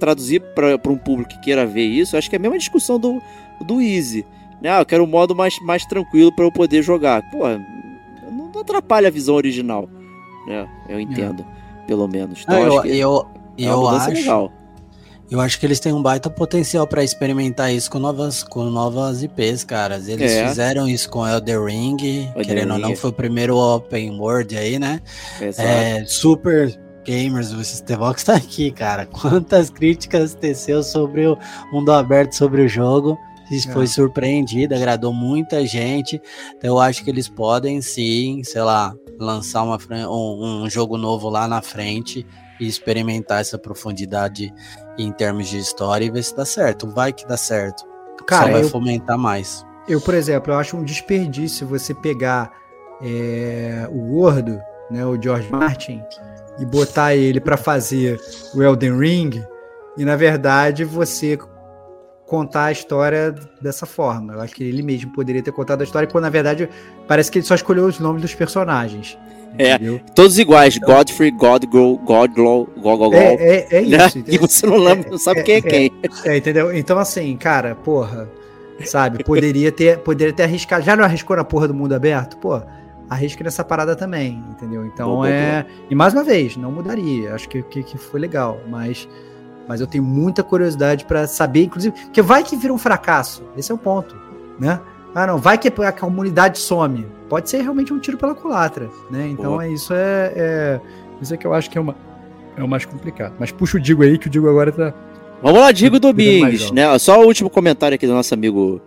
traduzir 0.00 0.40
para 0.54 0.74
um 0.92 0.96
público 0.98 1.30
que 1.30 1.40
queira 1.40 1.64
ver 1.64 1.84
isso, 1.84 2.16
acho 2.16 2.28
que 2.28 2.34
é 2.34 2.38
a 2.38 2.42
mesma 2.42 2.58
discussão 2.58 2.98
do, 2.98 3.22
do 3.64 3.80
Easy. 3.80 4.26
Né? 4.60 4.68
Ah, 4.70 4.80
eu 4.80 4.86
quero 4.86 5.04
um 5.04 5.06
modo 5.06 5.34
mais, 5.36 5.58
mais 5.60 5.84
tranquilo 5.86 6.34
para 6.34 6.44
eu 6.44 6.50
poder 6.52 6.82
jogar. 6.82 7.22
Pô, 7.30 7.44
não 8.30 8.60
atrapalha 8.60 9.08
a 9.08 9.10
visão 9.10 9.34
original. 9.36 9.88
Né? 10.46 10.68
Eu 10.88 10.98
entendo, 11.00 11.44
pelo 11.86 12.06
menos. 12.08 12.42
Então, 12.42 12.56
Ah, 12.62 12.66
acho 12.66 12.76
eu, 12.76 12.82
que 12.82 12.88
eu, 12.98 13.26
é 13.58 13.64
eu 13.64 13.88
acho, 13.88 14.10
legal. 14.10 14.52
eu 15.30 15.40
acho 15.40 15.58
que 15.60 15.64
eles 15.66 15.80
têm 15.80 15.92
um 15.94 16.02
baita 16.02 16.28
potencial 16.28 16.86
pra 16.86 17.02
experimentar 17.04 17.72
isso 17.72 17.90
com 17.90 17.98
novas, 17.98 18.42
com 18.42 18.64
novas 18.64 19.22
IPs, 19.22 19.64
caras. 19.64 20.08
Eles 20.08 20.30
É. 20.32 20.48
fizeram 20.48 20.86
isso 20.88 21.08
com 21.08 21.26
Elder 21.26 21.64
Ring, 21.64 21.96
querendo 22.44 22.70
ou 22.72 22.76
Ring. 22.76 22.82
não, 22.82 22.96
foi 22.96 23.10
o 23.10 23.12
primeiro 23.12 23.56
open 23.56 24.18
world 24.18 24.56
aí, 24.58 24.78
né? 24.78 25.00
Exato. 25.40 25.66
É, 25.68 26.04
super 26.06 26.78
gamers, 27.10 27.50
o 27.52 27.64
Stevox 27.64 28.22
tá 28.22 28.36
aqui, 28.36 28.70
cara. 28.70 29.04
Quantas 29.10 29.68
críticas 29.68 30.32
teceu 30.34 30.82
sobre 30.82 31.26
o 31.26 31.36
mundo 31.72 31.90
aberto 31.92 32.34
sobre 32.34 32.62
o 32.62 32.68
jogo. 32.68 33.18
É. 33.52 33.72
foi 33.72 33.88
surpreendido, 33.88 34.76
agradou 34.76 35.12
muita 35.12 35.66
gente. 35.66 36.22
Então 36.56 36.70
eu 36.70 36.78
acho 36.78 37.02
que 37.02 37.10
eles 37.10 37.28
podem 37.28 37.82
sim, 37.82 38.44
sei 38.44 38.62
lá, 38.62 38.94
lançar 39.18 39.64
uma, 39.64 39.76
um, 40.08 40.62
um 40.62 40.70
jogo 40.70 40.96
novo 40.96 41.28
lá 41.28 41.48
na 41.48 41.60
frente 41.60 42.24
e 42.60 42.68
experimentar 42.68 43.40
essa 43.40 43.58
profundidade 43.58 44.54
em 44.96 45.10
termos 45.10 45.48
de 45.48 45.58
história 45.58 46.04
e 46.04 46.10
ver 46.10 46.22
se 46.22 46.36
dá 46.36 46.44
certo. 46.44 46.88
Vai 46.88 47.12
que 47.12 47.26
dá 47.26 47.36
certo. 47.36 47.82
Cara, 48.24 48.46
Só 48.46 48.52
vai 48.52 48.62
eu- 48.62 48.68
fomentar 48.68 49.18
mais. 49.18 49.66
Eu, 49.88 50.00
por 50.00 50.14
exemplo, 50.14 50.52
eu 50.52 50.56
acho 50.58 50.76
um 50.76 50.84
desperdício 50.84 51.66
você 51.66 51.92
pegar 51.92 52.52
é, 53.02 53.88
o 53.90 54.12
gordo, 54.12 54.60
né, 54.88 55.04
o 55.04 55.20
George 55.20 55.50
Martin, 55.50 56.00
e 56.60 56.64
botar 56.66 57.14
ele 57.14 57.40
para 57.40 57.56
fazer 57.56 58.20
o 58.54 58.62
Elden 58.62 58.98
Ring, 58.98 59.42
e 59.96 60.04
na 60.04 60.16
verdade 60.16 60.84
você 60.84 61.38
contar 62.26 62.66
a 62.66 62.72
história 62.72 63.34
dessa 63.60 63.86
forma. 63.86 64.34
Eu 64.34 64.40
acho 64.40 64.54
que 64.54 64.62
ele 64.62 64.82
mesmo 64.82 65.12
poderia 65.12 65.42
ter 65.42 65.50
contado 65.50 65.80
a 65.80 65.84
história, 65.84 66.06
quando 66.06 66.22
na 66.22 66.30
verdade 66.30 66.68
parece 67.08 67.30
que 67.30 67.38
ele 67.38 67.46
só 67.46 67.56
escolheu 67.56 67.86
os 67.86 67.98
nomes 67.98 68.22
dos 68.22 68.34
personagens. 68.34 69.18
É. 69.58 69.74
entendeu? 69.74 70.00
Todos 70.14 70.38
iguais, 70.38 70.78
Godfrey, 70.78 71.32
Godglow, 71.32 71.98
Godglow, 71.98 72.68
Gogogol. 72.76 73.14
É, 73.14 73.34
é, 73.34 73.66
é 73.70 73.82
né? 73.82 74.06
isso. 74.06 74.22
E 74.28 74.38
você 74.38 74.66
não 74.66 74.76
lembra, 74.76 75.10
não 75.10 75.18
sabe 75.18 75.40
é, 75.40 75.42
quem 75.42 75.54
é 75.54 75.58
é. 75.58 75.62
quem. 75.62 75.92
É, 76.24 76.36
entendeu? 76.36 76.76
Então, 76.76 76.98
assim, 76.98 77.36
cara, 77.36 77.74
porra, 77.74 78.28
sabe, 78.84 79.24
poderia 79.24 79.72
ter, 79.72 79.98
poderia 79.98 80.32
ter 80.32 80.44
arriscado. 80.44 80.84
Já 80.84 80.94
não 80.94 81.04
arriscou 81.04 81.36
na 81.36 81.44
porra 81.44 81.66
do 81.66 81.74
mundo 81.74 81.94
aberto? 81.94 82.36
Pô, 82.36 82.62
arrisca 83.10 83.42
nessa 83.42 83.64
parada 83.64 83.96
também, 83.96 84.42
entendeu? 84.50 84.86
Então 84.86 85.08
Boa, 85.08 85.26
boa, 85.26 85.28
é. 85.28 85.66
E 85.90 85.94
mais 85.96 86.14
uma 86.14 86.22
vez, 86.22 86.56
não 86.56 86.70
mudaria. 86.70 87.34
Acho 87.34 87.48
que, 87.48 87.60
que, 87.64 87.82
que 87.82 87.98
foi 87.98 88.20
legal, 88.20 88.60
mas. 88.68 89.08
Mas 89.66 89.80
eu 89.80 89.86
tenho 89.86 90.02
muita 90.02 90.42
curiosidade 90.42 91.04
pra 91.04 91.26
saber, 91.26 91.64
inclusive, 91.64 91.94
porque 91.94 92.22
vai 92.22 92.42
que 92.42 92.56
vira 92.56 92.72
um 92.72 92.78
fracasso. 92.78 93.44
Esse 93.56 93.70
é 93.70 93.74
o 93.74 93.78
ponto, 93.78 94.16
né? 94.58 94.80
Ah, 95.14 95.26
não, 95.26 95.38
vai 95.38 95.58
que 95.58 95.68
a 95.68 95.92
comunidade 95.92 96.58
some. 96.58 97.06
Pode 97.28 97.50
ser 97.50 97.62
realmente 97.62 97.92
um 97.92 97.98
tiro 97.98 98.16
pela 98.16 98.34
culatra, 98.34 98.88
né? 99.10 99.28
Então 99.28 99.52
Boa. 99.52 99.64
é 99.64 99.70
isso 99.70 99.92
é, 99.92 100.32
é 100.34 100.80
isso 101.20 101.34
é 101.34 101.36
que 101.36 101.46
eu 101.46 101.54
acho 101.54 101.70
que 101.70 101.78
é 101.78 101.80
uma 101.80 101.94
é 102.56 102.62
o 102.62 102.68
mais 102.68 102.84
complicado. 102.84 103.34
Mas 103.38 103.52
puxa 103.52 103.76
o 103.76 103.80
Digo 103.80 104.02
aí 104.02 104.18
que 104.18 104.26
o 104.26 104.30
Digo 104.30 104.48
agora 104.48 104.72
tá 104.72 104.94
Vamos 105.42 105.60
lá, 105.60 105.72
Digo 105.72 105.92
mais 105.92 106.00
Domingues, 106.00 106.70
né? 106.70 106.98
Só 106.98 107.20
o 107.20 107.26
último 107.26 107.48
comentário 107.48 107.94
aqui 107.94 108.06
do 108.06 108.12
nosso 108.12 108.34
amigo 108.34 108.80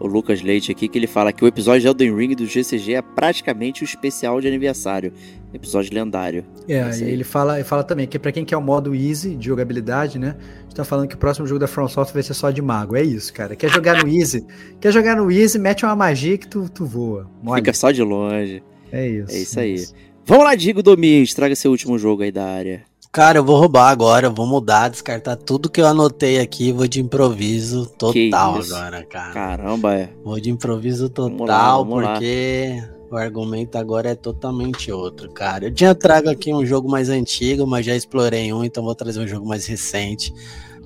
o 0.00 0.06
Lucas 0.06 0.42
Leite 0.42 0.70
aqui, 0.70 0.88
que 0.88 0.98
ele 0.98 1.06
fala 1.06 1.32
que 1.32 1.44
o 1.44 1.48
episódio 1.48 1.80
de 1.82 1.86
Elden 1.88 2.16
Ring 2.16 2.34
do 2.34 2.46
GCG 2.46 2.94
é 2.94 3.02
praticamente 3.02 3.82
o 3.82 3.84
especial 3.84 4.40
de 4.40 4.46
aniversário. 4.46 5.12
Episódio 5.52 5.94
lendário. 5.94 6.44
É, 6.68 6.88
Isso 6.90 7.02
e 7.02 7.06
aí. 7.06 7.12
ele 7.12 7.24
fala, 7.24 7.56
ele 7.56 7.64
fala 7.64 7.82
também 7.82 8.06
que 8.06 8.18
pra 8.18 8.30
quem 8.30 8.44
quer 8.44 8.56
o 8.56 8.62
modo 8.62 8.94
easy 8.94 9.34
de 9.34 9.46
jogabilidade, 9.46 10.18
né? 10.18 10.36
A 10.38 10.62
gente 10.62 10.74
tá 10.74 10.84
falando 10.84 11.08
que 11.08 11.14
o 11.14 11.18
próximo 11.18 11.46
jogo 11.46 11.58
da 11.58 11.66
From 11.66 11.88
Software 11.88 12.14
vai 12.14 12.22
ser 12.22 12.34
só 12.34 12.50
de 12.50 12.60
mago. 12.60 12.96
É 12.96 13.02
isso, 13.02 13.32
cara. 13.32 13.56
Quer 13.56 13.70
jogar 13.70 14.02
no 14.02 14.08
easy? 14.08 14.44
quer 14.78 14.92
jogar 14.92 15.16
no 15.16 15.32
easy, 15.32 15.58
mete 15.58 15.84
uma 15.84 15.96
magia 15.96 16.36
que 16.36 16.46
tu, 16.46 16.68
tu 16.68 16.84
voa. 16.84 17.28
Mole. 17.42 17.60
Fica 17.60 17.72
só 17.72 17.90
de 17.90 18.02
longe. 18.02 18.62
É 18.92 19.08
isso. 19.08 19.32
É 19.32 19.38
isso 19.38 19.60
aí. 19.60 19.84
Vamos 20.24 20.44
lá, 20.44 20.54
Digo 20.54 20.82
Domingues, 20.82 21.32
traga 21.32 21.56
seu 21.56 21.70
último 21.70 21.98
jogo 21.98 22.22
aí 22.22 22.30
da 22.30 22.44
área. 22.44 22.87
Cara, 23.10 23.38
eu 23.38 23.44
vou 23.44 23.56
roubar 23.58 23.88
agora, 23.88 24.28
vou 24.28 24.46
mudar, 24.46 24.88
descartar 24.90 25.34
tudo 25.36 25.70
que 25.70 25.80
eu 25.80 25.86
anotei 25.86 26.38
aqui, 26.40 26.70
vou 26.72 26.86
de 26.86 27.00
improviso 27.00 27.86
total 27.98 28.56
agora, 28.56 29.02
cara. 29.04 29.32
Caramba, 29.32 29.94
é. 29.94 30.10
Vou 30.22 30.38
de 30.38 30.50
improviso 30.50 31.10
Vamos 31.16 31.38
total, 31.38 31.78
lá, 31.78 31.88
vamos 31.88 32.02
lá. 32.04 32.12
porque 32.12 32.82
o 33.10 33.16
argumento 33.16 33.76
agora 33.78 34.10
é 34.10 34.14
totalmente 34.14 34.92
outro, 34.92 35.30
cara. 35.32 35.64
Eu 35.66 35.74
tinha 35.74 35.94
trago 35.94 36.28
aqui 36.28 36.52
um 36.52 36.64
jogo 36.66 36.90
mais 36.90 37.08
antigo, 37.08 37.66
mas 37.66 37.86
já 37.86 37.96
explorei 37.96 38.52
um, 38.52 38.62
então 38.62 38.84
vou 38.84 38.94
trazer 38.94 39.20
um 39.20 39.26
jogo 39.26 39.48
mais 39.48 39.66
recente 39.66 40.32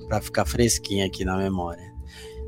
pra 0.07 0.21
ficar 0.21 0.45
fresquinho 0.45 1.05
aqui 1.05 1.25
na 1.25 1.37
memória. 1.37 1.93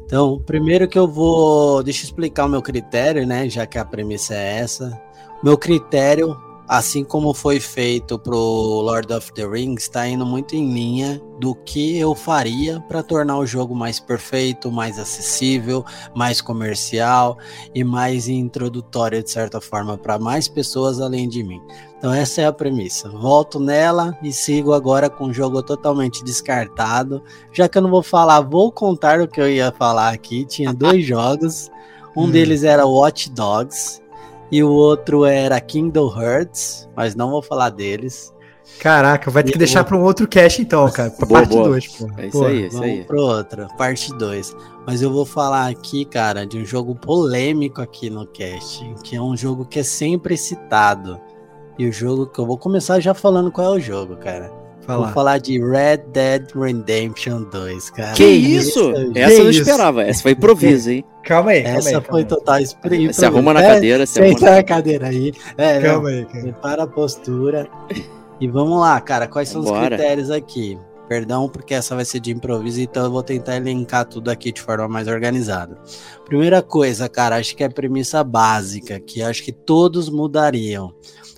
Então, 0.05 0.39
primeiro 0.45 0.88
que 0.88 0.97
eu 0.97 1.07
vou, 1.07 1.84
deixa 1.84 2.03
eu 2.03 2.05
explicar 2.05 2.45
o 2.45 2.49
meu 2.49 2.61
critério, 2.61 3.26
né, 3.28 3.49
já 3.49 3.65
que 3.65 3.78
a 3.78 3.84
premissa 3.84 4.36
é 4.36 4.59
essa. 4.59 5.01
Meu 5.43 5.57
critério, 5.57 6.38
assim 6.68 7.03
como 7.03 7.34
foi 7.34 7.59
feito 7.59 8.18
pro 8.18 8.36
Lord 8.38 9.13
of 9.13 9.32
the 9.34 9.45
Rings, 9.45 9.84
está 9.84 10.07
indo 10.07 10.26
muito 10.26 10.55
em 10.55 10.74
linha 10.74 11.22
do 11.39 11.53
que 11.53 11.97
eu 11.97 12.16
faria 12.16 12.80
para 12.88 13.03
tornar 13.03 13.38
o 13.38 13.45
jogo 13.45 13.76
mais 13.76 13.99
perfeito, 13.99 14.72
mais 14.72 14.97
acessível, 14.97 15.84
mais 16.16 16.41
comercial 16.41 17.38
e 17.74 17.84
mais 17.84 18.28
introdutório 18.28 19.22
de 19.22 19.30
certa 19.30 19.59
forma 19.61 19.97
para 19.97 20.18
mais 20.18 20.47
pessoas 20.47 20.99
além 20.99 21.28
de 21.28 21.43
mim. 21.43 21.61
Então 21.97 22.13
essa 22.13 22.41
é 22.41 22.45
a 22.45 22.53
premissa. 22.53 23.09
Volto 23.09 23.59
nela 23.59 24.18
e 24.24 24.32
sigo 24.32 24.74
agora 24.74 25.09
com 25.09 25.26
um 25.26 25.34
jogo 25.34 25.61
totalmente 25.61 26.24
descartado. 26.24 27.22
Já 27.51 27.68
que 27.68 27.78
eu 27.78 27.82
não 27.82 27.89
vou 27.89 28.03
falar, 28.03 28.41
vou 28.41 28.72
contar 28.72 29.20
o 29.22 29.28
que 29.28 29.41
eu 29.41 29.49
ia 29.49 29.72
falar 29.72 30.13
aqui. 30.13 30.45
Tinha 30.45 30.74
dois 30.74 31.03
jogos. 31.05 31.70
Um 32.16 32.26
Hum. 32.26 32.32
deles 32.32 32.63
era 32.63 32.86
Watch 32.86 33.30
Dogs 33.30 34.01
e 34.56 34.64
o 34.64 34.72
outro 34.72 35.26
era 35.26 35.60
Kingdom 35.60 36.18
Hearts, 36.18 36.88
mas 36.95 37.14
não 37.14 37.30
vou 37.30 37.41
falar 37.41 37.70
deles. 37.72 38.34
Caraca, 38.80 39.30
vai 39.30 39.43
ter 39.43 39.51
que 39.51 39.58
deixar 39.58 39.84
pra 39.84 39.97
um 39.97 40.01
outro 40.03 40.26
cast 40.28 40.62
então, 40.62 40.89
cara. 40.89 41.12
Pra 41.12 41.26
Boa, 41.26 41.39
parte 41.41 41.53
boa. 41.53 41.68
2, 41.70 41.88
pô. 41.88 42.10
É 42.18 42.28
isso 42.28 42.39
Pô, 42.39 42.45
aí, 42.45 42.64
é 42.64 42.68
isso 42.68 42.78
Vamos 42.78 42.91
aí. 42.91 43.03
pro 43.03 43.22
outro, 43.22 43.68
parte 43.78 44.14
2. 44.18 44.56
Mas 44.88 45.01
eu 45.01 45.12
vou 45.12 45.26
falar 45.26 45.68
aqui, 45.68 46.06
cara, 46.06 46.45
de 46.47 46.58
um 46.58 46.64
jogo 46.64 46.95
polêmico 46.95 47.82
aqui 47.82 48.10
no 48.10 48.26
cast, 48.26 48.95
que 49.03 49.18
é 49.18 49.22
um 49.22 49.36
jogo 49.36 49.66
que 49.66 49.80
é 49.80 49.84
sempre 49.84 50.38
citado. 50.38 51.20
E 51.78 51.86
o 51.86 51.91
jogo 51.91 52.26
que 52.26 52.39
eu 52.39 52.45
vou 52.45 52.58
começar 52.58 53.01
já 53.01 53.14
falando 53.14 53.51
qual 53.51 53.74
é 53.74 53.78
o 53.78 53.80
jogo, 53.80 54.16
cara. 54.16 54.49
Fala. 54.86 55.05
Vou 55.05 55.13
falar 55.13 55.38
de 55.39 55.59
Red 55.59 55.97
Dead 56.13 56.47
Redemption 56.55 57.43
2, 57.43 57.89
cara. 57.89 58.13
Que 58.13 58.23
isso? 58.25 58.91
Esse- 58.91 59.19
Essa 59.19 59.33
eu 59.33 59.43
não 59.45 59.49
isso? 59.51 59.61
esperava. 59.61 60.03
Essa 60.03 60.21
foi 60.21 60.31
improviso, 60.33 60.91
hein? 60.91 61.03
Calma 61.25 61.51
aí, 61.51 61.63
calma 61.63 61.77
Essa 61.79 61.97
aí. 61.97 62.03
foi 62.03 62.19
aí. 62.21 62.25
total 62.25 62.59
experiência. 62.59 63.13
Se 63.13 63.25
arruma 63.25 63.51
na 63.53 63.63
cadeira, 63.63 64.05
se 64.05 64.13
Senta 64.13 64.25
arruma 64.27 64.49
na 64.51 64.55
na... 64.57 64.63
cadeira 64.63 65.07
aí. 65.07 65.33
É, 65.57 65.79
não, 65.79 65.89
Calma 65.89 66.09
aí, 66.09 66.25
cara. 66.25 66.41
Prepara 66.43 66.83
a 66.83 66.88
postura. 66.88 67.67
E 68.39 68.47
vamos 68.47 68.79
lá, 68.79 69.01
cara. 69.01 69.27
Quais 69.27 69.49
são 69.49 69.63
Vambora. 69.63 69.81
os 69.81 69.88
critérios 69.88 70.29
aqui? 70.29 70.77
Perdão, 71.09 71.47
porque 71.49 71.73
essa 71.73 71.95
vai 71.95 72.03
ser 72.03 72.19
de 72.19 72.31
improviso, 72.31 72.81
então 72.81 73.05
eu 73.05 73.11
vou 73.11 73.21
tentar 73.21 73.55
elencar 73.55 74.05
tudo 74.05 74.29
aqui 74.29 74.51
de 74.51 74.59
forma 74.59 74.88
mais 74.88 75.07
organizada. 75.07 75.77
Primeira 76.25 76.63
coisa, 76.63 77.07
cara, 77.07 77.36
acho 77.38 77.55
que 77.55 77.63
é 77.63 77.67
a 77.67 77.71
premissa 77.71 78.23
básica, 78.23 78.99
que 78.99 79.21
acho 79.21 79.43
que 79.43 79.51
todos 79.51 80.09
mudariam. 80.09 80.93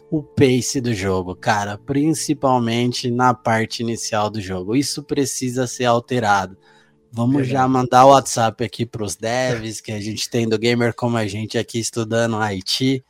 O 0.09 0.23
pace 0.23 0.79
do 0.79 0.93
jogo, 0.93 1.35
cara, 1.35 1.77
principalmente 1.77 3.11
na 3.11 3.33
parte 3.33 3.81
inicial 3.81 4.29
do 4.29 4.39
jogo. 4.39 4.75
Isso 4.75 5.03
precisa 5.03 5.67
ser 5.67 5.85
alterado. 5.85 6.57
Vamos 7.11 7.37
Verdade. 7.37 7.53
já 7.53 7.67
mandar 7.67 8.05
o 8.05 8.09
WhatsApp 8.09 8.63
aqui 8.63 8.85
para 8.85 9.03
os 9.03 9.15
devs 9.15 9.81
que 9.81 9.91
a 9.91 9.99
gente 9.99 10.29
tem 10.29 10.47
do 10.47 10.57
Gamer 10.57 10.93
como 10.93 11.17
a 11.17 11.27
gente 11.27 11.57
aqui 11.57 11.79
estudando 11.79 12.37
Haiti 12.37 13.03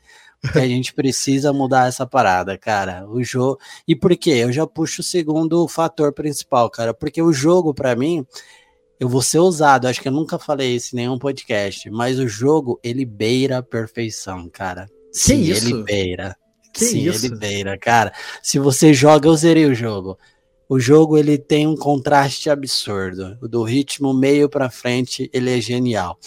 que 0.51 0.59
a 0.59 0.67
gente 0.67 0.93
precisa 0.95 1.51
mudar 1.51 1.87
essa 1.87 2.05
parada, 2.05 2.57
cara. 2.57 3.07
O 3.07 3.23
jogo. 3.23 3.59
E 3.87 3.95
por 3.95 4.15
quê? 4.15 4.31
Eu 4.31 4.51
já 4.51 4.65
puxo 4.65 5.01
o 5.01 5.03
segundo 5.03 5.67
fator 5.67 6.13
principal, 6.13 6.69
cara. 6.69 6.93
Porque 6.93 7.21
o 7.21 7.33
jogo, 7.33 7.73
para 7.73 7.95
mim, 7.95 8.25
eu 8.99 9.09
vou 9.09 9.21
ser 9.21 9.39
ousado. 9.39 9.87
Acho 9.87 10.01
que 10.01 10.07
eu 10.07 10.11
nunca 10.13 10.39
falei 10.39 10.75
isso 10.75 10.95
em 10.95 10.97
nenhum 10.97 11.17
podcast. 11.17 11.89
Mas 11.89 12.19
o 12.19 12.27
jogo, 12.27 12.79
ele 12.83 13.05
beira 13.05 13.59
a 13.59 13.63
perfeição, 13.63 14.49
cara. 14.49 14.87
Sim, 15.11 15.41
isso? 15.41 15.67
ele 15.67 15.83
beira. 15.83 16.35
Que 16.77 16.85
Sim, 16.85 17.09
isso? 17.09 17.25
ele 17.25 17.35
beira, 17.35 17.77
cara. 17.77 18.13
Se 18.43 18.59
você 18.59 18.93
joga, 18.93 19.27
eu 19.27 19.35
zerei 19.35 19.65
o 19.65 19.73
jogo. 19.73 20.17
O 20.69 20.79
jogo 20.79 21.17
ele 21.17 21.37
tem 21.37 21.65
um 21.65 21.75
contraste 21.75 22.49
absurdo. 22.49 23.35
Do 23.47 23.63
ritmo 23.63 24.13
meio 24.13 24.47
para 24.47 24.69
frente, 24.69 25.29
ele 25.33 25.57
é 25.57 25.59
genial. 25.59 26.19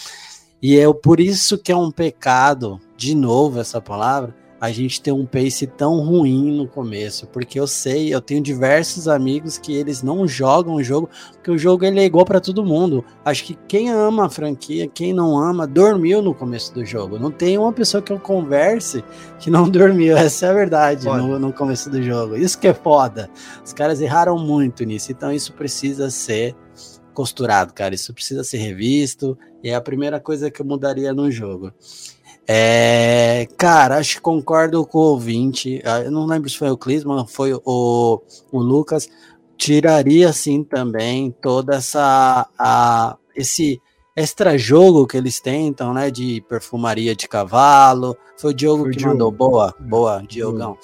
E 0.61 0.77
é 0.77 0.93
por 0.93 1.21
isso 1.21 1.57
que 1.57 1.71
é 1.71 1.77
um 1.77 1.91
pecado, 1.91 2.81
de 2.97 3.15
novo 3.15 3.61
essa 3.61 3.81
palavra, 3.81 4.35
a 4.61 4.71
gente 4.71 5.01
ter 5.01 5.11
um 5.11 5.25
pace 5.25 5.67
tão 5.67 6.01
ruim 6.01 6.55
no 6.55 6.69
começo, 6.69 7.27
porque 7.29 7.59
eu 7.59 7.67
sei, 7.67 8.13
eu 8.13 8.21
tenho 8.21 8.43
diversos 8.43 9.09
amigos 9.09 9.57
que 9.57 9.75
eles 9.75 10.03
não 10.03 10.29
jogam 10.29 10.75
o 10.75 10.83
jogo, 10.83 11.09
porque 11.33 11.51
o 11.51 11.57
jogo 11.57 11.85
ele 11.85 11.99
é 11.99 12.05
igual 12.05 12.27
para 12.27 12.41
todo 12.41 12.65
mundo. 12.65 13.03
Acho 13.25 13.45
que 13.45 13.55
quem 13.67 13.91
ama 13.91 14.27
a 14.27 14.31
franquia, 14.31 14.87
quem 14.87 15.15
não 15.15 15.39
ama, 15.39 15.67
dormiu 15.67 16.21
no 16.21 16.35
começo 16.35 16.75
do 16.75 16.85
jogo. 16.85 17.19
Não 17.19 17.31
tem 17.31 17.57
uma 17.57 17.73
pessoa 17.73 18.03
que 18.03 18.13
eu 18.13 18.21
converse 18.21 19.03
que 19.39 19.51
não 19.51 19.67
dormiu, 19.71 20.15
essa 20.17 20.47
é 20.47 20.51
a 20.51 20.55
verdade, 20.55 21.07
no, 21.07 21.39
no 21.39 21.53
começo 21.53 21.89
do 21.89 22.03
jogo. 22.03 22.37
Isso 22.37 22.59
que 22.59 22.69
é 22.69 22.75
foda. 22.75 23.31
Os 23.65 23.73
caras 23.73 24.03
erraram 24.03 24.39
muito 24.39 24.85
nisso, 24.85 25.11
então 25.11 25.33
isso 25.33 25.55
precisa 25.55 26.11
ser 26.11 26.55
costurado, 27.15 27.73
cara. 27.73 27.95
Isso 27.95 28.13
precisa 28.13 28.45
ser 28.45 28.59
revisto, 28.59 29.39
e 29.63 29.71
é 29.71 29.75
a 29.75 29.81
primeira 29.81 30.21
coisa 30.21 30.51
que 30.51 30.61
eu 30.61 30.67
mudaria 30.67 31.13
no 31.13 31.31
jogo. 31.31 31.73
É, 32.47 33.47
cara, 33.57 33.99
acho 33.99 34.17
que 34.17 34.21
concordo 34.21 34.85
com 34.85 34.99
o 34.99 35.03
ouvinte. 35.13 35.81
ah, 35.85 36.01
Eu 36.01 36.11
não 36.11 36.27
lembro 36.27 36.49
se 36.51 36.57
foi 36.59 36.71
o 36.71 36.77
Clisman, 36.77 37.27
foi 37.27 37.53
o, 37.55 38.21
o 38.51 38.59
Lucas. 38.59 39.09
Tiraria 39.57 40.33
sim 40.33 40.65
também 40.65 41.31
toda 41.43 41.77
essa 41.77 42.49
a, 42.59 43.17
esse 43.37 43.81
extra 44.17 44.57
jogo 44.59 45.07
que 45.07 45.17
eles 45.17 45.39
tentam, 45.41 45.93
né? 45.95 46.11
De 46.11 46.43
perfumaria 46.49 47.15
de 47.15 47.29
cavalo. 47.29 48.17
Foi 48.37 48.51
o 48.51 48.55
Diogo 48.55 48.85
Foi 48.85 48.93
que 48.93 48.99
Diogo. 48.99 49.13
mandou 49.13 49.31
boa, 49.31 49.75
boa, 49.79 50.23
Diogão. 50.27 50.77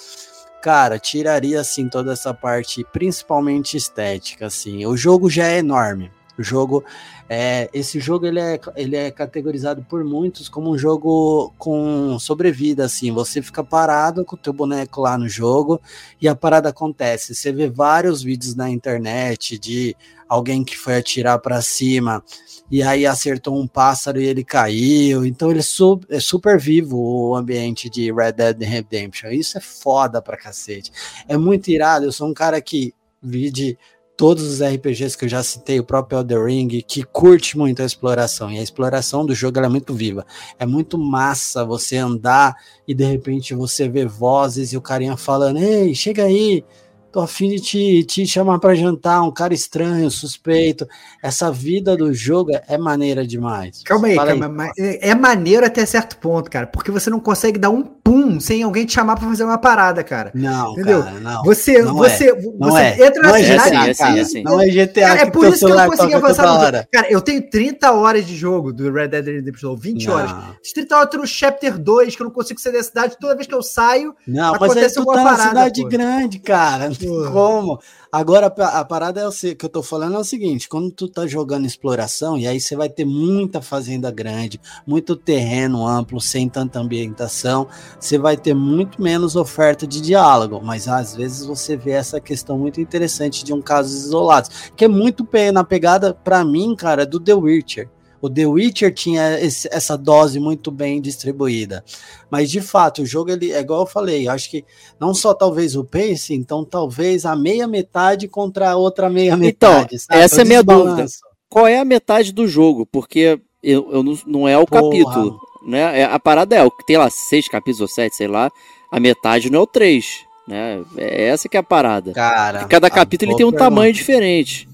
Cara, 0.61 0.99
tiraria 0.99 1.59
assim 1.61 1.87
toda 1.89 2.13
essa 2.13 2.33
parte, 2.33 2.85
principalmente 2.93 3.75
estética, 3.77 4.47
assim. 4.47 4.85
O 4.85 4.95
jogo 4.95 5.29
já 5.29 5.47
é 5.47 5.59
enorme. 5.59 6.11
O 6.37 6.43
jogo, 6.43 6.83
é, 7.29 7.69
esse 7.73 7.99
jogo 7.99 8.25
ele 8.25 8.39
é, 8.39 8.59
ele 8.75 8.95
é 8.95 9.11
categorizado 9.11 9.83
por 9.83 10.03
muitos 10.03 10.47
como 10.47 10.71
um 10.71 10.77
jogo 10.77 11.53
com 11.57 12.17
sobrevida, 12.19 12.85
assim. 12.85 13.11
Você 13.11 13.41
fica 13.41 13.63
parado 13.63 14.23
com 14.23 14.35
o 14.35 14.39
teu 14.39 14.53
boneco 14.53 15.01
lá 15.01 15.17
no 15.17 15.27
jogo 15.27 15.81
e 16.21 16.27
a 16.27 16.35
parada 16.35 16.69
acontece. 16.69 17.35
Você 17.35 17.51
vê 17.51 17.69
vários 17.69 18.23
vídeos 18.23 18.55
na 18.55 18.69
internet 18.69 19.57
de 19.59 19.95
alguém 20.27 20.63
que 20.63 20.77
foi 20.77 20.97
atirar 20.97 21.39
para 21.39 21.61
cima 21.61 22.23
e 22.71 22.81
aí 22.81 23.05
acertou 23.05 23.57
um 23.59 23.67
pássaro 23.67 24.21
e 24.21 24.25
ele 24.25 24.43
caiu. 24.43 25.25
Então 25.25 25.51
ele 25.51 25.59
é, 25.59 26.15
é 26.15 26.19
super 26.21 26.57
vivo 26.57 26.97
o 26.97 27.35
ambiente 27.35 27.89
de 27.89 28.11
Red 28.11 28.33
Dead 28.33 28.61
Redemption. 28.61 29.31
Isso 29.31 29.57
é 29.57 29.61
foda 29.61 30.21
pra 30.21 30.37
cacete. 30.37 30.93
É 31.27 31.35
muito 31.35 31.67
irado. 31.67 32.05
Eu 32.05 32.11
sou 32.13 32.29
um 32.29 32.33
cara 32.33 32.61
que 32.61 32.93
vi 33.21 33.51
de 33.51 33.77
todos 34.17 34.43
os 34.43 34.61
RPGs 34.63 35.15
que 35.15 35.25
eu 35.25 35.29
já 35.29 35.43
citei, 35.43 35.79
o 35.79 35.83
próprio 35.83 36.17
Elder 36.19 36.43
Ring, 36.43 36.67
que 36.85 37.03
curte 37.03 37.55
muito 37.55 37.83
a 37.83 37.85
exploração. 37.85 38.51
E 38.51 38.57
a 38.57 38.63
exploração 38.63 39.23
do 39.23 39.35
jogo 39.35 39.59
é 39.59 39.69
muito 39.69 39.93
viva. 39.93 40.25
É 40.57 40.65
muito 40.65 40.97
massa 40.97 41.63
você 41.63 41.97
andar 41.97 42.55
e 42.87 42.95
de 42.95 43.05
repente 43.05 43.53
você 43.53 43.87
vê 43.87 44.05
vozes 44.05 44.73
e 44.73 44.77
o 44.77 44.81
carinha 44.81 45.15
falando: 45.15 45.59
Ei, 45.59 45.93
chega 45.93 46.23
aí, 46.23 46.65
tô 47.11 47.19
a 47.19 47.27
fim 47.27 47.49
de 47.49 47.59
te, 47.59 48.03
te 48.03 48.25
chamar 48.25 48.59
para 48.59 48.75
jantar, 48.75 49.21
um 49.21 49.31
cara 49.31 49.53
estranho, 49.53 50.09
suspeito. 50.09 50.87
Essa 51.21 51.51
vida 51.51 51.95
do 51.95 52.11
jogo 52.13 52.51
é 52.67 52.77
maneira 52.77 53.25
demais. 53.25 53.81
Calma 53.83 54.07
aí, 54.07 54.15
Fala 54.15 54.29
calma. 54.31 54.49
mas 54.49 54.71
É 54.77 55.09
é 55.09 55.15
maneiro 55.15 55.65
até 55.65 55.85
certo 55.85 56.17
ponto, 56.17 56.49
cara. 56.49 56.65
Porque 56.67 56.89
você 56.91 57.09
não 57.09 57.19
consegue 57.19 57.59
dar 57.59 57.69
um 57.69 57.83
pum 58.07 58.39
sem 58.39 58.63
alguém 58.63 58.85
te 58.85 58.93
chamar 58.93 59.17
pra 59.17 59.27
fazer 59.27 59.43
uma 59.43 59.57
parada, 59.57 60.01
cara. 60.01 60.31
Não, 60.33 60.71
Entendeu? 60.71 61.03
cara, 61.03 61.19
não. 61.19 61.43
Você, 61.43 61.81
não 61.81 61.93
você, 61.95 62.31
Não 62.57 62.69
você 62.69 62.81
é. 62.81 63.05
entra 63.05 63.21
na 63.21 63.27
Não 63.29 63.35
é 63.35 63.43
cidade-. 63.43 63.75
É 63.75 63.91
assim, 63.91 64.17
é 64.17 64.21
assim. 64.21 64.43
Não 64.43 64.61
é 64.61 64.67
GTA 64.69 65.01
Cara, 65.07 65.21
é 65.21 65.25
por 65.29 65.45
isso 65.47 65.65
que 65.65 65.71
eu 65.71 65.75
não 65.75 65.87
consegui 65.87 66.13
avançar 66.13 66.47
no 66.47 66.53
hora. 66.59 66.77
jogo. 66.77 66.89
Cara, 66.93 67.07
eu 67.11 67.19
tenho 67.21 67.49
30 67.49 67.91
horas 67.91 68.25
de 68.25 68.33
jogo 68.33 68.71
do 68.71 68.89
Red 68.93 69.09
Dead 69.09 69.25
Redemption, 69.25 69.75
20 69.75 70.09
horas. 70.09 70.31
Não. 70.31 70.55
As 70.63 70.71
30 70.71 70.95
horas 70.95 71.05
eu 71.07 71.11
tô 71.11 71.17
no 71.17 71.27
Chapter 71.27 71.77
2, 71.77 72.15
que 72.15 72.21
eu 72.21 72.25
não 72.25 72.31
consigo 72.31 72.61
sair 72.61 72.73
da 72.73 72.83
cidade. 72.83 73.17
Toda 73.19 73.35
vez 73.35 73.45
que 73.45 73.53
eu 73.53 73.61
saio, 73.61 74.15
Não, 74.25 74.51
mas 74.53 74.61
aí 74.61 74.67
Acontece 74.69 74.95
tu 74.95 75.05
tá 75.05 75.15
na 75.15 75.23
parada, 75.23 75.49
cidade 75.49 75.81
pô. 75.81 75.89
grande, 75.89 76.39
cara. 76.39 76.87
Não 76.87 76.95
tem 76.95 77.09
como. 77.09 77.79
Agora, 78.17 78.47
a 78.47 78.83
parada 78.83 79.21
é 79.21 79.27
o 79.27 79.31
que 79.31 79.63
eu 79.63 79.69
tô 79.69 79.83
falando 79.83 80.15
é 80.15 80.17
o 80.17 80.23
seguinte: 80.23 80.67
quando 80.67 80.89
tu 80.89 81.07
tá 81.07 81.27
jogando 81.27 81.67
exploração, 81.67 82.35
e 82.35 82.47
aí 82.47 82.59
você 82.59 82.75
vai 82.75 82.89
ter 82.89 83.05
muita 83.05 83.61
fazenda 83.61 84.09
grande, 84.09 84.59
muito 84.87 85.15
terreno 85.15 85.85
amplo, 85.85 86.19
sem 86.19 86.49
tanta 86.49 86.79
ambientação, 86.79 87.67
você 87.99 88.17
vai 88.17 88.35
ter 88.35 88.55
muito 88.55 88.99
menos 88.99 89.35
oferta 89.35 89.85
de 89.85 90.01
diálogo. 90.01 90.59
Mas 90.63 90.87
às 90.87 91.15
vezes 91.15 91.45
você 91.45 91.77
vê 91.77 91.91
essa 91.91 92.19
questão 92.19 92.57
muito 92.57 92.81
interessante 92.81 93.45
de 93.45 93.53
um 93.53 93.61
casos 93.61 94.05
isolados, 94.05 94.71
que 94.75 94.85
é 94.85 94.87
muito 94.87 95.23
na 95.53 95.63
pegada, 95.63 96.11
pra 96.11 96.43
mim, 96.43 96.75
cara, 96.75 97.05
do 97.05 97.19
The 97.19 97.35
Witcher. 97.35 97.87
O 98.27 98.33
The 98.33 98.45
Witcher 98.45 98.93
tinha 98.93 99.39
esse- 99.39 99.67
essa 99.71 99.97
dose 99.97 100.39
muito 100.39 100.69
bem 100.69 101.01
distribuída. 101.01 101.83
Mas 102.29 102.51
de 102.51 102.61
fato, 102.61 103.01
o 103.01 103.05
jogo 103.05 103.31
ele 103.31 103.51
é 103.51 103.59
igual 103.59 103.81
eu 103.81 103.87
falei, 103.87 104.27
acho 104.27 104.49
que 104.49 104.63
não 104.99 105.13
só 105.13 105.33
talvez 105.33 105.75
o 105.75 105.83
pace, 105.83 106.33
então 106.33 106.63
talvez 106.65 107.25
a 107.25 107.35
meia 107.35 107.67
metade 107.67 108.27
contra 108.27 108.71
a 108.71 108.75
outra 108.75 109.09
meia 109.09 109.31
Então, 109.33 109.39
metade. 109.39 109.99
sabe? 109.99 110.19
essa 110.21 110.35
é 110.35 110.39
a 110.39 110.43
Eu 110.43 110.47
minha 110.47 110.63
desbalanço. 110.63 110.95
dúvida. 110.95 111.07
Qual 111.49 111.65
é 111.67 111.79
a 111.79 111.85
metade 111.85 112.31
do 112.33 112.47
jogo? 112.47 112.85
Porque 112.85 113.39
eu, 113.63 113.89
eu 113.91 114.03
não, 114.03 114.17
não 114.27 114.47
é 114.47 114.57
o 114.57 114.65
Porra. 114.67 114.81
capítulo. 114.83 115.39
Né? 115.65 116.01
É, 116.01 116.03
a 116.05 116.19
parada 116.19 116.55
é, 116.55 116.63
o 116.63 116.69
que 116.71 116.85
tem 116.85 116.97
lá 116.97 117.09
seis 117.09 117.47
capítulos 117.47 117.81
ou 117.81 117.87
sete, 117.87 118.15
sei 118.15 118.27
lá. 118.27 118.49
A 118.91 118.99
metade 118.99 119.49
não 119.49 119.59
é 119.59 119.63
o 119.63 119.67
três. 119.67 120.19
Né? 120.47 120.81
É 120.97 121.27
essa 121.27 121.49
que 121.49 121.57
é 121.57 121.59
a 121.59 121.63
parada. 121.63 122.11
Cara, 122.13 122.59
Porque 122.59 122.71
cada 122.75 122.89
capítulo 122.89 123.31
ele 123.31 123.37
tem 123.37 123.45
um 123.45 123.51
pergunta. 123.51 123.69
tamanho 123.69 123.91
diferente. 123.93 124.67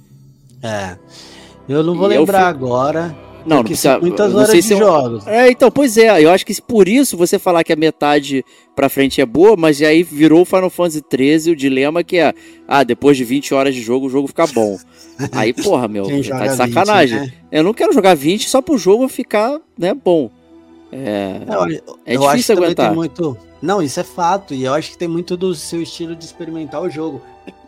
É. 0.61 0.97
Eu 1.67 1.81
não 1.83 1.95
vou 1.95 2.11
E 2.11 2.17
lembrar 2.17 2.53
fico- 2.53 2.65
agora. 2.65 3.15
Não, 3.45 3.57
não 3.57 3.63
precisa. 3.63 3.99
muitas 3.99 4.31
não 4.31 4.37
horas 4.39 4.51
sei 4.51 4.61
de 4.61 4.67
se 4.67 4.73
é 4.73 4.77
jogos. 4.77 5.27
É, 5.27 5.49
então, 5.49 5.69
pois 5.69 5.97
é. 5.97 6.23
Eu 6.23 6.29
acho 6.29 6.45
que 6.45 6.61
por 6.61 6.87
isso 6.87 7.17
você 7.17 7.37
falar 7.37 7.63
que 7.63 7.73
a 7.73 7.75
metade 7.75 8.43
pra 8.75 8.89
frente 8.89 9.19
é 9.21 9.25
boa, 9.25 9.55
mas 9.57 9.81
aí 9.81 10.03
virou 10.03 10.41
o 10.41 10.45
Final 10.45 10.69
Fantasy 10.69 11.03
XIII 11.11 11.53
o 11.53 11.55
dilema 11.55 12.03
que 12.03 12.17
é, 12.17 12.33
ah, 12.67 12.83
depois 12.83 13.17
de 13.17 13.23
20 13.23 13.53
horas 13.53 13.75
de 13.75 13.81
jogo, 13.81 14.07
o 14.07 14.09
jogo 14.09 14.27
fica 14.27 14.47
bom. 14.47 14.77
Aí, 15.31 15.53
porra, 15.53 15.87
meu, 15.87 16.05
tá 16.05 16.09
de 16.09 16.15
20, 16.15 16.55
sacanagem. 16.55 17.19
né? 17.19 17.33
Eu 17.51 17.63
não 17.63 17.73
quero 17.73 17.93
jogar 17.93 18.15
20 18.15 18.49
só 18.49 18.61
pro 18.61 18.77
jogo 18.79 19.07
ficar, 19.07 19.59
né, 19.77 19.93
bom. 19.93 20.31
É, 20.91 21.41
é 22.05 22.17
que 22.17 22.27
difícil 22.27 22.55
aguentar. 22.55 22.87
tem 22.87 22.95
muito. 22.95 23.37
Não, 23.61 23.81
isso 23.81 23.99
é 23.99 24.03
fato. 24.03 24.53
E 24.53 24.63
eu 24.63 24.73
acho 24.73 24.91
que 24.91 24.97
tem 24.97 25.07
muito 25.07 25.35
do 25.35 25.55
seu 25.55 25.81
estilo 25.81 26.15
de 26.15 26.25
experimentar 26.25 26.81
o 26.81 26.89
jogo. 26.89 27.21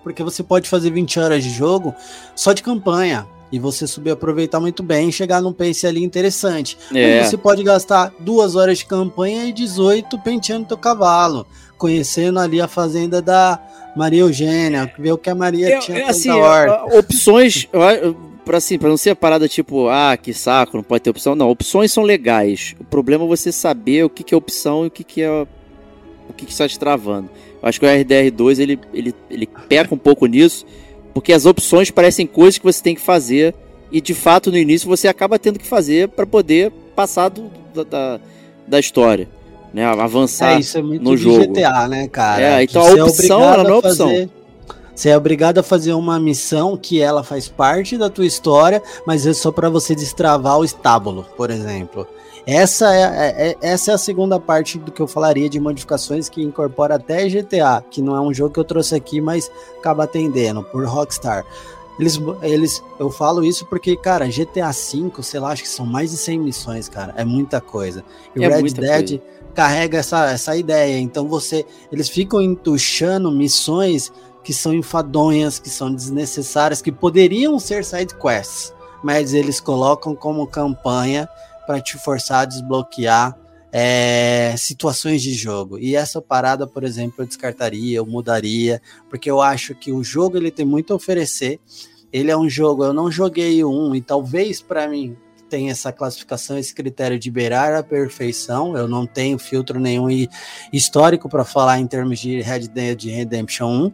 Porque 0.03 0.23
você 0.23 0.43
pode 0.43 0.69
fazer 0.69 0.91
20 0.91 1.19
horas 1.19 1.43
de 1.43 1.49
jogo 1.49 1.95
só 2.35 2.53
de 2.53 2.61
campanha. 2.61 3.27
E 3.51 3.59
você 3.59 3.85
subir 3.87 4.11
aproveitar 4.11 4.59
muito 4.59 4.81
bem 4.81 5.09
e 5.09 5.11
chegar 5.11 5.41
num 5.41 5.53
pace 5.53 5.85
ali 5.85 6.03
interessante. 6.03 6.77
É. 6.93 7.23
Você 7.23 7.37
pode 7.37 7.63
gastar 7.63 8.11
duas 8.19 8.55
horas 8.55 8.79
de 8.79 8.85
campanha 8.85 9.45
e 9.45 9.53
18 9.53 10.17
penteando 10.19 10.65
teu 10.67 10.77
cavalo. 10.77 11.45
Conhecendo 11.77 12.39
ali 12.39 12.59
a 12.59 12.67
fazenda 12.67 13.21
da 13.21 13.59
Maria 13.95 14.21
Eugênia, 14.21 14.91
ver 14.97 15.11
o 15.11 15.17
que 15.17 15.29
a 15.29 15.35
Maria 15.35 15.69
Eu- 15.69 15.79
tinha 15.79 15.99
eu, 15.99 16.07
assim, 16.07 16.29
opções, 16.97 17.67
pra, 18.43 18.57
assim, 18.57 18.77
pra 18.77 18.89
não 18.89 18.97
ser 18.97 19.11
a 19.11 19.15
parada 19.15 19.47
tipo, 19.47 19.87
ah, 19.89 20.17
que 20.17 20.33
saco, 20.33 20.77
não 20.77 20.83
pode 20.83 21.03
ter 21.03 21.09
opção. 21.09 21.35
Não, 21.35 21.49
opções 21.49 21.91
são 21.91 22.03
legais. 22.03 22.75
O 22.79 22.83
problema 22.83 23.23
é 23.25 23.27
você 23.27 23.51
saber 23.51 24.03
o 24.05 24.09
que, 24.09 24.23
que 24.23 24.33
é 24.33 24.37
opção 24.37 24.83
e 24.85 24.87
o 24.87 24.91
que, 24.91 25.03
que 25.03 25.21
é 25.21 25.29
o 26.27 26.33
que, 26.33 26.45
que 26.45 26.51
está 26.51 26.67
te 26.67 26.77
travando. 26.77 27.29
Eu 27.61 27.69
acho 27.69 27.79
que 27.79 27.85
o 27.85 27.89
RDR2 27.89 28.59
ele, 28.59 28.79
ele, 28.93 29.15
ele 29.29 29.47
peca 29.67 29.93
um 29.93 29.97
pouco 29.97 30.25
nisso, 30.25 30.65
porque 31.15 31.31
as 31.31 31.45
opções 31.45 31.89
parecem 31.89 32.27
coisas 32.27 32.57
que 32.57 32.65
você 32.65 32.83
tem 32.83 32.93
que 32.93 32.99
fazer 32.99 33.55
e 33.89 34.01
de 34.01 34.13
fato 34.13 34.51
no 34.51 34.57
início 34.57 34.89
você 34.89 35.07
acaba 35.07 35.39
tendo 35.39 35.57
que 35.57 35.65
fazer 35.65 36.09
para 36.09 36.27
poder 36.27 36.73
passar 36.93 37.29
do, 37.29 37.49
da, 37.89 38.19
da, 38.67 38.79
história, 38.79 39.29
né? 39.73 39.85
Avançar. 39.85 40.57
É, 40.57 40.59
isso 40.59 40.77
é 40.77 40.81
muito 40.81 41.01
no 41.01 41.11
do 41.11 41.17
jogo. 41.17 41.53
GTA, 41.53 41.87
né, 41.87 42.09
cara? 42.09 42.41
É, 42.59 42.63
então 42.63 42.81
Que 42.83 42.99
a 42.99 43.03
você 43.05 43.21
opção, 43.21 43.37
obrigado 43.37 43.53
ela 43.53 43.63
não 43.63 43.69
é 43.69 43.73
a 43.73 43.79
opção. 43.79 44.09
fazer- 44.09 44.29
Você 44.93 45.09
é 45.09 45.17
obrigado 45.17 45.57
a 45.57 45.63
fazer 45.63 45.93
uma 45.93 46.19
missão 46.19 46.75
que 46.75 46.99
ela 47.01 47.23
faz 47.23 47.47
parte 47.47 47.97
da 47.97 48.09
tua 48.09 48.25
história, 48.25 48.83
mas 49.07 49.25
é 49.25 49.33
só 49.33 49.53
pra 49.53 49.69
você 49.69 49.95
destravar 49.95 50.59
o 50.59 50.65
estábulo, 50.65 51.25
por 51.37 51.49
exemplo. 51.49 52.05
Essa 52.47 52.93
é, 52.93 53.01
é- 53.01 53.49
é- 53.49 53.57
essa 53.61 53.91
é 53.91 53.93
a 53.95 53.97
segunda 53.97 54.39
parte 54.39 54.77
do 54.77 54.91
que 54.91 55.01
eu 55.01 55.07
falaria 55.07 55.49
de 55.49 55.59
modificações 55.59 56.29
que 56.29 56.43
incorpora 56.43 56.95
até 56.95 57.27
GTA, 57.27 57.83
que 57.89 58.01
não 58.01 58.15
é 58.15 58.21
um 58.21 58.33
jogo 58.33 58.53
que 58.53 58.59
eu 58.59 58.63
trouxe 58.63 58.93
aqui, 58.93 59.19
mas 59.19 59.49
acaba 59.79 60.03
atendendo 60.03 60.63
por 60.63 60.85
Rockstar. 60.85 61.43
Eles, 61.97 62.19
eles, 62.41 62.83
eu 62.99 63.09
falo 63.09 63.43
isso 63.43 63.65
porque, 63.65 63.95
cara, 63.95 64.27
GTA 64.29 64.71
V, 64.71 65.11
sei 65.23 65.39
lá, 65.39 65.51
acho 65.51 65.63
que 65.63 65.69
são 65.69 65.85
mais 65.85 66.11
de 66.11 66.17
100 66.17 66.39
missões, 66.39 66.89
cara. 66.89 67.13
É 67.17 67.23
muita 67.23 67.61
coisa. 67.61 68.03
E 68.35 68.43
É 68.43 68.47
o 68.47 68.51
Red 68.51 68.63
Dead 68.73 69.21
carrega 69.53 69.97
essa, 69.99 70.29
essa 70.29 70.55
ideia. 70.55 70.99
Então 70.99 71.27
você, 71.27 71.65
eles 71.91 72.09
ficam 72.09 72.41
entuchando 72.41 73.31
missões 73.31 74.11
que 74.43 74.53
são 74.53 74.73
enfadonhas, 74.73 75.57
que 75.57 75.69
são 75.69 75.91
desnecessárias, 75.91 76.81
que 76.81 76.91
poderiam 76.91 77.57
ser 77.57 77.83
side 77.83 78.13
quests, 78.15 78.73
mas 79.01 79.33
eles 79.33 79.59
colocam 79.59 80.13
como 80.13 80.45
campanha 80.45 81.27
para 81.65 81.81
te 81.81 81.97
forçar 81.97 82.41
a 82.41 82.45
desbloquear 82.45 83.37
é, 83.71 84.55
situações 84.57 85.21
de 85.21 85.33
jogo. 85.33 85.77
E 85.77 85.95
essa 85.95 86.21
parada, 86.21 86.65
por 86.65 86.83
exemplo, 86.83 87.15
eu 87.19 87.25
descartaria, 87.25 87.97
eu 87.97 88.05
mudaria, 88.05 88.81
porque 89.09 89.29
eu 89.29 89.41
acho 89.41 89.75
que 89.75 89.91
o 89.91 90.01
jogo 90.03 90.37
ele 90.37 90.49
tem 90.49 90.65
muito 90.65 90.93
a 90.93 90.95
oferecer. 90.95 91.59
Ele 92.11 92.31
é 92.31 92.37
um 92.37 92.47
jogo, 92.47 92.85
eu 92.85 92.93
não 92.93 93.11
joguei 93.11 93.65
um, 93.65 93.93
e 93.93 94.01
talvez 94.01 94.61
para 94.61 94.87
mim 94.87 95.17
tenha 95.49 95.71
essa 95.71 95.91
classificação, 95.91 96.57
esse 96.57 96.73
critério 96.73 97.19
de 97.19 97.29
beirar 97.29 97.73
a 97.75 97.83
perfeição. 97.83 98.77
Eu 98.77 98.87
não 98.87 99.05
tenho 99.05 99.37
filtro 99.37 99.79
nenhum 99.79 100.07
histórico 100.71 101.27
para 101.27 101.43
falar 101.43 101.77
em 101.77 101.85
termos 101.85 102.19
de 102.19 102.41
Red 102.41 102.69
Dead 102.69 103.03
Redemption 103.03 103.87
1 103.87 103.93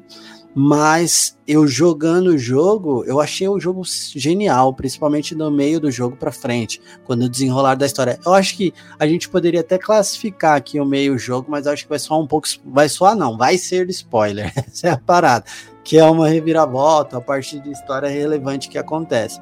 mas 0.54 1.38
eu 1.48 1.66
jogando 1.66 2.28
o 2.28 2.38
jogo, 2.38 3.04
eu 3.06 3.20
achei 3.20 3.48
o 3.48 3.60
jogo 3.60 3.84
genial, 3.86 4.74
principalmente 4.74 5.34
no 5.34 5.50
meio 5.50 5.80
do 5.80 5.90
jogo 5.90 6.16
para 6.16 6.32
frente, 6.32 6.82
quando 7.06 7.30
desenrolar 7.30 7.76
da 7.76 7.86
história. 7.86 8.20
Eu 8.26 8.34
acho 8.34 8.56
que 8.56 8.74
a 9.00 9.08
gente 9.08 9.30
poderia 9.30 9.62
até 9.62 9.78
classificar 9.78 10.58
aqui 10.58 10.80
o 10.80 10.86
meio 10.86 11.18
jogo, 11.18 11.50
mas 11.50 11.68
acho 11.68 11.84
que 11.84 11.90
vai 11.90 12.00
soar 12.00 12.20
um 12.20 12.28
pouco, 12.28 12.48
vai 12.66 12.90
soar 12.90 13.16
não, 13.16 13.38
vai 13.38 13.58
ser 13.58 13.90
spoiler. 13.90 14.52
Essa 14.68 14.88
é 14.88 14.92
a 14.92 14.98
parada, 14.98 15.46
que 15.84 15.98
é 15.98 16.04
uma 16.04 16.28
reviravolta, 16.28 17.18
a 17.18 17.22
parte 17.22 17.60
de 17.60 17.72
história 17.72 18.10
relevante 18.10 18.70
que 18.70 18.78
acontece. 18.78 19.40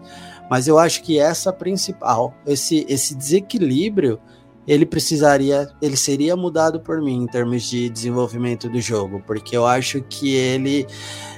Mas 0.50 0.68
eu 0.68 0.80
acho 0.80 1.04
que 1.04 1.20
essa 1.20 1.54
principal, 1.54 2.34
esse 2.46 2.86
esse 2.90 3.16
desequilíbrio 3.16 4.20
ele 4.70 4.86
precisaria, 4.86 5.68
ele 5.82 5.98
seria 5.98 6.36
mudado 6.36 6.80
por 6.80 7.02
mim 7.02 7.24
em 7.24 7.26
termos 7.26 7.64
de 7.64 7.90
desenvolvimento 7.90 8.70
do 8.70 8.80
jogo, 8.80 9.20
porque 9.26 9.58
eu 9.58 9.66
acho 9.66 10.00
que 10.04 10.36
ele 10.36 10.86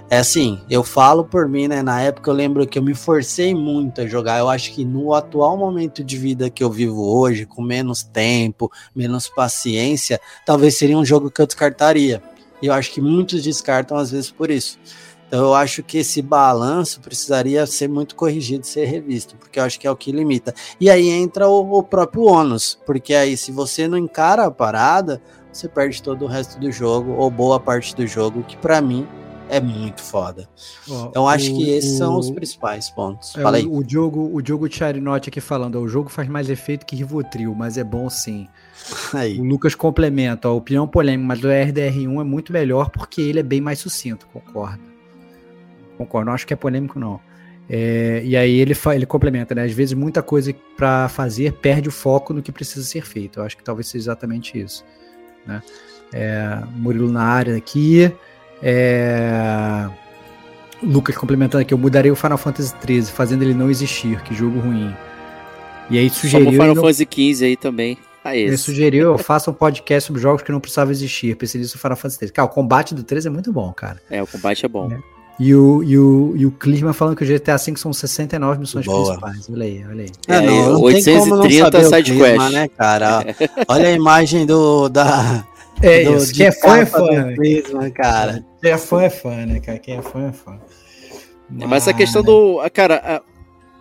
é 0.10 0.18
assim, 0.18 0.60
eu 0.70 0.84
falo 0.84 1.24
por 1.24 1.48
mim, 1.48 1.70
né? 1.70 1.82
Na 1.82 2.02
época 2.02 2.30
eu 2.30 2.34
lembro 2.34 2.68
que 2.68 2.78
eu 2.78 2.84
me 2.84 2.94
forcei 2.94 3.56
muito 3.56 4.02
a 4.02 4.06
jogar. 4.06 4.40
Eu 4.40 4.50
acho 4.50 4.74
que 4.74 4.84
no 4.84 5.14
atual 5.14 5.56
momento 5.56 6.04
de 6.04 6.18
vida 6.18 6.50
que 6.50 6.62
eu 6.62 6.70
vivo 6.70 7.02
hoje, 7.02 7.46
com 7.46 7.62
menos 7.62 8.04
tempo, 8.04 8.70
menos 8.94 9.30
paciência, 9.30 10.20
talvez 10.46 10.78
seria 10.78 10.98
um 10.98 11.06
jogo 11.06 11.32
que 11.32 11.42
eu 11.42 11.48
descartaria. 11.48 12.22
E 12.62 12.68
eu 12.68 12.74
acho 12.74 12.92
que 12.92 13.00
muitos 13.00 13.44
descartam 13.44 13.96
às 13.96 14.12
vezes 14.12 14.30
por 14.30 14.52
isso. 14.52 14.78
Então 15.32 15.46
eu 15.46 15.54
acho 15.54 15.82
que 15.82 15.98
esse 16.00 16.22
balanço 16.22 17.00
precisaria 17.00 17.66
ser 17.66 17.88
muito 17.88 18.16
corrigido, 18.18 18.66
ser 18.66 18.84
revisto, 18.84 19.38
porque 19.38 19.58
eu 19.60 19.64
acho 19.64 19.80
que 19.80 19.88
é 19.88 19.92
o 19.92 19.96
que 19.96 20.12
limita. 20.12 20.54
E 20.78 20.90
aí 20.90 21.08
entra 21.08 21.48
o, 21.48 21.78
o 21.78 21.82
próprio 21.82 22.24
ônus, 22.26 22.78
porque 22.86 23.14
aí 23.14 23.38
se 23.38 23.50
você 23.50 23.88
não 23.88 23.98
encara 23.98 24.44
a 24.46 24.52
parada, 24.52 25.22
você 25.50 25.70
perde 25.70 26.04
todo 26.04 26.26
o 26.26 26.28
resto 26.28 26.60
do 26.60 26.70
jogo, 26.70 27.14
ou 27.14 27.32
boa 27.32 27.62
parte 27.62 27.96
do 27.96 28.06
jogo, 28.06 28.44
que 28.44 28.58
para 28.58 28.82
mim 28.82 29.08
é 29.50 29.62
muito 29.62 30.02
foda. 30.02 30.50
Ó, 30.90 31.06
Então 31.08 31.26
acho 31.30 31.54
o- 31.54 31.56
que 31.56 31.70
esses 31.70 31.98
são 31.98 32.16
o- 32.16 32.20
os 32.20 32.30
principais 32.30 32.90
pontos. 32.90 33.34
É, 33.38 33.42
Fala 33.42 33.56
aí. 33.56 33.66
o, 33.66 33.78
o 33.78 33.84
Diogo, 33.86 34.30
o 34.34 34.42
Diogo 34.42 34.70
Charinotti 34.70 35.30
aqui 35.30 35.40
falando, 35.40 35.78
ó, 35.78 35.82
o 35.82 35.88
jogo 35.88 36.10
faz 36.10 36.28
mais 36.28 36.50
efeito 36.50 36.86
que 36.86 36.94
Rivotril, 36.94 37.56
mas 37.56 37.78
é 37.78 37.86
bom 37.86 38.10
sim. 38.10 38.50
aí. 39.14 39.40
O 39.40 39.46
Lucas 39.46 39.76
complementa, 39.76 40.50
ó, 40.50 40.58
opinião 40.58 40.86
polêmica, 40.86 41.26
mas 41.26 41.42
o 41.42 41.48
RDR1 41.48 42.20
é 42.20 42.24
muito 42.26 42.52
melhor 42.52 42.90
porque 42.90 43.22
ele 43.22 43.40
é 43.40 43.44
bem 43.44 43.62
mais 43.62 43.80
sucinto, 43.80 44.28
concordo. 44.34 44.91
Concordo, 46.06 46.28
não 46.28 46.34
acho 46.34 46.48
que 46.48 46.54
é 46.54 46.58
polêmico 46.58 47.00
não. 47.00 47.20
É, 47.70 48.22
e 48.26 48.36
aí 48.36 48.60
ele, 48.60 48.76
ele 48.94 49.06
complementa, 49.06 49.56
né? 49.56 49.64
Às 49.64 49.72
vezes 49.72 49.94
muita 49.94 50.22
coisa 50.22 50.54
para 50.76 51.08
fazer 51.08 51.54
perde 51.54 51.88
o 51.88 51.92
foco 51.92 52.34
no 52.34 52.42
que 52.42 52.52
precisa 52.52 52.86
ser 52.86 53.06
feito. 53.06 53.40
Eu 53.40 53.44
acho 53.46 53.56
que 53.56 53.64
talvez 53.64 53.88
seja 53.88 54.04
exatamente 54.04 54.60
isso. 54.60 54.84
Né? 55.46 55.62
É, 56.12 56.60
Murilo 56.76 57.12
na 57.12 57.24
área 57.24 57.56
aqui. 57.56 58.12
É, 58.62 59.88
Lucas 60.84 61.16
complementando 61.16 61.62
aqui, 61.62 61.74
eu 61.74 61.78
mudaria 61.78 62.12
o 62.12 62.16
Final 62.16 62.38
Fantasy 62.38 62.74
XIII, 62.86 63.04
fazendo 63.04 63.44
ele 63.44 63.54
não 63.54 63.70
existir, 63.70 64.22
que 64.24 64.34
jogo 64.34 64.60
ruim. 64.60 64.94
E 65.90 65.98
aí 65.98 66.10
sugeriu. 66.10 66.52
Final 66.52 66.66
ele 66.66 66.76
não- 66.76 66.84
Fantasy 66.84 67.08
XV 67.10 67.46
aí 67.46 67.56
também. 67.56 67.98
Ah, 68.24 68.36
ele 68.36 68.56
sugeriu, 68.58 69.14
eu 69.14 69.18
faça 69.18 69.50
um 69.50 69.54
podcast 69.54 70.08
sobre 70.08 70.22
jogos 70.22 70.44
que 70.44 70.52
não 70.52 70.60
precisavam 70.60 70.92
existir. 70.92 71.36
Pensei 71.36 71.60
nisso 71.60 71.76
no 71.78 71.82
Final 71.82 71.96
Fantasy 71.98 72.20
XIII. 72.20 72.32
Cara, 72.32 72.46
o 72.46 72.50
combate 72.50 72.94
do 72.94 73.04
13 73.04 73.28
é 73.28 73.32
muito 73.32 73.52
bom, 73.52 73.72
cara. 73.74 74.00
É, 74.10 74.22
o 74.22 74.28
combate 74.28 74.64
é 74.66 74.70
bom. 74.70 74.90
E 75.40 75.56
o, 75.56 75.82
e 75.84 75.98
o, 75.98 76.34
e 76.36 76.46
o 76.46 76.52
Klinsmann 76.52 76.94
falando 76.94 77.16
que 77.16 77.24
o 77.24 77.28
GTA 77.28 77.58
V 77.58 77.76
são 77.76 77.92
69 77.92 78.60
missões 78.60 78.86
Boa. 78.86 79.06
principais. 79.20 79.50
Olha 79.50 79.66
aí, 79.66 79.86
olha 79.90 80.04
aí. 80.04 80.10
É, 80.28 80.36
É, 80.36 80.42
não, 80.42 80.56
não 80.74 80.82
tem 80.82 80.84
830 80.84 81.20
como 81.20 81.36
não 81.36 81.50
saber 81.50 81.78
o 81.86 81.90
side 81.90 82.12
clima, 82.12 82.28
quest. 82.44 82.52
né, 82.54 82.68
cara? 82.68 83.26
Olha 83.68 83.88
a 83.88 83.92
imagem 83.92 84.46
do 84.46 84.88
da 84.90 85.44
É 85.82 86.04
do, 86.04 86.16
isso, 86.18 86.34
quem 86.34 86.46
é 86.46 86.52
fã 86.52 86.78
é 86.78 86.86
fã. 86.86 87.06
né? 87.10 87.36
Prisma, 87.36 87.90
cara. 87.90 88.46
Quem 88.62 88.72
é 88.72 88.78
fã 88.78 89.02
é 89.02 89.10
fã, 89.10 89.46
né, 89.48 89.60
cara? 89.60 89.80
Quem 89.80 89.98
é 89.98 90.02
fã 90.02 90.28
é 90.28 90.32
fã. 90.32 90.60
Mas 91.50 91.84
essa 91.84 91.94
questão 91.94 92.22
do. 92.24 92.60
ah, 92.62 92.70
Cara, 92.70 93.02
ah, 93.04 93.22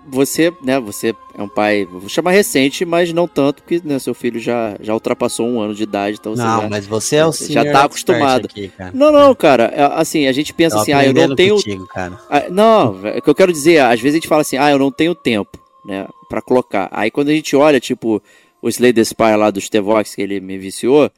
você, 0.06 0.52
né, 0.62 0.78
você 0.78 1.14
é 1.34 1.42
um 1.42 1.48
pai, 1.48 1.84
vou 1.84 2.08
chamar 2.08 2.32
recente, 2.32 2.84
mas 2.84 3.12
não 3.12 3.28
tanto, 3.28 3.62
porque 3.62 3.80
né, 3.84 3.98
seu 3.98 4.14
filho 4.14 4.40
já, 4.40 4.76
já 4.80 4.94
ultrapassou 4.94 5.46
um 5.46 5.60
ano 5.60 5.74
de 5.74 5.82
idade, 5.82 6.18
então 6.20 6.34
você 6.34 6.42
Não, 6.42 6.62
já... 6.62 6.68
mas 6.68 6.86
você 6.86 7.16
é 7.16 7.26
o 7.26 7.32
já 7.32 7.64
tá 7.64 7.84
acostumado. 7.84 8.46
Aqui. 8.46 8.72
Não, 8.92 9.12
não, 9.12 9.34
cara, 9.34 9.64
é, 9.74 9.82
assim, 10.00 10.26
a 10.26 10.32
gente 10.32 10.52
pensa 10.52 10.76
Tô 10.76 10.82
assim, 10.82 10.92
ah, 10.92 11.04
eu 11.04 11.12
não 11.12 11.34
tenho 11.34 11.56
contigo. 11.56 11.88
Ah, 11.94 12.44
Não, 12.50 13.06
é 13.06 13.18
o 13.18 13.22
que 13.22 13.30
eu 13.30 13.34
quero 13.34 13.52
dizer, 13.52 13.78
às 13.80 14.00
vezes 14.00 14.14
a 14.14 14.18
gente 14.18 14.28
fala 14.28 14.42
assim, 14.42 14.56
ah, 14.56 14.70
eu 14.70 14.78
não 14.78 14.90
tenho 14.90 15.14
tempo, 15.14 15.58
né, 15.84 16.06
pra 16.28 16.42
colocar. 16.42 16.88
Aí 16.90 17.10
quando 17.10 17.28
a 17.28 17.34
gente 17.34 17.54
olha, 17.54 17.80
tipo, 17.80 18.22
o 18.60 18.68
Slay 18.68 18.92
the 18.92 19.04
Spire 19.04 19.36
lá 19.36 19.50
do 19.50 19.60
Stevox, 19.60 20.14
que 20.14 20.22
ele 20.22 20.40
me 20.40 20.58
viciou, 20.58 21.10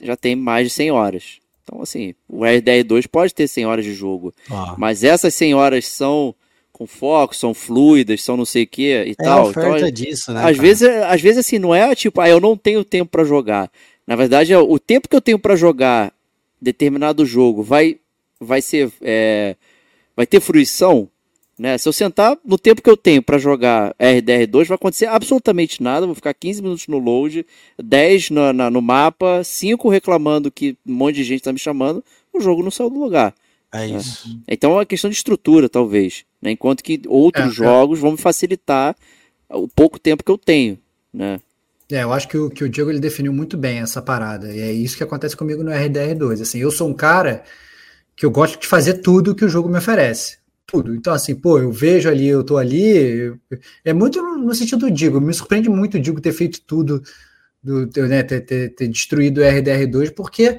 já 0.00 0.16
tem 0.16 0.34
mais 0.34 0.68
de 0.68 0.74
100 0.74 0.90
horas. 0.90 1.38
Então, 1.62 1.80
assim, 1.80 2.14
o 2.28 2.40
RDR2 2.40 3.06
pode 3.06 3.34
ter 3.34 3.46
100 3.46 3.66
horas 3.66 3.84
de 3.84 3.94
jogo, 3.94 4.34
Ó, 4.50 4.74
mas 4.76 5.04
essas 5.04 5.32
100 5.34 5.54
horas 5.54 5.86
são 5.86 6.34
com 6.72 6.86
foco, 6.86 7.36
são 7.36 7.52
fluidas, 7.54 8.22
são 8.22 8.36
não 8.36 8.44
sei 8.44 8.64
o 8.64 8.66
que 8.66 8.82
e 9.06 9.14
é 9.20 9.24
a 9.24 9.24
tal. 9.24 9.48
oferta 9.48 9.88
Então, 9.88 9.90
disso, 9.90 10.32
né? 10.32 10.40
às 10.40 10.56
cara? 10.56 10.62
vezes, 10.62 10.88
às 10.88 11.20
vezes 11.20 11.38
assim, 11.38 11.58
não 11.58 11.74
é 11.74 11.94
tipo, 11.94 12.20
ah, 12.20 12.28
eu 12.28 12.40
não 12.40 12.56
tenho 12.56 12.84
tempo 12.84 13.10
pra 13.10 13.24
jogar. 13.24 13.70
Na 14.06 14.16
verdade, 14.16 14.52
é 14.52 14.58
o 14.58 14.78
tempo 14.78 15.08
que 15.08 15.14
eu 15.16 15.20
tenho 15.20 15.38
pra 15.38 15.54
jogar 15.56 16.12
determinado 16.60 17.24
jogo 17.26 17.62
vai 17.62 17.98
vai 18.40 18.60
ser 18.60 18.90
é, 19.00 19.56
vai 20.16 20.26
ter 20.26 20.40
fruição, 20.40 21.08
né? 21.58 21.78
Se 21.78 21.88
eu 21.88 21.92
sentar 21.92 22.36
no 22.44 22.58
tempo 22.58 22.82
que 22.82 22.90
eu 22.90 22.96
tenho 22.96 23.22
pra 23.22 23.38
jogar 23.38 23.94
RDR2, 23.98 24.66
vai 24.66 24.74
acontecer 24.74 25.06
absolutamente 25.06 25.82
nada, 25.82 26.06
vou 26.06 26.14
ficar 26.14 26.34
15 26.34 26.60
minutos 26.62 26.86
no 26.88 26.98
load, 26.98 27.46
10 27.80 28.30
no, 28.30 28.52
na- 28.52 28.70
no 28.70 28.82
mapa, 28.82 29.42
5 29.44 29.88
reclamando 29.88 30.50
que 30.50 30.76
um 30.86 30.94
monte 30.94 31.16
de 31.16 31.24
gente 31.24 31.42
tá 31.42 31.52
me 31.52 31.58
chamando, 31.58 32.02
o 32.32 32.40
jogo 32.40 32.62
não 32.62 32.70
saiu 32.70 32.90
do 32.90 32.98
lugar. 32.98 33.34
É 33.74 33.86
isso. 33.86 34.38
Então 34.46 34.72
é 34.72 34.74
uma 34.76 34.86
questão 34.86 35.08
de 35.10 35.16
estrutura, 35.16 35.68
talvez. 35.68 36.24
Né? 36.40 36.50
Enquanto 36.52 36.82
que 36.82 37.00
outros 37.06 37.44
É, 37.46 37.48
é. 37.48 37.50
jogos 37.52 37.98
vão 37.98 38.12
me 38.12 38.18
facilitar 38.18 38.94
o 39.48 39.66
pouco 39.68 39.98
tempo 39.98 40.22
que 40.24 40.30
eu 40.30 40.38
tenho. 40.38 40.78
Né? 41.12 41.40
É, 41.90 42.02
eu 42.02 42.12
acho 42.12 42.28
que 42.28 42.36
o, 42.38 42.50
que 42.50 42.64
o 42.64 42.68
Diego 42.68 42.90
ele 42.90 43.00
definiu 43.00 43.32
muito 43.32 43.56
bem 43.56 43.78
essa 43.78 44.00
parada. 44.02 44.52
E 44.54 44.60
é 44.60 44.72
isso 44.72 44.96
que 44.96 45.02
acontece 45.02 45.36
comigo 45.36 45.62
no 45.62 45.70
RDR2. 45.70 46.40
Assim, 46.42 46.58
eu 46.58 46.70
sou 46.70 46.88
um 46.88 46.94
cara 46.94 47.44
que 48.16 48.26
eu 48.26 48.30
gosto 48.30 48.60
de 48.60 48.66
fazer 48.66 48.94
tudo 48.94 49.34
que 49.34 49.44
o 49.44 49.48
jogo 49.48 49.68
me 49.68 49.78
oferece. 49.78 50.38
Tudo. 50.66 50.94
Então, 50.94 51.12
assim, 51.12 51.34
pô, 51.34 51.58
eu 51.58 51.70
vejo 51.72 52.08
ali, 52.08 52.26
eu 52.28 52.44
tô 52.44 52.56
ali. 52.56 52.82
eu- 52.96 53.38
É 53.84 53.92
muito 53.92 54.22
no, 54.22 54.38
no 54.38 54.54
sentido 54.54 54.86
do 54.86 54.90
Diego. 54.90 55.20
Me 55.20 55.34
surpreende 55.34 55.68
muito 55.68 55.96
o 55.96 56.00
Diego 56.00 56.20
ter 56.20 56.32
feito 56.32 56.60
tudo, 56.62 57.02
do, 57.62 57.86
né, 58.08 58.22
ter, 58.22 58.40
ter- 58.42 58.74
ter 58.74 58.88
destruído 58.88 59.38
o 59.38 59.44
RDR2, 59.44 60.10
porque. 60.10 60.58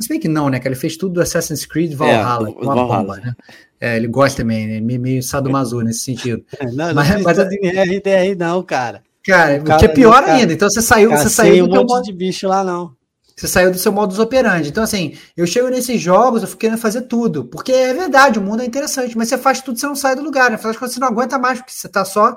Se 0.00 0.08
bem 0.08 0.18
que 0.18 0.28
não, 0.28 0.48
né? 0.48 0.58
Que 0.58 0.66
ele 0.68 0.74
fez 0.74 0.96
tudo 0.96 1.14
do 1.14 1.20
Assassin's 1.20 1.66
Creed 1.66 1.94
Valhalla, 1.94 2.48
o- 2.48 2.54
com 2.54 2.62
uma 2.62 2.74
Valhalla. 2.74 2.96
bomba, 2.98 3.16
né? 3.18 3.34
É, 3.80 3.96
ele 3.96 4.06
gosta 4.08 4.42
também, 4.42 4.66
né? 4.66 4.80
Meio, 4.98 5.22
sadomaso 5.22 5.80
nesse 5.80 6.00
sentido. 6.00 6.42
Não, 6.74 6.88
não 6.88 6.94
Mas- 6.94 7.22
mas, 7.22 7.38
mas- 7.38 7.52
em 7.52 7.68
RDR 7.68 8.34
não, 8.36 8.62
cara. 8.62 9.02
Cara, 9.26 9.60
O 9.60 9.64
cara- 9.64 9.78
que 9.78 9.84
é 9.84 9.88
pior 9.88 10.22
cara- 10.22 10.34
ainda. 10.34 10.52
Então 10.52 10.68
você 10.70 10.80
saiu, 10.82 11.10
você 11.10 11.28
saiu 11.28 11.64
um 11.64 11.68
do 11.68 11.72
teu 11.74 11.82
monte 11.82 11.90
modo 11.90 12.04
de 12.04 12.12
bicho 12.12 12.48
lá, 12.48 12.64
não. 12.64 12.94
Você 13.36 13.46
saiu 13.48 13.70
do 13.70 13.78
seu 13.78 13.90
modus 13.92 14.18
operandi. 14.18 14.68
Então, 14.68 14.82
assim, 14.84 15.14
eu 15.34 15.46
chego 15.46 15.68
nesses 15.68 15.98
jogos, 16.00 16.42
eu 16.42 16.48
fico 16.48 16.60
querendo 16.60 16.78
fazer 16.78 17.02
tudo. 17.02 17.44
Porque 17.46 17.72
é 17.72 17.94
verdade, 17.94 18.38
o 18.38 18.42
mundo 18.42 18.62
é 18.62 18.66
interessante, 18.66 19.16
mas 19.16 19.28
você 19.28 19.38
faz 19.38 19.62
tudo, 19.62 19.78
você 19.78 19.86
não 19.86 19.96
sai 19.96 20.14
do 20.14 20.22
lugar. 20.22 20.50
Né? 20.50 20.56
Afinal 20.56 20.72
de 20.72 20.78
contas, 20.78 20.94
você 20.94 21.00
não 21.00 21.08
aguenta 21.08 21.38
mais, 21.38 21.58
porque 21.58 21.72
você 21.72 21.88
tá 21.88 22.04
só 22.04 22.36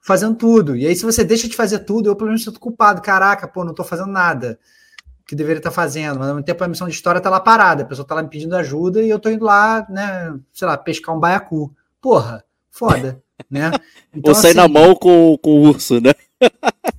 fazendo 0.00 0.34
tudo. 0.36 0.76
E 0.76 0.86
aí, 0.86 0.94
se 0.94 1.04
você 1.04 1.24
deixa 1.24 1.48
de 1.48 1.56
fazer 1.56 1.80
tudo, 1.80 2.08
eu 2.08 2.14
pelo 2.16 2.28
menos 2.28 2.44
sinto 2.44 2.60
culpado. 2.60 3.02
Caraca, 3.02 3.48
pô, 3.48 3.64
não 3.64 3.74
tô 3.74 3.82
fazendo 3.84 4.10
nada 4.12 4.58
que 5.32 5.36
deveria 5.36 5.60
estar 5.60 5.70
fazendo. 5.70 6.18
Mas 6.18 6.28
ao 6.28 6.34
mesmo 6.34 6.44
tempo 6.44 6.62
a 6.62 6.68
missão 6.68 6.86
de 6.86 6.92
história 6.92 7.18
tá 7.18 7.30
lá 7.30 7.40
parada. 7.40 7.82
A 7.84 7.86
pessoa 7.86 8.06
tá 8.06 8.14
lá 8.14 8.22
me 8.22 8.28
pedindo 8.28 8.54
ajuda 8.54 9.00
e 9.00 9.08
eu 9.08 9.18
tô 9.18 9.30
indo 9.30 9.46
lá, 9.46 9.86
né, 9.88 10.38
sei 10.52 10.68
lá, 10.68 10.76
pescar 10.76 11.16
um 11.16 11.18
baiacu. 11.18 11.74
Porra, 12.02 12.44
foda, 12.70 13.18
né? 13.50 13.70
Ou 14.22 14.34
sair 14.34 14.52
na 14.52 14.64
assim, 14.64 14.72
mão 14.74 14.94
com, 14.94 15.38
com 15.38 15.50
o 15.52 15.62
urso, 15.62 16.02
né? 16.02 16.12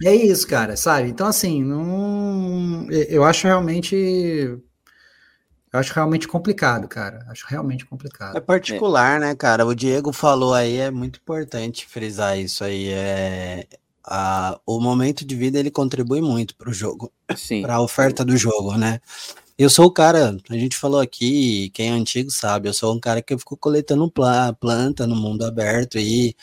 é 0.04 0.16
isso, 0.16 0.48
cara, 0.48 0.76
sabe? 0.76 1.10
Então, 1.10 1.28
assim, 1.28 1.64
não. 1.64 2.88
Eu 2.90 3.24
acho 3.24 3.46
realmente. 3.46 3.96
Eu 3.96 5.80
acho 5.80 5.94
realmente 5.94 6.28
complicado, 6.28 6.88
cara. 6.88 7.26
Acho 7.30 7.46
realmente 7.48 7.86
complicado. 7.86 8.36
É 8.36 8.42
particular, 8.42 9.20
né, 9.20 9.36
cara? 9.36 9.64
O 9.64 9.76
Diego 9.76 10.12
falou 10.12 10.56
aí, 10.56 10.78
é 10.78 10.90
muito 10.90 11.20
importante 11.20 11.86
frisar 11.86 12.40
isso 12.40 12.64
aí. 12.64 12.90
É, 12.90 13.68
a, 14.06 14.60
o 14.66 14.80
momento 14.80 15.26
de 15.26 15.36
vida 15.36 15.60
ele 15.60 15.72
contribui 15.72 16.22
muito 16.22 16.56
para 16.56 16.70
o 16.70 16.74
jogo, 16.74 17.12
para 17.62 17.76
a 17.76 17.82
oferta 17.82 18.26
do 18.26 18.36
jogo, 18.36 18.78
né? 18.78 19.00
Eu 19.58 19.70
sou 19.70 19.86
o 19.86 19.92
cara, 19.92 20.36
a 20.50 20.54
gente 20.56 20.76
falou 20.76 21.00
aqui, 21.00 21.70
quem 21.74 21.90
é 21.90 21.92
antigo 21.92 22.32
sabe, 22.32 22.68
eu 22.68 22.74
sou 22.74 22.94
um 22.94 23.00
cara 23.00 23.22
que 23.22 23.38
ficou 23.38 23.58
coletando 23.58 24.12
planta 24.60 25.06
no 25.06 25.16
mundo 25.16 25.46
aberto 25.46 26.00
e, 26.00 26.36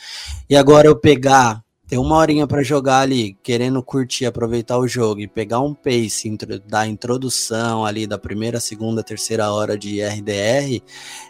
e 0.49 0.55
agora 0.55 0.87
eu 0.87 0.95
pegar 0.95 1.61
ter 1.91 1.97
uma 1.97 2.15
horinha 2.15 2.47
para 2.47 2.63
jogar 2.63 3.01
ali, 3.01 3.37
querendo 3.43 3.83
curtir, 3.83 4.25
aproveitar 4.25 4.77
o 4.77 4.87
jogo 4.87 5.19
e 5.19 5.27
pegar 5.27 5.59
um 5.59 5.73
pace 5.73 6.33
da 6.65 6.87
introdução 6.87 7.85
ali 7.85 8.07
da 8.07 8.17
primeira, 8.17 8.61
segunda, 8.61 9.03
terceira 9.03 9.51
hora 9.51 9.77
de 9.77 10.01
RDR, 10.01 10.81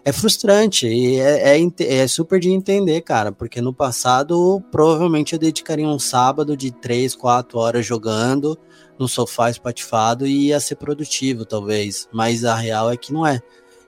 é 0.06 0.12
frustrante 0.12 0.86
e 0.86 1.20
é, 1.20 1.58
é, 1.58 1.72
é, 1.80 2.08
super 2.08 2.40
de 2.40 2.52
entender, 2.52 3.02
cara, 3.02 3.32
porque 3.32 3.60
no 3.60 3.74
passado 3.74 4.62
provavelmente 4.72 5.34
eu 5.34 5.40
dedicaria 5.40 5.88
um 5.88 5.98
sábado 5.98 6.56
de 6.56 6.70
três, 6.72 7.16
quatro 7.16 7.58
horas 7.58 7.84
jogando 7.84 8.56
no 9.00 9.08
sofá 9.08 9.50
espatifado 9.50 10.28
e 10.28 10.50
ia 10.50 10.60
ser 10.60 10.76
produtivo, 10.76 11.44
talvez, 11.44 12.08
mas 12.14 12.46
a 12.46 12.54
real 12.54 12.92
é 12.92 12.96
que 12.96 13.12
não 13.12 13.26
é. 13.26 13.42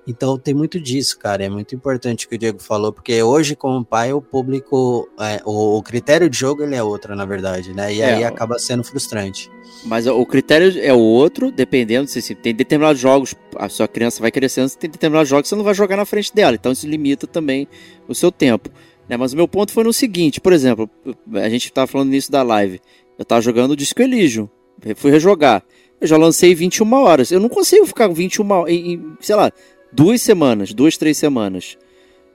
Então 0.06 0.38
tem 0.38 0.54
muito 0.54 0.80
disso, 0.80 1.18
cara. 1.18 1.43
É 1.43 1.49
muito 1.49 1.74
importante 1.74 2.26
o 2.26 2.30
que 2.30 2.36
o 2.36 2.38
Diego 2.38 2.62
falou, 2.62 2.91
porque 2.91 3.22
hoje, 3.24 3.56
como 3.56 3.84
pai, 3.86 4.12
o 4.12 4.22
público, 4.22 5.10
é, 5.20 5.41
o, 5.45 5.78
o, 5.78 5.84
critério 5.84 6.30
de 6.30 6.38
jogo 6.38 6.64
ele 6.64 6.76
é 6.76 6.84
outro, 6.84 7.16
na 7.16 7.26
verdade, 7.26 7.74
né? 7.74 7.93
E 7.93 8.01
é, 8.01 8.16
aí 8.16 8.24
acaba 8.24 8.60
sendo 8.60 8.84
frustrante. 8.84 9.49
Mas 9.86 10.06
o 10.06 10.26
critério 10.26 10.74
é 10.80 10.93
outro, 10.93 11.51
dependendo 11.51 12.08
se, 12.08 12.22
se 12.22 12.36
tem 12.36 12.54
determinados 12.54 12.99
jogos, 12.99 13.34
a 13.56 13.70
sua 13.70 13.88
criança 13.88 14.22
vai 14.22 14.32
crescendo, 14.32 14.70
tem 14.72 14.89
determinados 14.89 15.30
jogos 15.30 15.43
que 15.43 15.49
você 15.49 15.56
não 15.56 15.64
vai 15.64 15.74
jogar 15.74 15.97
na 15.97 16.06
frente 16.06 16.34
dela, 16.34 16.56
então 16.56 16.72
isso 16.72 16.88
limita 16.88 17.26
também 17.28 17.68
o 18.08 18.16
seu 18.16 18.32
tempo. 18.32 18.70
Né? 19.08 19.18
Mas 19.18 19.34
o 19.34 19.36
meu 19.36 19.47
ponto 19.47 19.72
foi 19.74 19.84
no 19.84 19.91
seguinte, 19.91 20.39
por 20.39 20.54
exemplo, 20.54 20.89
a 21.34 21.49
gente 21.49 21.66
estava 21.66 21.88
falando 21.88 22.10
nisso 22.10 22.32
da 22.32 22.43
live, 22.43 22.80
eu 23.18 23.24
estava 23.24 23.41
jogando 23.41 23.72
o 23.72 23.76
Disco 23.76 24.01
Elysium, 24.01 24.49
fui 24.95 25.12
rejogar, 25.12 25.64
eu 25.99 26.08
já 26.08 26.18
lancei 26.18 26.54
21 26.54 26.93
horas, 26.93 27.32
eu 27.32 27.39
não 27.39 27.49
consigo 27.49 27.86
ficar 27.86 28.08
21 28.08 28.68
em, 28.68 28.93
em 28.93 29.18
sei 29.22 29.36
lá, 29.36 29.51
duas 29.94 30.22
semanas, 30.22 30.74
duas, 30.74 30.98
três 30.98 31.18
semanas. 31.18 31.78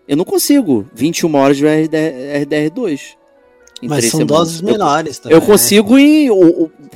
Eu 0.07 0.17
não 0.17 0.25
consigo 0.25 0.87
21 0.95 1.35
horas 1.35 1.57
de 1.57 1.67
RDR, 1.67 2.47
RDR2. 2.47 3.01
Mas 3.83 4.07
são 4.07 4.21
semanas. 4.21 4.27
doses 4.27 4.61
menores 4.61 5.19
também. 5.19 5.37
Eu 5.37 5.41
né? 5.41 5.47
consigo 5.47 5.99
em, 5.99 6.29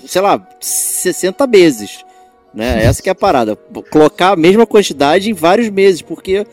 sei 0.06 0.22
lá, 0.22 0.48
60 0.60 1.46
meses. 1.46 2.04
Né? 2.54 2.84
Essa 2.84 3.02
que 3.02 3.08
é 3.08 3.12
a 3.12 3.14
parada. 3.14 3.56
Colocar 3.90 4.32
a 4.32 4.36
mesma 4.36 4.66
quantidade 4.66 5.30
em 5.30 5.34
vários 5.34 5.68
meses, 5.68 6.02
porque 6.02 6.46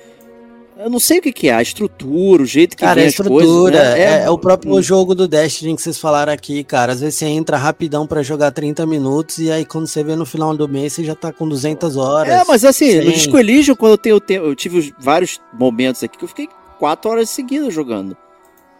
eu 0.79 0.89
não 0.89 0.99
sei 0.99 1.19
o 1.19 1.21
que, 1.21 1.33
que 1.33 1.49
é, 1.49 1.53
a 1.53 1.61
estrutura, 1.61 2.41
o 2.41 2.45
jeito 2.45 2.77
que 2.77 2.83
cara, 2.83 2.95
vem 2.95 3.03
a 3.03 3.07
estrutura, 3.07 3.77
coisas, 3.77 3.95
né? 3.95 3.99
é, 3.99 4.23
é, 4.23 4.29
o 4.29 4.37
próprio 4.37 4.73
hum. 4.73 4.81
jogo 4.81 5.13
do 5.13 5.27
Destiny 5.27 5.75
que 5.75 5.81
vocês 5.81 5.99
falaram 5.99 6.31
aqui, 6.31 6.63
cara. 6.63 6.93
Às 6.93 7.01
vezes 7.01 7.15
você 7.15 7.25
entra 7.25 7.57
rapidão 7.57 8.07
para 8.07 8.23
jogar 8.23 8.51
30 8.51 8.85
minutos 8.85 9.39
e 9.39 9.51
aí 9.51 9.65
quando 9.65 9.87
você 9.87 10.01
vê 10.05 10.15
no 10.15 10.25
final 10.25 10.55
do 10.55 10.69
mês 10.69 10.93
você 10.93 11.03
já 11.03 11.15
tá 11.15 11.33
com 11.33 11.49
200 11.49 11.97
horas. 11.97 12.33
É, 12.33 12.45
mas 12.45 12.63
assim, 12.63 12.95
no 13.01 13.11
Disco 13.11 13.37
Elysium, 13.37 13.75
quando 13.75 13.91
eu 13.91 13.97
tenho 13.97 14.19
tempo, 14.21 14.45
eu 14.45 14.55
tive 14.55 14.93
vários 14.97 15.41
momentos 15.51 16.01
aqui 16.01 16.17
que 16.17 16.23
eu 16.23 16.29
fiquei 16.29 16.47
4 16.79 17.11
horas 17.11 17.29
seguidas 17.29 17.73
jogando. 17.73 18.15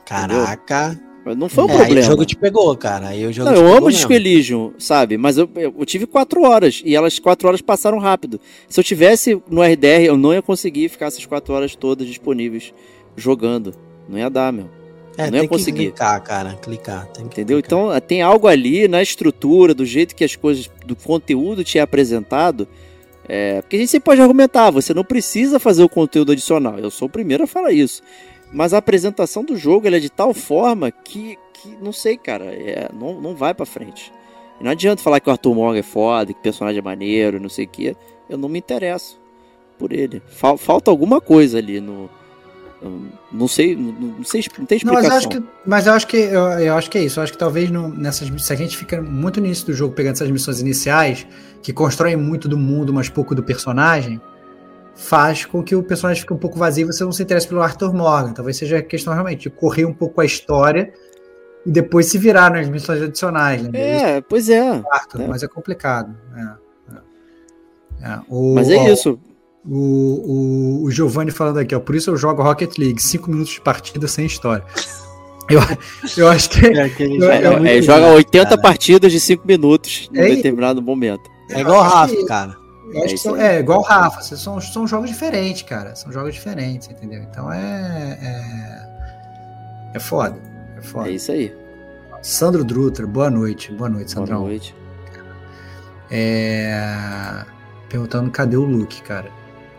Caraca. 0.05 0.91
Entendeu? 0.93 1.08
Não 1.25 1.49
foi 1.49 1.65
um 1.65 1.69
é, 1.69 1.75
problema. 1.75 1.99
Aí 1.99 1.99
o 1.99 2.03
jogo 2.03 2.25
te 2.25 2.35
pegou, 2.35 2.75
cara. 2.75 3.07
Aí 3.09 3.25
o 3.25 3.31
jogo 3.33 3.51
não, 3.51 3.57
eu 3.57 3.77
amo 3.77 3.91
Disco 3.91 4.11
Elysium, 4.11 4.73
sabe? 4.77 5.17
Mas 5.17 5.37
eu, 5.37 5.49
eu, 5.55 5.85
tive 5.85 6.05
quatro 6.05 6.43
horas 6.43 6.81
e 6.83 6.95
elas 6.95 7.19
quatro 7.19 7.47
horas 7.47 7.61
passaram 7.61 7.99
rápido. 7.99 8.39
Se 8.67 8.79
eu 8.79 8.83
tivesse 8.83 9.41
no 9.49 9.61
RDR, 9.61 10.03
eu 10.05 10.17
não 10.17 10.33
ia 10.33 10.41
conseguir 10.41 10.89
ficar 10.89 11.07
essas 11.07 11.25
quatro 11.25 11.53
horas 11.53 11.75
todas 11.75 12.07
disponíveis 12.07 12.73
jogando. 13.15 13.73
Não 14.07 14.17
ia 14.17 14.29
dar, 14.29 14.51
meu. 14.51 14.69
É, 15.17 15.29
não 15.29 15.39
ia 15.39 15.47
conseguir. 15.47 15.87
clicar, 15.87 16.21
cara. 16.23 16.53
Clicar. 16.55 17.09
Entendeu? 17.19 17.61
Clicar. 17.61 17.79
Então 17.79 18.01
tem 18.01 18.21
algo 18.21 18.47
ali 18.47 18.87
na 18.87 19.01
estrutura, 19.01 19.73
do 19.73 19.85
jeito 19.85 20.15
que 20.15 20.23
as 20.23 20.35
coisas, 20.35 20.69
do 20.85 20.95
conteúdo 20.95 21.63
te 21.63 21.77
é 21.77 21.81
apresentado. 21.81 22.67
É, 23.27 23.61
porque 23.61 23.75
a 23.75 23.79
gente 23.79 23.89
sempre 23.89 24.05
pode 24.05 24.21
argumentar, 24.21 24.71
você 24.71 24.91
não 24.91 25.03
precisa 25.03 25.59
fazer 25.59 25.83
o 25.83 25.89
conteúdo 25.89 26.31
adicional. 26.31 26.79
Eu 26.79 26.89
sou 26.89 27.07
o 27.07 27.11
primeiro 27.11 27.43
a 27.43 27.47
falar 27.47 27.71
isso. 27.71 28.01
Mas 28.51 28.73
a 28.73 28.77
apresentação 28.77 29.43
do 29.43 29.55
jogo 29.55 29.87
é 29.87 29.99
de 29.99 30.09
tal 30.09 30.33
forma 30.33 30.91
que, 30.91 31.37
que 31.53 31.77
não 31.81 31.91
sei, 31.91 32.17
cara, 32.17 32.45
é, 32.45 32.89
não, 32.93 33.19
não 33.19 33.35
vai 33.35 33.53
para 33.53 33.65
frente. 33.65 34.11
E 34.59 34.63
não 34.63 34.71
adianta 34.71 35.01
falar 35.01 35.19
que 35.19 35.29
o 35.29 35.31
Arthur 35.31 35.55
Morgan 35.55 35.79
é 35.79 35.83
foda, 35.83 36.33
que 36.33 36.39
o 36.39 36.43
personagem 36.43 36.79
é 36.79 36.81
maneiro, 36.81 37.39
não 37.39 37.49
sei 37.49 37.65
o 37.65 37.67
que. 37.67 37.95
Eu 38.29 38.37
não 38.37 38.49
me 38.49 38.59
interesso 38.59 39.19
por 39.77 39.93
ele. 39.93 40.21
Fal, 40.27 40.57
falta 40.57 40.91
alguma 40.91 41.21
coisa 41.21 41.57
ali 41.57 41.79
no. 41.79 42.09
Não 43.31 43.47
sei, 43.47 43.75
não, 43.75 43.91
não 43.91 44.23
sei, 44.23 44.41
não 44.57 44.65
tem 44.65 44.77
explicação. 44.77 44.85
Não, 44.85 44.93
mas 44.93 45.05
eu 45.05 45.13
acho 45.13 45.27
que, 45.29 45.43
mas 45.65 45.87
eu 45.87 45.93
acho 45.93 46.07
que 46.07 46.17
eu, 46.17 46.43
eu 46.59 46.75
acho 46.75 46.89
que 46.89 46.97
é 46.97 47.03
isso. 47.03 47.19
Eu 47.19 47.23
acho 47.23 47.33
que 47.33 47.37
talvez 47.37 47.69
no, 47.69 47.89
nessas, 47.89 48.29
se 48.41 48.53
a 48.53 48.55
gente 48.55 48.77
fica 48.77 49.01
muito 49.01 49.39
no 49.39 49.45
início 49.45 49.65
do 49.65 49.73
jogo 49.73 49.93
pegando 49.93 50.13
essas 50.13 50.31
missões 50.31 50.61
iniciais, 50.61 51.27
que 51.61 51.73
constroem 51.73 52.15
muito 52.15 52.47
do 52.47 52.57
mundo, 52.57 52.93
mas 52.93 53.09
pouco 53.09 53.35
do 53.35 53.43
personagem, 53.43 54.21
faz 54.99 55.45
com 55.45 55.63
que 55.63 55.75
o 55.75 55.81
personagem 55.81 56.21
fique 56.21 56.33
um 56.33 56.37
pouco 56.37 56.59
vazio 56.59 56.83
e 56.83 56.93
você 56.93 57.03
não 57.03 57.11
se 57.11 57.23
interesse 57.23 57.47
pelo 57.47 57.61
Arthur 57.61 57.93
Morgan. 57.93 58.33
Talvez 58.33 58.57
seja 58.57 58.79
a 58.79 58.81
questão 58.81 59.13
realmente 59.13 59.43
de 59.43 59.49
correr 59.49 59.85
um 59.85 59.93
pouco 59.93 60.19
a 60.19 60.25
história 60.25 60.93
e 61.65 61.71
depois 61.71 62.07
se 62.07 62.17
virar 62.17 62.51
nas 62.51 62.67
missões 62.67 63.01
adicionais. 63.01 63.63
Né? 63.63 64.17
É, 64.17 64.21
pois 64.21 64.49
é. 64.49 64.83
Arthur, 64.91 65.21
é. 65.21 65.27
Mas 65.27 65.41
é 65.41 65.47
complicado. 65.47 66.15
É, 66.35 68.05
é. 68.05 68.11
é 68.11 68.19
o, 68.27 68.55
mas 68.55 68.69
é 68.69 68.75
ó, 68.75 68.87
isso. 68.89 69.19
O, 69.65 70.81
o, 70.81 70.83
o 70.83 70.91
Giovanni 70.91 71.31
falando 71.31 71.59
aqui, 71.59 71.73
ó, 71.73 71.79
por 71.79 71.95
isso 71.95 72.09
eu 72.09 72.17
jogo 72.17 72.43
Rocket 72.43 72.77
League, 72.77 73.01
5 73.01 73.29
minutos 73.29 73.53
de 73.53 73.61
partida 73.61 74.07
sem 74.07 74.25
história. 74.25 74.63
Eu, 75.49 75.61
eu 76.15 76.27
acho 76.27 76.47
que. 76.51 76.63
É, 76.63 76.89
que 76.89 77.01
eu, 77.01 77.23
eu, 77.23 77.65
é, 77.65 77.81
joga 77.81 78.13
80 78.13 78.49
cara. 78.49 78.61
partidas 78.61 79.11
de 79.11 79.19
5 79.19 79.47
minutos 79.47 80.07
em 80.13 80.35
determinado 80.35 80.79
momento. 80.79 81.27
É 81.49 81.61
igual 81.61 81.79
o 81.79 81.81
Rafa, 81.81 82.25
cara. 82.27 82.55
Eu 82.93 83.03
acho 83.03 83.07
é, 83.07 83.09
que 83.09 83.17
são, 83.17 83.35
é 83.35 83.59
igual 83.59 83.79
o 83.79 83.83
Rafa, 83.83 84.21
são, 84.21 84.59
são 84.59 84.87
jogos 84.87 85.09
diferentes, 85.09 85.61
cara. 85.63 85.95
São 85.95 86.11
jogos 86.11 86.33
diferentes, 86.33 86.89
entendeu? 86.89 87.21
Então 87.21 87.51
é. 87.51 88.17
É, 88.21 88.89
é 89.95 89.99
foda. 89.99 90.37
É 90.77 90.81
foda. 90.81 91.09
É 91.09 91.13
isso 91.13 91.31
aí. 91.31 91.55
Sandro 92.21 92.63
Drutter, 92.63 93.07
boa 93.07 93.29
noite. 93.29 93.71
Boa 93.71 93.89
noite, 93.89 94.11
Sandrão. 94.11 94.39
Boa 94.39 94.49
noite. 94.49 94.75
É... 96.11 97.45
Perguntando 97.87 98.31
cadê 98.31 98.57
o 98.57 98.63
Luke, 98.63 99.01
cara. 99.03 99.31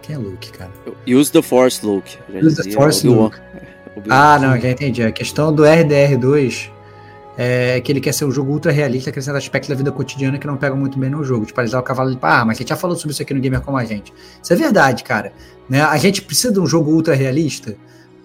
Quem 0.03 0.15
é 0.15 0.19
Luke, 0.19 0.51
cara? 0.53 0.71
Use 1.07 1.31
the 1.31 1.43
Force, 1.43 1.85
Luke. 1.85 2.19
Use 2.43 2.63
the 2.63 2.71
Force, 2.73 3.07
Luke. 3.07 3.39
Ah, 4.09 4.39
não, 4.39 4.59
já 4.59 4.71
entendi. 4.71 5.03
A 5.03 5.13
questão 5.13 5.53
do 5.53 5.65
RDR2 5.65 6.71
é, 7.43 7.81
que 7.81 7.91
ele 7.91 8.03
quer 8.03 8.13
ser 8.13 8.27
um 8.27 8.31
jogo 8.31 8.53
ultra 8.53 8.71
realista, 8.71 9.09
acrescenta 9.09 9.39
aspectos 9.39 9.71
da 9.71 9.75
vida 9.75 9.91
cotidiana 9.91 10.39
que 10.39 10.47
não 10.47 10.59
pegam 10.59 10.77
muito 10.77 10.99
bem 10.99 11.09
no 11.09 11.25
jogo. 11.25 11.47
Tipo, 11.47 11.59
alisar 11.59 11.81
o 11.81 11.83
cavalo 11.83 12.11
de 12.11 12.19
ah, 12.21 12.45
mas 12.45 12.59
você 12.59 12.67
já 12.67 12.77
falou 12.77 12.95
sobre 12.95 13.13
isso 13.15 13.23
aqui 13.23 13.33
no 13.33 13.41
Gamer 13.41 13.63
como 13.63 13.79
a 13.79 13.85
gente. 13.87 14.13
Isso 14.43 14.53
é 14.53 14.57
verdade, 14.57 15.03
cara. 15.03 15.33
Né? 15.67 15.81
A 15.81 15.97
gente 15.97 16.21
precisa 16.21 16.53
de 16.53 16.61
um 16.61 16.67
jogo 16.67 16.91
ultra 16.91 17.15
realista, 17.15 17.75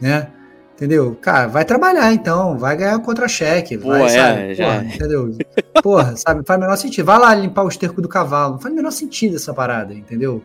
né? 0.01 0.27
Entendeu? 0.75 1.17
Cara, 1.21 1.47
vai 1.47 1.63
trabalhar 1.63 2.11
então, 2.11 2.57
vai 2.57 2.75
ganhar 2.75 2.99
contra-cheque, 2.99 3.77
vai, 3.77 4.03
é, 4.03 4.09
sabe? 4.09 4.53
Já. 4.53 4.65
Porra, 4.65 4.83
entendeu? 4.83 5.37
Porra, 5.81 6.17
sabe? 6.17 6.43
Faz 6.45 6.57
o 6.57 6.61
menor 6.61 6.75
sentido. 6.75 7.05
Vai 7.05 7.17
lá 7.17 7.33
limpar 7.33 7.63
o 7.63 7.69
esterco 7.69 8.01
do 8.01 8.09
cavalo. 8.09 8.55
Não 8.55 8.59
faz 8.59 8.73
o 8.73 8.75
menor 8.75 8.91
sentido 8.91 9.37
essa 9.37 9.53
parada, 9.53 9.93
entendeu? 9.93 10.43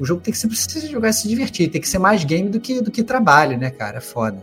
O 0.00 0.06
jogo 0.06 0.20
tem 0.20 0.30
que 0.30 0.38
ser, 0.38 0.46
precisa 0.46 0.86
jogar 0.86 1.08
e 1.08 1.12
se 1.12 1.26
divertir, 1.26 1.68
tem 1.68 1.80
que 1.80 1.88
ser 1.88 1.98
mais 1.98 2.22
game 2.22 2.48
do 2.48 2.60
que, 2.60 2.80
do 2.80 2.92
que 2.92 3.02
trabalho, 3.02 3.58
né, 3.58 3.70
cara? 3.70 3.98
É 3.98 4.00
foda, 4.00 4.38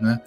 né? 0.00 0.18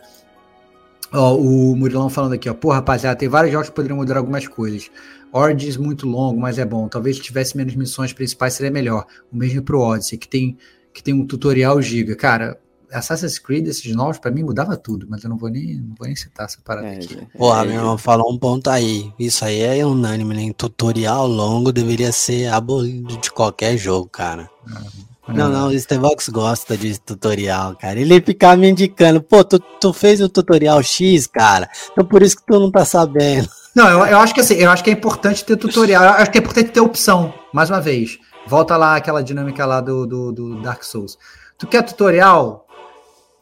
Ó, 1.15 1.35
o 1.35 1.75
Murilão 1.75 2.09
falando 2.09 2.33
aqui, 2.33 2.49
ó. 2.49 2.53
Pô, 2.53 2.71
rapaziada, 2.71 3.17
tem 3.17 3.29
vários 3.29 3.51
jogos 3.51 3.69
que 3.69 3.75
poderiam 3.75 3.97
mudar 3.97 4.17
algumas 4.17 4.47
coisas. 4.47 4.89
Origins 5.31 5.77
muito 5.77 6.07
longo, 6.07 6.39
mas 6.39 6.59
é 6.59 6.65
bom. 6.65 6.87
Talvez 6.87 7.17
se 7.17 7.21
tivesse 7.21 7.57
menos 7.57 7.75
missões 7.75 8.13
principais 8.13 8.53
seria 8.53 8.71
melhor. 8.71 9.05
O 9.31 9.37
mesmo 9.37 9.61
pro 9.61 9.79
Odyssey, 9.79 10.17
que 10.17 10.27
tem, 10.27 10.57
que 10.93 11.01
tem 11.01 11.13
um 11.13 11.25
tutorial 11.25 11.81
giga. 11.81 12.15
Cara, 12.15 12.59
Assassin's 12.91 13.39
Creed, 13.39 13.67
esses 13.67 13.93
novos, 13.95 14.17
para 14.17 14.31
mim 14.31 14.43
mudava 14.43 14.77
tudo, 14.77 15.05
mas 15.09 15.23
eu 15.23 15.29
não 15.29 15.37
vou 15.37 15.49
nem, 15.49 15.75
não 15.75 15.95
vou 15.97 16.07
nem 16.07 16.15
citar 16.15 16.45
essa 16.45 16.59
parada 16.63 16.87
é, 16.87 16.95
aqui. 16.95 17.17
É, 17.17 17.37
Porra, 17.37 17.63
é, 17.63 17.67
meu 17.67 17.75
irmão, 17.75 17.97
falou 17.97 18.31
um 18.31 18.37
ponto 18.37 18.69
aí. 18.69 19.11
Isso 19.19 19.43
aí 19.43 19.61
é 19.61 19.85
unânime, 19.85 20.33
né? 20.33 20.53
Tutorial 20.55 21.27
longo 21.27 21.71
deveria 21.71 22.11
ser 22.11 22.47
abolido 22.47 23.17
de 23.17 23.31
qualquer 23.31 23.77
jogo, 23.77 24.07
cara. 24.07 24.49
Ah. 24.69 24.83
Não, 25.27 25.49
não, 25.49 25.67
o 25.69 25.79
Stevox 25.79 26.29
gosta 26.29 26.77
de 26.77 26.99
tutorial, 26.99 27.75
cara. 27.75 27.99
Ele 27.99 28.21
fica 28.21 28.55
me 28.55 28.69
indicando, 28.69 29.21
pô, 29.21 29.43
tu, 29.43 29.59
tu 29.59 29.91
fez 29.91 30.21
o 30.21 30.29
tutorial 30.29 30.81
X, 30.83 31.25
cara. 31.25 31.69
Então 31.91 32.05
por 32.05 32.21
isso 32.21 32.37
que 32.37 32.45
tu 32.45 32.59
não 32.59 32.71
tá 32.71 32.85
sabendo. 32.85 33.47
Não, 33.75 33.89
eu, 33.89 34.05
eu 34.05 34.19
acho 34.19 34.33
que 34.33 34.39
assim, 34.39 34.53
eu 34.53 34.71
acho 34.71 34.81
que 34.81 34.89
é 34.89 34.93
importante 34.93 35.43
ter 35.43 35.57
tutorial. 35.57 36.01
Eu 36.01 36.09
acho 36.11 36.31
que 36.31 36.37
é 36.37 36.41
importante 36.41 36.71
ter 36.71 36.79
opção, 36.79 37.33
mais 37.51 37.69
uma 37.69 37.81
vez. 37.81 38.17
Volta 38.47 38.77
lá 38.77 38.95
aquela 38.95 39.21
dinâmica 39.21 39.65
lá 39.65 39.81
do, 39.81 40.07
do, 40.07 40.31
do 40.31 40.61
Dark 40.61 40.81
Souls. 40.81 41.17
Tu 41.57 41.67
quer 41.67 41.81
tutorial? 41.81 42.65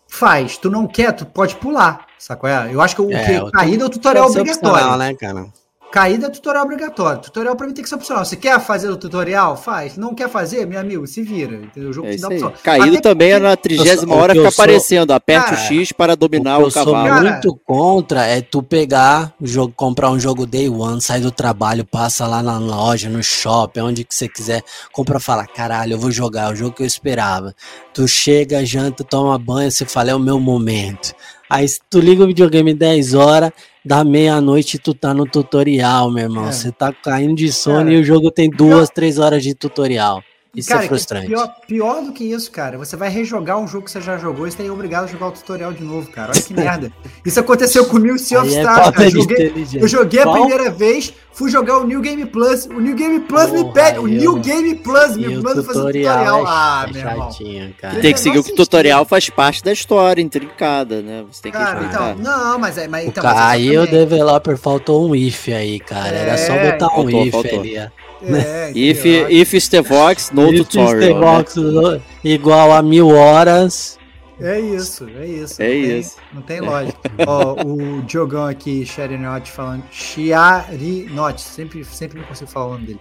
Faz. 0.07 0.57
Tu 0.57 0.72
não 0.72 0.88
quer, 0.88 1.11
tu 1.11 1.23
pode 1.23 1.55
pular. 1.57 2.07
Saco 2.18 2.47
é? 2.47 2.73
Eu 2.73 2.81
acho 2.81 2.95
que 2.95 3.01
o 3.03 3.11
é, 3.11 3.26
que 3.26 3.51
caída 3.51 3.84
é 3.84 3.85
o 3.85 3.89
tutorial 3.89 4.27
obrigatório. 4.27 4.97
né, 4.97 5.14
cara? 5.14 5.45
Caída 5.94 6.26
é 6.26 6.30
tutorial 6.32 6.64
obrigatório. 6.65 7.22
Tutorial 7.22 7.56
pra 7.56 7.68
mim 7.68 7.74
tem 7.74 7.84
que 7.84 7.90
ser 7.90 7.94
opcional. 7.94 8.26
Você 8.26 8.36
quer 8.36 8.60
fazer 8.60 8.90
o 8.90 8.98
tutorial? 8.98 9.56
Faz. 9.56 9.95
Não 9.95 10.15
quer 10.15 10.28
fazer, 10.28 10.65
meu 10.65 10.80
amigo, 10.80 11.06
se 11.06 11.22
vira. 11.22 11.53
Entendeu? 11.57 11.91
O 11.91 11.94
jogo 11.94 12.07
É 12.07 12.15
te 12.15 12.22
dá 12.22 12.28
opção. 12.30 12.53
Caído 12.64 12.94
Até 12.98 13.02
também 13.02 13.30
é 13.30 13.34
porque- 13.36 13.48
na 13.48 13.56
trigésima 13.56 14.15
hora 14.15 14.34
que 14.34 14.40
fica 14.40 14.49
sou- 14.52 14.64
aparecendo. 14.64 15.11
Aperte 15.11 15.45
Cara, 15.52 15.56
o 15.56 15.60
X 15.60 15.91
para 15.91 16.15
dominar 16.15 16.57
o 16.57 16.61
o, 16.68 16.72
que 16.72 16.80
eu 16.80 16.84
cavalo. 16.86 16.98
sou 16.98 17.07
Cara- 17.15 17.32
muito 17.32 17.60
contra 17.64 18.26
é 18.26 18.41
tu 18.41 18.64
pegar 18.64 19.34
o 19.40 19.45
jogo, 19.45 19.72
comprar 19.76 20.10
um 20.10 20.20
jogo 20.20 20.48
day 20.48 20.68
one, 20.68 20.99
sair 20.99 21.22
do 21.22 21.30
trabalho, 21.32 21.86
passa 21.86 22.26
lá 22.26 22.41
na 22.41 22.57
loja, 22.57 23.07
no 23.07 23.22
shopping, 23.22 23.82
onde 23.82 24.03
que 24.03 24.15
você 24.15 24.28
quiser, 24.28 24.64
compra 24.91 25.20
e 25.20 25.22
fala, 25.22 25.45
caralho, 25.45 25.94
eu 25.94 25.99
vou 25.99 26.10
jogar, 26.10 26.49
é 26.49 26.53
o 26.53 26.56
jogo 26.56 26.76
que 26.76 26.82
eu 26.82 26.88
esperava. 26.88 27.53
Tu 27.94 28.07
chega, 28.07 28.65
janta, 28.65 29.03
toma 29.03 29.38
banho, 29.38 29.70
você 29.70 29.86
fala, 29.86 30.10
é 30.10 30.15
o 30.15 30.20
meu 30.20 30.40
momento. 30.40 31.14
Aí 31.48 31.68
tu 31.88 31.99
liga 31.99 32.24
o 32.24 32.28
videogame 32.28 32.74
10 32.74 33.14
horas, 33.14 33.52
da 33.85 34.03
meia-noite 34.03 34.80
tu 34.80 34.93
tá 34.93 35.14
no 35.14 35.26
tutorial, 35.26 36.10
meu 36.10 36.23
irmão. 36.23 36.47
É. 36.47 36.51
Você 36.51 36.72
tá 36.72 36.93
caindo 36.93 37.35
de 37.35 37.51
sono 37.51 37.80
Cara, 37.80 37.93
e 37.93 37.99
o 37.99 38.03
jogo 38.03 38.31
tem 38.31 38.49
duas, 38.49 38.89
três 38.89 39.19
horas 39.19 39.43
de 39.43 39.53
tutorial. 39.53 40.23
Isso 40.55 40.69
Cara, 40.69 40.85
é 40.85 40.88
frustrante. 40.88 41.25
Pior, 41.27 41.51
pior 41.67 42.03
do 42.03 42.11
que 42.11 42.23
isso, 42.25 42.51
cara. 42.51 42.77
Você 42.77 42.95
vai 42.95 43.09
rejogar 43.09 43.57
um 43.57 43.67
jogo 43.67 43.85
que 43.85 43.91
você 43.91 43.99
já 43.99 44.19
jogou 44.19 44.47
e 44.47 44.51
você 44.51 44.61
é 44.63 44.69
obrigado 44.71 45.05
a 45.05 45.07
jogar 45.07 45.30
o 45.30 45.31
tutorial 45.31 45.73
de 45.73 45.84
novo, 45.84 46.11
cara. 46.11 46.31
Olha 46.31 46.41
que 46.43 46.53
merda. 46.55 46.91
Isso 47.25 47.39
aconteceu 47.39 47.85
comigo, 47.88 48.19
Sea 48.19 48.39
of 48.43 48.53
é 48.53 48.59
Stars, 48.59 48.91
cara. 48.91 49.09
de 49.09 49.17
Joguei-. 49.17 49.67
Eu 49.81 49.88
joguei 49.88 50.21
a 50.21 50.31
primeira 50.31 50.69
vez, 50.69 51.11
fui 51.31 51.49
jogar 51.49 51.80
o 51.80 51.88
New 51.88 51.99
Game 52.01 52.23
Plus. 52.27 52.65
O 52.67 52.80
New 52.80 52.95
Game 52.95 53.19
Plus 53.21 53.49
me 53.51 53.61
Porra, 53.61 53.73
pede. 53.73 53.97
O 53.99 54.05
New. 54.05 54.35
Game 54.35 54.75
Plus 54.75 55.17
me 55.17 55.27
o 55.38 55.41
manda 55.43 55.63
fazer 55.63 55.80
tutorial, 55.80 56.17
tutorial. 56.17 56.39
é 56.41 56.43
ah, 56.47 56.85
ch- 56.88 56.93
meu 56.93 57.01
irmão. 57.01 57.31
chatinho, 57.31 57.73
cara. 57.81 57.99
Tem 57.99 58.13
que 58.13 58.19
seguir 58.19 58.38
o 58.38 58.41
o 58.41 58.55
tutorial 58.55 59.05
faz 59.05 59.30
parte 59.31 59.63
da 59.63 59.73
história 59.73 60.21
intrincada, 60.21 61.01
né? 61.01 61.23
Você 61.31 61.41
tem 61.41 61.51
que 61.51 61.57
Cara, 61.57 61.84
então, 61.84 62.15
não, 62.15 62.59
mas 62.59 62.77
é. 62.77 62.88
Mas, 62.88 63.05
O 63.05 63.07
então, 63.07 63.23
ca- 63.23 63.34
mas 63.34 63.41
aí 63.53 63.75
o 63.75 63.88
developer 63.88 64.55
faltou 64.55 65.09
um 65.09 65.15
if 65.15 65.47
aí, 65.47 65.80
cara. 65.80 66.15
Era 66.15 66.38
só 66.38 66.53
É, 66.53 66.71
botar 66.73 66.85
um 66.85 66.89
faltou, 66.95 67.25
if 67.25 67.31
faltou. 67.31 67.59
ali. 67.59 67.89
Ó. 68.32 68.36
É, 68.36 68.72
If, 68.76 69.04
if 69.06 69.54
Stevox, 69.64 70.32
no 70.32 70.54
If 70.54 70.68
tutorial. 70.68 70.95
né? 70.95 71.06
Stevox 71.08 71.56
no- 71.56 72.02
igual 72.24 72.72
a 72.72 72.82
mil 72.82 73.10
horas. 73.10 73.98
É 74.40 74.60
isso, 74.60 75.08
é 75.16 75.26
isso. 75.26 75.62
É 75.62 75.66
não 75.66 75.72
tem- 75.74 76.00
isso. 76.00 76.18
Não 76.34 76.41
tem 76.41 76.60
lógica. 76.60 77.00
Ó, 77.28 77.54
o 77.64 78.02
Diogão 78.02 78.45
aqui, 78.48 78.86
Charinote, 78.86 79.52
falando. 79.52 79.84
Chiarinote, 79.91 81.41
sempre, 81.41 81.84
sempre 81.86 82.20
não 82.20 82.26
consigo 82.28 82.50
falar 82.50 82.66
o 82.68 82.72
nome 82.74 82.88
dele. 82.88 83.00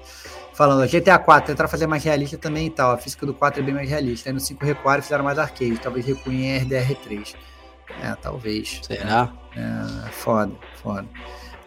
Falando, 0.55 0.86
GTA 0.89 1.19
4, 1.19 1.47
tentar 1.53 1.66
fazer 1.69 1.86
mais 1.86 2.05
realista 2.05 2.36
também 2.36 2.66
e 2.66 2.70
tal. 2.70 2.93
A 2.93 2.99
física 2.99 3.24
do 3.24 3.32
4 3.32 3.62
é 3.62 3.65
bem 3.65 3.74
mais 3.74 3.89
realista. 3.89 4.28
Aí 4.28 4.32
no 4.35 4.40
5 4.40 4.65
recuaram 4.65 5.01
e 5.01 5.03
fizeram 5.03 5.24
mais 5.24 5.39
arcade. 5.39 5.78
Talvez 5.82 6.05
recuem 6.05 6.44
em 6.51 6.61
RDR3. 6.61 7.35
É, 8.03 8.15
talvez. 8.20 8.81
Será? 8.82 9.32
É, 9.57 10.11
foda, 10.11 10.53
foda. 10.82 11.07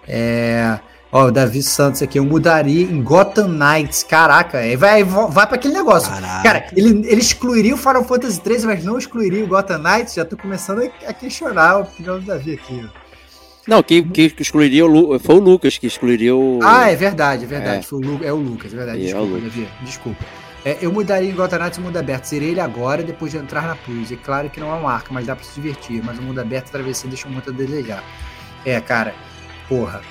É. 0.07 0.79
Ó, 1.17 1.27
o 1.27 1.31
Davi 1.31 1.63
Santos 1.63 2.01
aqui, 2.01 2.19
eu 2.19 2.25
mudaria 2.25 2.83
em 2.83 3.01
Gotham 3.01 3.47
Knights. 3.47 4.03
Caraca, 4.03 4.57
aí 4.57 4.75
vai, 4.75 5.01
vai 5.01 5.47
pra 5.47 5.55
aquele 5.55 5.73
negócio. 5.73 6.09
Caraca. 6.11 6.43
Cara, 6.43 6.67
ele, 6.75 7.07
ele 7.07 7.21
excluiria 7.21 7.73
o 7.73 7.77
Final 7.77 8.03
Fantasy 8.03 8.41
XIII, 8.45 8.65
mas 8.65 8.83
não 8.83 8.97
excluiria 8.97 9.41
o 9.41 9.47
Gotham 9.47 9.77
Knights. 9.77 10.13
Já 10.13 10.25
tô 10.25 10.35
começando 10.35 10.81
a, 11.07 11.13
questionar 11.13 11.69
a 11.71 11.77
opinião 11.77 12.19
do 12.19 12.25
Davi 12.25 12.55
aqui. 12.55 12.85
ó. 12.85 13.05
Não, 13.65 13.81
quem, 13.81 14.03
quem 14.09 14.29
excluiria 14.37 14.85
o 14.85 15.17
foi 15.17 15.35
o 15.35 15.39
Lucas 15.39 15.77
que 15.77 15.87
excluiria 15.87 16.35
o. 16.35 16.59
Ah, 16.61 16.91
é 16.91 16.95
verdade, 16.97 17.45
é 17.45 17.47
verdade. 17.47 17.77
É. 17.79 17.81
Foi 17.81 17.99
o 17.99 18.01
Lu- 18.01 18.19
é 18.23 18.33
o 18.33 18.35
Lucas, 18.35 18.73
é 18.73 18.75
verdade. 18.75 18.97
É, 18.99 19.01
é 19.01 19.05
Desculpa, 19.05 19.27
Lucas. 19.27 19.43
Davi. 19.43 19.67
Desculpa. 19.83 20.25
É, 20.65 20.77
eu 20.81 20.91
mudaria 20.91 21.29
em 21.29 21.33
Gotham 21.33 21.59
Knights 21.59 21.77
o 21.79 21.81
mundo 21.81 21.95
aberto. 21.97 22.25
Zerei 22.25 22.49
ele 22.49 22.59
agora, 22.59 23.01
depois 23.03 23.31
de 23.31 23.37
entrar 23.37 23.61
na 23.65 23.75
Plus. 23.77 24.11
É 24.11 24.17
claro 24.17 24.49
que 24.49 24.59
não 24.59 24.67
é 24.69 24.73
uma 24.73 24.81
marca, 24.81 25.07
mas 25.11 25.25
dá 25.25 25.33
pra 25.33 25.45
se 25.45 25.55
divertir. 25.61 26.01
Mas 26.03 26.19
o 26.19 26.21
mundo 26.21 26.41
aberto, 26.41 26.67
a 26.67 26.71
travessia 26.71 27.09
deixa 27.09 27.29
muito 27.29 27.49
a 27.51 27.53
desejar. 27.53 28.03
É, 28.65 28.81
cara, 28.81 29.15
porra. 29.69 30.01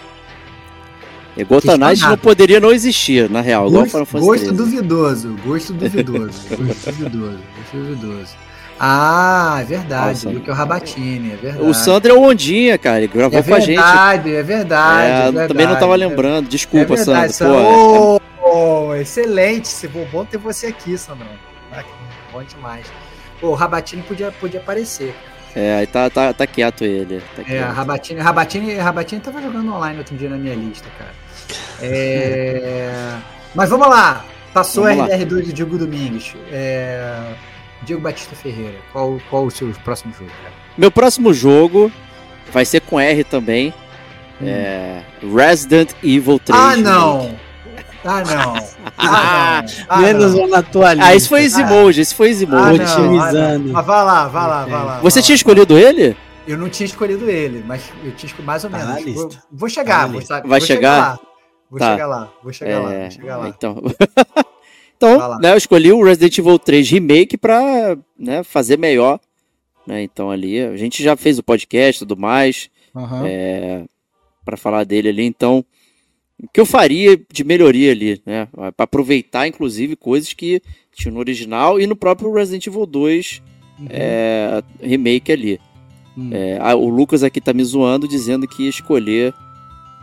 E 1.37 1.43
Gotham 1.45 1.77
Knights 1.77 2.03
não 2.03 2.17
poderia 2.17 2.61
não 2.61 2.71
existir, 2.73 3.29
na 3.29 3.41
real. 3.41 3.67
igual 3.69 3.83
Gosto, 3.87 4.05
Final 4.07 4.25
gosto 4.25 4.53
duvidoso, 4.53 5.37
gosto 5.45 5.73
duvidoso, 5.73 6.41
gosto 6.57 6.93
duvidoso, 6.93 7.39
gosto 7.57 7.77
duvidoso. 7.77 8.35
Ah, 8.79 9.59
é 9.61 9.65
verdade, 9.65 10.09
Nossa. 10.09 10.31
viu 10.31 10.41
que 10.41 10.51
é 10.51 10.53
o 10.53 10.57
Rabatini, 10.57 11.33
é 11.33 11.37
verdade. 11.37 11.65
O 11.69 11.73
Sandro 11.75 12.11
é 12.13 12.15
o 12.15 12.23
Ondinha, 12.23 12.77
cara. 12.77 12.99
Ele 12.99 13.07
gravou 13.07 13.39
é 13.39 13.43
com 13.43 13.55
a 13.55 13.61
gente. 13.61 13.77
verdade, 13.77 14.35
é 14.35 14.43
verdade, 14.43 15.07
É, 15.07 15.11
é 15.11 15.23
verdade. 15.25 15.49
também 15.49 15.67
não 15.67 15.77
tava 15.77 15.95
É- 15.95 15.97
lembrando. 15.97 16.47
É 16.47 16.51
Desculpa, 16.51 16.95
verdade, 16.97 17.33
Sandro. 17.33 17.55
Sandro. 17.55 17.55
Pô, 17.55 18.21
é- 18.21 18.47
Ô, 18.47 18.87
ô, 18.89 18.95
excelente, 18.97 19.69
se 19.69 19.89
for 19.89 20.07
bom 20.13 20.25
ter 20.25 20.39
você 20.39 20.67
aqui, 20.69 20.99
Sandrão. 20.99 21.29
Ah, 21.73 21.83
Bom 22.33 22.43
demais. 22.43 22.85
Pô, 23.41 23.49
o 23.51 23.55
Rabatini 23.55 24.03
podia, 24.03 24.33
podia 24.33 24.59
aparecer. 24.61 25.15
É, 25.55 25.77
aí 25.77 25.87
tá, 25.87 26.11
tá, 26.11 26.33
tá 26.33 26.45
quieto 26.49 26.83
ele. 26.85 27.23
Tá 27.37 27.43
É, 27.43 27.45
quieto. 27.45 27.73
Rabatini, 27.73 28.21
Rabatini, 28.21 28.75
Rabatini 28.75 29.21
tava 29.21 29.41
jogando 29.41 29.73
online 29.73 29.99
outro 29.99 30.17
dia 30.17 30.29
na 30.29 30.37
minha 30.37 30.55
lista, 30.57 30.89
cara. 30.99 31.13
É... 31.81 33.17
Mas 33.55 33.71
vamos 33.71 33.89
lá. 33.89 34.25
Passou 34.53 34.85
Vamos 34.85 35.01
a 35.01 35.07
lá. 35.07 35.15
RDR2 35.17 35.43
de 35.43 35.53
Diego 35.53 35.77
Domingues. 35.79 36.35
É... 36.51 37.33
Diego 37.83 38.01
Batista 38.01 38.35
Ferreira. 38.35 38.77
Qual, 38.93 39.21
qual 39.29 39.45
o 39.47 39.51
seu 39.51 39.69
próximo 39.85 40.13
jogo, 40.13 40.31
cara? 40.43 40.55
Meu 40.79 40.91
próximo 40.91 41.33
jogo 41.35 41.91
vai 42.53 42.65
ser 42.65 42.81
com 42.81 42.99
R 42.99 43.25
também. 43.25 43.75
Hum. 44.41 44.47
É 44.49 45.03
Resident 45.23 45.91
Evil 46.03 46.39
3. 46.39 46.59
ah, 46.59 46.69
remake. 46.71 46.83
não! 46.83 47.45
Ah, 48.07 48.23
não! 48.23 48.55
Ah, 48.99 49.65
não! 49.67 49.85
Ah, 49.89 49.99
Menos 50.03 50.35
não. 50.35 50.43
um 50.45 50.47
na 50.49 50.63
tua 50.63 50.93
lista. 50.93 51.09
Ah, 51.09 51.17
esse 51.17 51.27
foi 51.27 51.41
Easy 51.45 51.65
Mode, 51.65 52.01
esse 52.03 52.15
foi 52.15 52.29
Easy 52.29 52.47
Ah, 52.53 52.71
otimizando. 52.73 53.73
ah. 53.75 53.79
Ah, 53.79 53.83
vai 53.83 54.05
lá, 54.05 54.29
vai 54.29 54.47
lá, 54.47 54.65
vai 54.67 54.85
lá. 54.85 54.99
Você 55.01 55.21
vai 55.21 55.23
tinha 55.23 55.33
lá. 55.33 55.37
escolhido 55.37 55.79
ele? 55.79 56.15
Eu 56.47 56.59
não 56.59 56.69
tinha 56.69 56.85
escolhido 56.85 57.31
ele, 57.31 57.65
mas 57.67 57.91
eu 58.05 58.13
tinha 58.13 58.27
escolhido 58.29 58.43
mais 58.47 58.63
ou 58.63 58.69
Tá 58.69 58.77
menos. 58.79 59.15
Vou, 59.15 59.31
vou 59.51 59.69
chegar, 59.71 60.01
Tá 60.03 60.07
na 60.09 60.13
vou, 60.13 60.21
Vai 60.51 60.61
vou 60.61 60.61
chegar? 60.61 61.19
Lá. 61.81 61.81
Vou 61.81 61.89
Tá. 61.89 61.93
chegar 61.93 62.07
lá, 62.07 62.33
vou 62.43 62.53
chegar 62.53 62.79
lá, 62.81 62.95
É, 62.95 63.03
vou 63.03 63.11
chegar 63.11 63.37
lá. 63.39 63.49
Então, 63.49 63.83
então 64.97 65.17
lá. 65.19 65.39
né, 65.39 65.53
eu 65.53 65.57
escolhi 65.57 65.93
o 65.93 66.03
Resident 66.03 66.37
Evil 66.39 66.59
3 66.59 66.89
Remake 66.91 67.37
pra 67.37 67.97
né, 68.19 68.43
fazer 68.43 68.79
melhor. 68.79 69.19
Né, 69.87 70.03
então 70.03 70.31
ali, 70.31 70.61
a 70.61 70.77
gente 70.77 71.03
já 71.03 71.17
fez 71.17 71.39
o 71.39 71.43
podcast 71.43 71.99
e 72.03 72.07
tudo 72.07 72.19
mais. 72.21 72.71
Aham. 72.97 73.23
é, 73.27 73.85
para 74.45 74.57
falar 74.57 74.85
dele 74.85 75.09
ali. 75.09 75.25
Então, 75.25 75.65
o 76.43 76.47
que 76.53 76.61
eu 76.61 76.67
faria 76.67 77.19
de 77.33 77.43
melhoria 77.43 77.91
ali, 77.93 78.21
né? 78.27 78.47
Para 78.77 78.85
aproveitar, 78.85 79.49
inclusive, 79.49 79.97
coisas 79.97 80.33
que 80.33 80.61
tinha 80.95 81.11
no 81.13 81.19
original 81.19 81.81
e 81.81 81.87
no 81.87 81.97
próprio 81.97 82.33
Resident 82.33 82.67
Evil 82.67 82.85
2 82.87 83.43
Uhum. 83.81 83.87
é, 83.91 84.63
remake 84.81 85.33
ali. 85.33 85.59
Hum. 86.17 86.31
É, 86.33 86.75
o 86.75 86.89
Lucas 86.89 87.25
aqui 87.25 87.41
tá 87.41 87.53
me 87.53 87.65
zoando 87.65 88.07
dizendo 88.07 88.47
que 88.47 88.69
escolher 88.69 89.35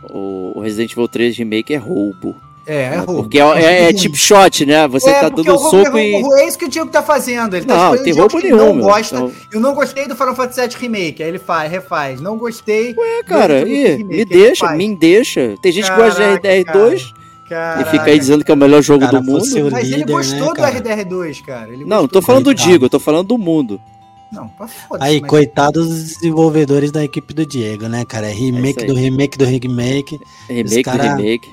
o, 0.04 0.52
o 0.56 0.60
Resident 0.60 0.92
Evil 0.92 1.08
3 1.08 1.36
remake 1.36 1.72
é 1.74 1.76
roubo. 1.76 2.36
É, 2.64 2.82
é 2.84 2.96
roubo. 2.98 3.22
Porque 3.24 3.40
é, 3.40 3.42
é, 3.62 3.82
é 3.88 3.92
tipo 3.92 4.16
shot, 4.16 4.64
né? 4.64 4.86
Você 4.86 5.10
É, 5.10 5.20
tá 5.20 5.28
dando 5.28 5.56
roubo 5.56 5.70
soco 5.84 5.98
é, 5.98 6.10
e. 6.10 6.14
é 6.40 6.46
isso 6.46 6.56
que 6.56 6.66
o 6.66 6.68
Diego 6.68 6.88
tá 6.90 7.02
fazendo. 7.02 7.56
Ele 7.56 7.66
tá 7.66 7.74
Não, 7.74 7.94
escolhendo 7.94 8.04
tem 8.04 8.12
roubo 8.12 8.36
que 8.38 8.42
nenhum. 8.44 8.56
não 8.56 8.74
meu. 8.74 8.84
gosta. 8.84 9.16
Então, 9.16 9.32
Eu 9.50 9.60
não 9.60 9.74
gostei 9.74 10.06
do 10.06 10.14
Final 10.14 10.36
Fantasy 10.36 10.60
VII 10.68 10.76
Remake. 10.80 11.22
Aí 11.24 11.28
ele 11.28 11.38
faz, 11.40 11.70
refaz. 11.70 12.20
Não 12.20 12.36
gostei. 12.38 12.94
é, 12.96 13.22
cara, 13.24 13.60
e, 13.62 13.64
me 13.64 13.84
Remake, 13.96 14.14
ele 14.14 14.24
deixa, 14.24 14.66
faz. 14.66 14.78
me 14.78 14.96
deixa. 14.96 15.54
Tem 15.60 15.72
gente 15.72 15.90
que 15.90 15.96
gosta 15.96 16.20
de 16.36 16.40
Caraca, 16.40 16.78
RDR2 16.78 17.12
e 17.44 17.48
Caraca. 17.48 17.90
fica 17.90 18.04
aí 18.04 18.18
dizendo 18.18 18.44
que 18.44 18.50
é 18.52 18.54
o 18.54 18.56
melhor 18.56 18.80
jogo 18.80 19.04
Cara, 19.06 19.18
do 19.18 19.24
mundo. 19.24 19.44
Mas 19.72 19.84
ele 19.88 19.96
líder, 19.96 20.12
gostou 20.12 20.38
né, 20.38 20.46
do 20.46 20.54
cara? 20.54 20.80
RDR2, 20.80 21.44
cara. 21.44 21.68
Ele 21.72 21.84
Não, 21.84 22.06
tô 22.06 22.22
falando 22.22 22.44
do. 22.44 22.54
Digo, 22.54 22.84
eu 22.84 22.90
tô 22.90 23.00
falando 23.00 23.26
do 23.26 23.36
mundo. 23.38 23.80
Não, 24.32 24.48
pra 24.48 24.66
foda 24.66 25.04
Aí, 25.04 25.20
coitados 25.20 25.86
dos 25.88 26.04
desenvolvedores 26.14 26.90
da 26.90 27.04
equipe 27.04 27.34
do 27.34 27.44
Diego, 27.44 27.86
né, 27.88 28.04
cara? 28.04 28.28
É 28.28 28.32
remake 28.32 28.80
aí. 28.80 28.86
do 28.86 28.94
remake 28.94 29.36
do 29.38 29.44
remake, 29.44 30.18
Remake 30.48 30.82
cara- 30.82 31.02
do 31.14 31.16
remake. 31.22 31.48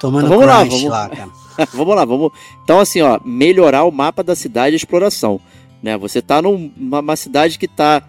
tomando 0.00 0.26
Então 0.26 0.38
vamos 0.38 0.46
lá, 0.46 0.64
vamos- 0.64 0.84
lá, 0.84 1.08
cara. 1.56 1.68
vamos 1.74 1.94
lá, 1.96 2.04
vamos. 2.04 2.30
Então, 2.64 2.80
assim, 2.80 3.02
ó, 3.02 3.20
melhorar 3.24 3.84
o 3.84 3.90
mapa 3.92 4.22
da 4.22 4.34
cidade 4.34 4.74
e 4.74 4.78
exploração. 4.78 5.40
Né? 5.82 5.96
Você 5.98 6.22
tá 6.22 6.40
numa 6.40 7.00
uma 7.00 7.16
cidade 7.16 7.58
que 7.58 7.68
tá, 7.68 8.02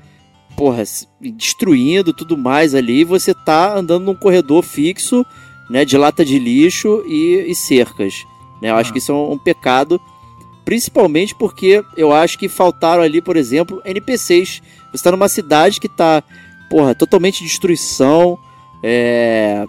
porra, 0.55 0.85
se- 0.85 1.07
destruindo 1.19 2.13
tudo 2.13 2.38
mais 2.38 2.73
ali, 2.73 3.01
e 3.01 3.05
você 3.05 3.34
tá 3.34 3.75
andando 3.77 4.05
num 4.05 4.15
corredor 4.15 4.63
fixo, 4.63 5.25
né, 5.69 5.84
de 5.84 5.97
lata 5.97 6.23
de 6.23 6.39
lixo 6.39 7.03
e, 7.05 7.45
e 7.49 7.53
cercas. 7.53 8.23
Né? 8.61 8.69
Eu 8.71 8.75
acho 8.77 8.89
Ah. 8.89 8.93
que 8.93 8.99
isso 8.99 9.11
é 9.11 9.15
um, 9.15 9.34
um 9.34 9.38
pecado, 9.38 9.99
principalmente 10.68 11.34
porque 11.34 11.81
eu 11.95 12.11
acho 12.11 12.38
que 12.38 12.49
faltaram 12.49 13.02
ali, 13.02 13.22
por 13.22 13.38
exemplo, 13.38 13.81
NPCs. 13.85 14.61
Você 14.91 15.02
tá 15.02 15.14
numa 15.14 15.30
cidade 15.30 15.80
que 15.80 15.88
tá, 15.88 16.22
porra, 16.69 16.94
totalmente 16.94 17.41
destruição, 17.41 18.38
é, 18.84 19.65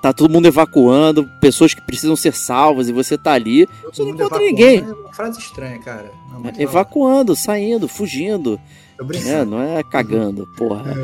tá 0.00 0.14
todo 0.14 0.32
mundo 0.32 0.46
evacuando, 0.46 1.28
pessoas 1.38 1.74
que 1.74 1.82
precisam 1.82 2.16
ser 2.16 2.32
salvas 2.32 2.88
e 2.88 2.94
você 2.94 3.18
tá 3.18 3.34
ali 3.34 3.68
você 3.84 4.04
não 4.04 4.08
encontra 4.08 4.38
ninguém. 4.38 4.78
É 4.78 4.84
uma 4.84 5.12
frase 5.12 5.38
estranha, 5.38 5.78
cara. 5.80 6.10
Mas 6.42 6.58
evacuando, 6.58 7.36
saindo, 7.36 7.86
fugindo, 7.86 8.58
brincando. 8.98 9.50
Não 9.50 9.62
é 9.62 9.82
cagando, 9.82 10.46
porra. 10.56 10.94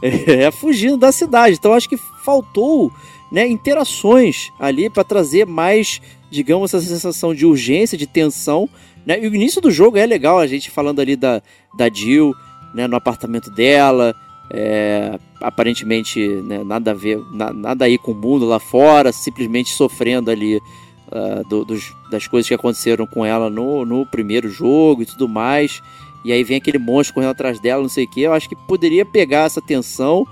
É 0.00 0.48
fugindo 0.54 0.96
da 0.96 1.10
cidade. 1.10 1.56
Então 1.56 1.72
acho 1.72 1.88
que 1.88 1.96
faltou, 1.96 2.92
né, 3.28 3.44
interações 3.48 4.52
ali 4.56 4.88
para 4.88 5.02
trazer 5.02 5.46
mais, 5.48 6.00
digamos, 6.30 6.74
essa 6.74 6.86
sensação 6.86 7.34
de 7.34 7.46
urgência, 7.46 7.96
de 7.96 8.06
tensão, 8.06 8.68
né? 9.06 9.18
E 9.22 9.28
o 9.28 9.34
início 9.34 9.60
do 9.60 9.70
jogo 9.70 9.96
é 9.96 10.06
legal, 10.06 10.38
a 10.38 10.46
gente 10.46 10.70
falando 10.70 11.00
ali 11.00 11.16
da 11.16 11.42
da 11.76 11.88
Jill, 11.88 12.34
né, 12.74 12.86
no 12.86 12.96
apartamento 12.96 13.50
dela, 13.50 14.14
é, 14.50 15.18
aparentemente 15.40 16.26
né, 16.26 16.62
nada 16.64 16.92
a 16.92 16.94
ver, 16.94 17.18
na, 17.32 17.52
nada 17.52 17.84
aí 17.84 17.98
com 17.98 18.12
o 18.12 18.14
mundo 18.14 18.46
lá 18.46 18.58
fora, 18.58 19.12
simplesmente 19.12 19.70
sofrendo 19.70 20.30
ali 20.30 20.56
uh, 20.56 21.48
do, 21.48 21.64
dos, 21.64 21.94
das 22.10 22.26
coisas 22.26 22.48
que 22.48 22.54
aconteceram 22.54 23.06
com 23.06 23.24
ela 23.24 23.50
no, 23.50 23.84
no 23.84 24.06
primeiro 24.06 24.48
jogo 24.48 25.02
e 25.02 25.06
tudo 25.06 25.28
mais. 25.28 25.82
E 26.24 26.32
aí 26.32 26.42
vem 26.42 26.56
aquele 26.56 26.78
monstro 26.78 27.14
correndo 27.14 27.30
atrás 27.30 27.60
dela, 27.60 27.82
não 27.82 27.88
sei 27.88 28.04
o 28.04 28.10
que. 28.10 28.22
Eu 28.22 28.32
acho 28.32 28.48
que 28.48 28.56
poderia 28.66 29.04
pegar 29.04 29.44
essa 29.44 29.60
tensão, 29.60 30.26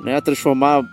né, 0.00 0.20
transformar 0.20 0.84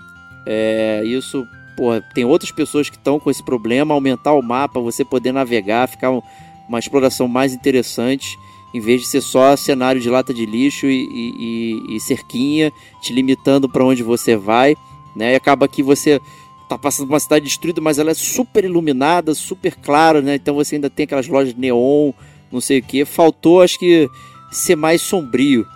é, 0.46 1.04
isso. 1.06 1.48
Porra, 1.76 2.02
tem 2.14 2.26
outras 2.26 2.52
pessoas 2.52 2.90
que 2.90 2.98
estão 2.98 3.20
com 3.20 3.30
esse 3.30 3.44
problema, 3.44 3.94
aumentar 3.94 4.34
o 4.34 4.42
mapa, 4.42 4.80
você 4.80 5.06
poder 5.06 5.32
navegar, 5.32 5.88
ficar 5.88 6.12
um, 6.12 6.22
uma 6.68 6.80
exploração 6.80 7.28
mais 7.28 7.54
interessante 7.54 8.38
em 8.74 8.80
vez 8.80 9.02
de 9.02 9.08
ser 9.08 9.22
só 9.22 9.56
cenário 9.56 10.00
de 10.00 10.10
lata 10.10 10.34
de 10.34 10.46
lixo 10.46 10.88
e, 10.88 11.84
e, 11.90 11.96
e 11.96 12.00
cerquinha, 12.00 12.72
te 13.02 13.14
limitando 13.14 13.68
para 13.68 13.84
onde 13.84 14.02
você 14.02 14.36
vai, 14.36 14.76
né? 15.16 15.34
E 15.34 15.36
acaba 15.36 15.68
que 15.68 15.84
você 15.84 16.22
tá 16.70 16.78
passando 16.78 17.08
por 17.08 17.14
uma 17.14 17.20
cidade 17.20 17.46
destruída, 17.46 17.82
mas 17.82 18.00
ela 18.00 18.12
é 18.12 18.14
super 18.14 18.64
iluminada, 18.64 19.36
super 19.36 19.76
clara, 19.76 20.22
né? 20.22 20.36
Então 20.36 20.56
você 20.56 20.76
ainda 20.76 20.90
tem 20.90 21.04
aquelas 21.04 21.28
lojas 21.28 21.54
de 21.54 21.60
neon, 21.60 22.14
não 22.50 22.62
sei 22.62 22.80
o 22.80 22.84
que. 22.84 23.04
Faltou, 23.04 23.62
acho 23.62 23.78
que, 23.78 24.10
ser 24.52 24.78
mais 24.78 25.02
sombrio, 25.02 25.68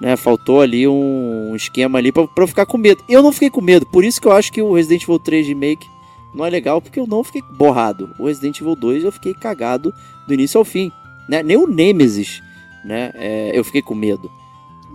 né? 0.00 0.16
Faltou 0.16 0.60
ali 0.60 0.86
um 0.86 1.54
esquema 1.54 1.98
ali 1.98 2.12
para 2.12 2.28
eu 2.36 2.46
ficar 2.46 2.66
com 2.66 2.78
medo. 2.78 3.02
Eu 3.08 3.22
não 3.22 3.32
fiquei 3.32 3.50
com 3.50 3.60
medo, 3.60 3.86
por 3.86 4.04
isso 4.04 4.20
que 4.20 4.26
eu 4.26 4.32
acho 4.32 4.52
que 4.52 4.62
o 4.62 4.74
Resident 4.74 5.02
Evil 5.02 5.18
3 5.18 5.46
Remake 5.48 5.88
não 6.34 6.44
é 6.44 6.50
legal, 6.50 6.82
porque 6.82 6.98
eu 6.98 7.06
não 7.06 7.22
fiquei 7.22 7.42
borrado. 7.42 8.10
O 8.18 8.26
Resident 8.26 8.60
Evil 8.60 8.74
2 8.74 9.04
eu 9.04 9.12
fiquei 9.12 9.32
cagado 9.32 9.94
do 10.26 10.34
início 10.34 10.58
ao 10.58 10.64
fim. 10.64 10.90
Né? 11.28 11.42
Nem 11.42 11.56
o 11.56 11.66
Nemesis, 11.66 12.42
né? 12.84 13.12
É, 13.14 13.52
eu 13.54 13.64
fiquei 13.64 13.80
com 13.80 13.94
medo. 13.94 14.30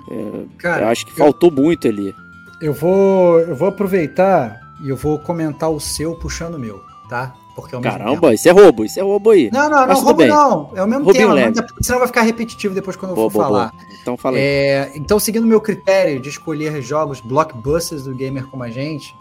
É, 0.10 0.46
Cara, 0.58 0.84
eu 0.84 0.88
acho 0.90 1.06
que 1.06 1.14
faltou 1.14 1.50
eu, 1.50 1.56
muito 1.56 1.88
ali. 1.88 2.14
Eu 2.62 2.74
vou, 2.74 3.40
eu 3.40 3.56
vou 3.56 3.70
aproveitar 3.70 4.60
e 4.82 4.90
eu 4.90 4.96
vou 4.96 5.18
comentar 5.18 5.70
o 5.70 5.80
seu 5.80 6.16
puxando 6.16 6.56
o 6.56 6.60
meu, 6.60 6.84
tá? 7.08 7.34
Porque 7.62 7.76
é 7.76 7.82
Caramba, 7.82 8.34
isso 8.34 8.48
é 8.48 8.52
roubo, 8.52 8.86
isso 8.86 9.00
é 9.00 9.04
roubo 9.04 9.32
aí. 9.32 9.50
Não, 9.52 9.70
não, 9.70 9.88
não, 9.88 9.96
roubo 9.96 10.14
bem. 10.16 10.28
não. 10.28 10.72
É 10.76 10.84
o 10.84 10.88
mesmo 10.88 11.06
Roubinho 11.06 11.28
tema, 11.28 11.34
leve. 11.34 11.66
senão 11.82 12.00
vai 12.00 12.08
ficar 12.08 12.22
repetitivo 12.22 12.74
depois 12.74 12.96
quando 12.96 13.12
eu 13.12 13.16
boa, 13.16 13.30
for 13.30 13.38
boa, 13.40 13.46
falar. 13.46 13.72
Boa. 13.72 13.84
Então 14.02 14.18
fala 14.18 14.38
aí. 14.38 14.44
É, 14.44 14.92
então, 14.96 15.20
seguindo 15.20 15.44
o 15.44 15.48
meu 15.48 15.62
critério 15.62 16.20
de 16.20 16.30
escolher 16.30 16.82
jogos 16.82 17.20
blockbusters 17.20 18.04
do 18.04 18.14
gamer 18.14 18.48
como 18.48 18.64
a 18.64 18.70
gente, 18.70 19.16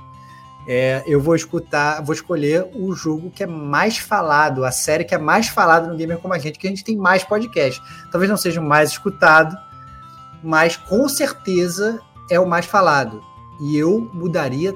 é, 0.71 1.03
eu 1.07 1.19
vou 1.19 1.35
escutar, 1.35 2.03
vou 2.03 2.15
escolher 2.15 2.69
o 2.75 2.93
jogo 2.93 3.31
que 3.31 3.43
é 3.43 3.47
mais 3.47 3.97
falado, 3.97 4.67
a 4.67 4.71
série 4.71 5.03
que 5.03 5.15
é 5.15 5.19
mais 5.19 5.49
falada 5.49 5.89
no 5.89 5.97
Gamer 5.97 6.19
Como 6.19 6.35
a 6.35 6.39
Gente, 6.39 6.59
que 6.59 6.67
a 6.67 6.71
gente 6.71 6.85
tem 6.85 6.95
mais 6.95 7.25
podcast. 7.25 7.81
Talvez 8.13 8.29
não 8.29 8.37
seja 8.37 8.61
o 8.61 8.65
mais 8.65 8.91
escutado, 8.91 9.57
mas 10.43 10.77
com 10.77 11.09
certeza 11.09 12.03
é 12.31 12.39
o 12.39 12.47
mais 12.47 12.67
falado. 12.67 13.23
E 13.59 13.79
eu 13.79 14.11
mudaria 14.13 14.75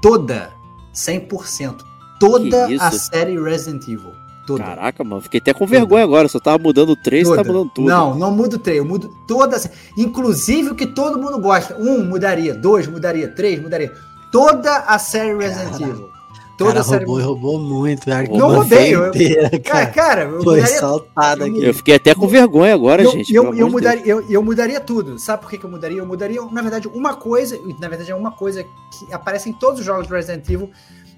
toda, 0.00 0.54
100%, 0.94 1.84
toda 2.18 2.66
a 2.80 2.90
série 2.90 3.40
Resident 3.40 3.82
Evil. 3.84 4.12
Toda. 4.46 4.62
Caraca, 4.62 5.02
mano, 5.02 5.20
fiquei 5.20 5.38
até 5.38 5.52
com 5.52 5.66
vergonha 5.66 6.04
toda. 6.04 6.14
agora. 6.14 6.28
Só 6.28 6.38
tava 6.38 6.58
mudando 6.58 6.90
o 6.90 6.96
3, 6.96 7.26
você 7.26 7.36
tá 7.36 7.42
mudando 7.42 7.70
tudo. 7.74 7.88
Não, 7.88 8.14
não 8.14 8.30
mudo 8.30 8.54
o 8.54 8.58
3, 8.58 8.78
eu 8.78 8.84
mudo 8.84 9.10
toda. 9.26 9.56
Inclusive 9.96 10.70
o 10.70 10.74
que 10.74 10.86
todo 10.86 11.20
mundo 11.20 11.40
gosta. 11.40 11.76
Um 11.76 12.04
mudaria, 12.04 12.54
dois 12.54 12.86
mudaria, 12.86 13.28
três 13.28 13.60
mudaria 13.60 13.92
toda 14.30 14.76
a 14.78 14.98
série 14.98 15.34
Resident 15.34 15.80
Evil. 15.80 16.10
Toda 16.56 16.70
cara, 16.70 16.80
a 16.80 16.84
série 16.84 17.04
roubou, 17.04 17.26
roubou 17.26 17.58
muito. 17.58 18.06
Cara, 18.06 18.26
não 18.28 18.54
roubei. 18.54 18.94
Eu, 18.94 19.08
inteira, 19.08 19.50
cara, 19.60 19.86
cara 19.86 20.22
eu 20.22 20.42
Foi 20.42 20.56
mudaria, 20.56 20.78
saltado 20.78 21.44
aqui. 21.44 21.64
Eu 21.64 21.74
fiquei 21.74 21.94
até 21.96 22.14
com 22.14 22.26
vergonha 22.26 22.72
agora, 22.72 23.02
eu, 23.02 23.10
gente. 23.10 23.34
Eu, 23.34 23.54
eu, 23.54 23.68
mudaria, 23.68 24.06
eu, 24.06 24.24
eu 24.30 24.42
mudaria 24.42 24.80
tudo. 24.80 25.18
Sabe 25.18 25.42
por 25.42 25.50
que, 25.50 25.58
que 25.58 25.66
eu 25.66 25.70
mudaria? 25.70 25.98
Eu 25.98 26.06
mudaria, 26.06 26.40
na 26.50 26.62
verdade, 26.62 26.88
uma 26.88 27.14
coisa. 27.14 27.58
Na 27.78 27.88
verdade, 27.88 28.10
é 28.10 28.14
uma 28.14 28.30
coisa 28.30 28.64
que 28.64 29.12
aparece 29.12 29.50
em 29.50 29.52
todos 29.52 29.80
os 29.80 29.86
jogos 29.86 30.06
do 30.06 30.14
Resident 30.14 30.48
Evil. 30.48 30.70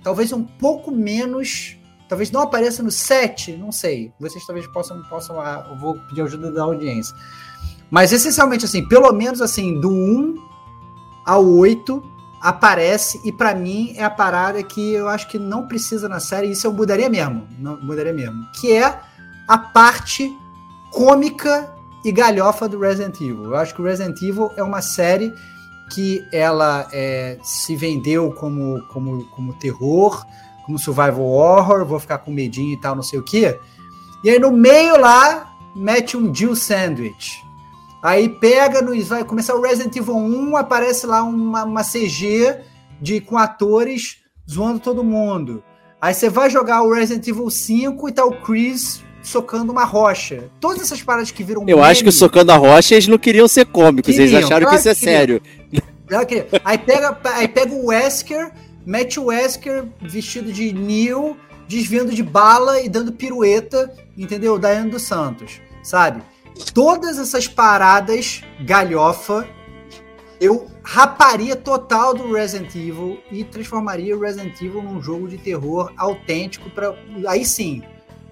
Talvez 0.03 0.33
um 0.33 0.45
pouco 0.45 0.91
menos. 0.91 1.77
Talvez 2.09 2.31
não 2.31 2.41
apareça 2.41 2.83
no 2.83 2.91
7, 2.91 3.53
não 3.57 3.71
sei. 3.71 4.13
Vocês 4.19 4.47
talvez 4.47 4.67
possam. 4.67 5.03
possam 5.05 5.41
ah, 5.41 5.67
eu 5.71 5.77
vou 5.77 5.95
pedir 6.09 6.23
ajuda 6.23 6.51
da 6.51 6.63
audiência. 6.63 7.15
Mas 7.91 8.13
essencialmente, 8.13 8.65
assim, 8.65 8.87
pelo 8.87 9.13
menos 9.13 9.41
assim, 9.41 9.81
do 9.81 9.91
1 9.91 10.37
ao 11.25 11.47
8 11.47 12.03
aparece 12.41 13.21
e 13.25 13.33
para 13.33 13.55
mim 13.55 13.93
é 13.97 14.05
a 14.05 14.11
parada 14.11 14.63
que 14.63 14.93
eu 14.93 15.09
acho 15.09 15.29
que 15.29 15.39
não 15.39 15.67
precisa 15.67 16.09
na 16.09 16.21
série, 16.21 16.51
isso 16.51 16.67
eu 16.67 16.73
mudaria 16.73 17.09
mesmo, 17.09 17.47
não 17.59 17.77
mudaria 17.81 18.13
mesmo, 18.13 18.47
que 18.53 18.73
é 18.73 19.01
a 19.47 19.59
parte 19.59 20.33
cômica 20.93 21.75
e 22.05 22.13
galhofa 22.13 22.69
do 22.69 22.79
Resident 22.79 23.21
Evil. 23.21 23.45
Eu 23.45 23.57
acho 23.57 23.75
que 23.75 23.83
o 23.83 23.85
Resident 23.85 24.21
Evil 24.23 24.53
é 24.57 24.63
uma 24.63 24.81
série 24.81 25.35
que 25.89 26.27
ela 26.33 26.89
é, 26.93 27.39
se 27.43 27.75
vendeu 27.77 28.33
como, 28.33 28.83
como, 28.89 29.25
como 29.27 29.55
terror, 29.55 30.25
como 30.65 30.79
survival 30.79 31.25
horror, 31.25 31.85
vou 31.85 31.99
ficar 31.99 32.19
com 32.19 32.31
medinho 32.31 32.75
e 32.75 32.81
tal, 32.81 32.95
não 32.95 33.03
sei 33.03 33.19
o 33.19 33.25
que. 33.25 33.59
E 34.23 34.31
aí 34.31 34.39
no 34.39 34.53
meio 34.53 34.99
lá 35.01 35.53
mete 35.75 36.17
um 36.17 36.35
Jill 36.35 36.57
Sandwich 36.57 37.49
Aí 38.03 38.29
pega 38.29 38.81
no. 38.81 39.01
Vai 39.05 39.25
começar 39.25 39.55
o 39.55 39.61
Resident 39.61 39.97
Evil 39.97 40.17
1, 40.17 40.57
aparece 40.57 41.07
lá 41.07 41.23
uma, 41.23 41.65
uma 41.65 41.83
CG 41.83 42.61
de, 43.01 43.21
com 43.21 43.37
atores 43.37 44.19
zoando 44.49 44.79
todo 44.79 45.05
mundo. 45.05 45.63
Aí 46.01 46.15
você 46.15 46.29
vai 46.29 46.49
jogar 46.49 46.83
o 46.83 46.93
Resident 46.93 47.27
Evil 47.27 47.51
5 47.51 48.09
e 48.09 48.13
tá 48.13 48.25
o 48.25 48.41
Chris 48.43 49.05
socando 49.23 49.73
uma 49.73 49.85
rocha. 49.85 50.51
Todas 50.61 50.83
essas 50.83 51.03
paradas 51.03 51.31
que 51.31 51.43
viram. 51.43 51.63
Eu 51.63 51.79
meme, 51.79 51.83
acho 51.83 52.05
que 52.05 52.13
socando 52.13 52.53
a 52.53 52.57
rocha 52.57 52.95
eles 52.95 53.09
não 53.09 53.19
queriam 53.19 53.49
ser 53.49 53.67
cômicos, 53.67 54.15
queriam, 54.15 54.35
eles 54.35 54.45
acharam 54.45 54.69
que 54.69 54.77
isso 54.77 54.89
é 54.89 54.95
sério. 54.95 55.43
Aí 56.65 56.79
pega, 56.79 57.21
aí 57.35 57.49
pega 57.49 57.75
o 57.75 57.87
Wesker, 57.87 58.51
mete 58.87 59.21
o 59.21 59.27
Wesker 59.27 59.85
vestido 60.01 60.51
de 60.51 60.73
Neil, 60.73 61.37
desviando 61.69 62.15
de 62.15 62.23
bala 62.23 62.81
e 62.81 62.89
dando 62.89 63.13
pirueta, 63.13 63.93
entendeu? 64.17 64.59
Daiane 64.59 64.91
dos 64.91 65.03
Santos, 65.03 65.61
sabe? 65.83 66.23
todas 66.73 67.19
essas 67.19 67.47
paradas 67.47 68.43
galhofa, 68.61 69.49
eu 70.41 70.67
raparia 70.83 71.57
total 71.57 72.15
do 72.15 72.33
Resident 72.33 72.75
Evil 72.75 73.19
e 73.31 73.45
transformaria 73.45 74.17
o 74.17 74.21
Resident 74.21 74.61
Evil 74.61 74.83
num 74.83 75.03
jogo 75.03 75.29
de 75.29 75.39
terror 75.39 75.93
autêntico 75.97 76.71
para 76.71 76.97
aí 77.27 77.45
sim 77.45 77.83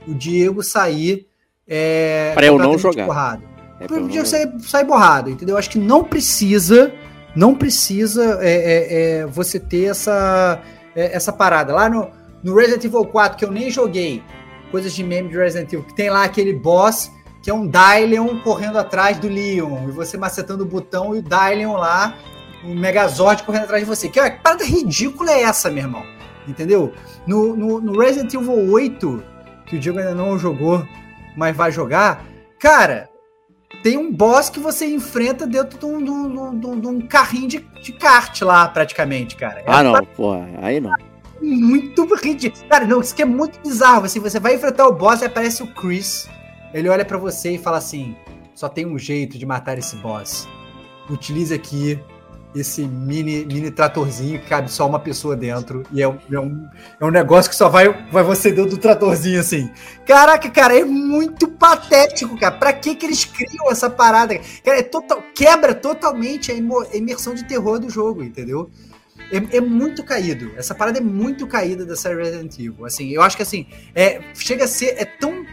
o 0.06 0.14
Diego 0.14 0.62
sair 0.62 1.26
é, 1.66 2.32
para 2.34 2.46
eu 2.46 2.58
não 2.58 2.78
jogar. 2.78 3.06
Borrado. 3.06 3.42
É 3.80 3.86
para 3.86 4.02
o 4.02 4.08
Diego 4.08 4.26
sair, 4.26 4.50
sair 4.60 4.84
borrado, 4.84 5.30
entendeu? 5.30 5.58
Acho 5.58 5.70
que 5.70 5.78
não 5.78 6.02
precisa, 6.02 6.92
não 7.34 7.54
precisa 7.54 8.38
é, 8.40 8.50
é, 8.50 9.20
é 9.20 9.26
você 9.26 9.60
ter 9.60 9.90
essa 9.90 10.60
é, 10.94 11.14
essa 11.14 11.32
parada 11.32 11.74
lá 11.74 11.88
no 11.88 12.10
no 12.42 12.54
Resident 12.54 12.84
Evil 12.84 13.04
4 13.04 13.36
que 13.36 13.44
eu 13.44 13.50
nem 13.50 13.70
joguei, 13.70 14.22
coisas 14.70 14.94
de 14.94 15.02
meme 15.02 15.28
de 15.28 15.36
Resident 15.36 15.72
Evil, 15.72 15.84
que 15.84 15.94
tem 15.94 16.08
lá 16.08 16.24
aquele 16.24 16.52
boss 16.52 17.10
que 17.46 17.50
é 17.50 17.54
um 17.54 17.68
Dylion 17.68 18.40
correndo 18.40 18.76
atrás 18.76 19.18
do 19.18 19.28
Leon, 19.28 19.88
e 19.88 19.92
você 19.92 20.16
macetando 20.16 20.64
o 20.64 20.66
botão 20.66 21.14
e 21.14 21.20
o 21.20 21.22
Dylion 21.22 21.74
lá, 21.74 22.16
o 22.64 22.74
Megazord 22.74 23.44
correndo 23.44 23.62
atrás 23.62 23.84
de 23.84 23.88
você. 23.88 24.08
Que, 24.08 24.20
que 24.20 24.42
parada 24.42 24.64
ridícula 24.64 25.30
é 25.30 25.42
essa, 25.42 25.70
meu 25.70 25.84
irmão? 25.84 26.02
Entendeu? 26.48 26.92
No, 27.24 27.54
no, 27.54 27.80
no, 27.80 28.00
Resident 28.00 28.34
Evil 28.34 28.68
8, 28.72 29.22
que 29.66 29.76
o 29.76 29.78
Diego 29.78 29.98
ainda 29.98 30.14
não 30.14 30.38
jogou, 30.38 30.86
mas 31.36 31.56
vai 31.56 31.70
jogar, 31.70 32.24
cara, 32.58 33.08
tem 33.82 33.96
um 33.98 34.12
boss 34.12 34.48
que 34.48 34.60
você 34.60 34.86
enfrenta 34.86 35.46
dentro 35.46 35.78
de 35.78 35.84
um, 35.84 36.02
de 36.02 36.10
um, 36.10 36.58
de 36.58 36.66
um, 36.66 36.80
de 36.80 36.86
um 36.86 37.00
carrinho 37.00 37.48
de, 37.48 37.58
de 37.58 37.92
kart 37.92 38.40
lá, 38.42 38.68
praticamente, 38.68 39.36
cara. 39.36 39.60
É 39.60 39.64
ah, 39.66 39.82
não, 39.82 39.94
pô, 40.16 40.34
aí 40.62 40.80
não. 40.80 40.92
Muito 41.42 42.06
ridículo. 42.14 42.64
Cara, 42.68 42.86
não, 42.86 43.00
isso 43.00 43.12
aqui 43.12 43.22
é 43.22 43.26
muito 43.26 43.60
bizarro. 43.60 44.06
Assim, 44.06 44.20
você 44.20 44.40
vai 44.40 44.54
enfrentar 44.54 44.86
o 44.86 44.92
boss 44.92 45.20
e 45.20 45.26
aparece 45.26 45.62
o 45.62 45.66
Chris 45.66 46.28
ele 46.76 46.90
olha 46.90 47.06
para 47.06 47.16
você 47.16 47.52
e 47.52 47.58
fala 47.58 47.78
assim: 47.78 48.14
só 48.54 48.68
tem 48.68 48.86
um 48.86 48.98
jeito 48.98 49.38
de 49.38 49.46
matar 49.46 49.78
esse 49.78 49.96
boss. 49.96 50.46
Utilize 51.08 51.54
aqui 51.54 51.98
esse 52.60 52.82
mini, 52.84 53.44
mini 53.44 53.70
tratorzinho 53.70 54.40
que 54.40 54.48
cabe 54.48 54.70
só 54.70 54.86
uma 54.86 54.98
pessoa 54.98 55.36
dentro. 55.36 55.82
E 55.92 56.02
é 56.02 56.08
um, 56.08 56.18
é 56.30 56.40
um, 56.40 56.68
é 57.00 57.04
um 57.04 57.10
negócio 57.10 57.50
que 57.50 57.56
só 57.56 57.68
vai, 57.68 57.88
vai 58.10 58.22
você 58.22 58.50
dentro 58.50 58.70
do 58.70 58.78
tratorzinho 58.78 59.40
assim. 59.40 59.70
Caraca, 60.06 60.48
cara, 60.50 60.78
é 60.78 60.84
muito 60.84 61.48
patético, 61.48 62.38
cara. 62.38 62.56
Pra 62.56 62.72
que, 62.72 62.94
que 62.94 63.06
eles 63.06 63.24
criam 63.24 63.70
essa 63.70 63.90
parada? 63.90 64.38
Cara, 64.64 64.78
é 64.78 64.82
total, 64.82 65.22
quebra 65.34 65.74
totalmente 65.74 66.50
a 66.50 66.54
imersão 66.94 67.34
de 67.34 67.44
terror 67.44 67.78
do 67.78 67.90
jogo, 67.90 68.22
entendeu? 68.22 68.70
É, 69.32 69.56
é, 69.56 69.60
muito 69.60 70.04
caído. 70.04 70.52
Essa 70.56 70.74
parada 70.74 70.98
é 70.98 71.00
muito 71.00 71.46
caída 71.46 71.84
da 71.84 71.96
série 71.96 72.22
Resident 72.22 72.54
Evil. 72.58 72.84
Assim, 72.84 73.10
eu 73.10 73.22
acho 73.22 73.36
que 73.36 73.42
assim, 73.42 73.66
é, 73.94 74.20
chega 74.34 74.64
a 74.64 74.68
ser. 74.68 74.94
É 74.98 75.04
tão 75.04 75.44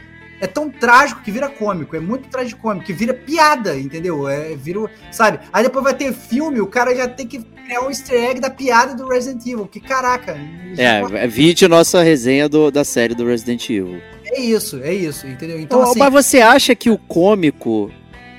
é 0.43 0.47
tão 0.47 0.69
trágico 0.69 1.21
que 1.21 1.31
vira 1.31 1.47
cômico, 1.47 1.95
é 1.95 1.99
muito 1.99 2.27
tragicômico, 2.29 2.85
que 2.85 2.93
vira 2.93 3.13
piada, 3.13 3.77
entendeu? 3.77 4.27
É, 4.27 4.55
vira, 4.55 4.89
sabe? 5.11 5.39
Aí 5.51 5.63
depois 5.63 5.83
vai 5.83 5.93
ter 5.93 6.13
filme, 6.13 6.59
o 6.59 6.67
cara 6.67 6.95
já 6.95 7.07
tem 7.07 7.25
que 7.25 7.39
criar 7.39 7.81
um 7.81 7.89
easter 7.89 8.21
egg 8.21 8.39
da 8.39 8.49
piada 8.49 8.93
do 8.93 9.07
Resident 9.07 9.45
Evil, 9.45 9.67
que 9.67 9.79
caraca. 9.79 10.37
É, 10.77 11.23
é 11.23 11.27
vídeo 11.27 11.69
nossa 11.69 12.01
resenha 12.03 12.49
do, 12.49 12.69
da 12.69 12.83
série 12.83 13.15
do 13.15 13.25
Resident 13.25 13.69
Evil. 13.69 14.01
É 14.25 14.39
isso, 14.39 14.81
é 14.83 14.93
isso, 14.93 15.25
entendeu? 15.27 15.59
Então, 15.59 15.79
oh, 15.79 15.83
assim, 15.83 15.99
mas 15.99 16.11
você 16.11 16.41
acha 16.41 16.75
que 16.75 16.89
o 16.89 16.97
cômico 16.97 17.89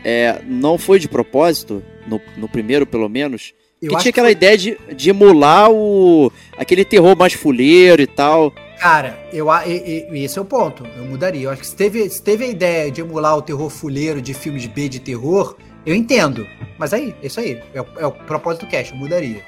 é, 0.05 0.43
não 0.47 0.77
foi 0.77 0.99
de 0.99 1.09
propósito? 1.09 1.83
no, 2.07 2.21
no 2.37 2.49
primeiro 2.49 2.87
pelo 2.87 3.09
menos. 3.09 3.55
Eu 3.81 3.91
que 3.91 3.97
tinha 3.97 4.03
que 4.05 4.09
aquela 4.21 4.29
foi- 4.29 4.33
ideia 4.33 4.57
de, 4.57 4.79
de 4.95 5.11
emular 5.11 5.71
o 5.71 6.33
aquele 6.57 6.85
terror 6.85 7.17
mais 7.17 7.33
fuleiro 7.33 8.01
e 8.01 8.07
tal. 8.07 8.53
Cara, 8.79 9.17
eu, 9.33 9.51
a- 9.51 9.67
e- 9.67 10.07
e- 10.13 10.25
esse 10.25 10.39
é 10.39 10.43
o 10.43 10.45
ponto. 10.45 10.85
Eu 10.97 11.05
mudaria. 11.05 11.43
Eu 11.45 11.51
acho 11.51 11.61
que 11.63 11.67
se 11.67 11.77
teve, 11.77 12.09
se 12.11 12.23
teve 12.23 12.45
a 12.45 12.49
ideia 12.49 12.91
de 12.91 13.01
emular 13.01 13.37
o 13.37 13.43
terror 13.43 13.71
fuleiro 13.71 14.21
de 14.21 14.35
filmes 14.35 14.67
B 14.67 14.89
de 14.89 15.01
terror, 15.01 15.57
eu 15.87 15.95
entendo. 15.95 16.47
Mas 16.79 16.93
aí, 16.93 17.15
é 17.23 17.27
isso 17.27 17.41
aí. 17.41 17.61
É 17.73 17.81
o, 17.81 17.87
é 17.99 18.07
o 18.07 18.13
propósito 18.13 18.67
do 18.67 18.71
cast, 18.71 18.93
eu 18.93 18.99
mudaria. 18.99 19.43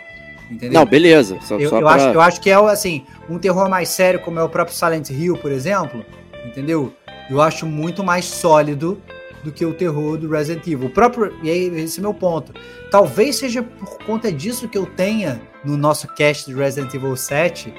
Entendeu? 0.50 0.78
Não, 0.80 0.86
beleza. 0.86 1.38
Só, 1.42 1.58
eu, 1.58 1.68
só 1.68 1.76
eu 1.78 1.82
pra- 1.82 1.94
acho, 1.94 2.06
eu 2.08 2.20
acho 2.20 2.40
que 2.40 2.48
é 2.50 2.54
assim, 2.54 3.04
um 3.28 3.36
terror 3.38 3.68
mais 3.68 3.88
sério, 3.88 4.20
como 4.20 4.38
é 4.38 4.42
o 4.42 4.48
próprio 4.48 4.76
Silent 4.76 5.10
Hill, 5.10 5.36
por 5.38 5.50
exemplo, 5.50 6.04
entendeu? 6.46 6.92
Eu 7.28 7.42
acho 7.42 7.66
muito 7.66 8.04
mais 8.04 8.24
sólido 8.26 9.02
do 9.42 9.50
que 9.50 9.66
o 9.66 9.74
terror 9.74 10.16
do 10.16 10.28
Resident 10.30 10.64
Evil. 10.66 10.86
O 10.86 10.90
próprio, 10.90 11.36
e 11.42 11.50
aí, 11.50 11.66
esse 11.80 11.98
é 11.98 12.00
o 12.00 12.04
meu 12.04 12.14
ponto. 12.14 12.52
Talvez 12.90 13.36
seja 13.36 13.62
por 13.62 13.98
conta 14.04 14.30
disso 14.30 14.68
que 14.68 14.78
eu 14.78 14.86
tenha 14.86 15.40
no 15.64 15.76
nosso 15.76 16.06
cast 16.14 16.46
de 16.48 16.54
Resident 16.56 16.94
Evil 16.94 17.16
7 17.16 17.74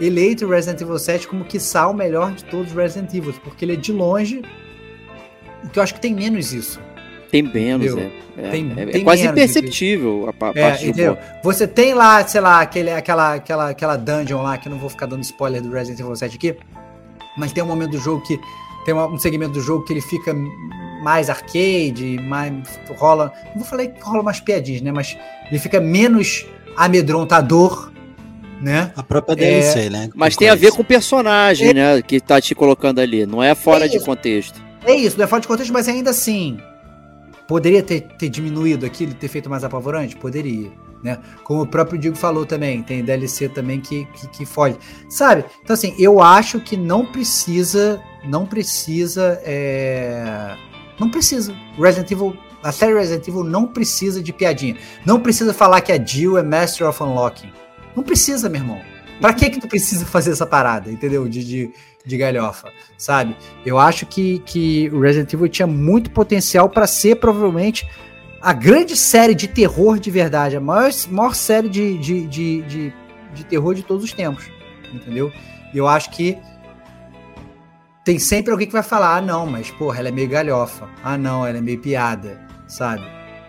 eleito 0.00 0.44
o 0.46 0.48
Resident 0.50 0.80
Evil 0.80 0.98
7 0.98 1.26
como 1.28 1.44
quiçá 1.44 1.86
o 1.88 1.94
melhor 1.94 2.32
de 2.32 2.44
todos 2.44 2.68
os 2.68 2.76
Resident 2.76 3.12
Evil, 3.14 3.32
porque 3.44 3.64
ele 3.64 3.72
é 3.74 3.76
de 3.76 3.92
longe 3.92 4.42
o 5.64 5.68
que 5.68 5.78
eu 5.78 5.82
acho 5.82 5.94
que 5.94 6.00
tem 6.00 6.14
menos 6.14 6.52
isso. 6.52 6.80
Tem 7.30 7.42
menos, 7.42 7.96
é. 7.96 8.10
É, 8.38 8.50
Tem- 8.50 8.72
é- 8.76 8.82
é 8.82 8.86
tem 8.86 9.02
quase 9.04 9.22
menos 9.22 9.34
do 9.34 9.34
que- 9.34 9.50
imperceptível 9.58 10.26
a 10.28 10.32
pa- 10.32 10.52
É, 10.54 10.62
parte 10.62 10.84
do 10.84 10.90
entendeu? 10.90 11.12
humor. 11.14 11.24
Você 11.42 11.66
tem 11.66 11.92
lá, 11.94 12.24
sei 12.26 12.40
lá, 12.40 12.60
aquele, 12.60 12.90
aquela, 12.92 13.34
aquela, 13.34 13.70
aquela 13.70 13.96
dungeon 13.96 14.42
lá, 14.42 14.56
que 14.58 14.68
eu 14.68 14.72
não 14.72 14.78
vou 14.78 14.88
ficar 14.88 15.06
dando 15.06 15.22
spoiler 15.24 15.60
do 15.60 15.70
Resident 15.70 15.98
Evil 16.00 16.14
7 16.14 16.36
aqui, 16.36 16.54
mas 17.36 17.52
tem 17.52 17.62
um 17.64 17.66
momento 17.66 17.90
do 17.92 17.98
jogo 17.98 18.22
que. 18.22 18.38
Tem 18.84 18.94
um 18.94 19.18
segmento 19.18 19.54
do 19.54 19.60
jogo 19.60 19.84
que 19.84 19.92
ele 19.92 20.00
fica 20.00 20.32
mais 21.02 21.28
arcade, 21.28 22.16
mais. 22.22 22.52
rola. 22.96 23.32
Não 23.48 23.56
vou 23.56 23.64
falar 23.64 23.86
que 23.88 24.00
rola 24.00 24.22
umas 24.22 24.38
piadinhas, 24.38 24.80
né? 24.80 24.92
Mas 24.92 25.18
ele 25.50 25.58
fica 25.58 25.80
menos 25.80 26.46
amedrontador, 26.76 27.90
né? 28.60 28.92
A 28.96 29.02
própria 29.02 29.32
É, 29.34 29.36
DLC, 29.36 29.90
né? 29.90 30.10
Mas 30.14 30.36
tem 30.36 30.48
a 30.48 30.54
ver 30.54 30.72
com 30.72 30.82
o 30.82 30.84
personagem, 30.84 31.74
né? 31.74 32.00
Que 32.02 32.20
tá 32.20 32.40
te 32.40 32.54
colocando 32.54 33.00
ali. 33.00 33.26
Não 33.26 33.42
é 33.42 33.54
fora 33.54 33.86
É 33.86 33.88
de 33.88 34.00
contexto. 34.00 34.60
É 34.84 34.94
isso, 34.94 35.16
não 35.18 35.24
é 35.24 35.28
fora 35.28 35.42
de 35.42 35.48
contexto, 35.48 35.72
mas 35.72 35.88
ainda 35.88 36.10
assim. 36.10 36.58
Poderia 37.48 37.82
ter, 37.82 38.00
ter 38.00 38.28
diminuído 38.28 38.84
aquilo, 38.84 39.14
ter 39.14 39.28
feito 39.28 39.48
mais 39.48 39.62
apavorante? 39.62 40.16
Poderia. 40.16 40.70
Né? 41.04 41.18
Como 41.44 41.62
o 41.62 41.66
próprio 41.66 41.98
Diego 41.98 42.16
falou 42.16 42.44
também, 42.44 42.82
tem 42.82 43.04
DLC 43.04 43.48
também 43.48 43.80
que, 43.80 44.04
que, 44.06 44.26
que 44.28 44.46
foge. 44.46 44.76
Sabe? 45.08 45.44
Então, 45.62 45.74
assim, 45.74 45.94
eu 45.98 46.20
acho 46.20 46.58
que 46.60 46.76
não 46.76 47.04
precisa. 47.06 48.00
Não 48.24 48.44
precisa. 48.46 49.40
é, 49.44 50.56
Não 50.98 51.08
precisa. 51.10 51.54
Resident 51.78 52.10
Evil. 52.10 52.36
A 52.62 52.72
série 52.72 52.94
Resident 52.94 53.28
Evil 53.28 53.44
não 53.44 53.66
precisa 53.68 54.20
de 54.20 54.32
piadinha. 54.32 54.76
Não 55.04 55.20
precisa 55.20 55.54
falar 55.54 55.80
que 55.82 55.92
a 55.92 56.04
Jill 56.04 56.36
é 56.36 56.42
Master 56.42 56.88
of 56.88 57.00
Unlocking. 57.00 57.52
Não 57.96 58.02
precisa, 58.04 58.48
meu 58.48 58.60
irmão. 58.60 58.80
Pra 59.20 59.32
que 59.32 59.48
que 59.48 59.58
tu 59.58 59.66
precisa 59.66 60.04
fazer 60.04 60.32
essa 60.32 60.46
parada, 60.46 60.92
entendeu? 60.92 61.26
De, 61.26 61.42
de, 61.42 61.70
de 62.04 62.16
galhofa, 62.18 62.70
sabe? 62.98 63.34
Eu 63.64 63.78
acho 63.78 64.04
que, 64.04 64.40
que 64.40 64.90
o 64.92 65.00
Resident 65.00 65.32
Evil 65.32 65.48
tinha 65.48 65.66
muito 65.66 66.10
potencial 66.10 66.68
para 66.68 66.86
ser 66.86 67.16
provavelmente 67.16 67.88
a 68.42 68.52
grande 68.52 68.94
série 68.94 69.34
de 69.34 69.48
terror 69.48 69.98
de 69.98 70.10
verdade, 70.10 70.56
a 70.56 70.60
maior, 70.60 70.90
maior 71.10 71.34
série 71.34 71.68
de, 71.68 71.96
de, 71.98 72.26
de, 72.26 72.62
de, 72.62 72.94
de 73.34 73.44
terror 73.46 73.74
de 73.74 73.82
todos 73.82 74.04
os 74.04 74.12
tempos, 74.12 74.44
entendeu? 74.92 75.32
E 75.72 75.78
eu 75.78 75.88
acho 75.88 76.10
que 76.10 76.38
tem 78.04 78.18
sempre 78.18 78.52
alguém 78.52 78.66
que 78.66 78.72
vai 78.72 78.82
falar, 78.82 79.16
ah 79.16 79.20
não, 79.20 79.46
mas 79.46 79.70
porra, 79.70 79.98
ela 79.98 80.08
é 80.08 80.12
meio 80.12 80.28
galhofa, 80.28 80.88
ah 81.02 81.16
não, 81.16 81.46
ela 81.46 81.58
é 81.58 81.60
meio 81.60 81.80
piada, 81.80 82.40
sabe? 82.68 83.02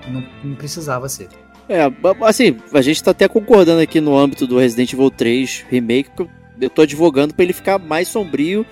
Não, 0.08 0.24
não 0.44 0.56
precisava 0.56 1.10
ser. 1.10 1.28
É, 1.70 1.82
assim, 2.26 2.58
a 2.74 2.82
gente 2.82 3.04
tá 3.04 3.12
até 3.12 3.28
concordando 3.28 3.82
aqui 3.82 4.00
no 4.00 4.18
âmbito 4.18 4.48
do 4.48 4.58
Resident 4.58 4.94
Evil 4.94 5.12
3 5.12 5.66
Remake, 5.70 6.10
que 6.16 6.22
eu- 6.62 6.70
tô 6.70 6.82
advogando 6.84 7.34
pra 7.34 7.44
ele 7.44 7.54
ficar 7.54 7.78
mais 7.78 8.08
sombrio 8.08 8.66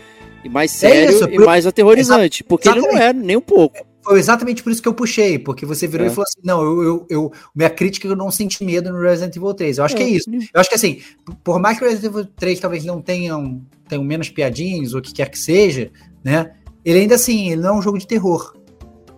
e 0.43 0.49
mais 0.49 0.72
sério 0.72 1.09
isso, 1.11 1.23
e 1.30 1.35
por- 1.35 1.45
mais 1.45 1.65
aterrorizante, 1.67 2.43
porque 2.43 2.69
ele 2.69 2.80
não 2.81 2.97
é 2.97 3.11
nem 3.13 3.35
um 3.35 3.41
pouco. 3.41 3.77
Foi 4.03 4.19
exatamente 4.19 4.61
por 4.61 4.72
isso 4.72 4.81
que 4.84 4.88
eu 4.88 4.93
puxei, 4.93 5.39
porque 5.39 5.65
você 5.65 5.88
virou 5.88 6.05
É. 6.05 6.09
e 6.09 6.13
falou 6.13 6.23
assim: 6.27 6.39
não, 6.43 6.61
eu, 6.63 6.84
eu, 6.84 7.05
eu- 7.09 7.31
minha 7.55 7.69
crítica 7.72 8.05
é 8.05 8.07
que 8.07 8.13
eu 8.13 8.17
não 8.17 8.30
senti 8.30 8.63
medo 8.63 8.91
no 8.93 9.01
Resident 9.01 9.35
Evil 9.35 9.53
3. 9.53 9.80
Eu 9.80 9.84
acho 9.84 9.95
que 9.95 10.03
é 10.03 10.07
isso. 10.07 10.30
Eu 10.53 10.61
acho 10.61 10.69
que 10.69 10.76
assim, 10.76 11.01
por 11.43 11.59
mais 11.59 11.77
que 11.80 11.84
o 11.85 11.88
Resident 11.89 12.13
Evil 12.13 12.26
3 12.35 12.59
talvez 12.59 12.85
não 12.85 13.01
tenham, 13.01 13.61
tenham 13.89 14.03
menos 14.03 14.30
piadinhas 14.30 14.93
ou 14.93 14.99
o 14.99 15.01
que 15.01 15.11
quer 15.11 15.27
que 15.30 15.39
seja, 15.39 15.91
né? 16.23 16.51
Ele 16.85 16.99
ainda 16.99 17.15
assim, 17.15 17.51
ele 17.51 17.61
não 17.61 17.69
é 17.76 17.77
um 17.80 17.81
jogo 17.81 17.97
de 17.97 18.05
terror. 18.05 18.55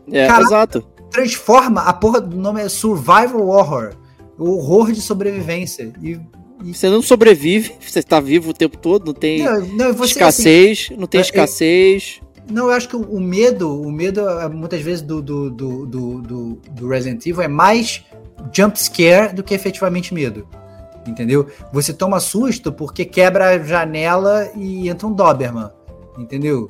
É, 0.09 0.25
Caraca. 0.25 0.43
exato. 0.45 0.87
Transforma, 1.11 1.81
a 1.81 1.93
porra 1.93 2.21
do 2.21 2.35
nome 2.37 2.61
é 2.61 2.69
Survival 2.69 3.47
Horror. 3.47 3.93
O 4.37 4.51
horror 4.57 4.91
de 4.91 5.01
sobrevivência. 5.01 5.91
E, 6.01 6.19
e 6.63 6.73
Você 6.73 6.89
não 6.89 7.01
sobrevive, 7.01 7.73
você 7.81 8.03
tá 8.03 8.19
vivo 8.19 8.51
o 8.51 8.53
tempo 8.53 8.77
todo, 8.77 9.07
não 9.07 9.13
tem 9.13 9.43
não, 9.43 9.59
não, 9.59 9.93
você, 9.93 10.21
assim, 10.23 10.49
escassez, 10.73 10.89
não 10.97 11.07
tem 11.07 11.19
é- 11.19 11.23
escassez. 11.23 12.21
Não, 12.49 12.67
eu 12.67 12.71
acho 12.71 12.87
que 12.87 12.95
o, 12.95 13.19
medo, 13.19 13.81
o 13.81 13.91
medo, 13.91 14.21
é, 14.21 14.47
muitas 14.47 14.81
vezes, 14.81 15.01
do, 15.01 15.21
do, 15.21 15.49
do, 15.51 15.85
do, 15.85 16.21
do- 16.21 16.61
do 16.71 16.87
Resident 16.87 17.25
Evil 17.25 17.41
é 17.41 17.47
mais 17.47 18.05
jump 18.53 18.79
scare 18.81 19.33
do 19.35 19.43
que 19.43 19.53
efetivamente 19.53 20.13
medo. 20.13 20.47
Entendeu? 21.05 21.47
Você 21.73 21.93
toma 21.93 22.19
susto 22.21 22.71
porque 22.71 23.03
quebra 23.03 23.49
a 23.49 23.59
janela 23.59 24.49
e 24.55 24.87
entra 24.87 25.07
um 25.07 25.13
Doberman. 25.13 25.69
Entendeu? 26.17 26.69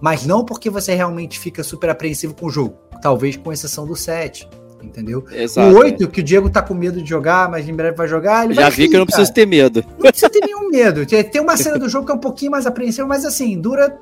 Mas 0.00 0.26
não 0.26 0.44
porque 0.44 0.68
você 0.68 0.94
realmente 0.94 1.38
fica 1.38 1.62
super 1.62 1.88
apreensivo 1.90 2.34
com 2.34 2.46
o 2.46 2.50
jogo. 2.50 2.74
Talvez 3.02 3.36
com 3.36 3.52
exceção 3.52 3.86
do 3.86 3.94
7. 3.94 4.48
Entendeu? 4.82 5.24
Exato. 5.30 5.68
o 5.72 5.78
8, 5.78 6.08
que 6.08 6.20
o 6.20 6.22
Diego 6.24 6.50
tá 6.50 6.60
com 6.60 6.74
medo 6.74 7.00
de 7.00 7.08
jogar, 7.08 7.48
mas 7.48 7.68
em 7.68 7.72
breve 7.74 7.96
vai 7.96 8.08
jogar, 8.08 8.44
ele 8.46 8.54
Já 8.54 8.62
vai 8.62 8.70
vi 8.72 8.82
rir, 8.82 8.88
que 8.88 8.96
eu 8.96 8.98
não 9.00 9.06
cara. 9.06 9.16
preciso 9.16 9.32
ter 9.34 9.46
medo. 9.46 9.84
Não 9.90 10.10
precisa 10.10 10.28
ter 10.28 10.40
nenhum 10.44 10.68
medo. 10.72 11.06
Tem- 11.06 11.40
uma 11.40 11.56
cena 11.56 11.78
do 11.78 11.88
jogo 11.88 12.06
que 12.06 12.10
é 12.10 12.14
um 12.14 12.18
pouquinho 12.18 12.50
mais 12.50 12.66
apreensiva, 12.66 13.06
mas 13.06 13.24
assim, 13.24 13.60
dura, 13.60 13.96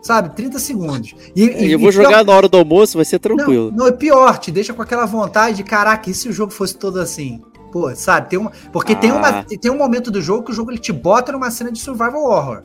sabe, 0.00 0.34
30 0.34 0.58
segundos. 0.58 1.14
E, 1.36 1.42
E 1.44 1.72
eu 1.72 1.78
vou 1.78 1.90
pior- 1.90 2.02
jogar 2.04 2.24
na 2.24 2.32
hora 2.32 2.48
do 2.48 2.56
almoço, 2.56 2.96
vai 2.96 3.04
ser 3.04 3.18
tranquilo. 3.18 3.70
Não, 3.70 3.78
não, 3.78 3.86
é 3.88 3.92
pior, 3.92 4.38
te 4.38 4.50
deixa 4.50 4.72
com 4.72 4.80
aquela 4.80 5.04
vontade 5.04 5.58
de, 5.58 5.64
caraca, 5.64 6.08
e 6.08 6.14
se 6.14 6.30
o 6.30 6.32
jogo 6.32 6.50
fosse 6.50 6.78
todo 6.78 6.98
assim? 6.98 7.42
Pô, 7.70 7.94
sabe, 7.94 8.30
tem 8.30 8.38
uma. 8.38 8.50
Porque 8.72 8.94
tem, 8.96 9.12
uma, 9.12 9.28
Ah. 9.40 9.44
tem 9.44 9.70
um 9.70 9.76
momento 9.76 10.10
do 10.10 10.22
jogo 10.22 10.44
que 10.44 10.50
o 10.50 10.54
jogo 10.54 10.70
ele 10.70 10.78
te 10.78 10.94
bota 10.94 11.30
numa 11.30 11.50
cena 11.50 11.70
de 11.70 11.78
survival 11.78 12.24
horror. 12.24 12.62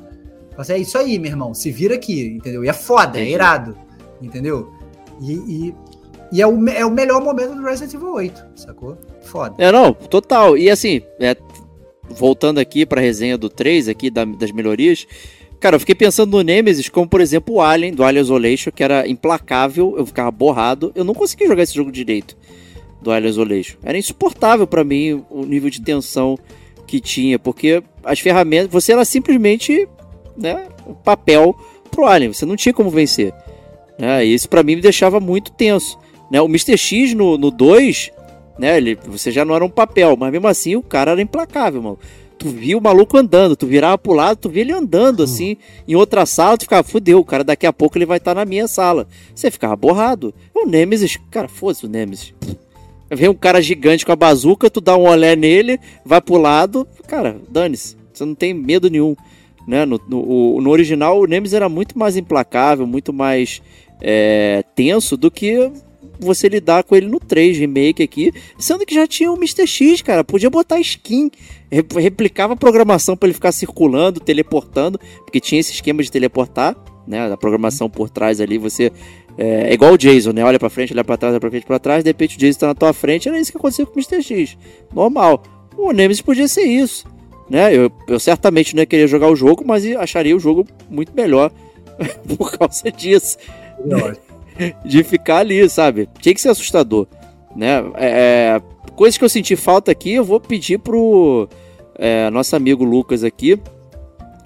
Assim, 0.58 0.72
é 0.72 0.78
isso 0.78 0.98
aí, 0.98 1.20
meu 1.20 1.32
irmão, 1.32 1.54
se 1.54 1.70
vira 1.70 1.96
aqui, 1.96 2.28
entendeu? 2.38 2.64
E 2.64 2.70
é 2.70 2.74
foda, 2.74 3.18
é 3.18 3.22
Entendi. 3.24 3.34
irado, 3.34 3.78
entendeu? 4.22 4.72
E, 5.22 5.34
e, 5.34 5.76
e 6.34 6.42
é, 6.42 6.48
o, 6.48 6.68
é 6.70 6.86
o 6.86 6.92
melhor 6.92 7.22
momento 7.24 7.54
do 7.56 7.62
Resident 7.64 7.94
Evil 7.94 8.14
8, 8.14 8.44
sacou? 8.56 8.98
Foda. 9.22 9.56
É, 9.58 9.72
não, 9.72 9.94
total. 9.94 10.58
E 10.58 10.70
assim, 10.70 11.02
é, 11.20 11.36
voltando 12.10 12.60
aqui 12.60 12.86
pra 12.86 13.00
resenha 13.02 13.38
do 13.38 13.50
3, 13.50 13.88
aqui 13.88 14.10
da- 14.10 14.26
das 14.26 14.52
melhorias, 14.52 15.06
cara, 15.60 15.76
eu 15.76 15.80
fiquei 15.80 15.96
pensando 15.96 16.32
no 16.38 16.42
Nemesis 16.44 16.90
como, 16.90 17.08
por 17.08 17.22
exemplo, 17.22 17.56
o 17.56 17.62
Alien, 17.62 17.94
do 17.94 18.04
Alien 18.04 18.22
Isolation, 18.24 18.72
que 18.72 18.84
era 18.84 19.08
implacável, 19.08 19.96
eu 19.98 20.06
ficava 20.06 20.32
borrado, 20.32 20.92
eu 20.96 21.04
não 21.04 21.14
consegui 21.14 21.48
jogar 21.48 21.64
esse 21.64 21.76
jogo 21.76 21.92
direito, 21.92 22.36
do 23.02 23.12
Alien 23.12 23.30
Isolation. 23.30 23.78
Era 23.84 23.98
insuportável 23.98 24.66
pra 24.66 24.84
mim 24.84 25.24
o 25.30 25.46
nível 25.46 25.70
de 25.70 25.82
tensão 25.82 26.38
que 26.88 27.00
tinha, 27.00 27.38
porque 27.40 27.84
as 28.04 28.20
ferramentas, 28.20 28.72
você 28.72 28.92
era 28.94 29.06
simplesmente, 29.06 29.88
né, 30.36 30.68
papel 31.04 31.56
pro 31.92 32.06
Alien, 32.06 32.34
você 32.34 32.46
não 32.46 32.56
tinha 32.56 32.74
como 32.74 32.90
vencer. 32.90 33.34
Né? 34.02 34.26
E 34.26 34.34
isso 34.34 34.50
pra 34.50 34.64
mim 34.64 34.76
me 34.76 34.82
deixava 34.82 35.20
muito 35.20 35.52
tenso. 35.52 35.96
Né? 36.32 36.42
O 36.42 36.46
Mr. 36.46 36.76
X 36.76 37.14
no, 37.14 37.38
no 37.38 37.52
2, 37.52 38.12
né, 38.58 38.76
ele, 38.78 38.96
você 39.06 39.32
já 39.32 39.46
não 39.46 39.54
era 39.54 39.64
um 39.64 39.70
papel, 39.70 40.18
mas 40.18 40.32
mesmo 40.32 40.48
assim 40.48 40.76
o 40.76 40.82
cara 40.82 41.12
era 41.12 41.22
implacável, 41.22 41.84
mano. 41.84 42.00
Tu 42.40 42.50
via 42.50 42.76
o 42.76 42.82
maluco 42.82 43.16
andando, 43.16 43.56
tu 43.56 43.68
virava 43.68 44.00
pro 44.00 44.14
lado, 44.14 44.38
tu 44.38 44.50
via 44.50 44.64
ele 44.64 44.72
andando 44.72 45.22
assim, 45.22 45.56
em 45.88 45.94
outra 45.94 46.26
sala, 46.26 46.58
tu 46.58 46.64
ficava, 46.64 46.82
fudeu, 46.82 47.20
o 47.20 47.24
cara 47.24 47.44
daqui 47.44 47.68
a 47.68 47.72
pouco 47.72 47.96
ele 47.96 48.08
vai 48.08 48.18
estar 48.18 48.34
na 48.34 48.44
minha 48.44 48.68
sala. 48.68 49.08
Você 49.36 49.52
ficava 49.52 49.76
borrado. 49.76 50.34
O 50.52 50.66
Nemesis, 50.66 51.20
cara, 51.30 51.48
foda-se 51.48 51.86
o 51.86 51.90
Nemesis. 51.90 52.34
Vem 53.12 53.30
um 53.30 53.36
cara 53.36 53.62
gigante 53.62 54.04
com 54.04 54.12
a 54.12 54.16
bazuca, 54.16 54.72
tu 54.72 54.82
dá 54.82 54.98
um 54.98 55.04
olé 55.04 55.36
nele, 55.36 55.80
vai 56.04 56.20
pro 56.20 56.38
lado, 56.38 56.88
cara, 57.08 57.40
dane-se. 57.48 57.96
Você 58.12 58.26
não 58.26 58.34
tem 58.34 58.52
medo 58.52 58.90
nenhum. 58.90 59.16
Né? 59.68 59.86
No, 59.86 60.02
no, 60.10 60.60
no 60.60 60.70
original, 60.72 61.20
o 61.20 61.28
Nemesis 61.28 61.54
era 61.54 61.70
muito 61.70 62.00
mais 62.00 62.18
implacável, 62.18 62.88
muito 62.88 63.14
mais 63.14 63.62
é, 64.02 64.64
tenso 64.76 65.16
do 65.16 65.30
que 65.30 65.72
você 66.20 66.48
lidar 66.48 66.84
com 66.84 66.96
ele 66.96 67.08
no 67.08 67.20
3 67.20 67.58
remake 67.58 68.04
aqui, 68.04 68.32
sendo 68.58 68.86
que 68.86 68.94
já 68.94 69.08
tinha 69.08 69.32
o 69.32 69.36
Mr. 69.36 69.66
X, 69.66 70.02
cara, 70.02 70.24
podia 70.24 70.50
botar 70.50 70.80
skin, 70.80 71.32
re- 71.72 71.86
replicava 72.00 72.54
a 72.54 72.56
programação 72.56 73.18
para 73.18 73.28
ele 73.28 73.34
ficar 73.34 73.52
circulando, 73.52 74.20
teleportando, 74.20 75.00
porque 75.24 75.40
tinha 75.40 75.60
esse 75.60 75.74
esquema 75.74 76.04
de 76.04 76.12
teleportar, 76.12 76.76
né, 77.08 77.32
a 77.32 77.38
programação 77.38 77.90
por 77.90 78.10
trás 78.10 78.40
ali, 78.40 78.58
você 78.60 78.92
é, 79.38 79.70
é 79.70 79.74
igual 79.74 79.94
o 79.94 79.98
Jason, 79.98 80.32
né, 80.32 80.44
olha 80.46 80.60
para 80.60 80.70
frente, 80.70 80.94
olha 80.94 81.04
para 81.04 81.18
trás, 81.18 81.34
olha 81.34 81.40
para 81.40 81.50
frente, 81.50 81.66
para 81.66 81.80
trás, 81.80 82.04
de 82.04 82.10
repente 82.10 82.38
o 82.38 82.40
Jason 82.40 82.60
tá 82.60 82.68
na 82.68 82.76
tua 82.76 82.94
frente, 82.94 83.28
era 83.28 83.40
isso 83.40 83.52
que 83.52 83.58
aconteceu 83.58 83.88
com 83.88 83.94
o 83.94 83.98
Mr. 83.98 84.22
X, 84.22 84.58
normal. 84.94 85.42
O 85.76 85.92
Nemesis 85.92 86.22
podia 86.22 86.48
ser 86.48 86.64
isso, 86.66 87.08
né? 87.50 87.76
Eu, 87.76 87.92
eu 88.08 88.20
certamente 88.20 88.76
não 88.76 88.82
ia 88.82 88.86
querer 88.86 89.08
jogar 89.08 89.30
o 89.30 89.36
jogo, 89.36 89.64
mas 89.66 89.84
acharia 89.96 90.36
o 90.36 90.40
jogo 90.40 90.68
muito 90.90 91.14
melhor 91.16 91.52
por 92.38 92.56
causa 92.58 92.92
disso 92.92 93.38
de 94.86 95.04
ficar 95.04 95.38
ali, 95.38 95.68
sabe? 95.70 96.10
Tinha 96.20 96.34
que 96.34 96.42
ser 96.42 96.50
assustador. 96.50 97.08
Né? 97.56 97.80
É, 97.96 98.08
é, 98.08 98.62
coisas 98.96 99.18
que 99.18 99.24
eu 99.24 99.30
senti 99.30 99.56
falta 99.56 99.92
aqui, 99.92 100.14
eu 100.14 100.24
vou 100.24 100.40
pedir 100.40 100.80
pro 100.80 101.48
é, 101.96 102.30
nosso 102.30 102.56
amigo 102.56 102.84
Lucas 102.84 103.24
aqui 103.24 103.60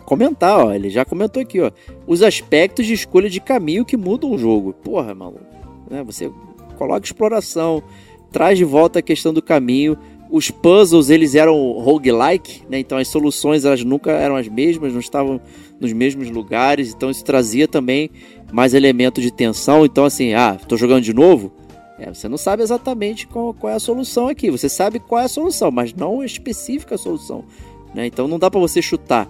comentar, 0.05 0.65
ó. 0.65 0.73
Ele 0.73 0.89
já 0.89 1.03
comentou 1.03 1.41
aqui, 1.41 1.59
ó. 1.59 1.71
Os 2.07 2.21
aspectos 2.21 2.85
de 2.85 2.93
escolha 2.93 3.29
de 3.29 3.41
caminho 3.41 3.83
que 3.83 3.97
mudam 3.97 4.31
o 4.31 4.37
jogo. 4.37 4.71
Porra, 4.71 5.13
maluco. 5.13 5.43
Né? 5.89 6.03
Você 6.03 6.31
coloca 6.77 7.05
exploração, 7.05 7.83
traz 8.31 8.57
de 8.57 8.63
volta 8.63 8.99
a 8.99 9.01
questão 9.01 9.33
do 9.33 9.41
caminho. 9.41 9.97
Os 10.29 10.49
puzzles, 10.49 11.09
eles 11.09 11.35
eram 11.35 11.73
roguelike, 11.73 12.63
né? 12.67 12.79
Então 12.79 12.97
as 12.97 13.07
soluções, 13.07 13.63
elas 13.63 13.83
nunca 13.83 14.11
eram 14.11 14.35
as 14.35 14.47
mesmas, 14.47 14.91
não 14.91 14.99
estavam 14.99 15.39
nos 15.79 15.93
mesmos 15.93 16.29
lugares. 16.29 16.93
Então 16.93 17.09
isso 17.09 17.23
trazia 17.23 17.67
também 17.67 18.09
mais 18.51 18.73
elemento 18.73 19.21
de 19.21 19.31
tensão. 19.31 19.85
Então 19.85 20.05
assim, 20.05 20.33
ah, 20.33 20.57
tô 20.67 20.77
jogando 20.77 21.03
de 21.03 21.13
novo? 21.13 21.51
É, 21.97 22.13
você 22.13 22.27
não 22.27 22.37
sabe 22.37 22.61
exatamente 22.61 23.25
qual, 23.25 23.53
qual, 23.53 23.71
é 23.71 23.75
a 23.75 23.79
solução 23.79 24.27
aqui. 24.27 24.51
Você 24.51 24.67
sabe 24.67 24.99
qual 24.99 25.21
é 25.21 25.25
a 25.25 25.29
solução, 25.29 25.71
mas 25.71 25.93
não 25.93 26.23
específica 26.23 26.95
a 26.95 26.97
solução. 26.97 27.45
Né? 27.93 28.05
Então 28.05 28.27
não 28.27 28.37
dá 28.37 28.51
para 28.51 28.59
você 28.59 28.81
chutar. 28.81 29.27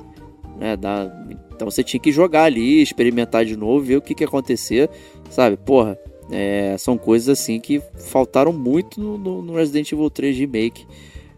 Né? 0.57 0.75
Dá... 0.75 1.11
Então 1.53 1.69
você 1.69 1.83
tinha 1.83 1.99
que 1.99 2.11
jogar 2.11 2.43
ali, 2.43 2.81
experimentar 2.81 3.45
de 3.45 3.55
novo, 3.55 3.85
ver 3.85 3.97
o 3.97 4.01
que, 4.01 4.15
que 4.15 4.23
ia 4.23 4.27
acontecer, 4.27 4.89
sabe? 5.29 5.57
Porra, 5.57 5.97
é... 6.31 6.75
são 6.79 6.97
coisas 6.97 7.29
assim 7.29 7.59
que 7.59 7.81
faltaram 7.99 8.51
muito 8.51 8.99
no, 8.99 9.41
no, 9.41 9.53
Resident 9.53 9.91
Evil 9.91 10.09
3 10.09 10.35
Remake 10.37 10.87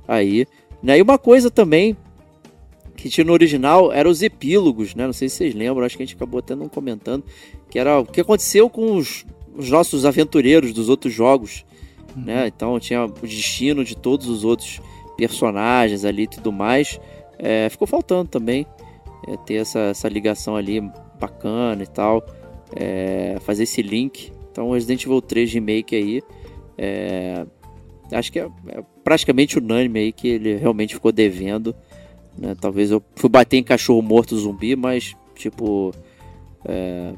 aí. 0.08 0.48
Né? 0.82 0.98
E 0.98 1.02
uma 1.02 1.18
coisa 1.18 1.52
também 1.52 1.98
que 2.98 3.10
tinha 3.10 3.24
no 3.24 3.32
original 3.32 3.94
eram 3.94 4.10
os 4.10 4.22
epílogos, 4.22 4.96
né? 4.96 5.06
Não 5.06 5.14
sei 5.14 5.30
se 5.30 5.38
vocês 5.38 5.56
lembram, 5.56 5.86
acho 5.86 5.96
que 5.96 6.04
a 6.04 6.06
gente 6.06 6.16
acabou 6.16 6.40
até 6.40 6.56
não 6.56 6.68
comentando, 6.68 7.24
que 7.70 7.78
era 7.80 8.00
o 8.00 8.06
que 8.06 8.20
aconteceu 8.20 8.70
com 8.70 8.98
os, 8.98 9.26
os 9.56 9.70
nossos 9.70 10.04
aventureiros 10.04 10.74
dos 10.74 10.90
outros 10.90 11.14
jogos, 11.14 11.64
uhum. 12.16 12.24
né? 12.24 12.48
Então 12.48 12.78
tinha 12.80 13.06
o 13.06 13.10
destino 13.28 13.86
de 13.86 13.96
todos 13.96 14.28
os 14.28 14.44
outros 14.44 14.82
personagens 15.16 16.04
ali 16.04 16.24
e 16.24 16.28
tudo 16.28 16.52
mais. 16.52 17.00
É, 17.38 17.70
ficou 17.70 17.88
faltando 17.88 18.30
também 18.30 18.66
é, 19.28 19.38
ter 19.38 19.56
essa, 19.56 19.80
essa 19.80 20.10
ligação 20.10 20.56
ali 20.56 20.82
bacana 21.20 21.84
e 21.84 21.88
tal, 21.88 22.26
é, 22.76 23.38
fazer 23.42 23.64
esse 23.64 23.82
link. 23.82 24.32
Então, 24.52 24.72
Resident 24.72 25.04
Evil 25.04 25.22
3 25.22 25.54
Remake 25.54 25.96
aí, 25.96 26.22
é, 26.78 27.46
acho 28.12 28.32
que 28.32 28.40
é, 28.40 28.50
é, 28.70 28.84
praticamente 29.04 29.58
unânime 29.58 30.00
aí 30.00 30.12
que 30.12 30.28
ele 30.28 30.56
realmente 30.56 30.96
ficou 30.96 31.12
devendo. 31.12 31.76
Né? 32.38 32.56
Talvez 32.60 32.92
eu 32.92 33.02
fui 33.16 33.30
bater 33.30 33.58
em 33.58 33.64
cachorro 33.64 34.02
morto 34.02 34.38
zumbi, 34.38 34.76
mas 34.76 35.16
tipo, 35.36 35.94
é, 36.66 37.14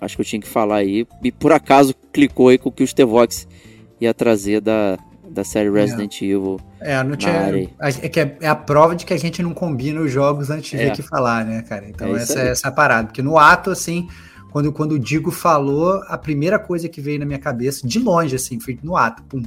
acho 0.00 0.16
que 0.16 0.20
eu 0.20 0.26
tinha 0.26 0.40
que 0.40 0.48
falar 0.48 0.76
aí. 0.76 1.06
E 1.22 1.32
por 1.32 1.52
acaso 1.52 1.94
clicou 2.12 2.48
aí 2.48 2.58
com 2.58 2.68
o 2.68 2.72
que 2.72 2.82
o 2.82 2.86
Stevox 2.86 3.46
ia 4.00 4.12
trazer 4.12 4.60
da, 4.60 4.98
da 5.28 5.44
série 5.44 5.68
é. 5.68 5.72
Resident 5.72 6.20
é. 6.20 6.24
Evil. 6.24 6.60
É, 6.80 7.02
não 7.02 7.16
tinha. 7.16 7.32
É, 7.80 8.08
que 8.08 8.20
é, 8.20 8.36
é, 8.40 8.48
a 8.48 8.54
prova 8.54 8.94
de 8.94 9.06
que 9.06 9.14
a 9.14 9.18
gente 9.18 9.42
não 9.42 9.54
combina 9.54 10.00
os 10.00 10.10
jogos 10.10 10.50
antes 10.50 10.78
de 10.78 10.86
é. 10.86 10.90
que 10.90 11.02
falar, 11.02 11.44
né, 11.44 11.62
cara? 11.62 11.88
Então, 11.88 12.16
é 12.16 12.22
essa, 12.22 12.40
essa 12.40 12.68
é 12.68 12.70
a 12.70 12.72
parada. 12.72 13.08
Porque 13.08 13.22
no 13.22 13.38
ato, 13.38 13.70
assim, 13.70 14.08
quando, 14.50 14.72
quando 14.72 14.92
o 14.92 14.98
Digo 14.98 15.30
falou, 15.30 16.02
a 16.08 16.18
primeira 16.18 16.58
coisa 16.58 16.88
que 16.88 17.00
veio 17.00 17.18
na 17.18 17.24
minha 17.24 17.38
cabeça, 17.38 17.86
de 17.86 17.98
longe, 17.98 18.36
assim, 18.36 18.60
foi 18.60 18.78
no 18.82 18.96
ato, 18.96 19.22
pum. 19.24 19.42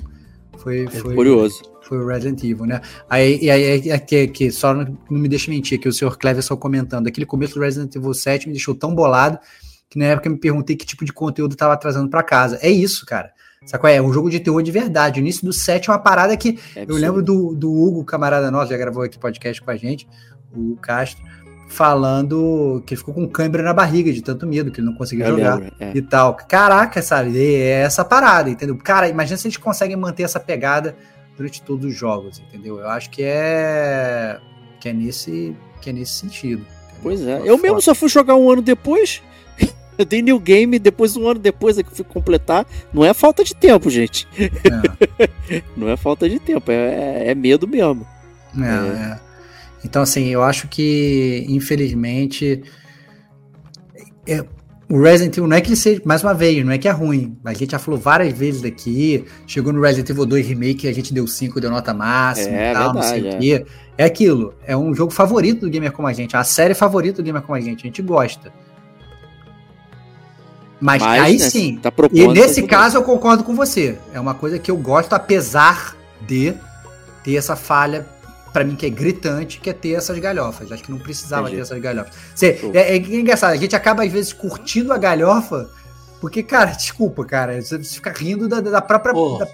Foi, 0.58 0.88
foi, 0.88 1.16
curioso. 1.16 1.62
Foi 1.82 1.98
o 1.98 2.08
Resident 2.08 2.44
Evil, 2.44 2.66
né? 2.66 2.82
Aí, 3.10 3.40
e 3.42 3.50
aí 3.50 3.90
é 3.90 4.00
que, 4.00 4.28
que 4.28 4.52
só 4.52 4.74
não, 4.74 4.98
não, 5.10 5.20
me 5.20 5.28
deixa 5.28 5.52
mentir, 5.52 5.80
que 5.80 5.88
o 5.88 5.94
senhor 5.94 6.18
Cleverson 6.18 6.58
comentando, 6.58 7.08
aquele 7.08 7.26
começo 7.26 7.56
do 7.56 7.62
Resident 7.62 7.96
Evil 7.96 8.14
7 8.14 8.48
me 8.48 8.54
deixou 8.54 8.74
tão 8.74 8.94
bolado 8.94 9.40
que 9.90 10.00
na 10.00 10.06
época 10.06 10.28
eu 10.28 10.34
me 10.34 10.40
perguntei 10.40 10.76
que 10.76 10.86
tipo 10.86 11.06
de 11.06 11.14
conteúdo 11.14 11.54
estava 11.54 11.78
trazendo 11.78 12.10
para 12.10 12.24
casa. 12.24 12.60
É 12.62 12.70
isso, 12.70 13.06
cara. 13.06 13.32
Sacou? 13.66 13.90
É 13.90 14.02
um 14.02 14.14
jogo 14.14 14.30
de 14.30 14.40
terror 14.40 14.62
de 14.62 14.72
verdade. 14.72 15.20
O 15.20 15.22
início 15.22 15.46
do 15.46 15.52
set 15.52 15.90
é 15.90 15.92
uma 15.92 16.00
parada 16.00 16.36
que. 16.38 16.60
É 16.76 16.86
eu 16.88 16.96
lembro 16.96 17.24
do, 17.24 17.56
do 17.56 17.72
Hugo, 17.72 18.04
camarada 18.04 18.52
nosso, 18.52 18.72
já 18.72 18.78
gravou 18.78 19.04
aqui 19.04 19.18
podcast 19.18 19.62
com 19.62 19.72
a 19.72 19.76
gente, 19.76 20.08
o 20.56 20.76
Castro, 20.78 21.24
falando 21.68 22.82
que 22.86 22.96
ficou 22.96 23.14
com 23.14 23.28
câimbra 23.28 23.64
na 23.64 23.74
barriga 23.74 24.12
de 24.12 24.22
tanto 24.22 24.48
medo 24.48 24.72
que 24.72 24.80
ele 24.80 24.88
não 24.88 24.96
conseguia 24.96 25.26
eu 25.26 25.38
jogar 25.38 25.62
é. 25.80 25.92
e 25.94 26.02
tal. 26.02 26.36
Caraca, 26.36 27.02
sabe? 27.02 27.38
É 27.38 27.82
essa 27.82 28.06
parada, 28.06 28.50
entendeu? 28.50 28.78
Cara, 28.78 29.10
imagina 29.10 29.38
se 29.38 29.48
eles 29.48 29.58
conseguem 29.58 29.96
manter 29.96 30.24
essa 30.24 30.40
pegada 30.40 30.96
durante 31.36 31.62
todos 31.62 31.86
os 31.86 31.96
jogos, 31.96 32.40
entendeu? 32.40 32.80
Eu 32.80 32.90
acho 32.90 33.10
que 33.10 33.22
é. 33.24 34.40
que 34.80 34.90
é 34.90 34.94
nesse, 34.94 35.56
que 35.82 35.90
é 35.90 35.94
nesse 35.94 36.14
sentido. 36.14 36.62
Entendeu? 36.62 37.00
Pois 37.02 37.22
é. 37.22 37.42
Eu 37.44 37.58
mesmo 37.58 37.82
só 37.82 37.94
fui 37.94 38.10
jogar 38.10 38.36
um 38.36 38.50
ano 38.50 38.62
depois. 38.62 39.22
Eu 39.98 40.06
dei 40.06 40.22
new 40.22 40.40
game 40.40 40.78
depois 40.78 41.16
um 41.16 41.28
ano 41.28 41.40
depois 41.40 41.78
é 41.78 41.84
que 41.84 41.94
fui 41.94 42.06
completar. 42.06 42.66
Não 42.94 43.04
é 43.04 43.14
falta 43.14 43.44
de 43.44 43.56
tempo, 43.56 43.90
gente. 43.90 44.28
É. 44.40 45.32
não 45.76 45.90
é 45.90 45.98
falta 45.98 46.30
de 46.30 46.40
tempo, 46.40 46.72
é, 46.72 47.30
é 47.30 47.36
medo 47.36 47.68
mesmo. 47.68 48.06
É, 48.58 48.64
é, 48.64 49.12
é. 49.12 49.25
Então, 49.86 50.02
assim, 50.02 50.26
eu 50.26 50.42
acho 50.42 50.68
que, 50.68 51.46
infelizmente, 51.48 52.64
é, 54.28 54.44
o 54.90 55.00
Resident 55.00 55.38
Evil 55.38 55.48
não 55.48 55.56
é 55.56 55.62
que 55.62 55.70
ele 55.70 55.76
seja, 55.76 56.02
mais 56.04 56.24
uma 56.24 56.34
vez, 56.34 56.66
não 56.66 56.72
é 56.72 56.78
que 56.80 56.88
é 56.88 56.92
ruim. 56.92 57.38
A 57.46 57.54
gente 57.54 57.72
já 57.72 57.78
falou 57.78 58.00
várias 58.00 58.36
vezes 58.36 58.64
aqui. 58.66 59.24
Chegou 59.46 59.72
no 59.72 59.80
Resident 59.80 60.10
Evil 60.10 60.26
2 60.26 60.48
Remake, 60.48 60.88
a 60.88 60.94
gente 60.94 61.14
deu 61.14 61.28
5, 61.28 61.62
deu 61.62 61.70
nota 61.70 61.94
máxima 61.94 62.58
é, 62.58 62.72
e 62.72 62.74
tal, 62.74 62.94
verdade, 62.94 63.22
não 63.22 63.30
sei 63.30 63.36
o 63.36 63.40
quê. 63.40 63.66
É 63.96 64.06
aquilo, 64.06 64.56
é 64.66 64.76
um 64.76 64.94
jogo 64.94 65.14
favorito 65.14 65.62
do 65.62 65.70
gamer 65.70 65.92
como 65.92 66.08
a 66.08 66.14
gente, 66.14 66.36
a 66.36 66.44
série 66.44 66.74
favorita 66.74 67.22
do 67.22 67.26
gamer 67.26 67.44
como 67.44 67.56
a 67.56 67.62
gente, 67.62 67.82
a 67.82 67.86
gente 67.86 68.02
gosta. 68.02 68.52
Mas, 70.82 71.02
Mas 71.02 71.22
aí 71.22 71.38
né, 71.38 71.50
sim. 71.50 71.78
Tá 71.78 71.94
e 72.12 72.28
nesse 72.28 72.64
caso 72.64 72.98
eu 72.98 73.04
concordo 73.04 73.44
com 73.44 73.56
você. 73.56 73.98
É 74.12 74.20
uma 74.20 74.34
coisa 74.34 74.58
que 74.58 74.70
eu 74.70 74.78
gosto, 74.78 75.14
apesar 75.14 75.96
de 76.28 76.56
ter 77.24 77.36
essa 77.36 77.56
falha 77.56 78.15
para 78.56 78.64
mim 78.64 78.78
que 78.78 78.86
é 78.86 78.90
gritante, 78.90 79.60
que 79.60 79.70
é 79.70 79.74
ter 79.74 79.96
essas 79.96 80.18
galhofas. 80.18 80.72
Acho 80.72 80.82
que 80.82 80.90
não 80.90 80.98
precisava 80.98 81.42
Entendi. 81.42 81.58
ter 81.58 81.62
essas 81.64 81.82
galhofas. 81.82 82.14
Você, 82.34 82.58
é, 82.74 82.96
é, 82.96 82.96
engraçado, 82.96 83.52
a 83.52 83.58
gente 83.58 83.76
acaba 83.76 84.06
às 84.06 84.10
vezes 84.10 84.32
curtindo 84.32 84.94
a 84.94 84.98
galhofa, 84.98 85.70
porque, 86.22 86.42
cara, 86.42 86.72
desculpa, 86.78 87.26
cara, 87.26 87.62
você 87.62 87.78
fica 87.84 88.14
rindo 88.14 88.48
da, 88.48 88.62
da 88.62 88.82
própria. 88.82 89.14
Da, 89.14 89.48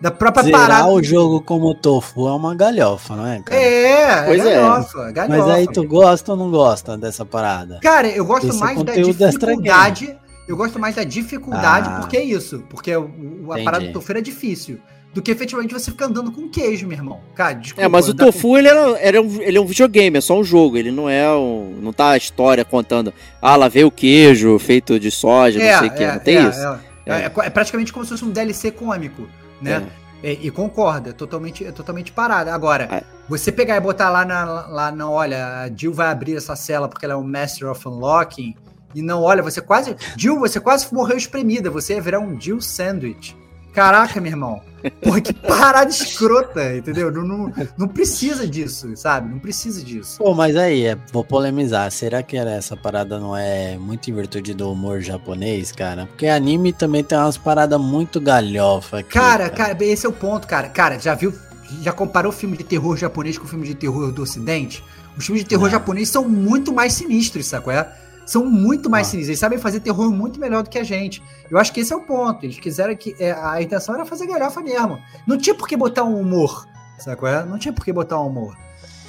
da, 0.00 0.10
própria 0.12 0.44
Zerar 0.44 0.60
parada. 0.60 0.86
o 0.86 1.02
jogo 1.02 1.40
como 1.40 1.74
tofu 1.74 2.28
é 2.28 2.34
uma 2.36 2.54
galhofa, 2.54 3.16
não 3.16 3.26
é, 3.26 3.42
cara? 3.42 3.60
É, 3.60 4.02
é 4.02 4.22
pois 4.26 4.46
é 4.46 4.54
galhofa, 4.54 5.08
é. 5.08 5.12
galhofa. 5.12 5.38
Mas 5.38 5.48
aí 5.48 5.66
tu 5.66 5.82
gosta 5.82 6.30
ou 6.30 6.38
não 6.38 6.48
gosta 6.48 6.96
dessa 6.96 7.24
parada? 7.24 7.80
Cara, 7.82 8.06
eu 8.06 8.24
gosto 8.24 8.46
Esse 8.46 8.60
mais 8.60 8.80
da 8.80 8.94
dificuldade 8.94 10.16
eu 10.46 10.56
gosto 10.56 10.78
mais 10.78 10.94
da 10.94 11.02
dificuldade, 11.02 11.88
ah, 11.90 11.98
porque 11.98 12.16
é 12.16 12.22
isso. 12.22 12.62
Porque 12.70 12.96
o, 12.96 13.52
a 13.52 13.64
parada 13.64 13.84
do 13.84 13.92
tofu 13.92 14.12
é 14.12 14.20
difícil. 14.20 14.78
Do 15.16 15.22
que 15.22 15.30
efetivamente 15.30 15.72
você 15.72 15.90
ficar 15.90 16.04
andando 16.04 16.30
com 16.30 16.46
queijo, 16.46 16.86
meu 16.86 16.94
irmão. 16.94 17.22
Cara, 17.34 17.54
desculpa, 17.54 17.82
É, 17.82 17.88
mas 17.88 18.06
o 18.06 18.12
tofu, 18.12 18.48
com... 18.48 18.58
ele, 18.58 18.68
era, 18.68 18.98
era 18.98 19.22
um, 19.22 19.40
ele 19.40 19.56
é 19.56 19.60
um 19.62 19.64
videogame, 19.64 20.18
é 20.18 20.20
só 20.20 20.38
um 20.38 20.44
jogo. 20.44 20.76
Ele 20.76 20.90
não 20.90 21.08
é 21.08 21.26
um. 21.34 21.74
Não 21.80 21.90
tá 21.90 22.10
a 22.10 22.18
história 22.18 22.66
contando. 22.66 23.14
Ah, 23.40 23.56
lá 23.56 23.66
veio 23.66 23.86
o 23.86 23.90
queijo 23.90 24.58
feito 24.58 25.00
de 25.00 25.10
soja, 25.10 25.58
é, 25.58 25.72
não 25.72 25.78
sei 25.78 25.88
o 25.88 25.92
é, 25.92 25.96
que. 25.96 26.06
Não 26.06 26.18
tem 26.18 26.36
é, 26.36 26.42
isso. 26.42 26.60
É, 26.60 26.78
é, 27.06 27.12
é, 27.22 27.32
é, 27.46 27.50
praticamente 27.50 27.94
como 27.94 28.04
se 28.04 28.10
fosse 28.10 28.26
um 28.26 28.30
DLC 28.30 28.70
cômico, 28.70 29.26
né? 29.58 29.86
E, 30.22 30.48
e, 30.48 30.50
concorda, 30.50 31.14
totalmente, 31.14 31.64
é 31.64 31.72
totalmente 31.72 32.12
parada. 32.12 32.52
Agora, 32.52 33.02
você 33.26 33.50
pegar 33.50 33.76
e 33.78 33.80
botar 33.80 34.10
lá 34.10 34.22
na, 34.22 34.44
lá 34.66 34.92
na. 34.92 35.08
Olha, 35.08 35.62
a 35.62 35.70
Jill 35.74 35.94
vai 35.94 36.08
abrir 36.08 36.36
essa 36.36 36.54
cela 36.54 36.88
porque 36.88 37.06
ela 37.06 37.14
é 37.14 37.16
um 37.16 37.26
Master 37.26 37.70
of 37.70 37.88
Unlocking 37.88 38.54
e 38.94 39.00
não 39.00 39.22
olha, 39.22 39.42
você 39.42 39.62
quase. 39.62 39.96
Jill, 40.14 40.38
você 40.38 40.60
quase 40.60 40.92
morreu 40.92 41.16
espremida, 41.16 41.70
você 41.70 41.94
ia 41.94 42.02
virar 42.02 42.20
um 42.20 42.38
Jill 42.38 42.60
Sandwich. 42.60 43.34
Caraca, 43.76 44.18
meu 44.22 44.32
irmão. 44.32 44.62
Porra, 45.02 45.20
que 45.20 45.34
parada 45.34 45.90
escrota, 45.90 46.74
entendeu? 46.74 47.12
Não, 47.12 47.22
não, 47.22 47.52
não, 47.76 47.86
precisa 47.86 48.48
disso, 48.48 48.96
sabe? 48.96 49.28
Não 49.30 49.38
precisa 49.38 49.84
disso. 49.84 50.16
Pô, 50.16 50.32
mas 50.32 50.56
aí, 50.56 50.86
é, 50.86 50.96
vou 51.12 51.22
polemizar. 51.22 51.90
Será 51.90 52.22
que 52.22 52.38
essa 52.38 52.74
parada 52.74 53.20
não 53.20 53.36
é 53.36 53.76
muito 53.76 54.10
em 54.10 54.14
virtude 54.14 54.54
do 54.54 54.72
humor 54.72 55.02
japonês, 55.02 55.72
cara? 55.72 56.06
Porque 56.06 56.26
anime 56.26 56.72
também 56.72 57.04
tem 57.04 57.18
umas 57.18 57.36
paradas 57.36 57.78
muito 57.78 58.18
galhofa 58.18 59.00
aqui. 59.00 59.10
Cara, 59.10 59.50
cara, 59.50 59.74
cara, 59.74 59.84
esse 59.84 60.06
é 60.06 60.08
o 60.08 60.12
ponto, 60.12 60.46
cara. 60.46 60.70
Cara, 60.70 60.98
já 60.98 61.14
viu. 61.14 61.34
Já 61.82 61.92
comparou 61.92 62.32
filme 62.32 62.56
de 62.56 62.64
terror 62.64 62.96
japonês 62.96 63.36
com 63.36 63.46
filme 63.46 63.66
de 63.66 63.74
terror 63.74 64.10
do 64.10 64.22
ocidente? 64.22 64.82
Os 65.18 65.26
filmes 65.26 65.44
de 65.44 65.50
terror 65.50 65.68
japonês 65.68 66.08
são 66.08 66.26
muito 66.26 66.72
mais 66.72 66.94
sinistros, 66.94 67.44
sabe? 67.44 67.72
É? 67.72 67.86
São 68.26 68.44
muito 68.44 68.90
mais 68.90 69.06
ah. 69.06 69.10
sinistros. 69.10 69.28
Eles 69.30 69.38
sabem 69.38 69.58
fazer 69.58 69.80
terror 69.80 70.10
muito 70.10 70.38
melhor 70.40 70.64
do 70.64 70.68
que 70.68 70.78
a 70.78 70.84
gente. 70.84 71.22
Eu 71.48 71.56
acho 71.58 71.72
que 71.72 71.80
esse 71.80 71.92
é 71.92 71.96
o 71.96 72.02
ponto. 72.02 72.44
Eles 72.44 72.58
quiseram 72.58 72.94
que. 72.96 73.14
É, 73.20 73.32
a 73.32 73.62
intenção 73.62 73.94
era 73.94 74.04
fazer 74.04 74.26
galhofa 74.26 74.60
mesmo. 74.60 74.98
Não 75.26 75.38
tinha 75.38 75.54
por 75.54 75.68
que 75.68 75.76
botar 75.76 76.02
um 76.02 76.20
humor. 76.20 76.66
Sabe 76.98 77.16
qual 77.16 77.32
é? 77.32 77.44
Não 77.44 77.58
tinha 77.58 77.72
por 77.72 77.84
que 77.84 77.92
botar 77.92 78.20
um 78.20 78.26
humor. 78.26 78.56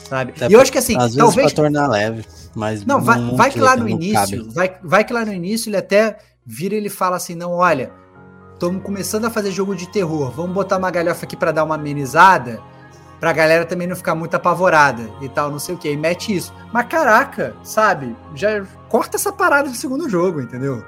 Sabe? 0.08 0.34
e 0.48 0.54
eu 0.54 0.62
acho 0.62 0.72
que 0.72 0.78
assim. 0.78 0.96
Às 0.96 1.16
talvez. 1.16 1.36
Vezes 1.36 1.54
pra 1.54 1.64
tornar 1.64 1.88
leve. 1.88 2.26
Mas 2.56 2.86
não, 2.86 3.02
vai, 3.02 3.20
vai 3.36 3.52
que 3.52 3.60
lá 3.60 3.76
no 3.76 3.90
início. 3.90 4.50
Vai, 4.52 4.78
vai 4.84 5.04
que 5.04 5.12
lá 5.12 5.26
no 5.26 5.34
início 5.34 5.70
ele 5.70 5.78
até 5.78 6.18
vira 6.46 6.76
e 6.76 6.78
ele 6.78 6.90
fala 6.90 7.16
assim: 7.18 7.36
não, 7.36 7.52
olha. 7.54 7.92
Estamos 8.54 8.82
começando 8.82 9.26
a 9.26 9.30
fazer 9.30 9.52
jogo 9.52 9.76
de 9.76 9.88
terror. 9.92 10.32
Vamos 10.32 10.52
botar 10.52 10.78
uma 10.78 10.90
galhofa 10.90 11.26
aqui 11.26 11.36
para 11.36 11.52
dar 11.52 11.64
uma 11.64 11.76
amenizada 11.76 12.60
pra 13.20 13.34
galera 13.34 13.66
também 13.66 13.88
não 13.88 13.96
ficar 13.96 14.16
muito 14.16 14.36
apavorada 14.36 15.10
e 15.22 15.30
tal, 15.30 15.50
não 15.50 15.60
sei 15.60 15.76
o 15.76 15.78
que, 15.78 15.90
e 15.90 15.98
mete 15.98 16.36
isso. 16.36 16.54
Mas 16.72 16.88
caraca, 16.88 17.56
sabe? 17.64 18.16
Já 18.36 18.64
corta 18.90 19.18
essa 19.18 19.32
parada 19.32 19.70
do 19.70 19.76
segundo 19.76 20.10
jogo, 20.10 20.42
entendeu? 20.42 20.84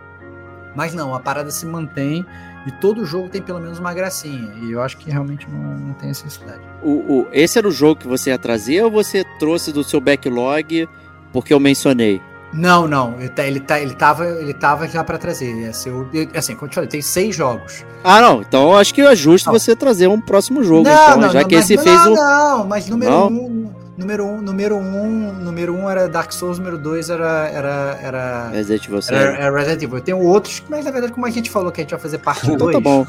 Mas 0.76 0.94
não, 0.94 1.14
a 1.14 1.20
parada 1.20 1.52
se 1.52 1.66
mantém 1.66 2.26
e 2.66 2.72
todo 2.74 3.06
jogo 3.06 3.30
tem 3.30 3.42
pelo 3.42 3.60
menos 3.60 3.80
uma 3.80 3.94
gracinha. 3.94 4.54
E 4.62 4.72
eu 4.72 4.82
acho 4.82 4.98
que 4.98 5.10
realmente 5.10 5.48
não, 5.50 5.78
não 5.78 5.94
tem 5.94 6.10
necessidade. 6.10 6.62
O, 6.84 6.92
o, 7.22 7.28
esse 7.32 7.58
era 7.58 7.68
o 7.68 7.72
jogo 7.72 8.02
que 8.02 8.08
você 8.08 8.30
ia 8.30 8.38
trazer 8.38 8.84
ou 8.84 8.92
você 8.92 9.24
trouxe 9.40 9.72
do 9.72 9.84
seu 9.84 10.00
backlog 10.00 10.88
porque 11.32 11.54
eu 11.54 11.60
mencionei? 11.60 12.22
Não, 12.52 12.88
não. 12.88 13.16
Ele, 13.20 13.30
tá, 13.30 13.46
ele, 13.46 13.60
tá, 13.60 13.80
ele, 13.80 13.94
tava, 13.94 14.26
ele 14.26 14.54
tava 14.54 14.88
já 14.88 15.04
para 15.04 15.18
trazer. 15.18 15.54
Ia 15.54 15.74
ser 15.74 15.92
o, 15.92 16.10
assim, 16.34 16.56
como 16.56 16.66
eu 16.66 16.70
te 16.70 16.76
falei, 16.76 16.90
tem 16.90 17.02
seis 17.02 17.36
jogos. 17.36 17.86
Ah, 18.04 18.22
não. 18.22 18.42
Então 18.42 18.72
eu 18.72 18.78
acho 18.78 18.94
que 18.94 19.02
é 19.02 19.16
justo 19.16 19.48
não. 19.48 19.54
você 19.54 19.76
trazer 19.76 20.08
um 20.08 20.20
próximo 20.20 20.64
jogo. 20.64 20.84
Não, 20.84 20.92
então, 20.92 21.22
não, 21.22 21.30
já 21.30 21.42
não, 21.42 21.48
que 21.48 21.56
esse 21.56 21.76
não, 21.76 21.84
fez 21.84 22.08
um. 22.08 22.14
Não, 22.16 22.68
mas 22.68 22.90
número 22.90 23.28
um. 23.28 23.72
Número 24.00 24.26
um, 24.26 24.42
número 24.42 24.78
um, 24.78 25.34
número 25.34 25.76
um 25.76 25.90
era 25.90 26.08
Dark 26.08 26.32
Souls, 26.32 26.58
número 26.58 26.78
dois 26.78 27.10
era. 27.10 27.50
era, 27.50 28.00
era 28.02 28.48
Resident 28.48 28.86
Evil. 28.86 29.00
Era, 29.10 29.38
era 29.38 29.58
Resident 29.58 29.84
Evil. 29.84 30.00
Tem 30.00 30.14
outros, 30.14 30.64
mas 30.70 30.86
na 30.86 30.92
verdade, 30.92 31.12
como 31.12 31.26
a 31.26 31.30
gente 31.30 31.50
falou 31.50 31.70
que 31.70 31.82
a 31.82 31.84
gente 31.84 31.92
vai 31.92 32.00
fazer 32.00 32.18
parte 32.20 32.48
2. 32.48 32.54
Então 32.56 32.72
tá 32.72 32.80
bom. 32.80 33.06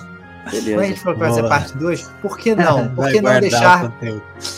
Beleza. 0.50 0.70
Como 0.70 0.80
a 0.80 0.84
gente 0.86 1.00
falou 1.00 1.14
que 1.14 1.20
vai 1.20 1.32
ser 1.32 1.48
parte 1.48 1.76
2, 1.76 2.10
por 2.20 2.36
que 2.36 2.54
não? 2.56 2.88
Por 2.96 3.08
que 3.08 3.20
não 3.20 3.40
deixar. 3.40 3.92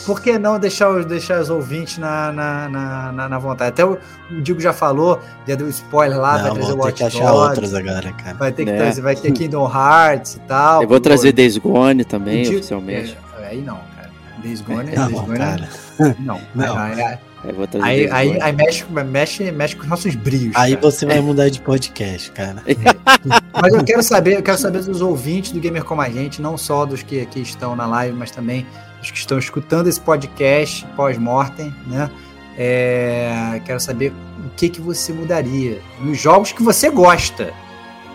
Por 0.07 0.21
que 0.21 0.39
não 0.39 0.59
deixar 0.59 0.89
os, 0.89 1.05
deixar 1.05 1.39
os 1.39 1.51
ouvintes 1.51 1.99
na, 1.99 2.31
na, 2.31 2.69
na, 3.11 3.29
na 3.29 3.37
vontade? 3.37 3.69
Até 3.69 3.85
o, 3.85 3.99
o 4.31 4.41
Digo 4.41 4.59
já 4.59 4.73
falou, 4.73 5.21
já 5.47 5.53
deu 5.53 5.69
spoiler 5.69 6.19
lá, 6.19 6.37
não, 6.37 6.43
vai 6.43 6.53
trazer 6.53 6.71
o 6.71 6.77
Watch 6.77 6.93
que 6.93 7.03
achar 7.03 7.31
outros 7.31 7.75
agora, 7.75 8.11
cara. 8.11 8.37
Vai 8.37 8.51
ter 8.51 8.65
que 8.65 8.71
é. 8.71 8.77
trazer, 8.77 9.01
vai 9.01 9.15
ter 9.15 9.31
Kingdom 9.33 9.71
Hearts 9.71 10.37
e 10.37 10.39
tal. 10.39 10.81
Eu 10.81 10.87
vou 10.87 10.99
trazer 10.99 11.31
Days 11.31 11.59
Gone 11.59 12.03
também, 12.03 12.41
Digo, 12.41 12.55
oficialmente. 12.55 13.15
É, 13.39 13.47
aí 13.49 13.61
não, 13.61 13.79
cara. 13.95 14.09
Days 14.41 14.61
Gone, 14.61 14.95
não, 14.95 15.07
Days 15.07 15.21
Gone 15.21 15.37
cara. 15.37 15.69
Não, 16.19 16.41
não. 16.55 16.77
Aí, 16.77 17.01
aí, 17.01 17.19
aí, 17.81 18.09
aí, 18.09 18.41
aí, 18.41 18.53
mexe, 18.53 18.85
mexe, 18.85 19.51
mexe 19.51 19.75
com 19.75 19.83
os 19.83 19.89
nossos 19.89 20.15
brios. 20.15 20.55
Aí 20.55 20.75
cara. 20.75 20.81
você 20.81 21.05
vai 21.05 21.19
mudar 21.19 21.49
de 21.49 21.59
podcast, 21.59 22.31
cara. 22.31 22.63
mas 23.61 23.73
eu 23.73 23.83
quero 23.83 24.01
saber, 24.01 24.37
eu 24.37 24.43
quero 24.43 24.57
saber 24.57 24.81
dos 24.81 25.01
ouvintes 25.01 25.51
do 25.51 25.59
Gamer 25.59 25.83
Como 25.83 26.01
a 26.01 26.09
Gente, 26.09 26.41
não 26.41 26.57
só 26.57 26.85
dos 26.85 27.03
que 27.03 27.21
aqui 27.21 27.41
estão 27.41 27.75
na 27.75 27.85
live, 27.85 28.17
mas 28.17 28.31
também 28.31 28.65
dos 28.99 29.11
que 29.11 29.17
estão 29.17 29.37
escutando 29.37 29.87
esse 29.87 29.99
podcast 29.99 30.85
pós-mortem, 30.95 31.73
né? 31.87 32.09
É, 32.57 33.61
quero 33.65 33.79
saber 33.79 34.13
o 34.45 34.49
que, 34.55 34.69
que 34.69 34.79
você 34.79 35.11
mudaria 35.11 35.81
nos 35.99 36.19
jogos 36.19 36.51
que 36.51 36.63
você 36.63 36.89
gosta. 36.89 37.51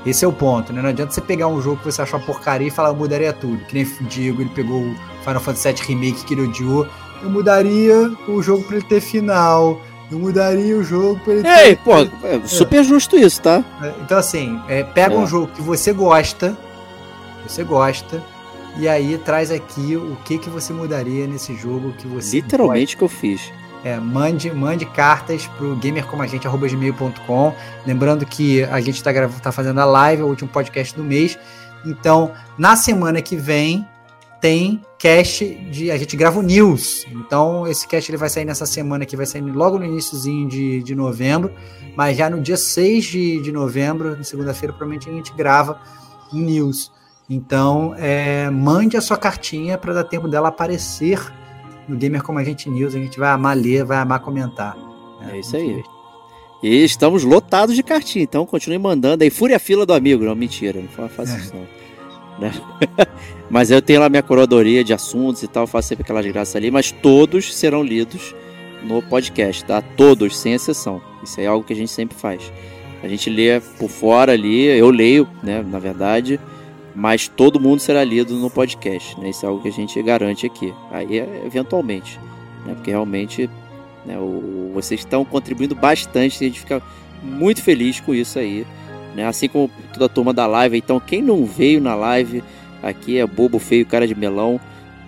Esse 0.06 0.24
é 0.24 0.28
o 0.28 0.32
ponto, 0.32 0.72
né? 0.72 0.80
Não 0.80 0.88
adianta 0.88 1.12
você 1.12 1.20
pegar 1.20 1.48
um 1.48 1.60
jogo 1.60 1.76
que 1.78 1.84
você 1.84 2.00
achou 2.00 2.20
porcaria 2.20 2.68
e 2.68 2.70
falar, 2.70 2.90
eu 2.90 2.96
mudaria 2.96 3.32
tudo. 3.32 3.58
Que 3.66 3.74
nem 3.74 3.84
o 3.84 4.04
Diego, 4.04 4.40
ele 4.40 4.50
pegou 4.50 4.80
o 4.80 4.96
Final 5.22 5.40
Fantasy 5.40 5.72
VII 5.72 5.82
Remake 5.88 6.24
que 6.24 6.34
ele 6.34 6.42
odiou 6.42 6.88
eu 7.22 7.30
mudaria 7.30 8.10
o 8.26 8.42
jogo 8.42 8.64
pra 8.64 8.76
ele 8.76 8.84
ter 8.86 9.00
final. 9.00 9.80
Eu 10.10 10.18
mudaria 10.18 10.76
o 10.76 10.82
jogo 10.82 11.20
pra 11.20 11.34
ele 11.34 11.42
ter. 11.42 11.66
Ei, 11.66 11.76
pô, 11.76 11.98
é 11.98 12.40
super 12.46 12.82
justo 12.82 13.16
isso, 13.16 13.42
tá? 13.42 13.62
É, 13.82 13.92
então, 14.02 14.18
assim, 14.18 14.60
é, 14.68 14.82
pega 14.82 15.14
é. 15.14 15.18
um 15.18 15.26
jogo 15.26 15.48
que 15.48 15.60
você 15.60 15.92
gosta, 15.92 16.56
você 17.46 17.62
gosta, 17.62 18.22
e 18.78 18.88
aí 18.88 19.18
traz 19.18 19.50
aqui 19.50 19.96
o 19.96 20.16
que, 20.24 20.38
que 20.38 20.48
você 20.48 20.72
mudaria 20.72 21.26
nesse 21.26 21.54
jogo 21.54 21.92
que 21.92 22.06
você. 22.06 22.36
Literalmente 22.36 22.94
o 22.94 22.98
que 22.98 23.04
eu 23.04 23.08
fiz. 23.08 23.52
É, 23.84 23.96
mande, 23.96 24.50
mande 24.50 24.86
cartas 24.86 25.46
pro 25.58 25.76
gamercomagente.gmail.com. 25.76 27.54
Lembrando 27.86 28.26
que 28.26 28.64
a 28.64 28.80
gente 28.80 28.96
está 28.96 29.12
tá 29.28 29.52
fazendo 29.52 29.80
a 29.80 29.84
live, 29.84 30.22
o 30.22 30.26
último 30.26 30.48
podcast 30.48 30.96
do 30.96 31.04
mês. 31.04 31.38
Então, 31.84 32.32
na 32.56 32.76
semana 32.76 33.22
que 33.22 33.36
vem, 33.36 33.86
tem 34.40 34.80
cast 34.98 35.44
de. 35.70 35.90
A 35.90 35.96
gente 35.96 36.16
grava 36.16 36.38
o 36.38 36.42
news. 36.42 37.06
Então, 37.10 37.66
esse 37.66 37.86
cast 37.86 38.10
ele 38.10 38.18
vai 38.18 38.28
sair 38.28 38.44
nessa 38.44 38.66
semana 38.66 39.04
aqui, 39.04 39.16
vai 39.16 39.26
sair 39.26 39.40
logo 39.42 39.78
no 39.78 39.84
iníciozinho 39.84 40.48
de, 40.48 40.82
de 40.82 40.94
novembro. 40.94 41.52
Mas 41.96 42.16
já 42.16 42.30
no 42.30 42.40
dia 42.40 42.56
6 42.56 43.04
de, 43.04 43.42
de 43.42 43.52
novembro, 43.52 44.16
na 44.16 44.24
segunda-feira, 44.24 44.72
provavelmente 44.72 45.08
a 45.08 45.12
gente 45.12 45.32
grava 45.34 45.80
o 46.32 46.36
news. 46.36 46.92
Então, 47.28 47.94
é, 47.98 48.48
mande 48.50 48.96
a 48.96 49.00
sua 49.00 49.16
cartinha 49.16 49.76
para 49.76 49.92
dar 49.92 50.04
tempo 50.04 50.28
dela 50.28 50.48
aparecer 50.48 51.20
no 51.86 51.96
Gamer 51.96 52.22
Como 52.22 52.38
a 52.38 52.44
Gente 52.44 52.70
News. 52.70 52.94
A 52.94 52.98
gente 52.98 53.18
vai 53.18 53.30
amar 53.30 53.56
ler, 53.56 53.84
vai 53.84 53.98
amar 53.98 54.20
comentar. 54.20 54.76
É, 55.22 55.36
é 55.36 55.40
isso 55.40 55.56
aí. 55.56 55.82
E 56.62 56.84
estamos 56.84 57.22
lotados 57.22 57.76
de 57.76 57.82
cartinha, 57.82 58.24
então 58.24 58.44
continue 58.44 58.78
mandando 58.78 59.22
aí. 59.22 59.30
Fúria 59.30 59.56
a 59.56 59.60
fila 59.60 59.86
do 59.86 59.92
amigo. 59.92 60.24
Não, 60.24 60.34
mentira, 60.34 60.80
não 60.80 61.08
faça 61.08 61.36
isso 61.38 61.54
não. 61.54 61.66
Né? 62.38 62.52
mas 63.50 63.70
eu 63.70 63.82
tenho 63.82 64.00
lá 64.00 64.08
minha 64.08 64.22
curadoria 64.22 64.84
de 64.84 64.92
assuntos 64.92 65.42
e 65.42 65.48
tal, 65.48 65.66
faço 65.66 65.88
sempre 65.88 66.02
aquelas 66.02 66.24
graças 66.26 66.54
ali, 66.54 66.70
mas 66.70 66.92
todos 66.92 67.54
serão 67.54 67.82
lidos 67.82 68.34
no 68.82 69.02
podcast, 69.02 69.64
tá? 69.64 69.82
Todos, 69.82 70.36
sem 70.38 70.54
exceção. 70.54 71.02
Isso 71.22 71.40
é 71.40 71.46
algo 71.46 71.66
que 71.66 71.72
a 71.72 71.76
gente 71.76 71.90
sempre 71.90 72.16
faz. 72.16 72.52
A 73.02 73.08
gente 73.08 73.30
lê 73.30 73.60
por 73.78 73.88
fora 73.88 74.32
ali, 74.32 74.64
eu 74.64 74.90
leio, 74.90 75.28
né, 75.42 75.62
na 75.62 75.78
verdade, 75.78 76.38
mas 76.94 77.28
todo 77.28 77.60
mundo 77.60 77.80
será 77.80 78.02
lido 78.02 78.34
no 78.34 78.50
podcast, 78.50 79.18
né? 79.20 79.30
Isso 79.30 79.44
é 79.44 79.48
algo 79.48 79.62
que 79.62 79.68
a 79.68 79.72
gente 79.72 80.00
garante 80.02 80.46
aqui. 80.46 80.72
Aí 80.90 81.18
é 81.18 81.42
eventualmente, 81.44 82.18
né? 82.66 82.74
Porque 82.74 82.90
realmente 82.90 83.48
né, 84.04 84.18
o, 84.18 84.72
vocês 84.74 85.00
estão 85.00 85.24
contribuindo 85.24 85.74
bastante, 85.74 86.44
a 86.44 86.46
gente 86.48 86.60
fica 86.60 86.82
muito 87.22 87.62
feliz 87.62 88.00
com 88.00 88.14
isso 88.14 88.38
aí 88.38 88.66
né? 89.18 89.26
Assim 89.26 89.48
como 89.48 89.68
toda 89.92 90.06
a 90.06 90.08
turma 90.08 90.32
da 90.32 90.46
live. 90.46 90.78
Então, 90.78 91.00
quem 91.00 91.20
não 91.20 91.44
veio 91.44 91.80
na 91.80 91.96
live 91.96 92.42
aqui 92.80 93.18
é 93.18 93.26
bobo, 93.26 93.58
feio, 93.58 93.84
cara 93.84 94.06
de 94.06 94.14
melão, 94.14 94.60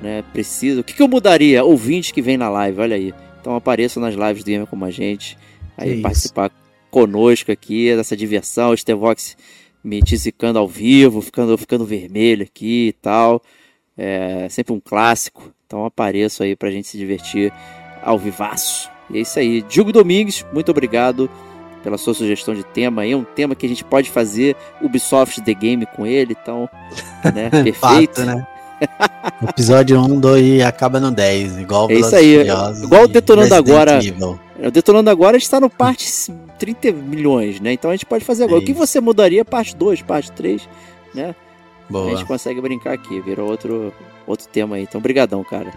né? 0.03 0.25
Precisa. 0.33 0.81
O 0.81 0.85
que, 0.85 0.93
que 0.93 1.03
eu 1.03 1.07
mudaria? 1.07 1.63
Ouvinte 1.63 2.13
que 2.13 2.21
vem 2.21 2.37
na 2.37 2.51
live, 2.51 2.81
olha 2.81 2.97
aí. 2.97 3.15
Então 3.41 3.55
apareça 3.55 4.01
nas 4.01 4.15
lives 4.15 4.43
do 4.43 4.51
Gamer 4.51 4.67
como 4.67 4.85
a 4.85 4.91
gente. 4.91 5.39
Aí 5.79 5.97
que 5.97 6.03
participar 6.03 6.47
isso. 6.47 6.57
conosco 6.91 7.53
aqui 7.53 7.95
dessa 7.95 8.17
diversão. 8.17 8.71
O 8.71 8.77
Stevox 8.77 9.37
me 9.83 10.03
tisicando 10.03 10.59
ao 10.59 10.67
vivo, 10.67 11.23
ficando, 11.23 11.57
ficando 11.57 11.87
vermelho 11.87 12.43
aqui 12.43 12.89
e 12.89 12.93
tal. 12.93 13.41
É 13.97 14.49
sempre 14.51 14.73
um 14.73 14.81
clássico. 14.81 15.53
Então 15.67 15.85
apareço 15.85 16.43
aí 16.43 16.57
pra 16.57 16.71
gente 16.71 16.89
se 16.89 16.99
divertir 16.99 17.53
ao 18.03 18.19
vivaço. 18.19 18.91
E 19.09 19.19
é 19.19 19.21
isso 19.21 19.39
aí. 19.39 19.63
Diogo 19.63 19.93
Domingues, 19.93 20.45
muito 20.53 20.71
obrigado 20.71 21.31
pela 21.83 21.99
sua 21.99 22.15
sugestão 22.15 22.55
de 22.55 22.65
tema 22.65 23.03
aí. 23.03 23.13
É 23.13 23.17
um 23.17 23.25
tema 23.25 23.55
que 23.55 23.67
a 23.67 23.69
gente 23.69 23.85
pode 23.85 24.11
fazer 24.11 24.57
Ubisoft 24.81 25.41
The 25.43 25.55
Game 25.55 25.87
com 25.87 26.07
ele, 26.07 26.37
então, 26.41 26.69
né? 27.25 27.51
Perfeito. 27.63 28.21
Fato, 28.21 28.25
né? 28.25 28.47
Episódio 29.49 30.01
1, 30.01 30.21
2 30.21 30.47
e 30.47 30.63
acaba 30.63 30.99
no 30.99 31.11
10, 31.11 31.59
igual 31.59 31.91
É 31.91 31.95
isso 31.95 32.17
aí. 32.17 32.47
Igual 32.83 33.05
o 33.05 33.09
Detonando 33.09 33.55
Agora. 33.55 33.99
Evil. 34.03 34.39
É, 34.59 34.69
o 34.69 34.71
Detonando 34.71 35.11
Agora 35.11 35.37
está 35.37 35.61
no 35.61 35.69
parte 35.69 36.33
30 36.59 36.93
milhões, 36.93 37.61
né? 37.61 37.73
Então 37.73 37.91
a 37.91 37.95
gente 37.95 38.07
pode 38.07 38.25
fazer 38.25 38.45
agora. 38.45 38.61
É 38.61 38.63
o 38.63 38.67
que 38.67 38.73
você 38.73 39.01
mudaria 39.01 39.45
parte 39.45 39.77
2, 39.77 40.03
parte 40.03 40.33
3, 40.33 40.69
né? 41.15 41.35
Boa. 41.89 42.07
A 42.07 42.11
gente 42.11 42.27
consegue 42.27 42.61
brincar 42.61 42.93
aqui, 42.93 43.21
virou 43.21 43.51
outro, 43.51 43.93
outro 44.31 44.49
tema 44.49 44.77
aí. 44.77 44.83
Então, 44.83 45.01
brigadão, 45.01 45.43
cara. 45.45 45.73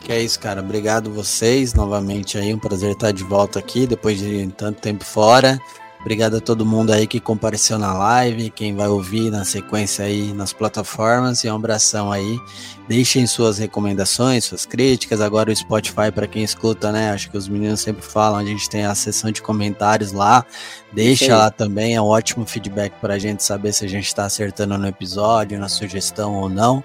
Que 0.00 0.12
é 0.12 0.20
isso, 0.20 0.38
cara. 0.40 0.60
Obrigado 0.60 1.10
vocês 1.10 1.74
novamente 1.74 2.38
aí. 2.38 2.52
Um 2.52 2.58
prazer 2.58 2.92
estar 2.92 3.12
de 3.12 3.24
volta 3.24 3.58
aqui 3.58 3.86
depois 3.86 4.18
de 4.18 4.46
tanto 4.56 4.80
tempo 4.80 5.04
fora. 5.04 5.60
Obrigado 6.00 6.36
a 6.36 6.40
todo 6.40 6.64
mundo 6.64 6.92
aí 6.92 7.06
que 7.06 7.18
compareceu 7.18 7.78
na 7.78 7.92
live, 7.92 8.50
quem 8.50 8.74
vai 8.74 8.86
ouvir 8.86 9.30
na 9.30 9.44
sequência 9.44 10.04
aí 10.04 10.32
nas 10.32 10.52
plataformas 10.52 11.42
e 11.42 11.50
um 11.50 11.56
abração 11.56 12.12
aí. 12.12 12.40
Deixem 12.88 13.26
suas 13.26 13.58
recomendações, 13.58 14.44
suas 14.44 14.64
críticas. 14.64 15.20
Agora 15.20 15.50
o 15.50 15.56
Spotify 15.56 16.10
para 16.14 16.26
quem 16.26 16.44
escuta, 16.44 16.92
né? 16.92 17.10
Acho 17.10 17.30
que 17.30 17.36
os 17.36 17.48
meninos 17.48 17.80
sempre 17.80 18.00
falam, 18.00 18.38
a 18.38 18.44
gente 18.44 18.70
tem 18.70 18.84
a 18.84 18.94
seção 18.94 19.30
de 19.32 19.42
comentários 19.42 20.12
lá. 20.12 20.46
Deixa 20.92 21.36
lá 21.36 21.50
também, 21.50 21.96
é 21.96 22.00
um 22.00 22.06
ótimo 22.06 22.46
feedback 22.46 22.92
para 23.00 23.14
a 23.14 23.18
gente 23.18 23.42
saber 23.42 23.72
se 23.72 23.84
a 23.84 23.88
gente 23.88 24.06
está 24.06 24.24
acertando 24.24 24.78
no 24.78 24.86
episódio, 24.86 25.58
na 25.58 25.68
sugestão 25.68 26.36
ou 26.36 26.48
não. 26.48 26.82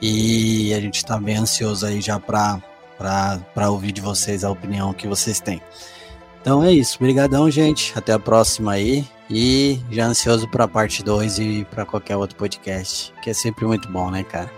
E 0.00 0.74
a 0.74 0.80
gente 0.80 0.96
está 0.96 1.18
bem 1.18 1.38
ansioso 1.38 1.86
aí 1.86 2.00
já 2.00 2.20
para 2.20 2.60
ouvir 3.70 3.92
de 3.92 4.00
vocês 4.00 4.44
a 4.44 4.50
opinião 4.50 4.92
que 4.92 5.08
vocês 5.08 5.40
têm. 5.40 5.60
Então 6.42 6.62
é 6.62 6.72
isso. 6.72 6.98
Obrigadão, 6.98 7.48
gente. 7.48 7.92
Até 7.96 8.12
a 8.12 8.18
próxima 8.18 8.72
aí. 8.72 9.06
E 9.30 9.80
já 9.90 10.06
ansioso 10.06 10.46
para 10.46 10.64
a 10.64 10.68
parte 10.68 11.02
2 11.02 11.38
e 11.38 11.66
para 11.70 11.86
qualquer 11.86 12.16
outro 12.16 12.36
podcast, 12.36 13.14
que 13.22 13.30
é 13.30 13.32
sempre 13.32 13.64
muito 13.64 13.88
bom, 13.88 14.10
né, 14.10 14.22
cara? 14.22 14.50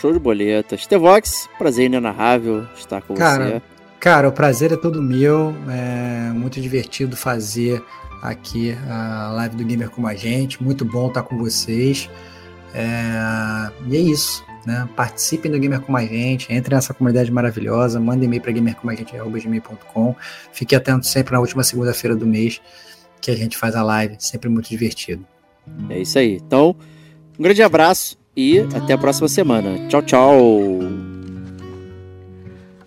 Show 0.00 0.12
de 0.12 0.20
boleta. 0.20 0.76
Stevox, 0.76 1.48
prazer 1.58 1.86
inenarrável 1.86 2.64
estar 2.76 3.02
com 3.02 3.14
cara, 3.14 3.44
você. 3.44 3.62
Cara, 3.98 4.28
o 4.28 4.32
prazer 4.32 4.72
é 4.72 4.76
todo 4.76 5.02
meu. 5.02 5.52
É 5.68 6.30
muito 6.32 6.60
divertido 6.60 7.16
fazer 7.16 7.82
aqui 8.22 8.76
a 8.88 9.32
live 9.34 9.56
do 9.56 9.64
Gamer 9.64 9.90
com 9.90 10.06
a 10.06 10.14
gente. 10.14 10.62
Muito 10.62 10.84
bom 10.84 11.08
estar 11.08 11.22
com 11.22 11.36
vocês. 11.36 12.08
É... 12.72 13.70
E 13.88 13.96
é 13.96 14.00
isso. 14.00 14.44
Né? 14.66 14.88
Participem 14.94 15.50
do 15.50 15.58
Gamer 15.58 15.80
com 15.80 15.96
a 15.96 16.04
gente, 16.04 16.52
entrem 16.52 16.76
nessa 16.76 16.92
comunidade 16.92 17.30
maravilhosa, 17.30 17.98
mandem 17.98 18.26
e-mail 18.26 18.42
para 18.42 18.52
gamercomagente.com. 18.52 20.14
Fique 20.52 20.74
atento 20.74 21.06
sempre 21.06 21.32
na 21.32 21.40
última 21.40 21.62
segunda-feira 21.62 22.14
do 22.14 22.26
mês 22.26 22.60
que 23.20 23.30
a 23.30 23.36
gente 23.36 23.56
faz 23.56 23.74
a 23.74 23.82
live, 23.82 24.16
sempre 24.18 24.48
muito 24.48 24.68
divertido. 24.68 25.24
É 25.88 26.00
isso 26.00 26.18
aí. 26.18 26.36
Então, 26.36 26.74
um 27.38 27.42
grande 27.42 27.62
abraço 27.62 28.18
e 28.36 28.60
até 28.74 28.94
a 28.94 28.98
próxima 28.98 29.28
semana. 29.28 29.88
Tchau, 29.88 30.02
tchau. 30.02 30.78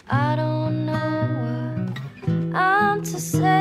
I 0.10 0.36
don't 0.36 0.86
know 0.86 0.94
what 1.42 1.94
I'm 2.54 3.02
to 3.02 3.20
say, 3.20 3.53